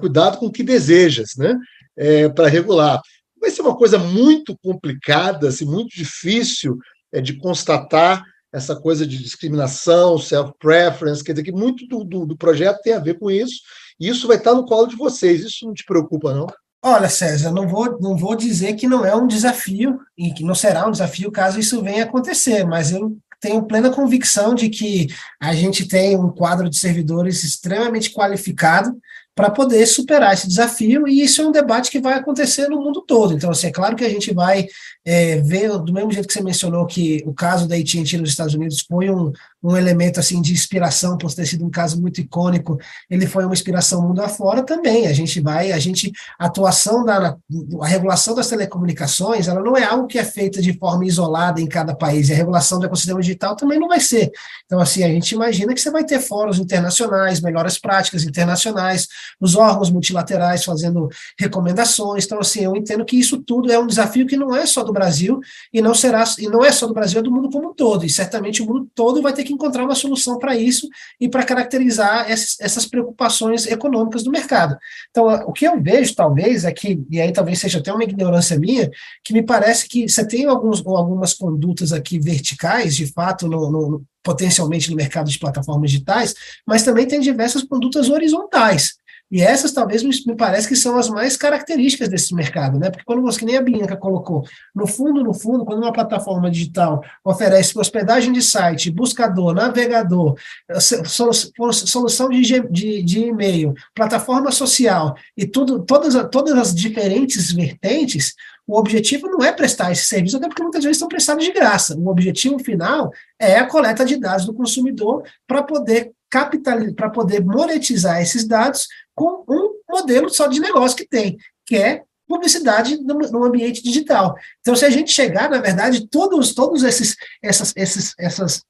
cuidado 0.00 0.38
com 0.38 0.46
o 0.46 0.52
que 0.52 0.64
desejas 0.64 1.28
né, 1.38 1.54
é, 1.96 2.28
para 2.28 2.48
regular. 2.48 3.00
Vai 3.40 3.50
ser 3.50 3.62
uma 3.62 3.76
coisa 3.76 3.98
muito 3.98 4.56
complicada, 4.62 5.48
assim, 5.48 5.64
muito 5.64 5.94
difícil 5.94 6.78
é, 7.12 7.20
de 7.20 7.34
constatar 7.34 8.24
essa 8.52 8.74
coisa 8.74 9.06
de 9.06 9.18
discriminação, 9.22 10.18
self-preference, 10.18 11.22
quer 11.22 11.32
dizer 11.32 11.44
que 11.44 11.52
muito 11.52 11.86
do, 11.86 12.04
do, 12.04 12.26
do 12.26 12.36
projeto 12.36 12.80
tem 12.82 12.94
a 12.94 12.98
ver 12.98 13.18
com 13.18 13.30
isso, 13.30 13.60
e 14.00 14.08
isso 14.08 14.26
vai 14.26 14.36
estar 14.36 14.54
no 14.54 14.64
colo 14.64 14.86
de 14.86 14.96
vocês, 14.96 15.44
isso 15.44 15.66
não 15.66 15.74
te 15.74 15.84
preocupa, 15.84 16.32
não? 16.32 16.46
Olha, 16.82 17.08
César, 17.08 17.50
não 17.50 17.66
vou, 17.66 17.98
não 18.00 18.16
vou 18.16 18.36
dizer 18.36 18.74
que 18.74 18.86
não 18.86 19.04
é 19.04 19.14
um 19.14 19.26
desafio 19.26 19.98
e 20.16 20.32
que 20.32 20.44
não 20.44 20.54
será 20.54 20.86
um 20.86 20.90
desafio 20.90 21.32
caso 21.32 21.58
isso 21.58 21.82
venha 21.82 22.04
acontecer, 22.04 22.64
mas 22.64 22.92
eu 22.92 23.16
tenho 23.40 23.66
plena 23.66 23.90
convicção 23.90 24.54
de 24.54 24.68
que 24.68 25.08
a 25.40 25.54
gente 25.54 25.86
tem 25.86 26.16
um 26.16 26.30
quadro 26.30 26.70
de 26.70 26.76
servidores 26.76 27.42
extremamente 27.44 28.12
qualificado 28.12 28.96
para 29.36 29.50
poder 29.50 29.84
superar 29.84 30.32
esse 30.32 30.48
desafio, 30.48 31.06
e 31.06 31.22
isso 31.22 31.42
é 31.42 31.46
um 31.46 31.52
debate 31.52 31.90
que 31.90 32.00
vai 32.00 32.14
acontecer 32.14 32.68
no 32.68 32.82
mundo 32.82 33.02
todo. 33.02 33.34
Então, 33.34 33.50
assim, 33.50 33.66
é 33.66 33.70
claro 33.70 33.94
que 33.94 34.02
a 34.02 34.08
gente 34.08 34.32
vai 34.32 34.66
é, 35.04 35.42
ver, 35.42 35.68
do 35.78 35.92
mesmo 35.92 36.10
jeito 36.10 36.26
que 36.26 36.32
você 36.32 36.42
mencionou 36.42 36.86
que 36.86 37.22
o 37.26 37.34
caso 37.34 37.68
da 37.68 37.76
AT&T 37.76 38.16
nos 38.16 38.30
Estados 38.30 38.54
Unidos 38.54 38.80
foi 38.88 39.10
um, 39.10 39.30
um 39.62 39.76
elemento 39.76 40.20
assim 40.20 40.40
de 40.40 40.52
inspiração, 40.52 41.16
por 41.18 41.32
ter 41.32 41.46
sido 41.46 41.64
um 41.64 41.70
caso 41.70 42.00
muito 42.00 42.20
icônico, 42.20 42.78
ele 43.10 43.26
foi 43.26 43.44
uma 43.44 43.54
inspiração 43.54 44.06
mundo 44.06 44.22
afora 44.22 44.62
também. 44.62 45.06
A 45.06 45.12
gente 45.12 45.40
vai, 45.40 45.72
a 45.72 45.78
gente, 45.78 46.12
a 46.38 46.46
atuação 46.46 47.04
da 47.04 47.36
a 47.80 47.86
regulação 47.86 48.34
das 48.34 48.48
telecomunicações, 48.48 49.48
ela 49.48 49.60
não 49.60 49.76
é 49.76 49.84
algo 49.84 50.06
que 50.06 50.18
é 50.18 50.24
feita 50.24 50.60
de 50.60 50.72
forma 50.78 51.04
isolada 51.04 51.60
em 51.60 51.66
cada 51.66 51.94
país. 51.94 52.28
E 52.28 52.32
a 52.32 52.36
regulação 52.36 52.78
do 52.78 52.86
ecossistema 52.86 53.20
digital 53.20 53.56
também 53.56 53.78
não 53.78 53.88
vai 53.88 54.00
ser. 54.00 54.30
Então, 54.64 54.80
assim, 54.80 55.02
a 55.02 55.08
gente 55.08 55.32
imagina 55.32 55.74
que 55.74 55.80
você 55.80 55.90
vai 55.90 56.04
ter 56.04 56.20
fóruns 56.20 56.58
internacionais, 56.58 57.40
melhores 57.40 57.78
práticas 57.78 58.24
internacionais, 58.24 59.08
os 59.40 59.56
órgãos 59.56 59.90
multilaterais 59.90 60.64
fazendo 60.64 61.08
recomendações. 61.38 62.24
Então, 62.24 62.38
assim, 62.38 62.64
eu 62.64 62.76
entendo 62.76 63.04
que 63.04 63.18
isso 63.18 63.42
tudo 63.42 63.72
é 63.72 63.78
um 63.78 63.86
desafio 63.86 64.26
que 64.26 64.36
não 64.36 64.54
é 64.54 64.66
só 64.66 64.82
do 64.82 64.92
Brasil 64.92 65.40
e 65.72 65.80
não 65.80 65.94
será 65.94 66.24
e 66.38 66.48
não 66.48 66.64
é 66.64 66.72
só 66.72 66.86
do 66.86 66.94
Brasil, 66.94 67.20
é 67.20 67.22
do 67.22 67.30
mundo 67.30 67.50
como 67.50 67.70
um 67.70 67.74
todo. 67.74 68.04
E 68.04 68.10
certamente 68.10 68.62
o 68.62 68.66
mundo 68.66 68.88
todo 68.94 69.22
vai 69.22 69.32
ter 69.32 69.44
que 69.46 69.52
encontrar 69.52 69.84
uma 69.84 69.94
solução 69.94 70.38
para 70.38 70.56
isso 70.56 70.88
e 71.20 71.28
para 71.28 71.44
caracterizar 71.44 72.30
essas, 72.30 72.86
preocupações 72.86 73.66
econômicas 73.66 74.22
do 74.22 74.30
mercado. 74.30 74.76
Então, 75.10 75.26
o 75.46 75.52
que 75.52 75.66
eu 75.66 75.80
vejo, 75.80 76.14
talvez, 76.14 76.64
é 76.64 76.72
que, 76.72 77.00
e 77.10 77.20
aí 77.20 77.32
talvez 77.32 77.58
seja 77.58 77.78
até 77.78 77.92
uma 77.92 78.04
ignorância 78.04 78.58
minha, 78.58 78.90
que 79.24 79.32
me 79.32 79.42
parece 79.42 79.88
que 79.88 80.08
você 80.08 80.26
tem 80.26 80.44
alguns, 80.44 80.84
algumas 80.86 81.32
condutas 81.32 81.92
aqui 81.92 82.18
verticais, 82.18 82.94
de 82.94 83.06
fato, 83.12 83.48
no, 83.48 83.70
no 83.70 84.04
potencialmente 84.22 84.90
no 84.90 84.96
mercado 84.96 85.30
de 85.30 85.38
plataformas 85.38 85.90
digitais, 85.90 86.34
mas 86.66 86.82
também 86.82 87.06
tem 87.06 87.20
diversas 87.20 87.62
condutas 87.62 88.10
horizontais. 88.10 88.94
E 89.30 89.42
essas 89.42 89.72
talvez 89.72 90.02
me, 90.02 90.36
parece 90.36 90.68
que 90.68 90.76
são 90.76 90.96
as 90.96 91.08
mais 91.08 91.36
características 91.36 92.08
desse 92.08 92.34
mercado, 92.34 92.78
né? 92.78 92.90
Porque 92.90 93.04
quando 93.04 93.22
você, 93.22 93.40
que 93.40 93.44
nem 93.44 93.56
a 93.56 93.62
Bianca 93.62 93.96
colocou, 93.96 94.44
no 94.74 94.86
fundo, 94.86 95.24
no 95.24 95.34
fundo, 95.34 95.64
quando 95.64 95.82
uma 95.82 95.92
plataforma 95.92 96.50
digital 96.50 97.02
oferece 97.24 97.76
hospedagem 97.76 98.32
de 98.32 98.40
site, 98.40 98.90
buscador, 98.90 99.52
navegador, 99.52 100.36
solução 100.78 102.28
de, 102.28 102.60
de, 102.70 103.02
de 103.02 103.18
e-mail, 103.20 103.74
plataforma 103.94 104.52
social 104.52 105.16
e 105.36 105.44
tudo, 105.44 105.82
todas, 105.82 106.14
todas 106.30 106.56
as 106.56 106.74
diferentes 106.74 107.50
vertentes, 107.52 108.34
o 108.66 108.78
objetivo 108.78 109.28
não 109.28 109.44
é 109.44 109.52
prestar 109.52 109.92
esse 109.92 110.04
serviço, 110.04 110.36
até 110.36 110.48
porque 110.48 110.62
muitas 110.62 110.82
vezes 110.82 110.98
são 110.98 111.08
prestados 111.08 111.44
de 111.44 111.52
graça. 111.52 111.96
O 111.96 112.08
objetivo 112.08 112.58
final 112.58 113.12
é 113.38 113.58
a 113.58 113.66
coleta 113.66 114.04
de 114.04 114.16
dados 114.16 114.44
do 114.44 114.54
consumidor 114.54 115.22
para 115.46 115.62
poder 115.62 116.12
capitalizar, 116.28 116.94
para 116.94 117.10
poder 117.10 117.44
monetizar 117.44 118.20
esses 118.20 118.46
dados 118.46 118.88
com 119.16 119.44
um 119.48 119.80
modelo 119.88 120.28
só 120.28 120.46
de 120.46 120.60
negócio 120.60 120.96
que 120.96 121.08
tem, 121.08 121.38
que 121.64 121.74
é 121.76 122.04
publicidade 122.28 122.98
no, 122.98 123.14
no, 123.14 123.44
ambiente 123.44 123.82
digital. 123.82 124.36
Então, 124.60 124.76
se 124.76 124.84
a 124.84 124.90
gente 124.90 125.10
chegar, 125.10 125.48
na 125.48 125.60
verdade, 125.60 126.06
todos, 126.08 126.54
todos 126.54 126.82
esses, 126.82 127.16
essas, 127.42 127.72
esses, 127.76 128.14
essas 128.18 128.64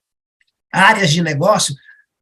áreas 0.72 1.10
de 1.10 1.22
negócio, 1.22 1.74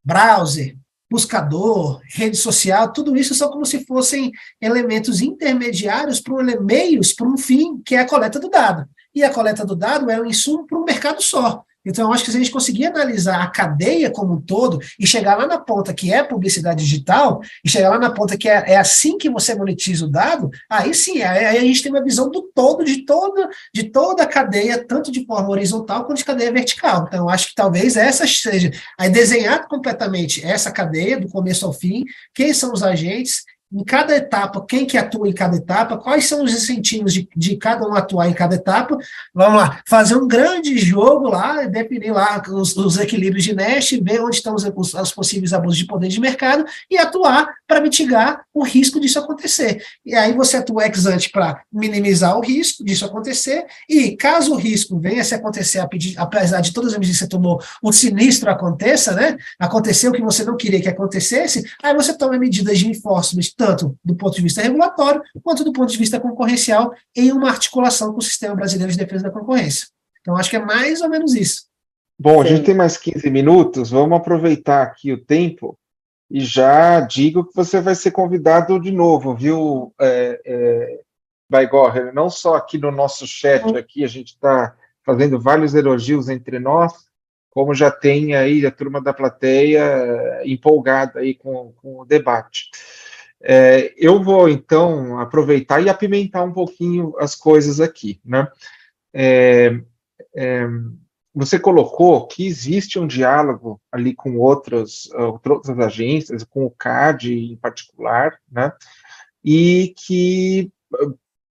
browser, 0.03 0.75
buscador, 1.11 2.01
rede 2.09 2.37
social, 2.37 2.91
tudo 2.91 3.15
isso 3.15 3.35
são 3.35 3.49
como 3.49 3.65
se 3.65 3.85
fossem 3.85 4.31
elementos 4.61 5.21
intermediários 5.21 6.19
para 6.19 6.33
um, 6.33 6.61
meios 6.63 7.13
para 7.13 7.27
um 7.27 7.37
fim, 7.37 7.81
que 7.85 7.95
é 7.95 7.99
a 7.99 8.07
coleta 8.07 8.39
do 8.39 8.49
dado. 8.49 8.87
E 9.13 9.23
a 9.23 9.31
coleta 9.31 9.65
do 9.65 9.75
dado 9.75 10.09
é 10.09 10.19
um 10.19 10.25
insumo 10.25 10.65
para 10.65 10.77
um 10.77 10.83
mercado 10.83 11.21
só. 11.21 11.64
Então, 11.85 12.07
eu 12.07 12.13
acho 12.13 12.23
que 12.23 12.31
se 12.31 12.37
a 12.37 12.39
gente 12.39 12.51
conseguir 12.51 12.87
analisar 12.87 13.41
a 13.41 13.47
cadeia 13.47 14.09
como 14.09 14.33
um 14.33 14.41
todo 14.41 14.79
e 14.99 15.05
chegar 15.05 15.37
lá 15.37 15.45
na 15.45 15.59
ponta 15.59 15.93
que 15.93 16.11
é 16.11 16.23
publicidade 16.23 16.83
digital, 16.83 17.41
e 17.63 17.69
chegar 17.69 17.89
lá 17.89 17.99
na 17.99 18.09
ponta 18.09 18.37
que 18.37 18.49
é, 18.49 18.71
é 18.71 18.77
assim 18.77 19.17
que 19.17 19.29
você 19.29 19.53
monetiza 19.55 20.05
o 20.05 20.09
dado, 20.09 20.49
aí 20.69 20.93
sim, 20.93 21.21
aí, 21.21 21.57
a 21.57 21.61
gente 21.61 21.83
tem 21.83 21.91
uma 21.91 22.03
visão 22.03 22.29
do 22.29 22.41
todo, 22.53 22.83
de 22.83 23.05
toda, 23.05 23.49
de 23.73 23.83
toda 23.83 24.23
a 24.23 24.27
cadeia, 24.27 24.83
tanto 24.83 25.11
de 25.11 25.25
forma 25.25 25.49
horizontal 25.49 26.05
quanto 26.05 26.17
de 26.17 26.25
cadeia 26.25 26.51
vertical. 26.51 27.05
Então, 27.07 27.19
eu 27.19 27.29
acho 27.29 27.49
que 27.49 27.55
talvez 27.55 27.95
essa 27.95 28.25
seja, 28.27 28.71
aí 28.99 29.09
desenhar 29.09 29.67
completamente 29.67 30.43
essa 30.43 30.71
cadeia, 30.71 31.19
do 31.19 31.29
começo 31.29 31.65
ao 31.65 31.73
fim, 31.73 32.03
quem 32.33 32.53
são 32.53 32.73
os 32.73 32.83
agentes, 32.83 33.43
em 33.73 33.83
cada 33.83 34.15
etapa, 34.15 34.63
quem 34.65 34.85
que 34.85 34.97
atua 34.97 35.27
em 35.27 35.33
cada 35.33 35.57
etapa, 35.57 35.97
quais 35.97 36.27
são 36.27 36.43
os 36.43 36.53
incentivos 36.53 37.13
de, 37.13 37.27
de 37.35 37.57
cada 37.57 37.87
um 37.87 37.95
atuar 37.95 38.29
em 38.29 38.33
cada 38.33 38.55
etapa. 38.55 38.97
Vamos 39.33 39.59
lá, 39.59 39.81
fazer 39.87 40.15
um 40.15 40.27
grande 40.27 40.77
jogo 40.77 41.29
lá, 41.29 41.63
definir 41.65 42.11
lá 42.11 42.41
os, 42.47 42.75
os 42.77 42.97
equilíbrios 42.97 43.43
de 43.43 43.53
Nash, 43.53 43.91
ver 44.01 44.21
onde 44.21 44.37
estão 44.37 44.53
os, 44.53 44.63
os, 44.63 44.93
os, 44.93 45.11
possíveis 45.11 45.51
abusos 45.51 45.77
de 45.77 45.85
poder 45.85 46.07
de 46.07 46.21
mercado 46.21 46.63
e 46.89 46.97
atuar 46.97 47.53
para 47.67 47.81
mitigar 47.81 48.43
o 48.53 48.63
risco 48.63 48.99
disso 48.99 49.19
acontecer. 49.19 49.83
E 50.05 50.13
aí 50.13 50.33
você 50.33 50.57
atua 50.57 50.85
ex 50.85 51.05
ante 51.05 51.29
para 51.29 51.61
minimizar 51.73 52.37
o 52.37 52.41
risco 52.41 52.83
disso 52.83 53.05
acontecer, 53.05 53.65
e 53.89 54.15
caso 54.15 54.53
o 54.53 54.57
risco 54.57 54.99
venha 54.99 55.23
se 55.23 55.33
acontecer, 55.33 55.85
apesar 56.17 56.61
de 56.61 56.71
todas 56.71 56.93
as 56.93 56.99
medidas 56.99 57.17
que 57.17 57.25
você 57.25 57.29
tomou, 57.29 57.61
o 57.81 57.91
sinistro 57.91 58.49
aconteça, 58.49 59.13
né? 59.13 59.37
Aconteceu 59.59 60.11
o 60.11 60.13
que 60.13 60.21
você 60.21 60.43
não 60.43 60.55
queria 60.55 60.81
que 60.81 60.87
acontecesse, 60.87 61.63
aí 61.81 61.93
você 61.95 62.15
toma 62.15 62.37
medidas 62.37 62.77
de 62.77 62.87
enforcement 62.87 63.54
tanto 63.55 63.97
do 64.03 64.15
ponto 64.15 64.35
de 64.35 64.41
vista 64.41 64.61
regulatório 64.61 65.21
quanto 65.43 65.63
do 65.63 65.71
ponto 65.71 65.91
de 65.91 65.97
vista 65.97 66.19
concorrencial, 66.19 66.93
em 67.15 67.31
uma 67.31 67.49
articulação 67.49 68.11
com 68.11 68.19
o 68.19 68.23
Sistema 68.23 68.55
Brasileiro 68.55 68.91
de 68.91 68.97
Defesa 68.97 69.23
da 69.23 69.31
Concorrência. 69.31 69.87
Então, 70.21 70.35
acho 70.35 70.49
que 70.49 70.55
é 70.55 70.63
mais 70.63 71.01
ou 71.01 71.09
menos 71.09 71.33
isso. 71.33 71.67
Bom, 72.19 72.35
Sim. 72.35 72.39
a 72.39 72.43
gente 72.55 72.65
tem 72.65 72.75
mais 72.75 72.97
15 72.97 73.29
minutos, 73.29 73.89
vamos 73.91 74.17
aproveitar 74.17 74.81
aqui 74.81 75.11
o 75.11 75.23
tempo 75.23 75.77
e 76.29 76.39
já 76.39 76.99
digo 77.01 77.45
que 77.45 77.55
você 77.55 77.79
vai 77.79 77.93
ser 77.93 78.11
convidado 78.11 78.79
de 78.79 78.91
novo, 78.91 79.35
viu, 79.35 79.93
é, 80.01 80.41
é, 80.45 80.99
Baigorre? 81.49 82.11
Não 82.11 82.29
só 82.29 82.55
aqui 82.55 82.77
no 82.77 82.91
nosso 82.91 83.27
chat, 83.27 83.63
aqui 83.77 84.03
a 84.03 84.07
gente 84.07 84.29
está 84.29 84.75
fazendo 85.03 85.39
vários 85.39 85.75
elogios 85.75 86.29
entre 86.29 86.57
nós, 86.57 86.91
como 87.51 87.75
já 87.75 87.91
tem 87.91 88.35
aí 88.35 88.65
a 88.65 88.71
turma 88.71 88.99
da 88.99 89.13
plateia 89.13 90.41
empolgada 90.43 91.19
aí 91.19 91.35
com, 91.35 91.73
com 91.81 92.01
o 92.01 92.05
debate. 92.05 92.69
É, 93.41 93.93
eu 93.97 94.23
vou, 94.23 94.49
então, 94.49 95.19
aproveitar 95.19 95.81
e 95.81 95.89
apimentar 95.89 96.43
um 96.43 96.53
pouquinho 96.53 97.13
as 97.19 97.35
coisas 97.35 97.79
aqui, 97.79 98.19
né? 98.25 98.47
É, 99.13 99.79
é, 100.35 100.67
você 101.33 101.59
colocou 101.59 102.27
que 102.27 102.47
existe 102.47 102.97
um 102.97 103.05
diálogo 103.05 103.79
ali 103.91 104.15
com 104.15 104.37
outras, 104.37 105.09
outras 105.45 105.77
agências, 105.79 106.43
com 106.43 106.65
o 106.65 106.71
CAD 106.71 107.33
em 107.33 107.57
particular, 107.57 108.39
né? 108.49 108.71
E 109.43 109.93
que, 109.97 110.71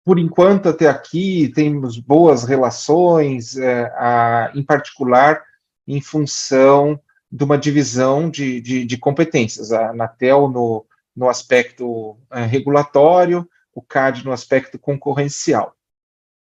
por 0.04 0.18
enquanto, 0.18 0.68
até 0.68 0.86
aqui, 0.86 1.50
temos 1.54 1.98
boas 1.98 2.44
relações, 2.44 3.56
é, 3.56 3.84
a, 3.96 4.52
em 4.54 4.62
particular, 4.62 5.42
em 5.88 6.00
função 6.00 7.00
de 7.32 7.42
uma 7.42 7.56
divisão 7.56 8.28
de, 8.28 8.60
de, 8.60 8.84
de 8.84 8.98
competências. 8.98 9.72
A 9.72 9.90
Anatel, 9.90 10.48
no, 10.48 10.84
no 11.20 11.28
aspecto 11.28 12.16
é, 12.32 12.46
regulatório, 12.46 13.46
o 13.74 13.82
CAD 13.82 14.24
no 14.24 14.32
aspecto 14.32 14.78
concorrencial. 14.78 15.76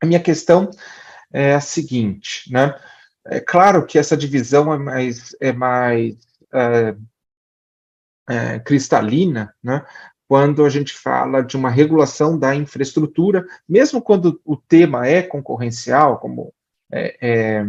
A 0.00 0.06
minha 0.06 0.20
questão 0.20 0.70
é 1.32 1.52
a 1.52 1.60
seguinte, 1.60 2.48
né? 2.48 2.78
É 3.26 3.40
claro 3.40 3.84
que 3.84 3.98
essa 3.98 4.16
divisão 4.16 4.72
é 4.72 4.78
mais, 4.78 5.34
é 5.40 5.52
mais 5.52 6.16
é, 6.54 6.94
é, 8.28 8.58
cristalina, 8.60 9.52
né? 9.60 9.84
Quando 10.28 10.64
a 10.64 10.68
gente 10.68 10.94
fala 10.94 11.42
de 11.42 11.56
uma 11.56 11.68
regulação 11.68 12.38
da 12.38 12.54
infraestrutura, 12.54 13.44
mesmo 13.68 14.00
quando 14.00 14.40
o 14.44 14.56
tema 14.56 15.08
é 15.08 15.22
concorrencial, 15.22 16.20
como 16.20 16.54
é, 16.88 17.16
é, 17.20 17.64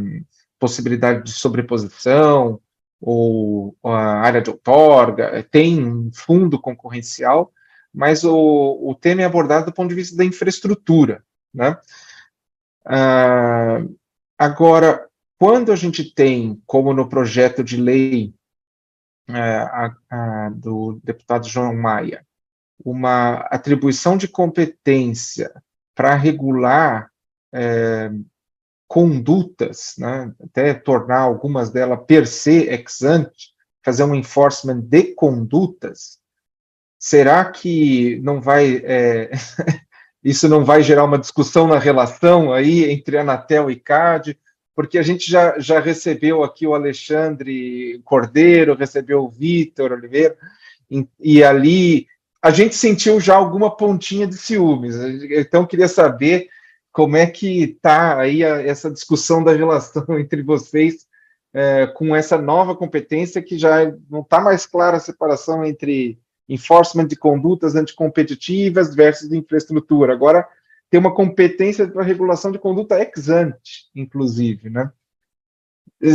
possibilidade 0.60 1.24
de 1.24 1.32
sobreposição, 1.32 2.62
ou 3.06 3.76
a 3.84 4.22
área 4.22 4.42
de 4.42 4.50
outorga, 4.50 5.26
é, 5.26 5.44
tem 5.44 5.86
um 5.86 6.10
fundo 6.14 6.58
concorrencial, 6.58 7.52
mas 7.94 8.24
o, 8.24 8.34
o 8.34 8.96
tema 8.96 9.22
é 9.22 9.26
abordado 9.26 9.66
do 9.66 9.74
ponto 9.74 9.90
de 9.90 9.96
vista 9.96 10.16
da 10.16 10.24
infraestrutura, 10.24 11.22
né? 11.54 11.78
Ah, 12.86 13.84
agora, 14.38 15.06
quando 15.38 15.74
a 15.74 15.76
gente 15.76 16.16
tem, 16.16 16.62
como 16.66 16.94
no 16.94 17.10
projeto 17.10 17.62
de 17.62 17.76
lei 17.76 18.34
é, 19.28 19.34
a, 19.34 19.96
a, 20.10 20.50
do 20.50 21.00
deputado 21.04 21.48
João 21.48 21.76
Maia, 21.76 22.26
uma 22.84 23.36
atribuição 23.52 24.16
de 24.16 24.30
competência 24.30 25.52
para 25.94 26.16
regular 26.16 27.12
é, 27.54 28.10
condutas, 28.94 29.96
né, 29.98 30.32
até 30.40 30.72
tornar 30.72 31.22
algumas 31.22 31.72
delas 31.72 32.00
per 32.06 32.28
se 32.28 32.70
ex 32.70 33.02
ante, 33.02 33.50
fazer 33.84 34.04
um 34.04 34.14
enforcement 34.14 34.82
de 34.82 35.16
condutas, 35.16 36.20
será 37.00 37.44
que 37.44 38.22
não 38.22 38.40
vai 38.40 38.84
é, 38.86 39.32
isso 40.24 40.48
não 40.48 40.64
vai 40.64 40.84
gerar 40.84 41.06
uma 41.06 41.18
discussão 41.18 41.66
na 41.66 41.80
relação 41.80 42.54
aí 42.54 42.92
entre 42.92 43.18
Anatel 43.18 43.72
e 43.72 43.78
CAD? 43.78 44.38
Porque 44.76 45.00
a 45.00 45.04
gente 45.04 45.30
já, 45.30 45.58
já 45.58 45.80
recebeu 45.80 46.44
aqui 46.44 46.68
o 46.68 46.76
Alexandre 46.76 48.00
Cordeiro, 48.06 48.76
recebeu 48.76 49.24
o 49.24 49.30
Vitor 49.30 49.92
Oliveira, 49.92 50.38
e, 50.90 51.08
e 51.20 51.44
ali 51.44 52.06
a 52.44 52.52
gente 52.52 52.76
sentiu 52.76 53.20
já 53.20 53.36
alguma 53.36 53.76
pontinha 53.76 54.28
de 54.28 54.38
ciúmes. 54.38 54.96
Então, 55.32 55.66
queria 55.66 55.88
saber 55.88 56.48
como 56.94 57.18
é 57.18 57.26
que 57.26 57.64
está 57.64 58.20
aí 58.20 58.46
a, 58.46 58.62
essa 58.62 58.90
discussão 58.90 59.44
da 59.44 59.52
relação 59.52 60.06
entre 60.18 60.44
vocês 60.44 61.08
é, 61.52 61.88
com 61.88 62.16
essa 62.16 62.38
nova 62.38 62.76
competência 62.76 63.42
que 63.42 63.58
já 63.58 63.92
não 64.10 64.22
está 64.22 64.40
mais 64.40 64.66
clara 64.66 64.98
a 64.98 65.02
separação 65.02 65.66
entre 65.66 66.20
enforcement 66.48 67.08
de 67.08 67.16
condutas 67.16 67.76
anticompetitivas 67.76 68.96
versus 68.96 69.32
infraestrutura. 69.32 70.14
Agora 70.14 70.48
tem 70.90 71.00
uma 71.00 71.14
competência 71.14 71.88
para 71.88 72.04
regulação 72.04 72.52
de 72.52 72.60
conduta 72.60 73.00
ex 73.00 73.28
ante, 73.30 73.90
inclusive, 73.96 74.70
né? 74.70 74.92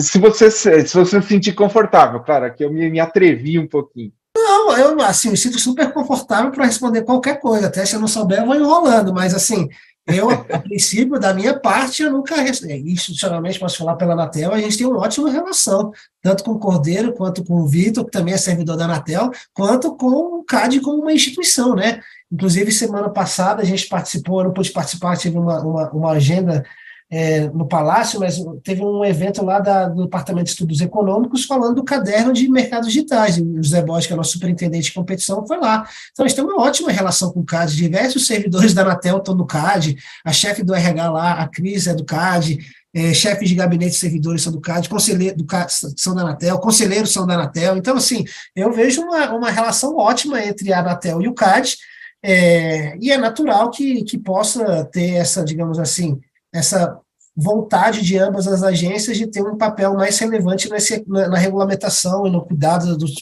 Se 0.01 0.19
você 0.19 0.51
se 0.51 0.95
você 0.95 1.21
se 1.23 1.29
sentir 1.29 1.55
confortável, 1.55 2.21
claro, 2.21 2.53
que 2.55 2.65
eu 2.65 2.73
me, 2.73 2.89
me 2.91 3.01
atrevi 3.01 3.59
um 3.59 3.67
pouquinho. 3.67 4.13
Não, 4.37 4.77
eu 4.77 5.01
assim, 5.01 5.31
me 5.31 5.37
sinto 5.37 5.59
super 5.59 5.93
confortável 5.93 6.51
para 6.51 6.67
responder 6.67 7.03
qualquer 7.03 7.41
coisa. 7.41 7.69
Até 7.69 7.87
se 7.87 7.97
eu 7.97 8.01
não 8.01 8.07
souber, 8.07 8.41
eu 8.41 8.47
vou 8.47 8.55
enrolando, 8.55 9.15
mas 9.15 9.35
assim, 9.35 9.69
eu, 10.09 10.31
a 10.31 10.59
princípio, 10.59 11.21
da 11.21 11.35
minha 11.35 11.59
parte, 11.59 12.03
eu 12.03 12.11
nunca, 12.11 12.35
institucionalmente, 12.43 13.59
posso 13.59 13.79
falar 13.79 13.97
pela 13.97 14.15
Anatel, 14.15 14.53
a 14.53 14.61
gente 14.61 14.79
tem 14.79 14.87
uma 14.87 14.99
ótima 14.99 15.31
relação, 15.31 15.93
tanto 16.23 16.43
com 16.43 16.53
o 16.53 16.59
Cordeiro, 16.59 17.13
quanto 17.13 17.45
com 17.45 17.55
o 17.55 17.67
Vitor, 17.67 18.05
que 18.05 18.11
também 18.11 18.35
é 18.35 18.39
servidor 18.39 18.77
da 18.77 18.87
Anatel, 18.87 19.31
quanto 19.53 19.95
com 19.97 20.39
o 20.39 20.45
CAD 20.45 20.81
como 20.81 21.03
uma 21.03 21.13
instituição, 21.13 21.75
né? 21.75 22.01
Inclusive, 22.33 22.73
semana 22.73 23.11
passada, 23.11 23.63
a 23.63 23.65
gente 23.67 23.87
participou, 23.87 24.41
eu 24.41 24.47
não 24.47 24.53
pude 24.53 24.71
participar, 24.71 25.17
tive 25.17 25.39
uma, 25.39 25.61
uma, 25.61 25.91
uma 25.91 26.11
agenda 26.13 26.65
é, 27.11 27.49
no 27.49 27.67
Palácio, 27.67 28.21
mas 28.21 28.39
teve 28.63 28.85
um 28.85 29.03
evento 29.03 29.43
lá 29.43 29.59
da, 29.59 29.89
do 29.89 30.05
Departamento 30.05 30.45
de 30.45 30.51
Estudos 30.51 30.81
Econômicos 30.81 31.45
falando 31.45 31.77
do 31.77 31.85
caderno 31.85 32.33
de 32.33 32.49
mercados 32.49 32.89
digitais. 32.89 33.39
O 33.39 33.63
José 33.63 33.83
Bosch, 33.83 34.07
que 34.07 34.13
é 34.13 34.17
nosso 34.17 34.33
superintendente 34.33 34.87
de 34.87 34.93
competição, 34.93 35.47
foi 35.47 35.59
lá. 35.59 35.89
Então, 36.13 36.25
a 36.25 36.29
gente 36.29 36.37
tem 36.37 36.45
uma 36.45 36.63
ótima 36.63 36.93
relação 36.93 37.33
com 37.33 37.41
o 37.41 37.45
CAD. 37.45 37.77
Diversos 37.77 38.27
servidores 38.27 38.75
da 38.75 38.83
Anatel 38.83 39.19
estão 39.19 39.35
no 39.35 39.47
CAD, 39.47 39.97
a 40.25 40.33
chefe 40.33 40.63
do 40.63 40.75
RH 40.75 41.11
lá, 41.11 41.33
a 41.35 41.49
Cris 41.49 41.87
é 41.87 41.95
do 41.95 42.05
CAD, 42.05 42.59
é, 42.95 43.15
chefes 43.15 43.49
de 43.49 43.55
gabinete 43.55 43.93
de 43.93 43.99
servidores 43.99 44.43
são 44.43 44.53
do 44.53 44.61
CAD, 44.61 44.89
conselheiro 44.89 45.37
do 45.37 45.47
CAD 45.47 45.73
são 45.97 46.15
da 46.15 46.23
Anatel, 46.23 46.59
conselheiros 46.59 47.13
são 47.13 47.27
da 47.27 47.35
Anatel. 47.35 47.77
Então, 47.77 47.97
assim, 47.97 48.25
eu 48.55 48.71
vejo 48.71 49.03
uma, 49.03 49.33
uma 49.35 49.51
relação 49.51 49.97
ótima 49.97 50.43
entre 50.45 50.73
a 50.73 50.81
Anatel 50.81 51.23
e 51.23 51.29
o 51.29 51.35
CAD, 51.35 51.77
é, 52.23 52.97
e 52.99 53.11
é 53.11 53.17
natural 53.17 53.71
que, 53.71 54.03
que 54.05 54.19
possa 54.19 54.85
ter 54.87 55.15
essa, 55.15 55.45
digamos 55.45 55.79
assim, 55.79 56.19
essa 56.53 57.01
vontade 57.41 58.03
de 58.03 58.19
ambas 58.19 58.49
as 58.49 58.65
agências 58.65 59.17
de 59.17 59.25
ter 59.29 59.43
um 59.43 59.57
papel 59.57 59.95
mais 59.95 60.19
relevante 60.19 60.69
nesse, 60.69 61.05
na, 61.07 61.29
na, 61.29 61.39
regulamentação 61.39 62.27
e 62.27 62.31
no 62.31 62.45
cuidado 62.45 62.97
dos, 62.97 63.15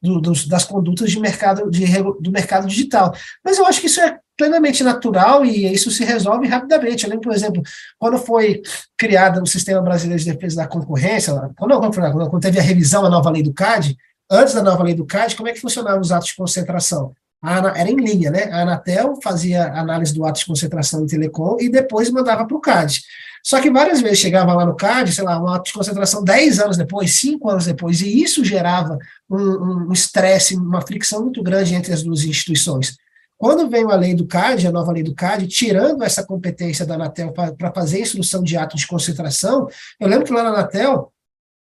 do, 0.00 0.20
dos, 0.20 0.46
das 0.46 0.62
condutas 0.62 1.10
de 1.10 1.18
mercado, 1.18 1.68
de, 1.68 1.84
do 2.20 2.30
mercado 2.30 2.68
digital. 2.68 3.12
Mas 3.44 3.58
eu 3.58 3.66
acho 3.66 3.80
que 3.80 3.88
isso 3.88 4.00
é 4.00 4.16
plenamente 4.36 4.84
natural 4.84 5.44
e 5.44 5.72
isso 5.72 5.90
se 5.90 6.04
resolve 6.04 6.46
rapidamente. 6.46 7.02
Eu 7.02 7.10
lembro, 7.10 7.24
por 7.24 7.34
exemplo, 7.34 7.62
quando 7.98 8.16
foi 8.16 8.62
criado 8.96 9.42
o 9.42 9.46
Sistema 9.46 9.82
Brasileiro 9.82 10.22
de 10.22 10.32
Defesa 10.32 10.56
da 10.56 10.68
Concorrência, 10.68 11.32
quando, 11.56 11.76
quando, 11.80 12.30
quando 12.30 12.42
teve 12.42 12.60
a 12.60 12.62
revisão 12.62 13.02
da 13.02 13.10
nova 13.10 13.28
lei 13.30 13.42
do 13.42 13.52
CAD, 13.52 13.96
antes 14.30 14.54
da 14.54 14.62
nova 14.62 14.84
lei 14.84 14.94
do 14.94 15.04
CAD, 15.04 15.34
como 15.34 15.48
é 15.48 15.52
que 15.52 15.60
funcionavam 15.60 16.00
os 16.00 16.12
atos 16.12 16.28
de 16.28 16.36
concentração? 16.36 17.12
Era 17.44 17.90
em 17.90 17.96
linha, 17.96 18.30
né? 18.30 18.44
A 18.50 18.62
Anatel 18.62 19.18
fazia 19.22 19.72
análise 19.72 20.14
do 20.14 20.24
ato 20.24 20.40
de 20.40 20.46
concentração 20.46 21.02
em 21.02 21.06
telecom 21.06 21.56
e 21.60 21.68
depois 21.68 22.10
mandava 22.10 22.46
para 22.46 22.56
o 22.56 22.60
CAD. 22.60 23.02
Só 23.42 23.60
que 23.60 23.70
várias 23.70 24.00
vezes 24.00 24.20
chegava 24.20 24.54
lá 24.54 24.64
no 24.64 24.74
CAD, 24.74 25.12
sei 25.12 25.22
lá, 25.22 25.38
um 25.38 25.48
ato 25.48 25.66
de 25.66 25.72
concentração 25.74 26.24
10 26.24 26.60
anos 26.60 26.76
depois, 26.78 27.12
5 27.20 27.50
anos 27.50 27.66
depois, 27.66 28.00
e 28.00 28.22
isso 28.22 28.42
gerava 28.42 28.98
um 29.30 29.92
estresse, 29.92 30.56
um 30.56 30.62
uma 30.62 30.80
fricção 30.80 31.22
muito 31.22 31.42
grande 31.42 31.74
entre 31.74 31.92
as 31.92 32.02
duas 32.02 32.24
instituições. 32.24 32.96
Quando 33.36 33.68
veio 33.68 33.90
a 33.90 33.96
lei 33.96 34.14
do 34.14 34.26
CAD, 34.26 34.66
a 34.66 34.72
nova 34.72 34.92
lei 34.92 35.02
do 35.02 35.14
CAD, 35.14 35.46
tirando 35.46 36.02
essa 36.02 36.24
competência 36.24 36.86
da 36.86 36.94
Anatel 36.94 37.32
para 37.32 37.72
fazer 37.74 37.98
a 37.98 38.00
instrução 38.00 38.42
de 38.42 38.56
ato 38.56 38.76
de 38.76 38.86
concentração, 38.86 39.68
eu 40.00 40.08
lembro 40.08 40.24
que 40.24 40.32
lá 40.32 40.42
na 40.42 40.50
Anatel, 40.50 41.12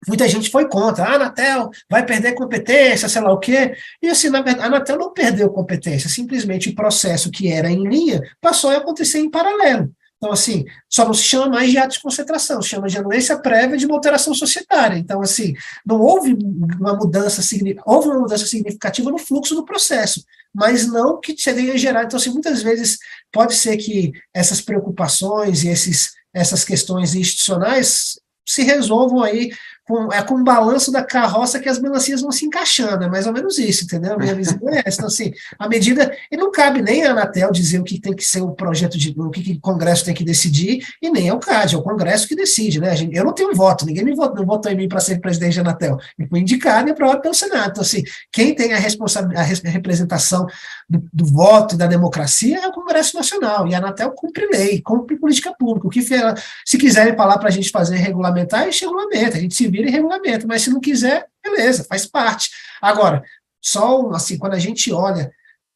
muita 0.08 0.28
gente 0.28 0.50
foi 0.50 0.68
contra. 0.68 1.06
Ah, 1.06 1.12
a 1.12 1.16
Anatel 1.16 1.70
vai 1.90 2.06
perder 2.06 2.34
competência, 2.34 3.10
sei 3.10 3.22
lá 3.22 3.34
o 3.34 3.40
quê. 3.40 3.76
E 4.02 4.08
assim, 4.08 4.30
na 4.30 4.42
verdade, 4.42 4.66
a 4.66 4.68
Anatel 4.68 4.98
não 4.98 5.14
perdeu 5.14 5.50
competência, 5.50 6.10
simplesmente 6.10 6.70
o 6.70 6.76
processo 6.76 7.32
que 7.32 7.52
era 7.52 7.70
em 7.70 7.88
linha 7.88 8.22
passou 8.42 8.70
a 8.70 8.78
acontecer 8.78 9.20
em 9.20 9.30
paralelo. 9.30 9.92
Então, 10.20 10.34
assim, 10.34 10.66
só 10.90 11.06
não 11.06 11.14
se 11.14 11.24
chama 11.24 11.48
mais 11.48 11.72
de 11.72 11.78
ato 11.78 11.94
de 11.94 12.02
concentração, 12.02 12.62
se 12.62 12.68
chama 12.68 12.90
de 12.90 12.98
anuência 12.98 13.40
prévia 13.40 13.78
de 13.78 13.86
uma 13.86 13.96
alteração 13.96 14.34
societária. 14.34 14.98
Então, 14.98 15.22
assim, 15.22 15.54
não 15.86 16.02
houve 16.02 16.34
uma 16.78 16.94
mudança, 16.94 17.42
houve 17.86 18.10
uma 18.10 18.20
mudança 18.20 18.46
significativa 18.46 19.10
no 19.10 19.18
fluxo 19.18 19.56
do 19.56 19.64
processo, 19.64 20.22
mas 20.54 20.86
não 20.86 21.22
que 21.22 21.34
tenha 21.34 21.78
gerado. 21.78 22.08
Então, 22.08 22.20
assim, 22.20 22.32
muitas 22.32 22.62
vezes 22.62 22.98
pode 23.32 23.56
ser 23.56 23.78
que 23.78 24.12
essas 24.34 24.60
preocupações 24.60 25.64
e 25.64 25.70
esses, 25.70 26.12
essas 26.34 26.66
questões 26.66 27.16
institucionais 27.16 28.20
se 28.46 28.64
resolvam 28.64 29.24
aí 29.24 29.52
com, 29.90 30.14
é 30.14 30.22
com 30.22 30.36
o 30.36 30.44
balanço 30.44 30.92
da 30.92 31.04
carroça 31.04 31.60
que 31.60 31.68
as 31.68 31.80
melancias 31.80 32.22
vão 32.22 32.32
se 32.32 32.46
encaixando, 32.46 33.06
é 33.06 33.10
mais 33.10 33.26
ou 33.26 33.34
menos 33.34 33.58
isso, 33.58 33.86
entendeu? 33.86 34.14
A 34.14 34.18
minha 34.20 34.36
visão 34.36 34.60
é 34.70 34.84
essa. 34.86 34.98
Então, 34.98 35.08
assim, 35.08 35.34
a 35.58 35.68
medida. 35.68 36.16
E 36.32 36.38
não 36.38 36.52
cabe 36.52 36.80
nem 36.80 37.04
a 37.04 37.12
Anatel 37.12 37.52
dizer 37.52 37.80
o 37.80 37.84
que 37.84 38.00
tem 38.00 38.16
que 38.16 38.24
ser 38.24 38.42
o 38.42 38.52
projeto 38.52 39.00
de. 39.00 39.16
o 39.18 39.32
que, 39.32 39.42
que 39.42 39.54
o 39.54 39.60
Congresso 39.60 40.06
tem 40.06 40.14
que 40.14 40.24
decidir, 40.24 40.86
e 41.02 41.10
nem 41.10 41.30
é 41.30 41.34
o 41.34 41.40
CAD, 41.40 41.74
é 41.74 41.78
o 41.80 41.82
Congresso 41.82 42.28
que 42.28 42.36
decide, 42.36 42.80
né? 42.80 42.94
Eu 43.12 43.26
não 43.26 43.34
tenho 43.34 43.52
voto, 43.56 43.84
ninguém 43.84 44.06
me 44.06 44.14
votou, 44.14 44.36
não 44.36 44.46
votou 44.46 44.72
em 44.72 44.76
mim 44.76 44.88
para 44.88 45.00
ser 45.00 45.20
presidente 45.20 45.56
da 45.56 45.62
Anatel. 45.62 45.98
Eu 46.20 46.28
fui 46.28 46.40
indicado 46.40 46.88
e 46.88 46.92
aprovado 46.92 47.22
pelo 47.22 47.34
Senado. 47.34 47.72
Então, 47.72 47.82
assim, 47.82 48.04
quem 48.32 48.54
tem 48.54 48.74
a, 48.74 48.78
responsabilidade, 48.78 49.62
a 49.66 49.70
representação 49.72 50.46
do, 50.88 51.04
do, 51.12 51.26
voto 51.26 51.74
e 51.74 51.78
da 51.80 51.88
democracia 51.88 52.60
é 52.60 52.68
o 52.68 52.72
Congresso 52.72 53.18
Nacional, 53.18 53.68
e 53.68 53.74
a 53.74 53.80
Anatel 53.80 54.12
cumpre 54.12 54.48
lei, 54.52 54.82
cumpre 54.82 55.18
política 55.18 55.52
pública. 55.58 55.88
O 55.88 55.90
que 55.90 56.04
se 56.04 56.78
quiserem 56.78 57.16
falar 57.16 57.40
para 57.40 57.48
a 57.48 57.52
gente 57.52 57.72
fazer 57.72 57.96
regulamentar, 57.96 58.62
a 58.62 58.66
gente 58.66 58.86
regulamenta, 58.86 59.38
a 59.38 59.42
gente 59.42 59.56
se 59.56 59.68
vira 59.68 59.79
e 59.88 59.92
regulamenta, 59.92 60.46
mas 60.48 60.62
se 60.62 60.70
não 60.70 60.80
quiser, 60.80 61.28
beleza, 61.44 61.84
faz 61.84 62.06
parte. 62.06 62.50
Agora, 62.82 63.24
só 63.62 64.10
assim, 64.12 64.38
quando 64.38 64.54
a 64.54 64.60
gente 64.60 64.92
olha, 64.92 65.32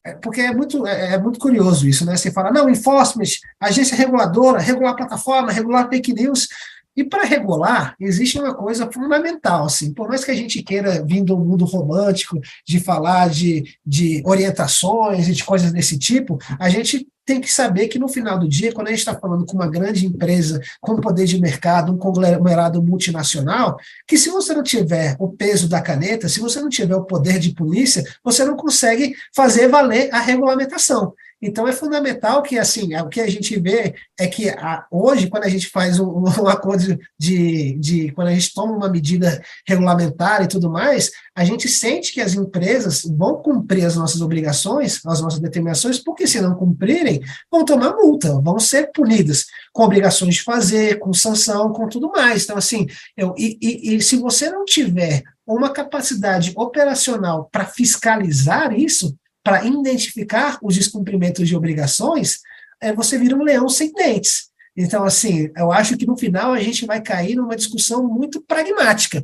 é, 0.06 0.12
porque 0.14 0.40
é 0.42 0.52
muito, 0.52 0.86
é, 0.86 1.14
é, 1.14 1.18
muito 1.18 1.38
curioso 1.38 1.88
isso, 1.88 2.04
né? 2.04 2.16
Você 2.16 2.30
fala, 2.30 2.50
não, 2.50 2.68
enforcement, 2.68 3.24
agência 3.58 3.96
reguladora, 3.96 4.60
regular 4.60 4.94
plataforma, 4.94 5.50
regular 5.50 5.88
fake 5.88 6.12
news. 6.12 6.48
E 6.96 7.02
para 7.04 7.24
regular, 7.24 7.96
existe 7.98 8.38
uma 8.38 8.54
coisa 8.54 8.90
fundamental, 8.90 9.64
assim, 9.64 9.92
por 9.92 10.08
mais 10.08 10.24
que 10.24 10.30
a 10.30 10.34
gente 10.34 10.62
queira 10.62 11.04
vir 11.04 11.22
do 11.22 11.36
mundo 11.36 11.64
romântico, 11.64 12.40
de 12.66 12.78
falar 12.78 13.28
de, 13.28 13.64
de 13.84 14.22
orientações 14.24 15.28
e 15.28 15.32
de 15.32 15.44
coisas 15.44 15.72
desse 15.72 15.98
tipo, 15.98 16.38
a 16.58 16.68
gente 16.68 17.06
tem 17.26 17.40
que 17.40 17.50
saber 17.50 17.88
que 17.88 17.98
no 17.98 18.08
final 18.08 18.38
do 18.38 18.48
dia, 18.48 18.72
quando 18.72 18.88
a 18.88 18.90
gente 18.90 18.98
está 18.98 19.14
falando 19.14 19.46
com 19.46 19.54
uma 19.54 19.66
grande 19.66 20.06
empresa 20.06 20.60
com 20.80 21.00
poder 21.00 21.24
de 21.24 21.40
mercado, 21.40 21.92
um 21.92 21.96
conglomerado 21.96 22.82
multinacional, 22.82 23.76
que 24.06 24.18
se 24.18 24.28
você 24.28 24.52
não 24.52 24.62
tiver 24.62 25.16
o 25.18 25.28
peso 25.28 25.68
da 25.68 25.80
caneta, 25.80 26.28
se 26.28 26.40
você 26.40 26.60
não 26.60 26.68
tiver 26.68 26.96
o 26.96 27.04
poder 27.04 27.38
de 27.38 27.54
polícia, 27.54 28.04
você 28.22 28.44
não 28.44 28.56
consegue 28.56 29.14
fazer 29.34 29.68
valer 29.68 30.12
a 30.12 30.20
regulamentação. 30.20 31.14
Então 31.46 31.68
é 31.68 31.72
fundamental 31.72 32.42
que 32.42 32.58
assim 32.58 32.96
o 32.96 33.08
que 33.08 33.20
a 33.20 33.30
gente 33.30 33.60
vê 33.60 33.94
é 34.18 34.26
que 34.26 34.48
a, 34.48 34.86
hoje 34.90 35.28
quando 35.28 35.44
a 35.44 35.48
gente 35.48 35.68
faz 35.68 36.00
um, 36.00 36.24
um, 36.40 36.48
acordo 36.48 36.98
de, 37.18 37.78
de 37.78 38.10
quando 38.12 38.28
a 38.28 38.34
gente 38.34 38.54
toma 38.54 38.72
uma 38.72 38.88
medida 38.88 39.42
regulamentar 39.68 40.42
e 40.42 40.48
tudo 40.48 40.70
mais, 40.70 41.10
a 41.36 41.44
gente 41.44 41.68
sente 41.68 42.14
que 42.14 42.20
as 42.22 42.34
empresas 42.34 43.02
vão 43.04 43.42
cumprir 43.42 43.84
as 43.84 43.94
nossas 43.94 44.22
obrigações, 44.22 45.04
as 45.04 45.20
nossas 45.20 45.38
determinações, 45.38 45.98
porque 45.98 46.26
se 46.26 46.40
não 46.40 46.54
cumprirem 46.54 47.20
vão 47.50 47.64
tomar 47.64 47.94
multa, 47.94 48.40
vão 48.40 48.58
ser 48.58 48.90
punidas 48.92 49.44
com 49.72 49.82
obrigações 49.84 50.36
de 50.36 50.42
fazer, 50.42 50.98
com 50.98 51.12
sanção, 51.12 51.72
com 51.72 51.86
tudo 51.88 52.10
mais. 52.10 52.44
Então 52.44 52.56
assim, 52.56 52.86
eu, 53.14 53.34
e, 53.36 53.58
e, 53.60 53.96
e 53.96 54.00
se 54.00 54.16
você 54.16 54.48
não 54.48 54.64
tiver 54.64 55.22
uma 55.46 55.68
capacidade 55.70 56.52
operacional 56.56 57.50
para 57.52 57.66
fiscalizar 57.66 58.72
isso, 58.72 59.14
para 59.44 59.64
identificar 59.64 60.58
os 60.62 60.74
descumprimentos 60.74 61.46
de 61.46 61.54
obrigações, 61.54 62.38
é, 62.80 62.92
você 62.92 63.18
vira 63.18 63.36
um 63.36 63.42
leão 63.42 63.68
sem 63.68 63.92
dentes. 63.92 64.48
Então, 64.76 65.04
assim, 65.04 65.50
eu 65.56 65.70
acho 65.70 65.96
que 65.96 66.06
no 66.06 66.16
final 66.16 66.52
a 66.52 66.60
gente 66.60 66.86
vai 66.86 67.00
cair 67.00 67.36
numa 67.36 67.54
discussão 67.54 68.08
muito 68.08 68.42
pragmática. 68.42 69.22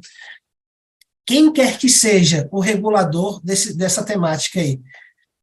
Quem 1.27 1.53
quer 1.53 1.79
que 1.79 1.89
seja 1.89 2.49
o 2.53 2.61
regulador 2.61 3.41
desse, 3.43 3.77
dessa 3.77 4.05
temática 4.05 4.61
aí, 4.61 4.79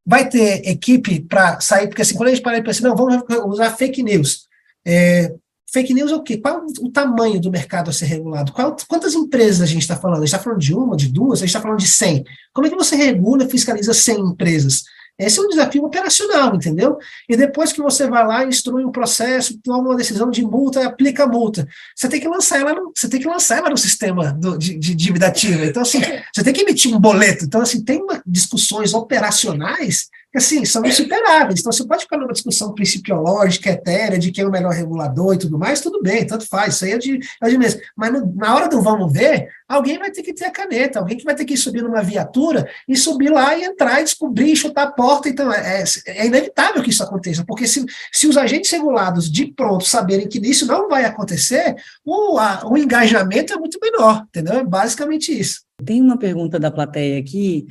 vai 0.06 0.30
ter 0.30 0.66
equipe 0.66 1.22
para 1.22 1.60
sair, 1.60 1.88
porque 1.88 2.02
assim, 2.02 2.16
quando 2.16 2.30
a 2.30 2.32
gente 2.32 2.44
para 2.44 2.58
e 2.58 2.64
pensa, 2.64 2.88
não, 2.88 2.96
vamos 2.96 3.24
usar 3.46 3.76
fake 3.76 4.02
news. 4.04 4.48
É, 4.86 5.34
Fake 5.72 5.94
news 5.94 6.12
é 6.12 6.16
o 6.16 6.24
quê? 6.24 6.38
Qual 6.38 6.66
o 6.82 6.90
tamanho 6.90 7.42
do 7.42 7.52
mercado 7.52 7.90
a 7.90 7.94
ser 7.94 8.06
regulado? 8.06 8.54
Qual, 8.54 8.76
quantas 8.88 9.14
empresas 9.14 9.62
a 9.62 9.66
gente 9.66 9.82
está 9.82 9.98
falando? 9.98 10.20
A 10.20 10.26
gente 10.26 10.34
está 10.34 10.40
falando 10.40 10.60
de 10.60 10.74
uma, 10.74 10.96
de 10.96 11.10
duas? 11.10 11.40
A 11.40 11.46
gente 11.46 11.50
está 11.50 11.62
falando 11.62 11.80
de 11.80 11.88
100? 11.88 12.24
Como 12.54 12.68
é 12.68 12.70
que 12.70 12.76
você 12.76 12.96
regula 12.96 13.48
fiscaliza 13.50 13.94
100 13.94 14.20
empresas? 14.20 14.84
Esse 15.20 15.40
é 15.40 15.42
um 15.42 15.48
desafio 15.48 15.84
operacional, 15.84 16.56
entendeu? 16.56 16.98
E 17.28 17.36
depois 17.36 17.74
que 17.74 17.82
você 17.82 18.08
vai 18.08 18.26
lá, 18.26 18.46
instrui 18.46 18.86
um 18.86 18.92
processo, 18.92 19.60
toma 19.64 19.90
uma 19.90 19.96
decisão 19.96 20.30
de 20.30 20.44
multa, 20.44 20.86
aplica 20.86 21.24
a 21.24 21.28
multa. 21.28 21.68
Você 21.96 22.08
tem 22.08 22.20
que 22.22 22.28
lançar 22.28 22.60
ela 22.60 22.74
no, 22.74 22.92
você 22.96 23.10
tem 23.10 23.20
que 23.20 23.28
lançar 23.28 23.58
ela 23.58 23.70
no 23.70 23.78
sistema 23.78 24.32
do, 24.32 24.58
de, 24.58 24.78
de 24.78 24.94
dívida 24.94 25.28
ativa. 25.28 25.66
Então, 25.66 25.82
assim, 25.82 26.00
você 26.34 26.44
tem 26.44 26.54
que 26.54 26.62
emitir 26.62 26.96
um 26.96 27.00
boleto. 27.00 27.46
Então, 27.46 27.62
assim, 27.62 27.84
tem 27.84 28.00
uma, 28.00 28.22
discussões 28.28 28.94
operacionais 28.94 30.08
assim, 30.38 30.66
são 30.66 30.86
insuperáveis. 30.86 31.60
Então, 31.60 31.72
você 31.72 31.86
pode 31.86 32.04
ficar 32.04 32.18
numa 32.18 32.34
discussão 32.34 32.74
principiológica, 32.74 33.70
etérea, 33.70 34.18
de 34.18 34.32
quem 34.32 34.44
é 34.44 34.48
o 34.48 34.52
melhor 34.52 34.72
regulador 34.72 35.34
e 35.34 35.40
tudo 35.40 35.58
mais, 35.58 35.82
tudo 35.82 36.02
bem, 36.02 36.26
tanto 36.26 36.48
faz, 36.48 36.76
isso 36.76 36.86
aí 36.86 36.92
é 36.92 36.98
de, 36.98 37.20
é 37.42 37.50
de 37.50 37.58
mesmo. 37.58 37.82
Mas 37.96 38.14
no, 38.14 38.34
na 38.36 38.56
hora 38.56 38.68
do 38.68 38.82
vamos 38.82 39.12
ver, 39.12 39.50
alguém 39.68 39.98
vai 39.98 40.12
ter 40.12 40.24
que 40.24 40.34
ter 40.34 40.46
a 40.46 40.52
caneta, 40.52 41.00
alguém 41.00 41.18
que 41.18 41.24
vai 41.24 41.36
ter 41.36 41.46
que 41.46 41.58
subir 41.58 41.84
numa 41.84 42.02
viatura 42.02 42.70
e 42.88 42.96
subir 42.96 43.30
lá 43.30 43.58
e 43.58 43.64
entrar 43.64 44.02
e 44.02 44.04
descobrir, 44.06 44.56
chutar 44.56 44.84
a 44.84 44.92
porta. 44.92 45.30
Então, 45.30 45.52
é, 45.52 45.84
é, 45.84 45.84
é 46.06 46.26
inevitável 46.26 46.82
que 46.82 46.90
isso 46.90 47.04
aconteça, 47.04 47.44
porque 47.46 47.68
se, 47.68 47.86
se 48.12 48.28
os 48.28 48.38
agentes 48.38 48.72
regulados 48.72 49.32
de 49.32 49.48
pronto 49.48 49.86
saberem 49.86 50.28
que 50.28 50.40
isso 50.40 50.66
não 50.66 50.88
vai 50.88 51.06
acontecer, 51.06 51.76
o, 52.06 52.38
a, 52.38 52.62
o 52.66 52.78
engajamento 52.78 53.54
é 53.54 53.58
muito 53.58 53.80
menor, 53.82 54.24
entendeu? 54.30 54.56
É 54.56 54.64
basicamente 54.64 55.38
isso. 55.38 55.62
Tem 55.84 56.02
uma 56.02 56.18
pergunta 56.18 56.60
da 56.60 56.72
plateia 56.72 57.20
aqui, 57.20 57.68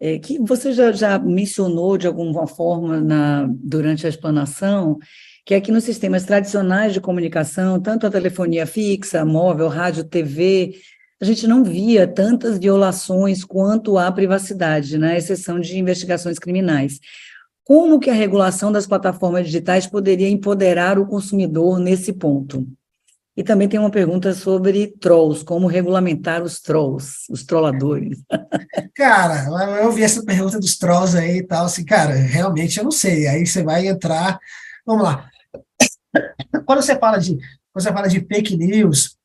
é, 0.00 0.18
que 0.18 0.38
você 0.38 0.72
já, 0.72 0.92
já 0.92 1.18
mencionou 1.18 1.98
de 1.98 2.06
alguma 2.06 2.46
forma 2.46 3.00
na, 3.00 3.48
durante 3.50 4.06
a 4.06 4.08
explanação, 4.08 4.98
que 5.44 5.58
que 5.60 5.72
nos 5.72 5.84
sistemas 5.84 6.24
tradicionais 6.24 6.92
de 6.92 7.00
comunicação, 7.00 7.80
tanto 7.80 8.06
a 8.06 8.10
telefonia 8.10 8.66
fixa, 8.66 9.24
móvel, 9.24 9.68
rádio, 9.68 10.04
TV, 10.04 10.74
a 11.20 11.24
gente 11.24 11.46
não 11.46 11.64
via 11.64 12.06
tantas 12.06 12.58
violações 12.58 13.44
quanto 13.44 13.98
à 13.98 14.12
privacidade, 14.12 14.98
na 14.98 15.08
né, 15.08 15.18
exceção 15.18 15.58
de 15.58 15.76
investigações 15.78 16.38
criminais. 16.38 17.00
Como 17.64 17.98
que 17.98 18.08
a 18.08 18.14
regulação 18.14 18.70
das 18.70 18.86
plataformas 18.86 19.46
digitais 19.46 19.86
poderia 19.86 20.28
empoderar 20.28 20.98
o 20.98 21.06
consumidor 21.06 21.78
nesse 21.78 22.12
ponto? 22.12 22.66
E 23.38 23.44
também 23.44 23.68
tem 23.68 23.78
uma 23.78 23.88
pergunta 23.88 24.34
sobre 24.34 24.88
trolls, 24.88 25.44
como 25.44 25.68
regulamentar 25.68 26.42
os 26.42 26.60
trolls, 26.60 27.18
os 27.30 27.44
trolladores. 27.44 28.18
Cara, 28.96 29.46
eu 29.80 29.92
vi 29.92 30.02
essa 30.02 30.24
pergunta 30.24 30.58
dos 30.58 30.76
trolls 30.76 31.16
aí 31.16 31.36
e 31.36 31.42
tal, 31.44 31.66
assim, 31.66 31.84
cara, 31.84 32.14
realmente 32.14 32.78
eu 32.78 32.82
não 32.82 32.90
sei. 32.90 33.28
Aí 33.28 33.46
você 33.46 33.62
vai 33.62 33.86
entrar, 33.86 34.40
vamos 34.84 35.04
lá. 35.04 35.30
Quando 36.66 36.82
você 36.82 36.98
fala 36.98 37.18
de, 37.18 37.36
quando 37.36 37.84
você 37.84 37.92
fala 37.92 38.08
de 38.08 38.18
fake 38.26 38.56
news, 38.56 39.16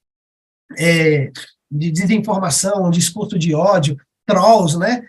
é, 0.78 1.32
de 1.72 1.90
desinformação, 1.90 2.92
discurso 2.92 3.40
de 3.40 3.56
ódio, 3.56 3.98
trolls, 4.28 4.78
né? 4.78 5.02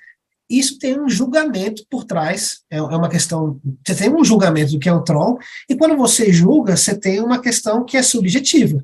Isso 0.48 0.78
tem 0.78 0.98
um 0.98 1.10
julgamento 1.10 1.84
por 1.90 2.04
trás, 2.04 2.62
é, 2.70 2.78
é 2.78 2.80
uma 2.80 3.10
questão. 3.10 3.60
Você 3.86 3.94
tem 3.96 4.08
um 4.08 4.24
julgamento 4.24 4.72
do 4.72 4.78
que 4.78 4.88
é 4.88 4.94
um 4.94 5.04
troll, 5.04 5.38
e 5.68 5.76
quando 5.76 5.94
você 5.94 6.32
julga, 6.32 6.74
você 6.74 6.98
tem 6.98 7.20
uma 7.20 7.38
questão 7.38 7.84
que 7.84 7.98
é 7.98 8.02
subjetiva. 8.02 8.82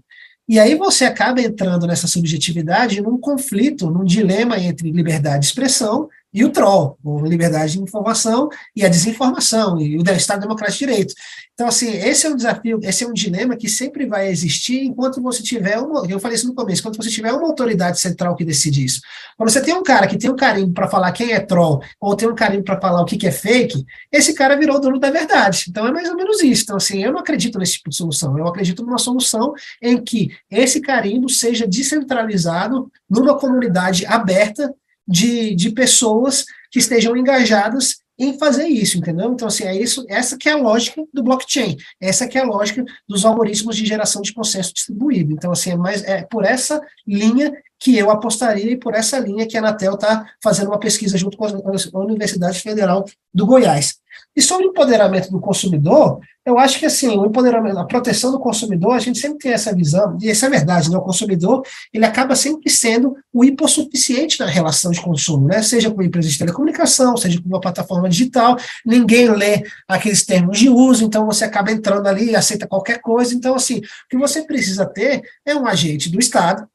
E 0.50 0.58
aí 0.58 0.74
você 0.74 1.04
acaba 1.04 1.40
entrando 1.40 1.86
nessa 1.86 2.08
subjetividade 2.08 3.00
num 3.00 3.16
conflito, 3.16 3.88
num 3.88 4.04
dilema 4.04 4.58
entre 4.58 4.90
liberdade 4.90 5.42
de 5.42 5.46
expressão 5.46 6.08
e 6.32 6.44
o 6.44 6.50
troll, 6.50 6.96
a 7.04 7.28
liberdade 7.28 7.72
de 7.72 7.80
informação 7.80 8.48
e 8.74 8.84
a 8.84 8.88
desinformação, 8.88 9.80
e 9.80 9.98
o 9.98 10.02
Estado 10.12 10.42
Democrático 10.42 10.78
de 10.78 10.86
Direito. 10.86 11.14
Então, 11.54 11.68
assim, 11.68 11.90
esse 11.92 12.26
é 12.26 12.30
um 12.30 12.36
desafio, 12.36 12.78
esse 12.82 13.04
é 13.04 13.06
um 13.06 13.12
dilema 13.12 13.56
que 13.56 13.68
sempre 13.68 14.06
vai 14.06 14.28
existir 14.28 14.82
enquanto 14.82 15.20
você 15.20 15.42
tiver 15.42 15.78
uma, 15.78 16.06
eu 16.08 16.18
falei 16.18 16.36
isso 16.36 16.46
no 16.46 16.54
começo, 16.54 16.80
enquanto 16.80 16.96
você 16.96 17.10
tiver 17.10 17.32
uma 17.32 17.46
autoridade 17.46 18.00
central 18.00 18.34
que 18.34 18.44
decide 18.44 18.84
isso. 18.84 19.00
Quando 19.36 19.50
você 19.50 19.60
tem 19.60 19.74
um 19.74 19.82
cara 19.82 20.06
que 20.06 20.16
tem 20.16 20.30
um 20.30 20.36
carinho 20.36 20.72
para 20.72 20.88
falar 20.88 21.12
quem 21.12 21.32
é 21.32 21.40
troll, 21.40 21.82
ou 22.00 22.16
tem 22.16 22.28
um 22.28 22.34
carinho 22.34 22.62
para 22.62 22.80
falar 22.80 23.02
o 23.02 23.04
que, 23.04 23.16
que 23.16 23.26
é 23.26 23.32
fake, 23.32 23.84
esse 24.10 24.32
cara 24.32 24.56
virou 24.56 24.80
dono 24.80 24.98
da 24.98 25.10
verdade. 25.10 25.66
Então, 25.68 25.86
é 25.86 25.92
mais 25.92 26.08
ou 26.08 26.16
menos 26.16 26.42
isso. 26.42 26.62
Então, 26.62 26.76
assim, 26.76 27.02
eu 27.02 27.12
não 27.12 27.20
acredito 27.20 27.58
nesse 27.58 27.74
tipo 27.74 27.90
de 27.90 27.96
solução. 27.96 28.38
Eu 28.38 28.46
acredito 28.46 28.82
numa 28.82 28.98
solução 28.98 29.52
em 29.82 30.02
que 30.02 30.30
esse 30.50 30.80
carinho 30.80 31.28
seja 31.28 31.66
descentralizado 31.66 32.90
numa 33.08 33.38
comunidade 33.38 34.06
aberta 34.06 34.74
de, 35.06 35.54
de 35.54 35.70
pessoas 35.70 36.44
que 36.70 36.78
estejam 36.78 37.16
engajadas 37.16 37.96
em 38.20 38.38
fazer 38.38 38.66
isso, 38.66 38.98
entendeu? 38.98 39.32
Então, 39.32 39.48
assim, 39.48 39.64
é 39.64 39.74
isso, 39.74 40.04
essa 40.06 40.36
que 40.36 40.46
é 40.46 40.52
a 40.52 40.56
lógica 40.56 41.02
do 41.12 41.22
blockchain, 41.22 41.78
essa 41.98 42.28
que 42.28 42.36
é 42.36 42.42
a 42.42 42.46
lógica 42.46 42.84
dos 43.08 43.24
algoritmos 43.24 43.74
de 43.74 43.86
geração 43.86 44.20
de 44.20 44.34
consenso 44.34 44.74
distribuído. 44.74 45.32
Então, 45.32 45.50
assim, 45.50 45.70
é, 45.70 45.76
mais, 45.76 46.04
é 46.04 46.22
por 46.24 46.44
essa 46.44 46.82
linha 47.06 47.50
que 47.78 47.96
eu 47.96 48.10
apostaria 48.10 48.72
e 48.72 48.76
por 48.76 48.94
essa 48.94 49.18
linha 49.18 49.46
que 49.46 49.56
a 49.56 49.60
Anatel 49.60 49.94
está 49.94 50.26
fazendo 50.42 50.68
uma 50.68 50.78
pesquisa 50.78 51.16
junto 51.16 51.38
com 51.38 51.46
a 51.46 51.98
Universidade 51.98 52.60
Federal 52.60 53.06
do 53.32 53.46
Goiás. 53.46 53.94
E 54.36 54.42
sobre 54.42 54.66
o 54.66 54.70
empoderamento 54.70 55.30
do 55.30 55.40
consumidor, 55.40 56.20
eu 56.50 56.58
acho 56.58 56.78
que 56.78 56.86
assim, 56.86 57.08
o 57.16 57.26
empoderamento, 57.26 57.78
a 57.78 57.84
proteção 57.84 58.30
do 58.30 58.40
consumidor, 58.40 58.92
a 58.92 58.98
gente 58.98 59.18
sempre 59.18 59.38
tem 59.38 59.52
essa 59.52 59.74
visão, 59.74 60.18
e 60.20 60.30
isso 60.30 60.44
é 60.44 60.50
verdade, 60.50 60.90
né? 60.90 60.96
O 60.96 61.02
consumidor, 61.02 61.62
ele 61.92 62.04
acaba 62.04 62.34
sempre 62.34 62.70
sendo 62.70 63.16
o 63.32 63.44
hipossuficiente 63.44 64.38
na 64.40 64.46
relação 64.46 64.90
de 64.90 65.00
consumo, 65.00 65.46
né? 65.46 65.62
Seja 65.62 65.88
com 65.88 65.96
uma 65.96 66.04
empresa 66.04 66.28
de 66.28 66.38
telecomunicação, 66.38 67.16
seja 67.16 67.40
com 67.40 67.48
uma 67.48 67.60
plataforma 67.60 68.08
digital, 68.08 68.56
ninguém 68.84 69.30
lê 69.30 69.62
aqueles 69.88 70.24
termos 70.26 70.58
de 70.58 70.68
uso, 70.68 71.04
então 71.04 71.24
você 71.24 71.44
acaba 71.44 71.70
entrando 71.70 72.06
ali 72.06 72.30
e 72.30 72.36
aceita 72.36 72.66
qualquer 72.66 73.00
coisa. 73.00 73.34
Então, 73.34 73.54
assim, 73.54 73.78
o 73.78 73.82
que 74.08 74.18
você 74.18 74.42
precisa 74.42 74.84
ter 74.84 75.22
é 75.46 75.54
um 75.54 75.66
agente 75.66 76.10
do 76.10 76.18
Estado, 76.18 76.68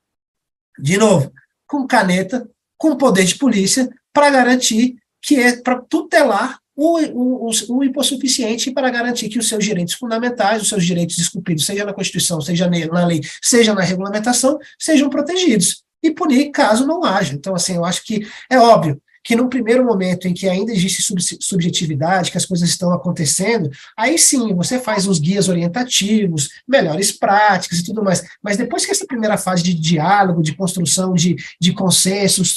de 0.80 0.98
novo, 0.98 1.32
com 1.68 1.86
caneta, 1.86 2.48
com 2.78 2.96
poder 2.96 3.26
de 3.26 3.36
polícia, 3.36 3.90
para 4.14 4.30
garantir 4.30 4.96
que 5.22 5.40
é 5.40 5.56
para 5.58 5.82
tutelar 5.82 6.60
o, 6.76 7.00
o, 7.00 7.50
o, 7.70 7.84
hipossuficiente 7.84 8.72
para 8.72 8.90
garantir 8.90 9.30
que 9.30 9.40
os 9.40 9.48
seus 9.48 9.64
direitos 9.64 9.94
fundamentais, 9.94 10.62
os 10.62 10.70
seus 10.70 10.86
direitos 10.86 11.18
esculpidos, 11.18 11.66
seja 11.66 11.86
na 11.86 11.94
Constituição, 11.94 12.42
seja 12.42 12.70
na 12.70 13.06
lei, 13.06 13.22
seja 13.42 13.74
na 13.74 13.82
regulamentação, 13.82 14.60
sejam 14.78 15.10
protegidos. 15.10 15.84
E 16.04 16.12
punir 16.12 16.52
caso 16.52 16.86
não 16.86 17.04
haja. 17.04 17.34
Então, 17.34 17.56
assim, 17.56 17.76
eu 17.76 17.86
acho 17.86 18.04
que 18.04 18.28
é 18.50 18.60
óbvio 18.60 19.02
que 19.26 19.36
no 19.36 19.50
primeiro 19.50 19.84
momento 19.84 20.28
em 20.28 20.34
que 20.36 20.48
ainda 20.48 20.72
existe 20.72 21.02
subjetividade, 21.42 22.30
que 22.30 22.38
as 22.38 22.46
coisas 22.46 22.70
estão 22.70 22.94
acontecendo, 22.94 23.72
aí 23.98 24.20
sim 24.20 24.54
você 24.54 24.80
faz 24.80 25.08
uns 25.08 25.18
guias 25.18 25.50
orientativos, 25.50 26.52
melhores 26.68 27.12
práticas 27.12 27.80
e 27.80 27.84
tudo 27.84 28.04
mais. 28.04 28.24
Mas 28.42 28.56
depois 28.56 28.86
que 28.86 28.92
essa 28.92 29.08
primeira 29.08 29.36
fase 29.36 29.64
de 29.64 29.74
diálogo, 29.74 30.44
de 30.44 30.56
construção 30.56 31.16
de, 31.16 31.36
de 31.60 31.74
consensos 31.74 32.56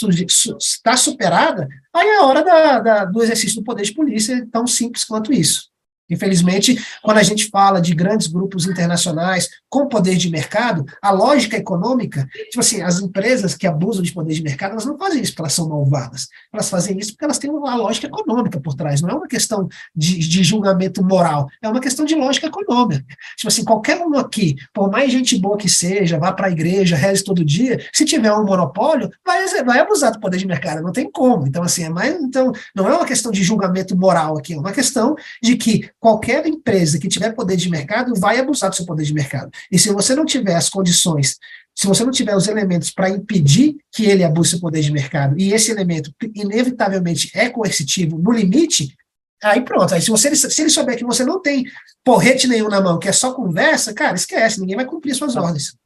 está 0.61 0.95
superada, 0.95 1.67
aí 1.91 2.07
é 2.07 2.19
a 2.19 2.27
hora 2.27 2.45
da, 2.45 2.81
da, 2.81 3.05
do 3.07 3.23
exercício 3.23 3.57
do 3.57 3.65
poder 3.65 3.85
de 3.85 3.95
polícia, 3.95 4.47
tão 4.53 4.67
simples 4.67 5.05
quanto 5.05 5.33
isso. 5.33 5.71
Infelizmente, 6.11 6.79
quando 7.03 7.19
a 7.19 7.23
gente 7.23 7.49
fala 7.49 7.81
de 7.81 7.95
grandes 7.95 8.27
grupos 8.27 8.67
internacionais 8.67 9.49
com 9.69 9.89
poder 9.89 10.17
de 10.17 10.31
mercado, 10.31 10.85
a 11.03 11.11
lógica 11.11 11.57
econômica, 11.57 12.27
tipo 12.51 12.61
assim, 12.61 12.81
as 12.81 13.01
empresas 13.01 13.55
que 13.55 13.67
abusam 13.67 14.03
de 14.03 14.13
poder 14.13 14.35
de 14.35 14.43
mercado, 14.43 14.73
elas 14.73 14.87
não 14.87 14.97
fazem 14.97 15.21
isso 15.21 15.33
porque 15.33 15.43
elas 15.43 15.53
são 15.53 15.69
malvadas. 15.69 16.29
Elas 16.53 16.71
fazem 16.71 16.99
isso 16.99 17.13
porque 17.13 17.25
elas 17.25 17.39
têm 17.39 17.51
uma 17.51 17.75
lógica 17.75 18.07
econômica 18.07 18.61
por 18.61 18.75
trás. 18.75 19.01
Não 19.01 19.11
é 19.11 19.15
uma 19.15 19.29
questão 19.29 19.69
de, 19.95 20.19
de 20.19 20.43
julgamento 20.43 21.05
moral, 21.05 21.49
é 21.63 21.69
uma 21.69 21.81
questão 21.81 22.05
de 22.05 22.15
lógica 22.15 22.47
econômica. 22.47 23.05
Tipo 23.37 23.49
assim, 23.49 23.65
qualquer 23.65 24.01
um 24.01 24.19
aqui, 24.19 24.57
por 24.73 24.91
mais 24.91 25.13
gente 25.13 25.39
boa 25.39 25.57
que 25.57 25.69
seja, 25.69 26.19
vá 26.19 26.33
para 26.33 26.47
a 26.47 26.51
igreja, 26.51 26.97
reze 26.97 27.23
todo 27.23 27.45
dia, 27.45 27.79
se 27.93 28.05
tiver 28.05 28.33
um 28.33 28.45
monopólio, 28.45 29.11
vai, 29.25 29.47
vai 29.65 29.79
abusar 29.79 30.13
do 30.13 30.21
poder 30.21 30.39
de 30.39 30.47
mercado, 30.47 30.83
não 30.83 30.93
tem 30.93 31.11
como. 31.11 31.47
Então, 31.47 31.63
assim, 31.63 31.85
é 31.85 31.89
mais. 31.89 32.15
Então, 32.21 32.53
não 32.75 32.89
é 32.89 32.95
uma 32.95 33.07
questão 33.07 33.31
de 33.31 33.43
julgamento 33.43 33.97
moral 33.97 34.39
aqui, 34.39 34.55
é 34.55 34.59
uma 34.59 34.73
questão 34.73 35.15
de 35.43 35.57
que 35.57 35.91
qualquer 36.01 36.47
empresa 36.47 36.99
que 36.99 37.09
tiver 37.09 37.33
poder 37.33 37.57
de 37.57 37.69
mercado 37.69 38.15
vai 38.19 38.39
abusar 38.39 38.71
do 38.71 38.77
seu 38.77 38.87
poder 38.87 39.05
de 39.05 39.15
mercado. 39.15 39.51
E 39.71 39.79
se 39.79 39.93
você 39.93 40.15
não 40.15 40.25
tiver 40.25 40.55
as 40.55 40.69
condições, 40.69 41.37
se 41.75 41.87
você 41.87 42.05
não 42.05 42.11
tiver 42.11 42.37
os 42.37 42.49
elementos 42.49 42.91
para 42.91 43.11
impedir 43.11 43.77
que 43.93 44.07
ele 44.07 44.25
abuse 44.25 44.57
o 44.57 44.61
poder 44.61 44.81
de 44.81 44.93
mercado, 44.93 45.39
e 45.39 45.53
esse 45.53 45.71
elemento 45.71 46.13
inevitavelmente 46.35 47.31
é 47.35 47.49
coercitivo 47.49 48.19
no 48.19 48.33
limite, 48.33 48.95
aí 49.43 49.61
pronto. 49.65 49.95
Aí 49.95 50.03
se, 50.03 50.11
você, 50.11 50.35
se 50.35 50.61
ele 50.61 50.71
souber 50.71 50.97
que 50.97 51.05
você 51.05 51.25
não 51.25 51.41
tem 51.41 51.65
porrete 52.05 52.47
nenhum 52.47 52.69
na 52.69 52.81
mão, 52.81 52.99
que 52.99 53.09
é 53.09 53.13
só 53.13 53.33
conversa, 53.33 53.93
cara, 53.93 54.17
esquece, 54.17 54.61
ninguém 54.61 54.77
vai 54.77 54.87
cumprir 54.87 55.15
suas 55.15 55.37
ordens. 55.37 55.77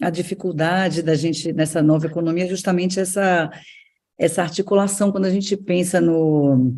A 0.00 0.10
dificuldade 0.10 1.02
da 1.02 1.14
gente 1.14 1.52
nessa 1.52 1.80
nova 1.80 2.06
economia 2.06 2.44
é 2.44 2.48
justamente 2.48 2.98
essa, 2.98 3.50
essa 4.18 4.42
articulação, 4.42 5.12
quando 5.12 5.26
a 5.26 5.30
gente 5.30 5.56
pensa 5.56 6.00
no, 6.00 6.74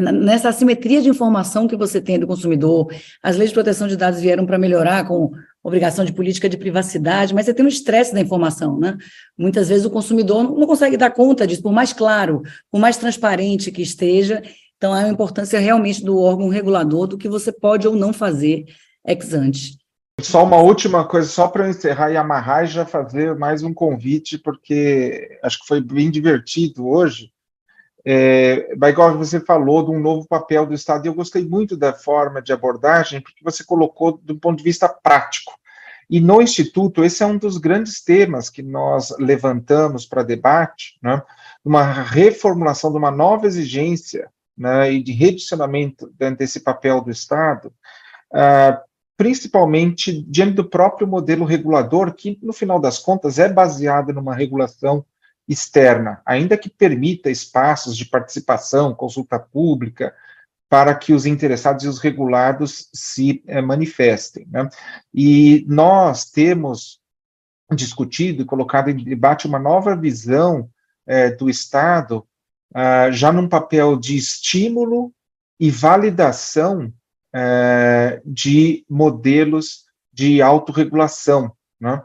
nessa 0.00 0.48
assimetria 0.48 1.02
de 1.02 1.08
informação 1.08 1.68
que 1.68 1.76
você 1.76 2.00
tem 2.00 2.18
do 2.18 2.26
consumidor, 2.26 2.92
as 3.22 3.36
leis 3.36 3.50
de 3.50 3.54
proteção 3.54 3.86
de 3.86 3.96
dados 3.96 4.20
vieram 4.20 4.46
para 4.46 4.58
melhorar 4.58 5.06
com 5.06 5.30
obrigação 5.62 6.04
de 6.04 6.12
política 6.12 6.48
de 6.48 6.56
privacidade, 6.56 7.34
mas 7.34 7.46
você 7.46 7.54
tem 7.54 7.64
um 7.64 7.68
estresse 7.68 8.14
da 8.14 8.20
informação, 8.20 8.78
né? 8.78 8.96
Muitas 9.36 9.68
vezes 9.68 9.84
o 9.84 9.90
consumidor 9.90 10.42
não 10.42 10.66
consegue 10.66 10.96
dar 10.96 11.10
conta 11.10 11.46
disso, 11.46 11.62
por 11.62 11.72
mais 11.72 11.92
claro, 11.92 12.42
por 12.70 12.80
mais 12.80 12.96
transparente 12.96 13.70
que 13.70 13.82
esteja. 13.82 14.42
Então, 14.76 14.94
há 14.94 15.00
uma 15.00 15.10
importância 15.10 15.60
realmente 15.60 16.02
do 16.02 16.18
órgão 16.18 16.48
regulador 16.48 17.06
do 17.06 17.18
que 17.18 17.28
você 17.28 17.52
pode 17.52 17.86
ou 17.86 17.94
não 17.94 18.12
fazer 18.12 18.64
ex 19.06 19.34
ante. 19.34 19.78
Só 20.22 20.44
uma 20.44 20.58
última 20.58 21.06
coisa, 21.06 21.28
só 21.28 21.48
para 21.48 21.66
eu 21.66 21.70
encerrar 21.70 22.10
e 22.10 22.16
amarrar 22.16 22.64
e 22.64 22.68
já 22.68 22.84
fazer 22.86 23.34
mais 23.36 23.62
um 23.62 23.72
convite, 23.72 24.38
porque 24.38 25.38
acho 25.42 25.60
que 25.60 25.66
foi 25.66 25.80
bem 25.80 26.10
divertido 26.10 26.86
hoje. 26.86 27.30
É, 28.12 28.74
Baigor, 28.74 29.16
você 29.16 29.38
falou 29.38 29.84
de 29.84 29.92
um 29.92 30.00
novo 30.00 30.26
papel 30.26 30.66
do 30.66 30.74
Estado, 30.74 31.06
e 31.06 31.08
eu 31.08 31.14
gostei 31.14 31.44
muito 31.44 31.76
da 31.76 31.92
forma 31.92 32.42
de 32.42 32.52
abordagem, 32.52 33.20
porque 33.20 33.44
você 33.44 33.62
colocou 33.62 34.18
do 34.20 34.34
ponto 34.36 34.58
de 34.58 34.64
vista 34.64 34.88
prático. 34.88 35.52
E 36.10 36.18
no 36.18 36.42
Instituto, 36.42 37.04
esse 37.04 37.22
é 37.22 37.26
um 37.26 37.38
dos 37.38 37.56
grandes 37.56 38.02
temas 38.02 38.50
que 38.50 38.64
nós 38.64 39.14
levantamos 39.16 40.06
para 40.06 40.24
debate, 40.24 40.98
né, 41.00 41.22
uma 41.64 41.84
reformulação 41.84 42.90
de 42.90 42.98
uma 42.98 43.12
nova 43.12 43.46
exigência 43.46 44.28
né, 44.58 44.92
e 44.92 45.00
de 45.00 45.12
redicionamento 45.12 46.12
desse 46.36 46.58
papel 46.58 47.00
do 47.02 47.12
Estado, 47.12 47.72
uh, 48.32 48.76
principalmente 49.16 50.20
diante 50.22 50.54
do 50.54 50.68
próprio 50.68 51.06
modelo 51.06 51.44
regulador, 51.44 52.12
que, 52.12 52.36
no 52.42 52.52
final 52.52 52.80
das 52.80 52.98
contas, 52.98 53.38
é 53.38 53.48
baseado 53.48 54.12
numa 54.12 54.34
regulação 54.34 55.04
externa, 55.50 56.22
ainda 56.24 56.56
que 56.56 56.70
permita 56.70 57.28
espaços 57.28 57.96
de 57.96 58.04
participação, 58.04 58.94
consulta 58.94 59.36
pública, 59.36 60.14
para 60.68 60.94
que 60.94 61.12
os 61.12 61.26
interessados 61.26 61.84
e 61.84 61.88
os 61.88 61.98
regulados 61.98 62.88
se 62.94 63.42
é, 63.48 63.60
manifestem. 63.60 64.46
Né? 64.48 64.68
E 65.12 65.64
nós 65.66 66.30
temos 66.30 67.00
discutido 67.72 68.42
e 68.42 68.46
colocado 68.46 68.90
em 68.90 69.02
debate 69.02 69.48
uma 69.48 69.58
nova 69.58 69.96
visão 69.96 70.70
é, 71.04 71.30
do 71.30 71.50
Estado, 71.50 72.24
ah, 72.72 73.10
já 73.10 73.32
num 73.32 73.48
papel 73.48 73.96
de 73.96 74.16
estímulo 74.16 75.12
e 75.58 75.68
validação 75.68 76.92
é, 77.34 78.22
de 78.24 78.84
modelos 78.88 79.86
de 80.12 80.40
autorregulação. 80.40 81.52
Né? 81.80 82.00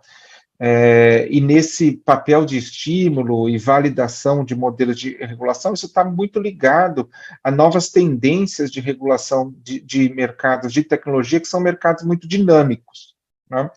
É, 0.58 1.28
e 1.30 1.42
nesse 1.42 1.98
papel 1.98 2.46
de 2.46 2.58
estímulo 2.58 3.50
e 3.50 3.58
validação 3.58 4.44
de 4.46 4.56
modelos 4.56 4.98
de 4.98 5.18
regulação, 5.18 5.74
isso 5.74 5.86
está 5.86 6.04
muito 6.04 6.40
ligado 6.40 7.10
a 7.44 7.52
novas 7.52 7.90
tendências 7.90 8.72
de 8.72 8.80
regulação 8.80 9.54
de, 9.62 9.82
de, 9.82 10.14
mercados 10.14 10.72
de 10.72 10.84
tecnologia, 10.84 11.42
que 11.42 11.48
são 11.48 11.60
mercados 11.60 12.06
muito 12.06 12.26
dinâmicos, 12.28 13.16
né? 13.50 13.70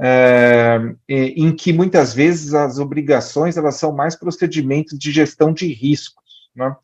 é, 0.00 0.78
em 1.08 1.54
que 1.54 1.72
muitas 1.72 2.14
vezes 2.14 2.54
as 2.54 2.78
obrigações 2.78 3.56
elas 3.56 3.74
são 3.74 3.92
mais 3.92 4.14
procedimentos 4.14 4.96
de 4.96 5.10
gestão 5.10 5.52
de 5.52 5.66
riscos. 5.72 6.48
Né? 6.54 6.76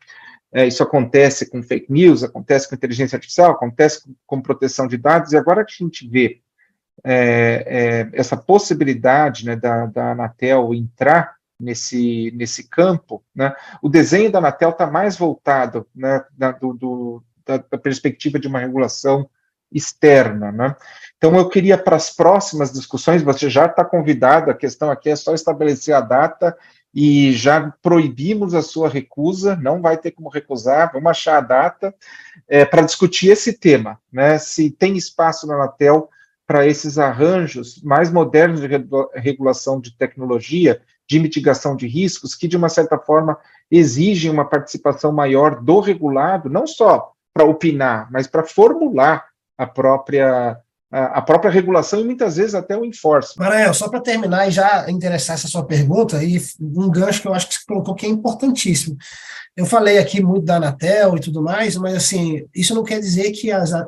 É, 0.53 0.67
isso 0.67 0.83
acontece 0.83 1.49
com 1.49 1.63
fake 1.63 1.93
news, 1.93 2.25
acontece 2.25 2.69
com 2.69 2.75
inteligência 2.75 3.17
artificial, 3.17 3.53
acontece 3.53 4.03
com, 4.03 4.15
com 4.27 4.43
proteção 4.43 4.89
de 4.89 4.97
dados, 4.97 5.33
e 5.33 5.37
agora 5.37 5.65
que 5.65 5.73
a 5.73 5.85
gente 5.85 6.09
vê 6.09 6.41
é, 7.03 7.65
é, 8.13 8.19
essa 8.19 8.37
possibilidade 8.37 9.45
né, 9.45 9.57
da, 9.57 9.87
da 9.87 10.13
Anatel 10.13 10.75
entrar 10.75 11.35
nesse, 11.59 12.33
nesse 12.37 12.69
campo, 12.69 13.23
né, 13.35 13.55
o 13.83 13.89
desenho 13.89 14.31
da 14.31 14.39
Anatel 14.39 14.71
está 14.71 14.87
mais 14.87 15.17
voltado 15.17 15.87
né, 15.95 16.25
da, 16.37 16.53
do, 16.53 16.73
do, 16.75 17.23
da, 17.45 17.59
da, 17.59 17.79
perspectiva 17.79 18.39
de 18.39 18.49
uma 18.49 18.61
regulação 18.61 19.29
externa. 19.73 20.53
Né? 20.53 20.77
Então, 21.17 21.35
eu 21.37 21.49
queria, 21.49 21.77
para 21.77 21.97
as 21.97 22.11
próximas 22.11 22.73
discussões, 22.73 23.23
você 23.23 23.49
já 23.49 23.67
está 23.67 23.85
convidado, 23.85 24.51
a 24.51 24.55
questão 24.55 24.91
aqui 24.91 25.11
é 25.11 25.17
só 25.17 25.35
estabelecer 25.35 25.95
a 25.95 26.01
data 26.01 26.57
e 26.95 27.33
já 27.33 27.73
proibimos 27.83 28.55
a 28.55 28.63
sua 28.63 28.89
recusa, 28.89 29.57
não 29.57 29.83
vai 29.83 29.97
ter 29.99 30.13
como 30.13 30.29
recusar, 30.29 30.93
vamos 30.93 31.11
achar 31.11 31.39
a 31.39 31.41
data 31.41 31.93
é, 32.49 32.65
para 32.65 32.83
discutir 32.83 33.31
esse 33.31 33.55
tema, 33.55 33.99
né? 34.13 34.39
Se 34.39 34.71
tem 34.71 34.97
espaço 34.97 35.45
na 35.47 35.55
Anatel 35.55 36.09
para 36.47 36.67
esses 36.67 36.99
arranjos 36.99 37.83
mais 37.83 38.11
modernos 38.11 38.61
de 38.61 38.69
regulação 39.15 39.81
de 39.81 39.97
tecnologia, 39.97 40.81
de 41.09 41.19
mitigação 41.19 41.77
de 41.77 41.87
riscos, 41.87 42.35
que 42.35 42.49
de 42.49 42.57
uma 42.57 42.69
certa 42.69 42.99
forma 42.99 43.39
exigem 43.71 44.31
uma 44.31 44.45
participação 44.45 45.13
maior 45.13 45.61
do 45.61 45.81
regulado, 45.81 46.49
não 46.49 46.67
só 46.67 47.13
para 47.33 47.45
opinar, 47.45 48.11
mas 48.11 48.27
para 48.27 48.45
formular 48.45 49.27
a 49.59 49.67
própria 49.67 50.59
a 50.97 51.23
própria 51.23 51.51
regulação 51.51 52.01
e 52.01 52.05
muitas 52.05 52.37
vezes 52.37 52.55
até 52.55 52.77
o 52.77 52.85
enforcement. 52.85 53.45
Maranhão, 53.45 53.75
só 53.75 53.89
para 53.89 54.01
terminar 54.01 54.47
e 54.47 54.53
já 54.53 54.89
interessar 54.89 55.35
essa 55.35 55.49
sua 55.49 55.65
pergunta, 55.65 56.23
e 56.23 56.41
um 56.61 56.89
gancho 56.89 57.21
que 57.21 57.27
eu 57.27 57.35
acho 57.35 57.49
que 57.49 57.55
você 57.55 57.61
colocou 57.67 57.95
que 57.95 58.07
é 58.07 58.09
importantíssimo. 58.09 58.97
Eu 59.57 59.67
falei 59.67 59.99
aqui 59.99 60.21
muito 60.21 60.45
da 60.45 60.57
Anatel 60.57 61.17
e 61.17 61.21
tudo 61.21 61.41
mais, 61.41 61.77
mas 61.77 61.95
assim, 61.95 62.45
isso 62.53 62.75
não 62.75 62.83
quer 62.83 62.99
dizer 62.99 63.31
que 63.31 63.53
as, 63.53 63.73
a, 63.73 63.87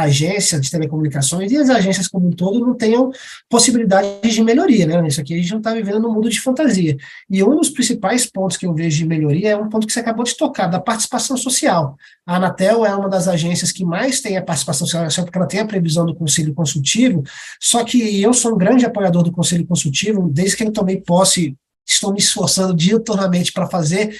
agência 0.00 0.60
de 0.60 0.70
telecomunicações 0.70 1.50
e 1.50 1.56
as 1.56 1.70
agências 1.70 2.06
como 2.06 2.28
um 2.28 2.30
todo 2.30 2.60
não 2.60 2.74
tenham 2.74 3.10
possibilidades 3.48 4.34
de 4.34 4.42
melhoria, 4.42 4.86
né? 4.86 5.08
Isso 5.08 5.18
aqui 5.18 5.32
a 5.32 5.38
gente 5.38 5.50
não 5.52 5.58
está 5.58 5.72
vivendo 5.72 6.00
num 6.00 6.12
mundo 6.12 6.28
de 6.28 6.38
fantasia. 6.38 6.98
E 7.30 7.42
um 7.42 7.56
dos 7.56 7.70
principais 7.70 8.26
pontos 8.26 8.58
que 8.58 8.66
eu 8.66 8.74
vejo 8.74 8.98
de 8.98 9.06
melhoria 9.06 9.52
é 9.52 9.56
um 9.56 9.70
ponto 9.70 9.86
que 9.86 9.92
você 9.92 10.00
acabou 10.00 10.22
de 10.22 10.36
tocar, 10.36 10.66
da 10.66 10.80
participação 10.80 11.34
social. 11.34 11.96
A 12.26 12.36
Anatel 12.36 12.84
é 12.84 12.94
uma 12.94 13.08
das 13.08 13.26
agências 13.26 13.72
que 13.72 13.86
mais 13.86 14.20
tem 14.20 14.36
a 14.36 14.42
participação 14.42 14.86
social, 14.86 15.24
porque 15.24 15.38
ela 15.38 15.48
tem 15.48 15.60
a 15.60 15.66
previsão 15.66 16.04
do 16.04 16.14
Conselho 16.14 16.45
Consultivo, 16.54 17.22
só 17.60 17.84
que 17.84 18.22
eu 18.22 18.32
sou 18.32 18.54
um 18.54 18.58
grande 18.58 18.84
apoiador 18.84 19.22
do 19.22 19.32
Conselho 19.32 19.66
Consultivo, 19.66 20.28
desde 20.28 20.56
que 20.56 20.64
eu 20.64 20.72
tomei 20.72 21.00
posse 21.00 21.56
estou 21.88 22.12
me 22.12 22.18
esforçando 22.18 22.74
diuturnamente 22.74 23.52
para 23.52 23.68
fazer 23.68 24.18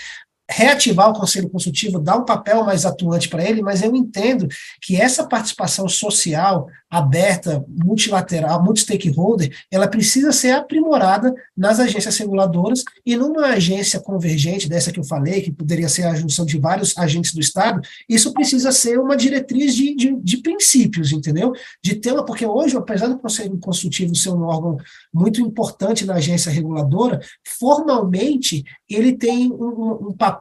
reativar 0.49 1.11
o 1.11 1.15
conselho 1.15 1.51
consultivo, 1.51 1.99
dar 1.99 2.17
um 2.17 2.25
papel 2.25 2.65
mais 2.65 2.87
atuante 2.87 3.29
para 3.29 3.45
ele, 3.45 3.63
mas 3.63 3.83
eu 3.83 3.95
entendo 3.95 4.47
que 4.81 4.97
essa 5.01 5.27
participação 5.27 5.89
social 5.89 6.69
aberta, 6.89 7.65
multilateral, 7.69 8.63
multi-stakeholder, 8.63 9.53
ela 9.71 9.89
precisa 9.89 10.31
ser 10.31 10.53
aprimorada 10.53 11.35
nas 11.57 11.81
agências 11.81 12.17
reguladoras 12.17 12.85
e 13.05 13.17
numa 13.17 13.47
agência 13.47 13.99
convergente, 13.99 14.69
dessa 14.69 14.93
que 14.93 15.01
eu 15.01 15.05
falei, 15.05 15.43
que 15.43 15.51
poderia 15.51 15.89
ser 15.89 16.05
a 16.05 16.15
junção 16.15 16.47
de 16.47 16.59
vários 16.59 16.97
agentes 16.97 17.35
do 17.35 17.41
Estado, 17.41 17.81
isso 18.09 18.33
precisa 18.33 18.71
ser 18.71 19.01
uma 19.01 19.17
diretriz 19.17 19.75
de, 19.75 19.95
de, 19.97 20.15
de 20.15 20.37
princípios, 20.39 21.13
entendeu? 21.13 21.53
De 21.83 21.97
ter 21.97 22.13
uma, 22.13 22.25
porque 22.25 22.47
hoje, 22.47 22.77
apesar 22.77 23.09
do 23.09 23.19
conselho 23.19 23.59
consultivo 23.59 24.15
ser 24.15 24.31
um 24.31 24.43
órgão 24.43 24.79
muito 25.13 25.41
importante 25.41 26.07
na 26.07 26.15
agência 26.15 26.53
reguladora, 26.53 27.21
formalmente 27.45 28.65
ele 28.89 29.13
tem 29.13 29.51
um, 29.53 30.09
um 30.09 30.13
papel 30.13 30.36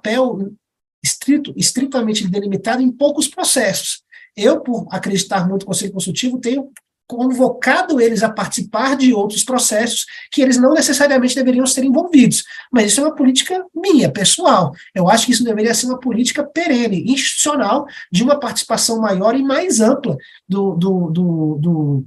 estrito, 1.04 1.54
estritamente 1.56 2.28
delimitado 2.28 2.82
em 2.82 2.92
poucos 2.92 3.28
processos. 3.28 4.04
Eu, 4.36 4.62
por 4.62 4.88
acreditar 4.90 5.48
muito 5.48 5.62
no 5.62 5.68
Conselho 5.68 5.94
Consultivo, 5.94 6.40
tenho 6.40 6.72
convocado 7.08 8.02
eles 8.02 8.24
a 8.24 8.32
participar 8.32 8.98
de 8.98 9.14
outros 9.14 9.44
processos 9.44 10.06
que 10.32 10.42
eles 10.42 10.58
não 10.58 10.74
necessariamente 10.74 11.36
deveriam 11.36 11.66
ser 11.66 11.84
envolvidos. 11.84 12.44
Mas 12.72 12.88
isso 12.88 13.02
é 13.02 13.04
uma 13.04 13.16
política 13.16 13.64
minha, 13.76 14.12
pessoal. 14.12 14.74
Eu 14.94 15.08
acho 15.08 15.28
que 15.28 15.32
isso 15.32 15.44
deveria 15.44 15.74
ser 15.74 15.86
uma 15.86 16.00
política 16.00 16.44
perene, 16.44 17.04
institucional, 17.12 17.86
de 18.12 18.24
uma 18.24 18.40
participação 18.40 19.00
maior 19.00 19.36
e 19.36 19.44
mais 19.44 19.80
ampla 19.80 20.18
do, 20.48 20.76
do, 20.76 21.12
do, 21.12 21.58
do 21.62 22.06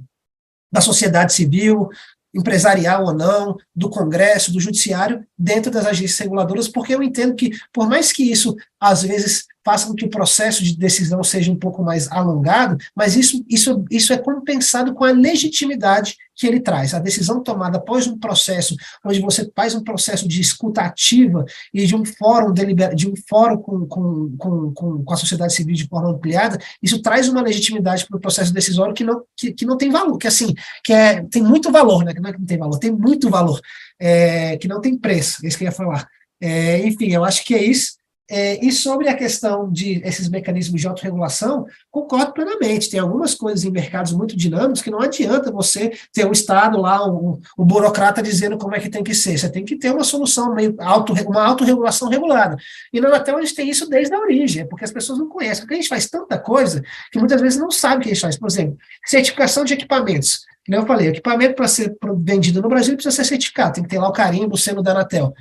da 0.71 0.81
sociedade 0.81 1.33
civil, 1.33 1.89
empresarial 2.33 3.05
ou 3.05 3.13
não, 3.13 3.57
do 3.75 3.89
Congresso, 3.89 4.51
do 4.51 4.59
Judiciário, 4.59 5.25
dentro 5.37 5.71
das 5.71 5.85
agências 5.85 6.19
reguladoras, 6.19 6.67
porque 6.67 6.93
eu 6.93 7.01
entendo 7.01 7.35
que, 7.35 7.51
por 7.73 7.87
mais 7.87 8.11
que 8.11 8.31
isso, 8.31 8.55
às 8.79 9.03
vezes, 9.03 9.45
faça 9.69 9.85
com 9.85 9.93
que 9.93 10.05
o 10.05 10.09
processo 10.09 10.63
de 10.63 10.75
decisão 10.75 11.23
seja 11.23 11.51
um 11.51 11.55
pouco 11.55 11.83
mais 11.83 12.11
alongado, 12.11 12.75
mas 12.95 13.15
isso, 13.15 13.45
isso, 13.47 13.85
isso 13.91 14.11
é 14.11 14.17
compensado 14.17 14.95
com 14.95 15.03
a 15.03 15.11
legitimidade 15.11 16.15
que 16.35 16.47
ele 16.47 16.59
traz. 16.59 16.95
A 16.95 16.99
decisão 16.99 17.43
tomada 17.43 17.77
após 17.77 18.07
um 18.07 18.17
processo, 18.17 18.75
onde 19.05 19.19
você 19.19 19.47
faz 19.55 19.75
um 19.75 19.83
processo 19.83 20.27
de 20.27 20.41
escuta 20.41 20.81
ativa 20.81 21.45
e 21.71 21.85
de 21.85 21.95
um 21.95 22.03
fórum 22.03 22.51
deliber, 22.51 22.95
de 22.95 23.07
um 23.07 23.13
fórum 23.27 23.57
com, 23.57 23.85
com, 23.85 24.35
com, 24.39 24.73
com, 24.73 25.03
com 25.03 25.13
a 25.13 25.17
sociedade 25.17 25.53
civil 25.53 25.75
de 25.75 25.87
forma 25.87 26.09
ampliada, 26.09 26.57
isso 26.81 26.99
traz 26.99 27.29
uma 27.29 27.41
legitimidade 27.41 28.07
para 28.07 28.17
o 28.17 28.21
processo 28.21 28.51
decisório 28.51 28.95
que 28.95 29.03
não, 29.03 29.21
que, 29.37 29.51
que 29.51 29.67
não 29.67 29.77
tem 29.77 29.91
valor, 29.91 30.17
que 30.17 30.27
assim, 30.27 30.51
que 30.83 30.91
é, 30.91 31.21
tem 31.29 31.43
muito 31.43 31.71
valor, 31.71 32.03
né? 32.03 32.11
Não 32.19 32.29
é 32.31 32.33
que 32.33 32.39
não 32.39 32.47
tem 32.47 32.57
valor, 32.57 32.79
tem 32.79 32.91
muito 32.91 33.29
valor, 33.29 33.61
é, 33.99 34.57
que 34.57 34.67
não 34.67 34.81
tem 34.81 34.97
preço, 34.97 35.45
é 35.45 35.47
isso 35.47 35.59
que 35.59 35.63
eu 35.63 35.67
ia 35.67 35.71
falar. 35.71 36.07
É, 36.41 36.87
enfim, 36.87 37.11
eu 37.11 37.23
acho 37.23 37.45
que 37.45 37.53
é 37.53 37.63
isso. 37.63 37.98
É, 38.31 38.63
e 38.63 38.71
sobre 38.71 39.09
a 39.09 39.15
questão 39.15 39.71
de 39.71 40.01
esses 40.05 40.29
mecanismos 40.29 40.79
de 40.79 40.87
autorregulação, 40.87 41.65
concordo 41.89 42.31
plenamente. 42.31 42.89
Tem 42.89 42.99
algumas 42.99 43.33
coisas 43.33 43.65
em 43.65 43.71
mercados 43.71 44.13
muito 44.13 44.37
dinâmicos 44.37 44.83
que 44.83 44.91
não 44.91 45.01
adianta 45.01 45.51
você 45.51 45.91
ter 46.13 46.27
um 46.27 46.31
Estado 46.31 46.79
lá, 46.79 47.07
um, 47.09 47.39
um 47.57 47.65
burocrata 47.65 48.21
dizendo 48.21 48.55
como 48.57 48.75
é 48.75 48.79
que 48.79 48.89
tem 48.89 49.03
que 49.03 49.15
ser. 49.15 49.35
Você 49.37 49.49
tem 49.49 49.65
que 49.65 49.75
ter 49.75 49.91
uma 49.91 50.03
solução, 50.03 50.53
meio 50.53 50.75
auto, 50.79 51.13
uma 51.27 51.43
autorregulação 51.43 52.07
regulada. 52.07 52.55
E 52.93 53.01
na 53.01 53.07
Anatel 53.07 53.37
a 53.37 53.41
gente 53.41 53.55
tem 53.55 53.67
isso 53.67 53.89
desde 53.89 54.13
a 54.13 54.19
origem, 54.19 54.67
porque 54.67 54.85
as 54.85 54.91
pessoas 54.91 55.17
não 55.17 55.27
conhecem. 55.27 55.63
Porque 55.63 55.73
a 55.73 55.77
gente 55.77 55.89
faz 55.89 56.07
tanta 56.07 56.37
coisa 56.37 56.83
que 57.11 57.17
muitas 57.17 57.41
vezes 57.41 57.59
não 57.59 57.71
sabe 57.71 57.97
o 57.97 57.99
que 58.01 58.09
a 58.09 58.13
gente 58.13 58.21
faz. 58.21 58.37
Por 58.37 58.47
exemplo, 58.47 58.77
certificação 59.07 59.63
de 59.65 59.73
equipamentos. 59.73 60.41
Como 60.67 60.77
eu 60.77 60.85
falei, 60.85 61.07
equipamento 61.07 61.55
para 61.55 61.67
ser 61.67 61.97
vendido 62.17 62.61
no 62.61 62.69
Brasil 62.69 62.93
precisa 62.93 63.15
ser 63.15 63.23
certificado, 63.23 63.73
tem 63.73 63.83
que 63.83 63.89
ter 63.89 63.97
lá 63.97 64.07
o 64.07 64.13
carimbo 64.13 64.55
sendo 64.55 64.83
da 64.83 64.91
Anatel. 64.91 65.33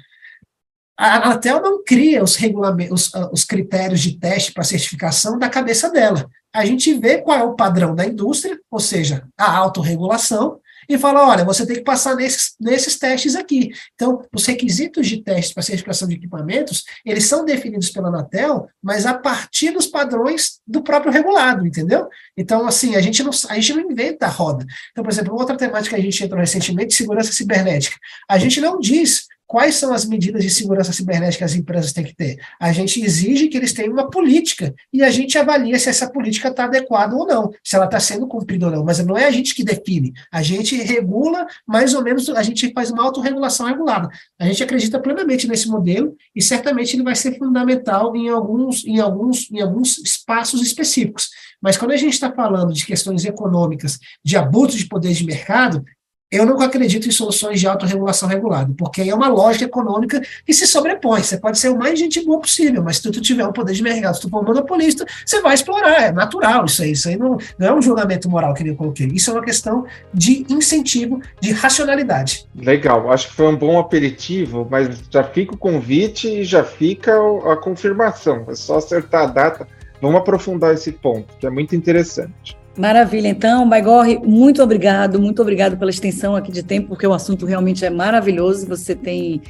A 0.99 1.17
Anatel 1.17 1.63
não 1.63 1.85
cria 1.85 2.25
os, 2.25 2.35
regulamentos, 2.35 3.13
os, 3.15 3.31
os 3.33 3.45
critérios 3.45 4.01
de 4.01 4.19
teste 4.19 4.53
para 4.53 4.65
certificação 4.65 5.39
da 5.39 5.49
cabeça 5.49 5.89
dela. 5.91 6.29
A 6.53 6.65
gente 6.67 6.93
vê 6.95 7.19
qual 7.19 7.39
é 7.39 7.45
o 7.45 7.55
padrão 7.55 7.95
da 7.95 8.05
indústria, 8.05 8.59
ou 8.69 8.81
seja, 8.81 9.25
a 9.37 9.57
autorregulação, 9.57 10.61
e 10.89 10.97
fala: 10.97 11.29
olha, 11.29 11.45
você 11.45 11.67
tem 11.67 11.77
que 11.77 11.83
passar 11.83 12.17
nesses, 12.17 12.55
nesses 12.59 12.99
testes 12.99 13.37
aqui. 13.37 13.71
Então, 13.95 14.23
os 14.35 14.47
requisitos 14.47 15.07
de 15.07 15.23
teste 15.23 15.53
para 15.53 15.63
certificação 15.63 16.09
de 16.09 16.15
equipamentos, 16.15 16.85
eles 17.05 17.27
são 17.27 17.45
definidos 17.45 17.91
pela 17.91 18.09
Anatel, 18.09 18.67
mas 18.83 19.05
a 19.05 19.15
partir 19.15 19.71
dos 19.71 19.87
padrões 19.87 20.61
do 20.67 20.83
próprio 20.83 21.13
regulado, 21.13 21.67
entendeu? 21.67 22.09
Então, 22.37 22.67
assim, 22.67 22.97
a 22.97 23.01
gente 23.01 23.23
não, 23.23 23.31
a 23.49 23.55
gente 23.55 23.75
não 23.75 23.91
inventa 23.91 24.27
a 24.27 24.31
roda. 24.31 24.65
Então, 24.91 25.05
por 25.05 25.13
exemplo, 25.13 25.35
outra 25.35 25.57
temática 25.57 25.95
que 25.95 26.01
a 26.01 26.05
gente 26.05 26.25
entrou 26.25 26.41
recentemente, 26.41 26.95
segurança 26.95 27.33
cibernética. 27.33 27.97
A 28.29 28.39
gente 28.39 28.61
não 28.61 28.81
diz 28.81 29.27
Quais 29.49 29.77
são 29.77 29.95
as 29.95 30.05
medidas 30.05 30.43
de 30.43 30.51
segurança 30.51 30.93
cibernética 30.93 31.39
que 31.39 31.45
as 31.45 31.55
empresas 31.55 31.91
têm 31.91 32.05
que 32.05 32.15
ter? 32.15 32.39
A 32.61 32.71
gente 32.71 33.03
exige 33.03 33.49
que 33.49 33.57
eles 33.57 33.73
tenham 33.73 33.95
uma 33.95 34.11
política 34.11 34.75
e 34.93 35.03
a 35.03 35.11
gente 35.11 35.39
avalia 35.39 35.79
se 35.79 35.89
essa 35.89 36.07
política 36.11 36.49
está 36.49 36.65
adequada 36.65 37.17
ou 37.17 37.27
não, 37.27 37.51
se 37.65 37.75
ela 37.75 37.87
está 37.87 37.99
sendo 37.99 38.27
cumprida 38.27 38.67
ou 38.67 38.73
não. 38.73 38.85
Mas 38.85 39.03
não 39.03 39.17
é 39.17 39.25
a 39.25 39.31
gente 39.31 39.55
que 39.55 39.65
define, 39.65 40.13
a 40.31 40.43
gente 40.43 40.77
regula 40.77 41.47
mais 41.67 41.95
ou 41.95 42.05
menos, 42.05 42.29
a 42.29 42.43
gente 42.43 42.71
faz 42.75 42.91
uma 42.91 43.03
autorregulação 43.03 43.65
regulada. 43.65 44.11
A 44.39 44.45
gente 44.45 44.63
acredita 44.63 45.01
plenamente 45.01 45.49
nesse 45.49 45.67
modelo 45.67 46.15
e 46.37 46.43
certamente 46.43 46.95
ele 46.95 47.03
vai 47.03 47.15
ser 47.15 47.39
fundamental 47.39 48.15
em 48.15 48.29
alguns, 48.29 48.85
em 48.85 49.01
alguns, 49.01 49.51
em 49.51 49.63
alguns 49.63 49.97
espaços 49.97 50.61
específicos. 50.61 51.31
Mas 51.59 51.79
quando 51.79 51.93
a 51.93 51.97
gente 51.97 52.13
está 52.13 52.31
falando 52.31 52.75
de 52.75 52.85
questões 52.85 53.25
econômicas, 53.25 53.99
de 54.23 54.37
abuso 54.37 54.77
de 54.77 54.87
poder 54.87 55.15
de 55.15 55.25
mercado, 55.25 55.83
eu 56.31 56.45
não 56.45 56.61
acredito 56.61 57.09
em 57.09 57.11
soluções 57.11 57.59
de 57.59 57.67
autorregulação 57.67 58.29
regulada, 58.29 58.73
porque 58.77 59.01
aí 59.01 59.09
é 59.09 59.15
uma 59.15 59.29
lógica 59.29 59.65
econômica 59.65 60.21
que 60.45 60.53
se 60.53 60.67
sobrepõe. 60.67 61.23
Você 61.23 61.39
pode 61.39 61.59
ser 61.59 61.71
o 61.71 61.79
mais 61.79 61.99
gente 61.99 62.23
boa 62.25 62.39
possível, 62.39 62.83
mas 62.83 62.97
se 62.99 63.11
tu, 63.11 63.21
tiver 63.21 63.47
um 63.47 63.53
poder 63.53 63.73
de 63.73 63.83
mercado, 63.83 64.15
se 64.15 64.21
tu 64.21 64.29
for 64.29 64.43
um 64.43 64.45
monopolista, 64.45 65.07
você 65.25 65.41
vai 65.41 65.55
explorar, 65.55 66.03
é 66.03 66.13
natural 66.13 66.67
isso 66.67 66.83
aí. 66.83 66.93
Isso 66.93 67.09
aí 67.09 67.17
não, 67.17 67.39
não 67.59 67.69
é 67.69 67.75
um 67.75 67.81
julgamento 67.81 68.29
moral 68.29 68.53
que 68.53 68.67
eu 68.67 68.77
coloquei. 68.77 69.07
Isso 69.07 69.31
é 69.31 69.35
uma 69.35 69.43
questão 69.43 69.87
de 70.13 70.45
incentivo, 70.51 71.21
de 71.41 71.53
racionalidade. 71.53 72.47
Legal, 72.55 73.11
acho 73.11 73.29
que 73.29 73.35
foi 73.35 73.47
um 73.47 73.57
bom 73.57 73.79
aperitivo, 73.79 74.69
mas 74.71 75.01
já 75.11 75.25
fica 75.25 75.55
o 75.55 75.59
convite 75.59 76.29
e 76.29 76.45
já 76.45 76.63
fica 76.63 77.15
a 77.51 77.57
confirmação. 77.57 78.45
É 78.49 78.55
só 78.55 78.77
acertar 78.77 79.23
a 79.23 79.27
data. 79.27 79.69
Vamos 80.01 80.21
aprofundar 80.21 80.75
esse 80.75 80.93
ponto, 80.93 81.35
que 81.39 81.47
é 81.47 81.51
muito 81.51 81.75
interessante. 81.75 82.57
Maravilha, 82.79 83.27
então, 83.27 83.69
Baigorre, 83.69 84.21
muito 84.25 84.63
obrigado, 84.63 85.19
muito 85.19 85.43
obrigado 85.43 85.77
pela 85.77 85.91
extensão 85.91 86.37
aqui 86.37 86.53
de 86.53 86.63
tempo, 86.63 86.89
porque 86.89 87.05
o 87.05 87.13
assunto 87.13 87.45
realmente 87.45 87.85
é 87.85 87.91
maravilhoso. 87.91 88.69
Você 88.69 88.95
tem, 88.95 89.43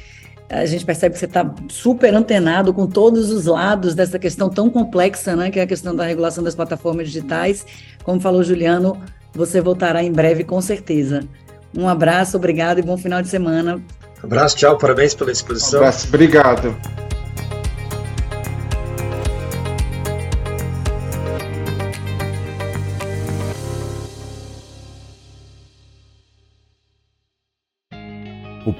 a 0.49 0.65
gente 0.65 0.83
percebe 0.83 1.13
que 1.13 1.19
você 1.19 1.25
está 1.25 1.53
super 1.69 2.11
antenado 2.15 2.73
com 2.73 2.87
todos 2.87 3.29
os 3.29 3.45
lados 3.45 3.93
dessa 3.93 4.17
questão 4.17 4.49
tão 4.49 4.67
complexa, 4.67 5.35
né, 5.35 5.51
que 5.51 5.59
é 5.59 5.61
a 5.61 5.67
questão 5.67 5.95
da 5.95 6.05
regulação 6.05 6.43
das 6.43 6.55
plataformas 6.55 7.05
digitais. 7.05 7.67
Como 8.03 8.19
falou 8.19 8.41
Juliano, 8.41 8.99
você 9.31 9.61
voltará 9.61 10.01
em 10.01 10.11
breve, 10.11 10.43
com 10.43 10.59
certeza. 10.59 11.21
Um 11.77 11.87
abraço, 11.87 12.35
obrigado 12.35 12.79
e 12.79 12.81
bom 12.81 12.97
final 12.97 13.21
de 13.21 13.27
semana. 13.27 13.79
abraço, 14.23 14.57
tchau, 14.57 14.75
parabéns 14.75 15.13
pela 15.13 15.31
exposição. 15.31 15.81
Um 15.81 15.83
abraço, 15.83 16.07
obrigado. 16.07 16.75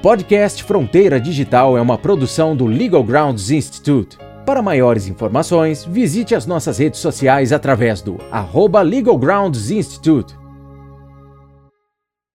Podcast 0.02 0.64
Fronteira 0.64 1.20
Digital 1.20 1.76
é 1.76 1.80
uma 1.80 1.98
produção 1.98 2.56
do 2.56 2.64
Legal 2.64 3.04
Grounds 3.04 3.50
Institute. 3.50 4.16
Para 4.46 4.62
maiores 4.62 5.06
informações, 5.06 5.84
visite 5.84 6.34
as 6.34 6.46
nossas 6.46 6.78
redes 6.78 7.00
sociais 7.00 7.52
através 7.52 8.00
do 8.00 8.16
arroba 8.30 8.80
Legal 8.80 9.18
Grounds 9.18 9.70
Institute 9.70 10.39